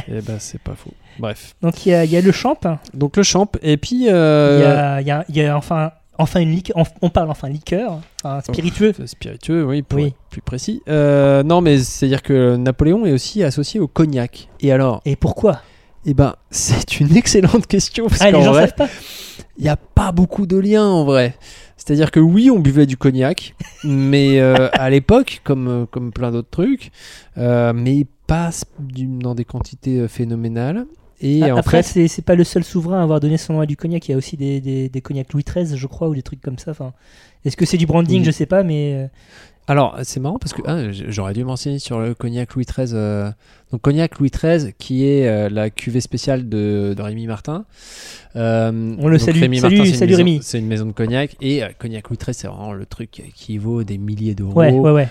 Eh 0.09 0.21
ben, 0.23 0.37
c'est 0.39 0.61
pas 0.61 0.75
faux. 0.75 0.93
Bref. 1.19 1.55
Donc 1.63 1.85
il 1.87 1.91
y 1.91 1.95
a, 1.95 2.05
il 2.05 2.11
y 2.11 2.17
a 2.17 2.21
le 2.21 2.33
champ. 2.33 2.59
Donc 2.95 3.17
le 3.17 3.23
champ, 3.23 3.51
et 3.63 3.77
puis. 3.77 3.97
il, 3.97 4.03
y 4.05 4.09
euh, 4.11 4.97
a, 4.97 5.01
il 5.01 5.07
y 5.07 5.11
a- 5.11 5.25
il 5.29 5.37
y 5.37 5.45
a 5.45 5.57
enfin, 5.57 5.93
enfin 6.19 6.41
une 6.41 6.51
liqueur, 6.53 6.77
on, 7.03 7.11
parle 7.11 7.31
enfin 7.31 7.49
liqueur, 7.49 8.01
enfin 8.23 8.41
spiritueux. 8.41 8.93
Euh, 8.99 9.07
Spiritueux, 9.07 9.65
oui, 9.65 9.83
pour 9.83 9.99
Oui. 10.01 10.07
être 10.09 10.17
plus 10.31 10.41
précis. 10.43 10.83
Euh, 10.89 11.43
non, 11.43 11.61
mais 11.61 11.79
c'est-à-dire 11.79 12.23
que 12.23 12.57
Napoléon 12.57 13.05
est 13.07 13.13
aussi 13.13 13.43
associé 13.43 13.79
au 13.81 13.89
cognac. 13.89 14.49
Et 14.61 14.73
alors, 14.73 15.03
Et 15.05 15.17
pourquoi? 15.17 15.61
Eh 16.07 16.15
ben, 16.15 16.35
c'est 16.51 17.01
une 17.01 17.17
excellente 17.17 17.67
question 17.67 18.09
parce 18.09 18.21
Ah, 18.23 18.31
les 18.31 18.43
gens 18.43 18.53
vrai, 18.53 18.63
savent 18.69 18.75
pas. 18.75 18.89
il 19.59 19.65
n'y 19.65 19.71
a 19.71 19.77
pas 19.77 20.13
beaucoup 20.13 20.47
de 20.47 20.57
liens 20.57 20.87
en 20.87 21.05
vrai. 21.05 21.35
C'est-à-dire 21.85 22.11
que 22.11 22.21
oui, 22.21 22.51
on 22.51 22.61
buvait 22.61 22.87
du 22.87 22.97
cognac, 22.97 23.55
mais 23.85 24.41
euh, 24.41 24.69
à 24.73 24.89
l'époque, 24.89 25.43
comme, 25.45 25.69
euh, 25.69 25.87
comme 25.87 26.13
plein 26.13 26.31
d'autres 26.31 26.49
trucs, 26.51 26.91
euh, 27.37 27.75
mais 27.75 28.07
pas 28.27 28.51
dans 28.81 29.35
des 29.35 29.45
quantités 29.45 30.09
phénoménales. 30.09 30.87
Et 31.21 31.43
Ah, 31.43 31.55
en 31.55 31.59
Après, 31.59 31.83
fait, 31.83 32.09
c'est 32.09 32.23
pas 32.25 32.35
le 32.37 32.45
seul 32.45 32.65
souverain 32.65 33.01
à 33.01 33.03
avoir 33.03 33.21
donné 33.21 33.37
son 33.37 33.55
nom 33.55 33.61
à 33.61 33.67
du 33.67 33.77
cognac. 33.77 34.09
Il 34.09 34.13
y 34.13 34.15
a 34.15 34.17
aussi 34.17 34.37
des, 34.39 34.61
des, 34.63 34.89
des 34.89 35.01
cognacs 35.03 35.33
Louis 35.35 35.45
XIII, 35.45 35.77
je 35.77 35.87
crois, 35.87 36.09
ou 36.09 36.15
des 36.15 36.23
trucs 36.23 36.41
comme 36.41 36.59
ça. 36.59 36.71
Enfin, 36.71 36.95
Est-ce 37.45 37.57
que 37.57 37.67
c'est 37.67 37.77
du 37.77 37.87
branding? 37.87 38.21
Oui. 38.21 38.25
Je 38.25 38.31
sais 38.31 38.47
pas, 38.47 38.63
mais 38.63 39.11
Alors, 39.67 39.97
c'est 40.03 40.21
marrant 40.21 40.39
parce 40.39 40.53
que 40.53 40.61
ah, 40.67 40.91
j'aurais 41.09 41.33
dû 41.33 41.43
m'enseigner 41.43 41.79
sur 41.79 41.99
le 41.99 42.13
cognac 42.15 42.55
Louis 42.55 42.67
XIII. 42.67 42.91
euh, 42.93 43.31
donc, 43.73 43.81
cognac 43.81 44.19
Louis 44.19 44.31
XIII, 44.31 44.75
qui 44.79 45.07
est 45.07 45.27
euh, 45.27 45.49
la 45.49 45.71
cuvée 45.71 46.03
spéciale 46.03 46.49
de, 46.51 46.93
de 46.95 47.03
Rémi 47.03 47.27
Martin. 47.27 47.65
Euh, 48.37 48.95
On 48.99 49.09
le 49.09 49.19
salue. 49.19 49.41
Rémi 49.41 49.59
Salut- 49.61 49.79
Martin, 49.79 49.93
salut 49.95 50.15
Rémi. 50.17 50.41
C'est 50.43 50.59
une 50.59 50.67
maison 50.67 50.85
de 50.85 50.93
cognac. 50.93 51.35
Et 51.41 51.63
cognac 51.79 52.09
Louis 52.11 52.19
XIII, 52.19 52.35
c'est 52.35 52.47
vraiment 52.47 52.75
le 52.75 52.85
truc 52.85 53.23
qui 53.35 53.57
vaut 53.57 53.85
des 53.85 53.97
milliers 53.97 54.35
d'euros. 54.35 54.53
ouais, 54.53 54.71
ouais, 54.71 54.91
ouais. 54.93 55.09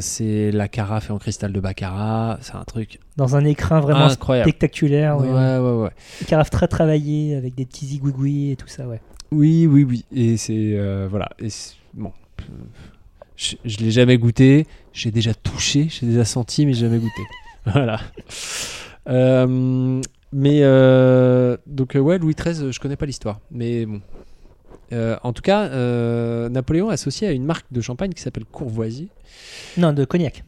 C'est 0.00 0.50
la 0.52 0.68
carafe 0.68 1.10
en 1.10 1.18
cristal 1.18 1.52
de 1.52 1.60
Baccarat. 1.60 2.38
C'est 2.40 2.54
un 2.54 2.64
truc 2.64 2.98
Dans 3.18 3.36
un 3.36 3.44
écrin 3.44 3.80
vraiment 3.80 4.06
incroyable. 4.06 4.48
spectaculaire. 4.48 5.18
Ouais, 5.18 5.28
Ouais, 5.28 5.58
ouais, 5.58 5.82
ouais. 5.84 5.90
Une 6.22 6.26
carafe 6.28 6.50
très 6.50 6.66
travaillée 6.68 7.34
avec 7.36 7.54
des 7.54 7.66
petits 7.66 7.86
zigouigouis 7.86 8.52
et 8.52 8.56
tout 8.56 8.68
ça, 8.68 8.86
ouais. 8.86 9.00
Oui, 9.32 9.66
oui, 9.66 9.84
oui. 9.84 10.04
Et 10.14 10.36
c'est. 10.38 10.78
voilà. 11.10 11.28
Et 11.38 11.48
bon. 11.94 12.12
Je, 13.36 13.56
je 13.64 13.78
l'ai 13.78 13.90
jamais 13.90 14.18
goûté. 14.18 14.66
J'ai 14.92 15.10
déjà 15.10 15.34
touché, 15.34 15.88
j'ai 15.88 16.06
déjà 16.06 16.24
senti, 16.24 16.66
mais 16.66 16.74
jamais 16.74 16.98
goûté. 16.98 17.22
voilà. 17.66 18.00
Euh, 19.08 20.00
mais. 20.32 20.60
euh, 20.62 21.56
donc, 21.66 21.96
euh, 21.96 22.00
ouais, 22.00 22.18
Louis 22.18 22.34
XIII, 22.34 22.72
je 22.72 22.80
connais 22.80 22.96
pas 22.96 23.06
l'histoire. 23.06 23.40
Mais 23.50 23.86
bon. 23.86 24.00
Euh, 24.92 25.16
en 25.22 25.32
tout 25.32 25.42
cas, 25.42 25.68
Napoléon 26.50 26.90
est 26.90 26.94
associé 26.94 27.26
à 27.26 27.32
une 27.32 27.44
marque 27.44 27.66
de 27.72 27.80
champagne 27.80 28.12
qui 28.12 28.20
s'appelle 28.20 28.44
Courvoisier. 28.44 29.08
Non, 29.78 29.92
de 29.92 30.04
cognac. 30.04 30.44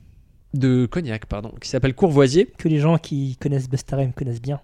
De 0.53 0.87
cognac, 0.87 1.27
pardon. 1.27 1.53
Qui 1.61 1.69
s'appelle 1.69 1.95
Courvoisier. 1.95 2.53
Que 2.59 2.69
les 2.69 2.79
gens 2.79 2.99
qui 2.99 3.37
connaissent 3.41 3.69
Bustarem 3.71 4.13
connaissent 4.13 4.43
bien. 4.43 4.61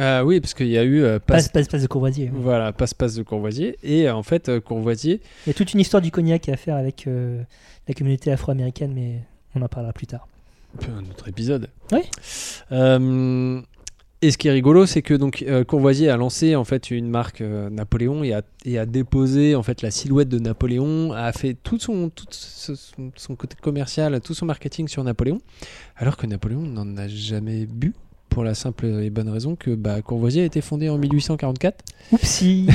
Euh, 0.00 0.22
oui, 0.22 0.40
parce 0.40 0.54
qu'il 0.54 0.68
y 0.68 0.78
a 0.78 0.84
eu. 0.84 1.02
euh, 1.02 1.18
Passe, 1.18 1.44
passe, 1.48 1.52
passe, 1.52 1.68
passe 1.68 1.82
de 1.82 1.86
Courvoisier. 1.86 2.30
Voilà, 2.34 2.72
passe-passe 2.72 3.14
de 3.14 3.22
Courvoisier. 3.22 3.76
Et 3.82 4.08
euh, 4.08 4.14
en 4.14 4.22
fait, 4.22 4.48
euh, 4.48 4.60
Courvoisier, 4.60 5.20
Il 5.46 5.48
y 5.48 5.50
a 5.50 5.54
toute 5.54 5.74
une 5.74 5.80
histoire 5.80 6.00
du 6.02 6.10
cognac 6.10 6.48
à 6.48 6.56
faire 6.56 6.76
avec 6.76 7.06
la 7.06 7.94
communauté 7.94 8.32
afro-américaine, 8.32 8.92
mais 8.94 9.20
on 9.54 9.62
en 9.62 9.68
parlera 9.68 9.92
plus 9.92 10.06
tard. 10.06 10.26
un 10.88 11.04
autre 11.10 11.28
épisode. 11.28 11.68
Oui. 11.92 12.00
Et 14.24 14.30
ce 14.30 14.38
qui 14.38 14.46
est 14.46 14.52
rigolo, 14.52 14.86
c'est 14.86 15.02
que 15.02 15.14
donc 15.14 15.44
Courvoisier 15.66 16.08
a 16.08 16.16
lancé 16.16 16.54
en 16.54 16.62
fait 16.64 16.92
une 16.92 17.08
marque 17.10 17.40
Napoléon 17.40 18.22
et 18.22 18.32
a, 18.32 18.42
et 18.64 18.78
a 18.78 18.86
déposé 18.86 19.56
en 19.56 19.64
fait 19.64 19.82
la 19.82 19.90
silhouette 19.90 20.28
de 20.28 20.38
Napoléon, 20.38 21.12
a 21.12 21.32
fait 21.32 21.54
tout 21.60 21.80
son 21.80 22.08
tout 22.08 22.26
ce- 22.30 22.76
son, 22.76 23.10
son 23.16 23.34
côté 23.34 23.56
commercial, 23.60 24.20
tout 24.20 24.32
son 24.34 24.46
marketing 24.46 24.86
sur 24.86 25.02
Napoléon, 25.02 25.40
alors 25.96 26.16
que 26.16 26.26
Napoléon 26.28 26.60
n'en 26.60 26.96
a 26.98 27.08
jamais 27.08 27.66
bu 27.66 27.94
pour 28.32 28.44
la 28.44 28.54
simple 28.54 28.86
et 28.86 29.10
bonne 29.10 29.28
raison 29.28 29.56
que 29.56 29.70
bah, 29.74 30.00
Courvoisier 30.02 30.42
a 30.42 30.44
été 30.44 30.60
fondé 30.60 30.88
en 30.88 30.98
1844 30.98 31.84
Oupsie 32.12 32.66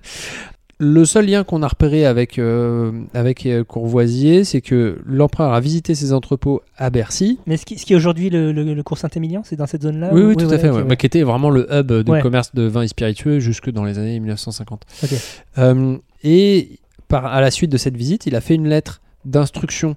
le 0.78 1.04
seul 1.04 1.26
lien 1.26 1.44
qu'on 1.44 1.62
a 1.62 1.68
repéré 1.68 2.06
avec, 2.06 2.38
euh, 2.38 2.90
avec 3.12 3.44
euh, 3.44 3.64
Courvoisier, 3.64 4.44
c'est 4.44 4.62
que 4.62 4.98
l'empereur 5.04 5.52
a 5.52 5.60
visité 5.60 5.94
ses 5.94 6.14
entrepôts 6.14 6.62
à 6.78 6.88
Bercy. 6.88 7.38
Mais 7.46 7.58
ce 7.58 7.66
qui, 7.66 7.76
ce 7.78 7.84
qui 7.84 7.92
est 7.92 7.96
aujourd'hui 7.96 8.30
le, 8.30 8.50
le, 8.52 8.72
le 8.72 8.82
cours 8.82 8.96
Saint-Émilien, 8.96 9.42
c'est 9.44 9.56
dans 9.56 9.66
cette 9.66 9.82
zone-là 9.82 10.08
oui, 10.12 10.22
ou- 10.22 10.28
oui, 10.28 10.36
tout 10.36 10.46
à 10.46 10.56
fait. 10.58 10.70
ok, 10.70 10.76
ouais. 10.76 10.80
ouais. 10.82 10.88
Bah, 10.88 10.96
qui 10.96 11.04
était 11.04 11.22
vraiment 11.22 11.50
le 11.50 11.66
hub 11.70 11.86
de 11.88 12.20
commerce 12.22 12.54
de 12.54 12.62
vins 12.62 12.80
et 12.82 12.88
spiritueux 12.88 13.40
jusque 13.40 13.68
dans 13.70 13.84
les 13.84 13.98
années 13.98 14.18
1950. 14.18 14.82
Ok. 15.04 15.10
Euh, 15.58 15.98
et 16.24 16.78
par, 17.08 17.26
à 17.26 17.42
la 17.42 17.50
suite 17.50 17.70
de 17.70 17.76
cette 17.76 17.96
visite, 17.96 18.24
il 18.24 18.34
a 18.34 18.40
fait 18.40 18.54
une 18.54 18.66
lettre 18.68 19.02
d'instruction 19.26 19.96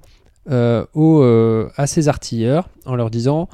euh, 0.52 0.84
aux, 0.94 1.24
à 1.78 1.88
ses 1.88 2.10
artilleurs 2.10 2.68
en 2.86 2.96
leur 2.96 3.10
disant 3.10 3.48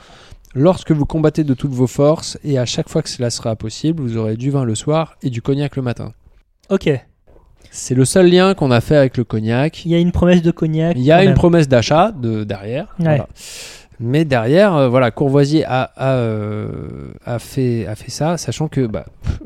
Lorsque 0.55 0.91
vous 0.91 1.05
combattez 1.05 1.43
de 1.43 1.53
toutes 1.53 1.73
vos 1.73 1.87
forces 1.87 2.39
et 2.43 2.57
à 2.57 2.65
chaque 2.65 2.89
fois 2.89 3.03
que 3.03 3.09
cela 3.09 3.29
sera 3.29 3.55
possible, 3.55 4.01
vous 4.01 4.17
aurez 4.17 4.35
du 4.35 4.49
vin 4.49 4.63
le 4.63 4.73
soir 4.75 5.15
et 5.21 5.29
du 5.29 5.41
cognac 5.41 5.75
le 5.75 5.83
matin. 5.83 6.13
Ok. 6.69 6.89
C'est 7.71 7.93
le 7.93 8.03
seul 8.03 8.31
lien 8.31 8.55
qu'on 8.55 8.71
a 8.71 8.81
fait 8.81 8.95
avec 8.95 9.17
le 9.17 9.23
cognac. 9.23 9.85
Il 9.85 9.91
y 9.91 9.95
a 9.95 9.99
une 9.99 10.11
promesse 10.11 10.41
de 10.41 10.49
cognac. 10.49 10.95
Il 10.97 11.03
y 11.03 11.11
a 11.11 11.21
une 11.21 11.29
même. 11.29 11.37
promesse 11.37 11.67
d'achat 11.67 12.11
de 12.11 12.43
derrière. 12.43 12.95
Ouais. 12.99 13.05
voilà. 13.05 13.27
Mais 13.99 14.25
derrière, 14.25 14.75
euh, 14.75 14.89
voilà, 14.89 15.11
Courvoisier 15.11 15.65
a, 15.65 15.83
a, 15.95 16.13
euh, 16.15 17.11
a 17.25 17.37
fait, 17.37 17.85
a 17.85 17.95
fait 17.95 18.09
ça, 18.09 18.37
sachant 18.37 18.69
que 18.69 18.87
bah, 18.87 19.05
pff, 19.23 19.41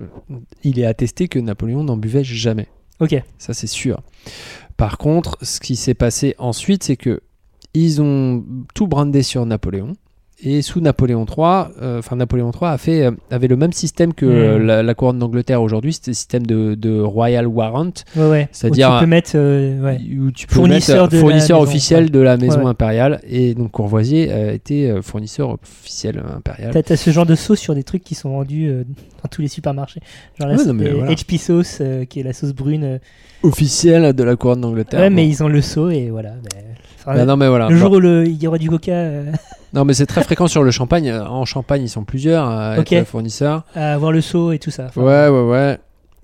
il 0.64 0.80
est 0.80 0.86
attesté 0.86 1.28
que 1.28 1.39
Napoléon 1.39 1.84
n'en 1.84 1.97
buvait 1.97 2.24
jamais. 2.24 2.68
Ok. 2.99 3.22
Ça, 3.39 3.54
c'est 3.54 3.68
sûr. 3.68 4.01
Par 4.78 4.97
contre, 4.97 5.38
ce 5.41 5.60
qui 5.60 5.76
s'est 5.76 5.95
passé 5.95 6.36
ensuite, 6.38 6.84
c'est 6.84 6.97
que 6.97 7.22
ils 7.74 8.01
ont 8.01 8.45
tout 8.76 8.88
brandé 8.88 9.24
sur 9.24 9.45
Napoléon. 9.45 9.93
Et 10.46 10.62
sous 10.62 10.82
Napoléon 10.82 11.26
III, 11.26 11.72
euh, 11.82 12.00
enfin 12.00 12.16
Napoléon 12.18 12.52
III 12.52 12.70
a 12.72 12.78
fait, 12.78 13.06
euh, 13.06 13.12
avait 13.32 13.48
le 13.48 13.56
même 13.56 13.72
système 13.72 14.14
que 14.14 14.26
euh, 14.26 14.60
la, 14.60 14.84
la 14.84 14.94
couronne 14.94 15.18
d'Angleterre 15.20 15.62
aujourd'hui, 15.62 15.94
c'était 15.94 16.12
le 16.12 16.16
système 16.16 16.46
de, 16.46 16.76
de 16.76 17.00
Royal 17.00 17.48
Warrant, 17.48 17.91
Ouais, 18.18 18.30
ouais. 18.30 18.50
C'est-à-dire, 18.52 18.89
Où 18.89 18.94
tu 18.96 19.00
peux 19.06 19.10
mettre. 19.10 19.32
euh, 19.36 19.82
ouais. 19.82 20.00
où 20.20 20.32
tu 20.32 20.48
peux 20.48 20.56
Fournisseur 20.56 21.04
mettre 21.04 21.12
de 21.12 21.16
la 21.18 21.22
fournisseur 21.22 21.60
maison, 21.62 21.70
officiel 21.72 22.12
de 22.12 22.20
la 22.20 22.38
maison 22.38 22.68
impériale. 22.68 23.22
Et 23.28 23.54
donc 23.54 23.72
Courvoisier 23.72 24.32
a 24.34 24.52
été 24.54 24.89
euh, 24.91 25.02
fournisseur 25.02 25.50
officiel 25.64 26.22
impérial. 26.36 26.72
T'as 26.74 26.84
t'as 26.84 26.98
ce 26.98 27.10
genre 27.12 27.26
de 27.26 27.36
sauce 27.36 27.60
sur 27.60 27.74
des 27.76 27.84
trucs 27.84 28.04
qui 28.04 28.16
sont 28.16 28.32
vendus 28.32 28.68
dans 29.24 29.30
tous 29.32 29.41
les 29.41 29.48
supermarchés. 29.48 30.02
Genre 30.39 30.50
la 30.50 30.56
non, 30.58 30.74
mais 30.74 30.84
les 30.86 30.91
voilà. 30.94 31.14
HP 31.14 31.38
sauce, 31.38 31.82
qui 32.10 32.20
est 32.20 32.24
la 32.24 32.34
sauce 32.34 32.54
brune. 32.54 32.84
euh. 32.84 32.98
Officiel 33.44 34.14
de 34.14 34.24
la 34.24 34.36
couronne 34.36 34.62
d'Angleterre. 34.62 35.00
Ouais, 35.00 35.10
Bon. 35.10 35.16
mais 35.18 35.28
ils 35.28 35.44
ont 35.44 35.48
le 35.50 35.62
seau 35.62 35.89
et 35.89 36.10
voilà. 36.10 36.32
ben, 36.32 37.16
Bah 37.16 37.26
non 37.26 37.36
mais 37.38 37.48
voilà. 37.50 37.68
le 37.70 37.76
jour 37.76 37.91
où 37.94 38.00
le- 38.00 38.26
il 38.26 38.41
y 38.41 38.48
aura 38.48 38.58
du 38.58 38.70
coca 38.70 38.94
Non 39.74 39.86
mais 39.86 39.94
c'est 39.94 40.06
très 40.06 40.24
fréquent 40.24 40.48
sur 40.48 40.64
le 40.64 40.72
champagne. 40.72 41.12
En 41.14 41.46
Champagne 41.46 41.84
ils 41.84 41.90
sont 41.90 42.04
plusieurs 42.04 42.46
à 42.48 42.78
Ok. 42.80 42.92
être 42.94 43.08
fournisseurs. 43.08 43.64
à 43.76 43.94
avoir 43.94 44.12
le 44.12 44.22
seau 44.22 44.52
et 44.52 44.60
tout 44.60 44.72
ça. 44.72 44.86
Enfin, 44.88 45.02
Ouais, 45.02 45.28
ouais, 45.30 45.50
ouais. 45.50 45.78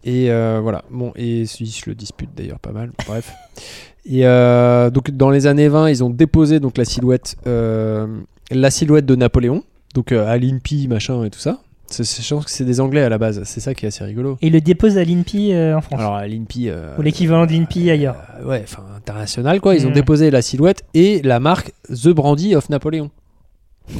Et 0.04 0.32
euh, 0.32 0.60
voilà. 0.62 0.84
Bon, 0.91 1.12
et 1.16 1.41
ils 1.41 1.47
se 1.47 1.89
le 1.89 1.95
disputent 1.95 2.30
d'ailleurs 2.36 2.60
pas 2.60 2.72
mal. 2.72 2.91
Bref. 3.08 3.32
Et 4.06 4.26
euh, 4.26 4.89
donc 4.89 5.12
dans 5.12 5.30
les 5.30 5.45
années 5.45 5.68
20, 5.68 5.89
ils 5.89 6.04
ont 6.04 6.10
déposé 6.10 6.60
donc 6.60 6.78
la 6.78 6.86
silhouette, 6.86 7.36
euh, 7.47 8.08
la 8.50 8.72
silhouette 8.72 9.06
de 9.06 9.16
Napoléon, 9.16 9.64
donc 9.93 10.12
euh, 10.14 10.26
à 10.28 10.38
l'INPI 10.38 10.88
machin 10.88 11.24
et 11.26 11.30
tout 11.30 11.38
ça. 11.39 11.60
C'est, 11.88 12.04
c'est- 12.06 12.24
je 12.24 12.34
pense 12.34 12.45
que 12.45 12.52
c'est 12.52 12.64
des 12.66 12.80
Anglais 12.80 13.02
à 13.02 13.10
la 13.10 13.18
base. 13.18 13.41
C'est 13.43 13.60
ça 13.60 13.74
qui 13.76 13.86
est 13.86 13.89
assez 13.89 14.04
rigolo. 14.04 14.38
Et 14.41 14.47
il 14.47 14.54
le 14.54 14.62
dépose 14.62 14.97
à 14.97 15.04
l'INPI 15.04 15.54
euh, 15.54 15.78
en 15.78 15.82
France. 15.82 16.00
Alors 16.00 16.16
à 16.16 16.26
l'INPI. 16.28 16.70
euh, 16.70 16.95
Ou 16.97 17.02
l'équivalent 17.02 17.45
de 17.45 17.52
l'INPI 17.52 17.91
ailleurs. 17.91 18.16
euh, 18.39 18.45
ouais, 18.45 18.62
enfin 18.64 18.84
international 18.95 19.60
quoi. 19.60 19.76
Ils 19.76 19.86
ont 19.86 19.89
Mm. 19.89 19.93
déposé 19.93 20.32
la 20.32 20.41
silhouette 20.41 20.84
et 20.93 21.22
la 21.24 21.39
marque 21.39 21.74
The 21.89 22.10
Brandy 22.10 22.56
of 22.56 22.70
Napoléon. 22.70 23.12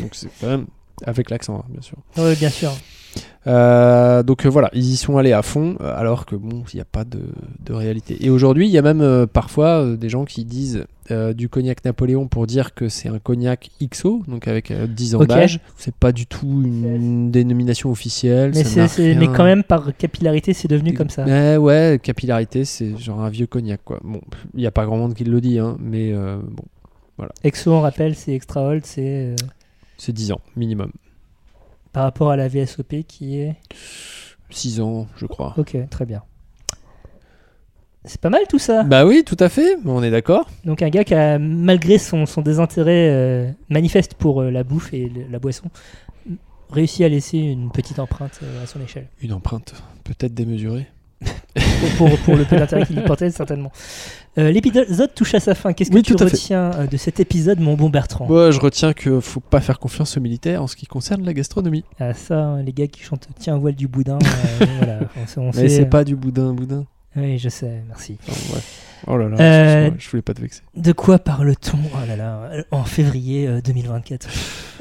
Donc 0.02 0.12
c'est 0.14 0.30
quand 0.40 0.48
même 0.48 0.66
avec 1.06 1.30
l'accent 1.30 1.60
hein, 1.60 1.66
bien 1.70 1.82
sûr. 1.82 1.98
Ouais, 2.18 2.36
bien 2.36 2.50
sûr. 2.50 2.72
Euh, 3.48 4.22
donc 4.22 4.46
euh, 4.46 4.50
voilà, 4.50 4.70
ils 4.74 4.84
y 4.92 4.96
sont 4.98 5.18
allés 5.18 5.32
à 5.32 5.42
fond, 5.42 5.78
euh, 5.82 5.94
alors 5.98 6.26
que 6.26 6.36
bon, 6.36 6.64
il 6.74 6.76
n'y 6.76 6.82
a 6.82 6.86
pas 6.86 7.06
de, 7.06 7.22
de 7.66 7.74
réalité. 7.74 8.18
Et 8.24 8.30
aujourd'hui, 8.30 8.68
il 8.68 8.72
y 8.72 8.78
a 8.78 8.82
même 8.82 9.02
euh, 9.02 9.26
parfois 9.26 9.96
des 9.96 10.10
gens 10.10 10.26
qui 10.26 10.46
disent 10.46 10.86
du 11.36 11.50
cognac 11.50 11.84
Napoléon 11.86 12.28
pour 12.28 12.46
dire 12.46 12.76
que 12.76 12.88
c'est 12.88 13.10
un 13.10 13.18
cognac 13.18 13.72
XO, 13.82 14.22
donc 14.28 14.48
avec 14.48 14.70
euh, 14.70 14.86
10 14.86 15.16
ans 15.16 15.22
Ok. 15.22 15.28
d'âge. 15.30 15.60
C'est 15.76 15.96
pas 15.96 16.12
du 16.12 16.28
tout 16.28 16.62
une 16.64 17.32
dénomination 17.32 17.90
officielle. 17.90 18.52
Mais, 18.54 18.64
ça 18.64 18.86
mais 19.00 19.28
quand 19.28 19.44
même, 19.44 19.64
par 19.64 19.96
capillarité, 19.98 20.54
c'est 20.54 20.68
devenu 20.68 20.94
comme 20.94 21.10
ça. 21.10 21.26
Mais 21.26 21.58
ouais, 21.58 22.00
capillarité, 22.04 22.64
c'est 22.64 22.96
genre 22.96 23.22
un 23.22 23.30
vieux 23.30 23.48
cognac 23.48 23.82
quoi. 23.84 24.00
Bon, 24.04 24.22
il 24.54 24.60
n'y 24.60 24.68
a 24.68 24.72
pas 24.72 24.86
grand 24.86 24.98
monde 24.98 25.16
qui 25.16 25.24
le 25.24 25.42
dit, 25.42 25.58
hein, 25.58 25.78
mais 25.80 26.14
bon, 26.14 27.26
Exo, 27.44 27.72
on 27.72 27.82
rappelle, 27.82 28.14
c'est 28.14 28.34
extra 28.34 28.64
old, 28.64 28.86
c'est 28.86 29.34
c'est 30.00 30.14
10 30.14 30.32
ans 30.32 30.42
minimum. 30.56 30.92
par 31.94 32.04
rapport 32.04 32.32
à 32.32 32.36
la 32.36 32.48
VSOP 32.48 33.04
qui 33.08 33.40
est. 33.40 33.56
6 34.50 34.80
ans, 34.82 35.06
je 35.18 35.26
crois. 35.28 35.54
Ok, 35.58 35.78
très 35.92 36.06
bien. 36.08 36.24
C'est 38.06 38.22
pas 38.22 38.30
mal 38.30 38.42
tout 38.50 38.60
ça. 38.60 38.84
Bah 38.84 39.06
oui, 39.06 39.24
tout 39.26 39.36
à 39.40 39.50
fait, 39.50 39.76
on 39.86 40.02
est 40.02 40.10
d'accord. 40.10 40.50
Donc 40.66 40.82
un 40.82 40.90
gars 40.90 41.04
qui 41.04 41.14
a, 41.14 41.38
malgré 41.38 41.98
son, 41.98 42.26
son 42.26 42.42
désintérêt 42.42 43.10
euh, 43.12 43.52
manifeste 43.70 44.14
pour 44.16 44.42
euh, 44.42 44.50
la 44.50 44.64
bouffe 44.64 44.94
et 44.94 45.10
le- 45.10 45.28
la 45.30 45.38
boisson, 45.38 45.70
réussi 46.72 47.04
à 47.04 47.10
laisser 47.10 47.38
une 47.38 47.70
petite 47.72 48.00
empreinte 48.00 48.40
euh, 48.42 48.64
à 48.64 48.68
son 48.68 48.80
échelle. 48.82 49.08
Une 49.22 49.34
empreinte 49.34 49.74
peut-être 50.06 50.34
démesurée. 50.34 50.88
Pour, 51.98 52.10
pour, 52.20 52.36
le 52.36 52.44
peu 52.44 52.58
d'intérêt 52.58 52.86
qu'il 52.86 52.98
y 52.98 53.02
portait, 53.02 53.30
certainement. 53.32 53.72
Euh, 54.38 54.52
L'épisode 54.52 55.14
touche 55.14 55.34
à 55.34 55.40
sa 55.40 55.56
fin. 55.56 55.74
Qu'est-ce 55.74 55.90
que 55.90 55.96
Oui, 55.96 56.04
tu 56.04 56.18
fait. 56.18 56.24
retiens 56.26 56.72
euh, 56.76 56.88
de 56.88 56.98
cet 56.98 57.20
épisode, 57.20 57.60
mon 57.60 57.76
bon 57.76 57.90
Bertrand? 57.90 58.26
Moi, 58.28 58.52
je 58.52 58.60
retiens 58.60 58.94
que 58.94 59.20
faut 59.20 59.40
pas 59.40 59.62
faire 59.62 59.80
confiance 59.80 60.18
aux 60.18 60.22
militaires 60.22 60.62
en 60.62 60.68
ce 60.68 60.76
qui 60.76 60.86
concerne 60.86 61.26
la 61.26 61.34
gastronomie. 61.34 61.84
Ah, 62.00 62.14
ça, 62.14 62.38
hein, 62.38 62.64
les 62.64 62.74
gars 62.74 62.88
qui 62.88 63.02
chantent 63.02 63.28
Tiens, 63.40 63.58
voile 63.58 63.76
du 63.76 63.88
boudin. 63.88 64.20
euh, 64.62 64.66
voilà, 64.78 65.00
on 65.38 65.52
Mais 65.56 65.70
c'est 65.70 65.82
euh, 65.84 65.86
pas 65.86 66.04
du 66.04 66.16
boudin, 66.16 66.54
boudin. 66.54 66.86
Oui, 67.16 67.38
je 67.40 67.50
sais, 67.50 67.82
merci. 67.88 68.18
Enfin, 68.28 68.40
bref. 68.52 68.86
Oh 69.08 69.18
là 69.18 69.30
là, 69.30 69.38
Euh, 69.40 69.92
je 69.98 70.10
voulais 70.10 70.22
pas 70.22 70.34
te 70.34 70.42
vexer. 70.42 70.62
De 70.76 70.92
quoi 70.92 71.20
parle-t-on? 71.20 71.78
Oh 71.94 72.08
là 72.08 72.16
là, 72.16 72.52
en 72.72 72.84
février 72.84 73.48
euh, 73.48 73.62
2024 73.62 74.28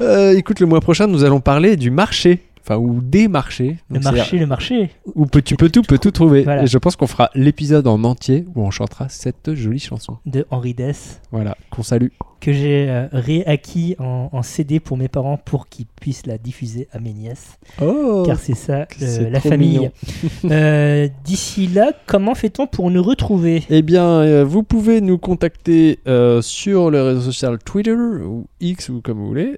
Euh, 0.01 0.37
écoute, 0.37 0.59
le 0.59 0.65
mois 0.65 0.81
prochain, 0.81 1.07
nous 1.07 1.23
allons 1.23 1.39
parler 1.39 1.77
du 1.77 1.89
marché. 1.89 2.43
Enfin, 2.69 2.79
ou 2.79 3.01
des 3.01 3.27
marchés. 3.27 3.77
Le 3.89 3.99
Donc, 3.99 4.13
marché, 4.13 4.37
le 4.37 4.45
marché. 4.45 4.91
Où 5.15 5.25
tu 5.25 5.55
peux 5.55 5.69
tout, 5.69 5.81
peux 5.81 5.97
tout 5.97 6.11
trouver. 6.11 6.43
Voilà. 6.43 6.63
Et 6.63 6.67
je 6.67 6.77
pense 6.77 6.95
qu'on 6.95 7.07
fera 7.07 7.31
l'épisode 7.33 7.87
en 7.87 8.03
entier 8.03 8.45
où 8.53 8.61
on 8.61 8.69
chantera 8.69 9.09
cette 9.09 9.55
jolie 9.55 9.79
chanson. 9.79 10.17
de 10.27 10.45
Henri 10.51 10.75
Dess 10.75 11.19
Voilà, 11.31 11.57
qu'on 11.71 11.81
salue. 11.81 12.09
Que 12.39 12.51
j'ai 12.53 12.89
euh, 12.89 13.07
réacquis 13.11 13.95
en, 13.99 14.29
en 14.31 14.41
CD 14.43 14.79
pour 14.79 14.97
mes 14.97 15.07
parents 15.07 15.37
pour 15.37 15.67
qu'ils 15.67 15.85
puissent 15.85 16.25
la 16.25 16.37
diffuser 16.37 16.87
à 16.91 16.99
mes 16.99 17.13
nièces. 17.13 17.57
Oh 17.81 18.23
car 18.25 18.39
c'est 18.39 18.55
ça, 18.55 18.87
euh, 19.01 19.29
la 19.29 19.39
famille. 19.39 19.89
Euh, 20.45 21.07
D'ici 21.23 21.67
là, 21.67 21.91
comment 22.05 22.33
fait-on 22.35 22.65
pour 22.67 22.89
nous 22.91 23.03
retrouver? 23.03 23.63
Eh 23.69 23.81
bien, 23.81 24.05
euh, 24.05 24.43
vous 24.45 24.63
pouvez 24.63 25.01
nous 25.01 25.17
contacter 25.17 25.99
sur 26.41 26.89
le 26.91 27.01
réseau 27.03 27.21
social 27.21 27.57
Twitter 27.59 27.93
ou 27.93 28.47
X 28.59 28.89
ou 28.89 29.01
comme 29.01 29.19
vous 29.19 29.27
voulez, 29.27 29.57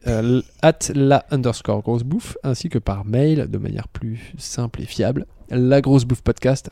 at 0.62 0.80
la 0.94 1.26
underscore 1.32 1.82
grosse 1.82 2.04
bouffe, 2.04 2.38
ainsi 2.44 2.70
que 2.70 2.80
par 2.80 3.06
mail 3.06 3.48
de 3.50 3.58
manière 3.58 3.88
plus 3.88 4.34
simple 4.38 4.82
et 4.82 4.86
fiable, 4.86 5.26
la 5.52 5.82
grosse 5.82 6.06
bouffe 6.06 6.22
podcast 6.22 6.70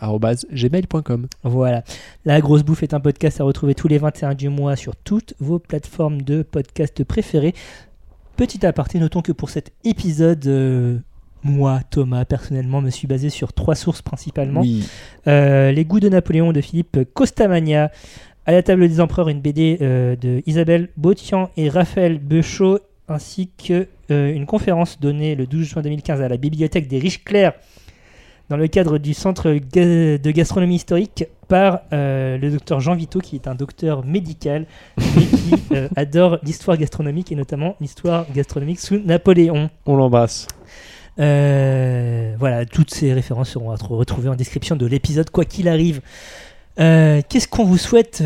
gmail.com. 0.51 1.27
Voilà. 1.43 1.83
La 2.25 2.39
Grosse 2.41 2.63
Bouffe 2.63 2.83
est 2.83 2.93
un 2.93 2.99
podcast 2.99 3.41
à 3.41 3.43
retrouver 3.43 3.75
tous 3.75 3.87
les 3.87 3.97
21 3.97 4.33
du 4.33 4.49
mois 4.49 4.75
sur 4.75 4.95
toutes 4.95 5.33
vos 5.39 5.59
plateformes 5.59 6.21
de 6.21 6.43
podcast 6.43 7.03
préférées. 7.03 7.53
Petit 8.37 8.65
aparté, 8.65 8.99
notons 8.99 9.21
que 9.21 9.33
pour 9.33 9.49
cet 9.49 9.73
épisode, 9.83 10.45
euh, 10.47 10.97
moi, 11.43 11.81
Thomas, 11.89 12.23
personnellement, 12.23 12.81
me 12.81 12.89
suis 12.89 13.07
basé 13.07 13.29
sur 13.29 13.51
trois 13.51 13.75
sources 13.75 14.01
principalement. 14.01 14.61
Oui. 14.61 14.87
Euh, 15.27 15.71
les 15.71 15.83
goûts 15.83 15.99
de 15.99 16.07
Napoléon 16.07 16.53
de 16.53 16.61
Philippe 16.61 16.99
Costamagna, 17.13 17.91
à 18.45 18.51
la 18.53 18.63
table 18.63 18.87
des 18.87 19.01
empereurs, 19.01 19.27
une 19.27 19.41
BD 19.41 19.77
euh, 19.81 20.15
de 20.15 20.41
Isabelle 20.45 20.89
Bautian 20.95 21.49
et 21.57 21.67
Raphaël 21.67 22.17
Beuchot, 22.17 22.79
ainsi 23.09 23.49
que 23.57 23.87
une 24.11 24.47
conférence 24.47 24.99
donnée 24.99 25.35
le 25.35 25.45
12 25.45 25.67
juin 25.67 25.81
2015 25.83 26.21
à 26.21 26.27
la 26.27 26.37
bibliothèque 26.37 26.87
des 26.87 26.97
Riches 26.97 27.23
Clairs 27.23 27.53
dans 28.49 28.57
le 28.57 28.67
cadre 28.67 28.97
du 28.97 29.13
centre 29.13 29.49
de 29.51 30.31
gastronomie 30.31 30.75
historique 30.75 31.25
par 31.47 31.81
euh, 31.93 32.37
le 32.37 32.51
docteur 32.51 32.79
Jean 32.79 32.95
Vito, 32.95 33.19
qui 33.19 33.35
est 33.35 33.47
un 33.47 33.55
docteur 33.55 34.05
médical 34.05 34.65
et 34.97 35.25
qui 35.25 35.55
euh, 35.71 35.87
adore 35.95 36.39
l'histoire 36.43 36.77
gastronomique 36.77 37.31
et 37.31 37.35
notamment 37.35 37.75
l'histoire 37.79 38.25
gastronomique 38.33 38.79
sous 38.79 38.99
Napoléon. 38.99 39.69
On 39.85 39.95
l'embrasse. 39.95 40.47
Euh, 41.19 42.35
voilà, 42.39 42.65
toutes 42.65 42.91
ces 42.91 43.13
références 43.13 43.49
seront 43.49 43.75
retrouvées 43.75 44.29
en 44.29 44.35
description 44.35 44.75
de 44.75 44.85
l'épisode, 44.85 45.29
quoi 45.29 45.45
qu'il 45.45 45.67
arrive. 45.67 46.01
Qu'est-ce 46.77 47.49
qu'on 47.49 47.65
vous 47.65 47.77
souhaite 47.77 48.23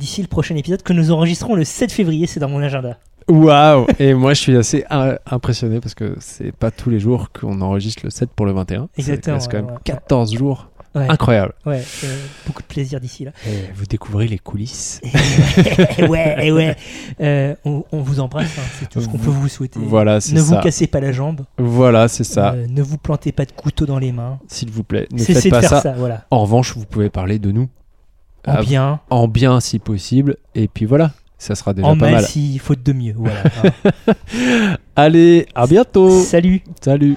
d'ici 0.00 0.20
le 0.20 0.26
prochain 0.26 0.56
épisode 0.56 0.82
que 0.82 0.92
nous 0.92 1.12
enregistrons 1.12 1.54
le 1.54 1.62
7 1.62 1.92
février 1.92 2.26
C'est 2.26 2.40
dans 2.40 2.48
mon 2.48 2.60
agenda. 2.60 2.98
Waouh 3.28 3.86
Et 3.98 4.14
moi, 4.14 4.34
je 4.34 4.40
suis 4.40 4.56
assez 4.56 4.84
impressionné 5.26 5.80
parce 5.80 5.94
que 5.94 6.16
c'est 6.20 6.52
pas 6.52 6.70
tous 6.70 6.90
les 6.90 7.00
jours 7.00 7.28
qu'on 7.32 7.60
enregistre 7.60 8.02
le 8.04 8.10
7 8.10 8.30
pour 8.30 8.46
le 8.46 8.52
21. 8.52 8.88
Exactement, 8.98 9.40
C'est 9.40 9.50
quand 9.50 9.56
même 9.58 9.66
ouais, 9.66 9.72
ouais. 9.72 9.78
14 9.84 10.34
jours. 10.34 10.68
Ouais, 10.94 11.08
Incroyable. 11.08 11.54
ouais 11.66 11.82
euh, 12.04 12.16
beaucoup 12.46 12.62
de 12.62 12.68
plaisir 12.68 13.00
d'ici 13.00 13.24
là. 13.24 13.32
Et 13.48 13.72
vous 13.74 13.84
découvrez 13.84 14.28
les 14.28 14.38
coulisses. 14.38 15.00
Et 15.98 16.04
ouais, 16.06 16.46
et 16.46 16.52
ouais. 16.52 16.76
Euh, 17.20 17.56
on, 17.64 17.82
on 17.90 18.00
vous 18.00 18.20
embrasse, 18.20 18.56
hein, 18.58 18.62
c'est 18.78 18.88
tout 18.90 19.00
ce 19.00 19.08
qu'on 19.08 19.18
peut 19.18 19.28
vous 19.30 19.48
souhaiter. 19.48 19.80
Voilà, 19.82 20.20
c'est 20.20 20.34
ne 20.34 20.40
vous 20.40 20.54
ça. 20.54 20.60
cassez 20.60 20.86
pas 20.86 21.00
la 21.00 21.10
jambe, 21.10 21.40
Voilà, 21.58 22.06
c'est 22.06 22.22
ça. 22.22 22.52
euh, 22.52 22.66
ne 22.68 22.80
vous 22.80 22.96
plantez 22.96 23.32
pas 23.32 23.44
de 23.44 23.50
couteau 23.50 23.86
dans 23.86 23.98
les 23.98 24.12
mains. 24.12 24.38
S'il 24.46 24.70
vous 24.70 24.84
plaît, 24.84 25.08
ne 25.10 25.18
Cessez 25.18 25.34
faites 25.34 25.44
de 25.46 25.50
pas 25.50 25.60
faire 25.62 25.70
ça. 25.70 25.80
ça, 25.80 25.92
voilà. 25.98 26.26
En 26.30 26.42
revanche, 26.42 26.76
vous 26.76 26.84
pouvez 26.86 27.10
parler 27.10 27.40
de 27.40 27.50
nous. 27.50 27.68
En 28.46 28.52
Ah, 28.52 28.62
bien, 28.62 29.00
En 29.10 29.26
bien 29.26 29.58
si 29.58 29.80
possible. 29.80 30.36
Et 30.54 30.68
puis 30.68 30.84
voilà, 30.84 31.10
ça 31.38 31.54
sera 31.54 31.74
déjà 31.74 31.88
en 31.88 31.96
pas 31.96 32.06
mal 32.06 32.14
mal. 32.14 32.24
s'il 32.24 32.58
faut 32.60 32.74
de 32.74 32.92
mieux. 32.92 33.14
Voilà. 33.16 33.42
Allez, 34.96 35.46
à 35.54 35.66
bientôt. 35.66 36.22
Salut 36.22 36.62
Salut. 36.80 37.16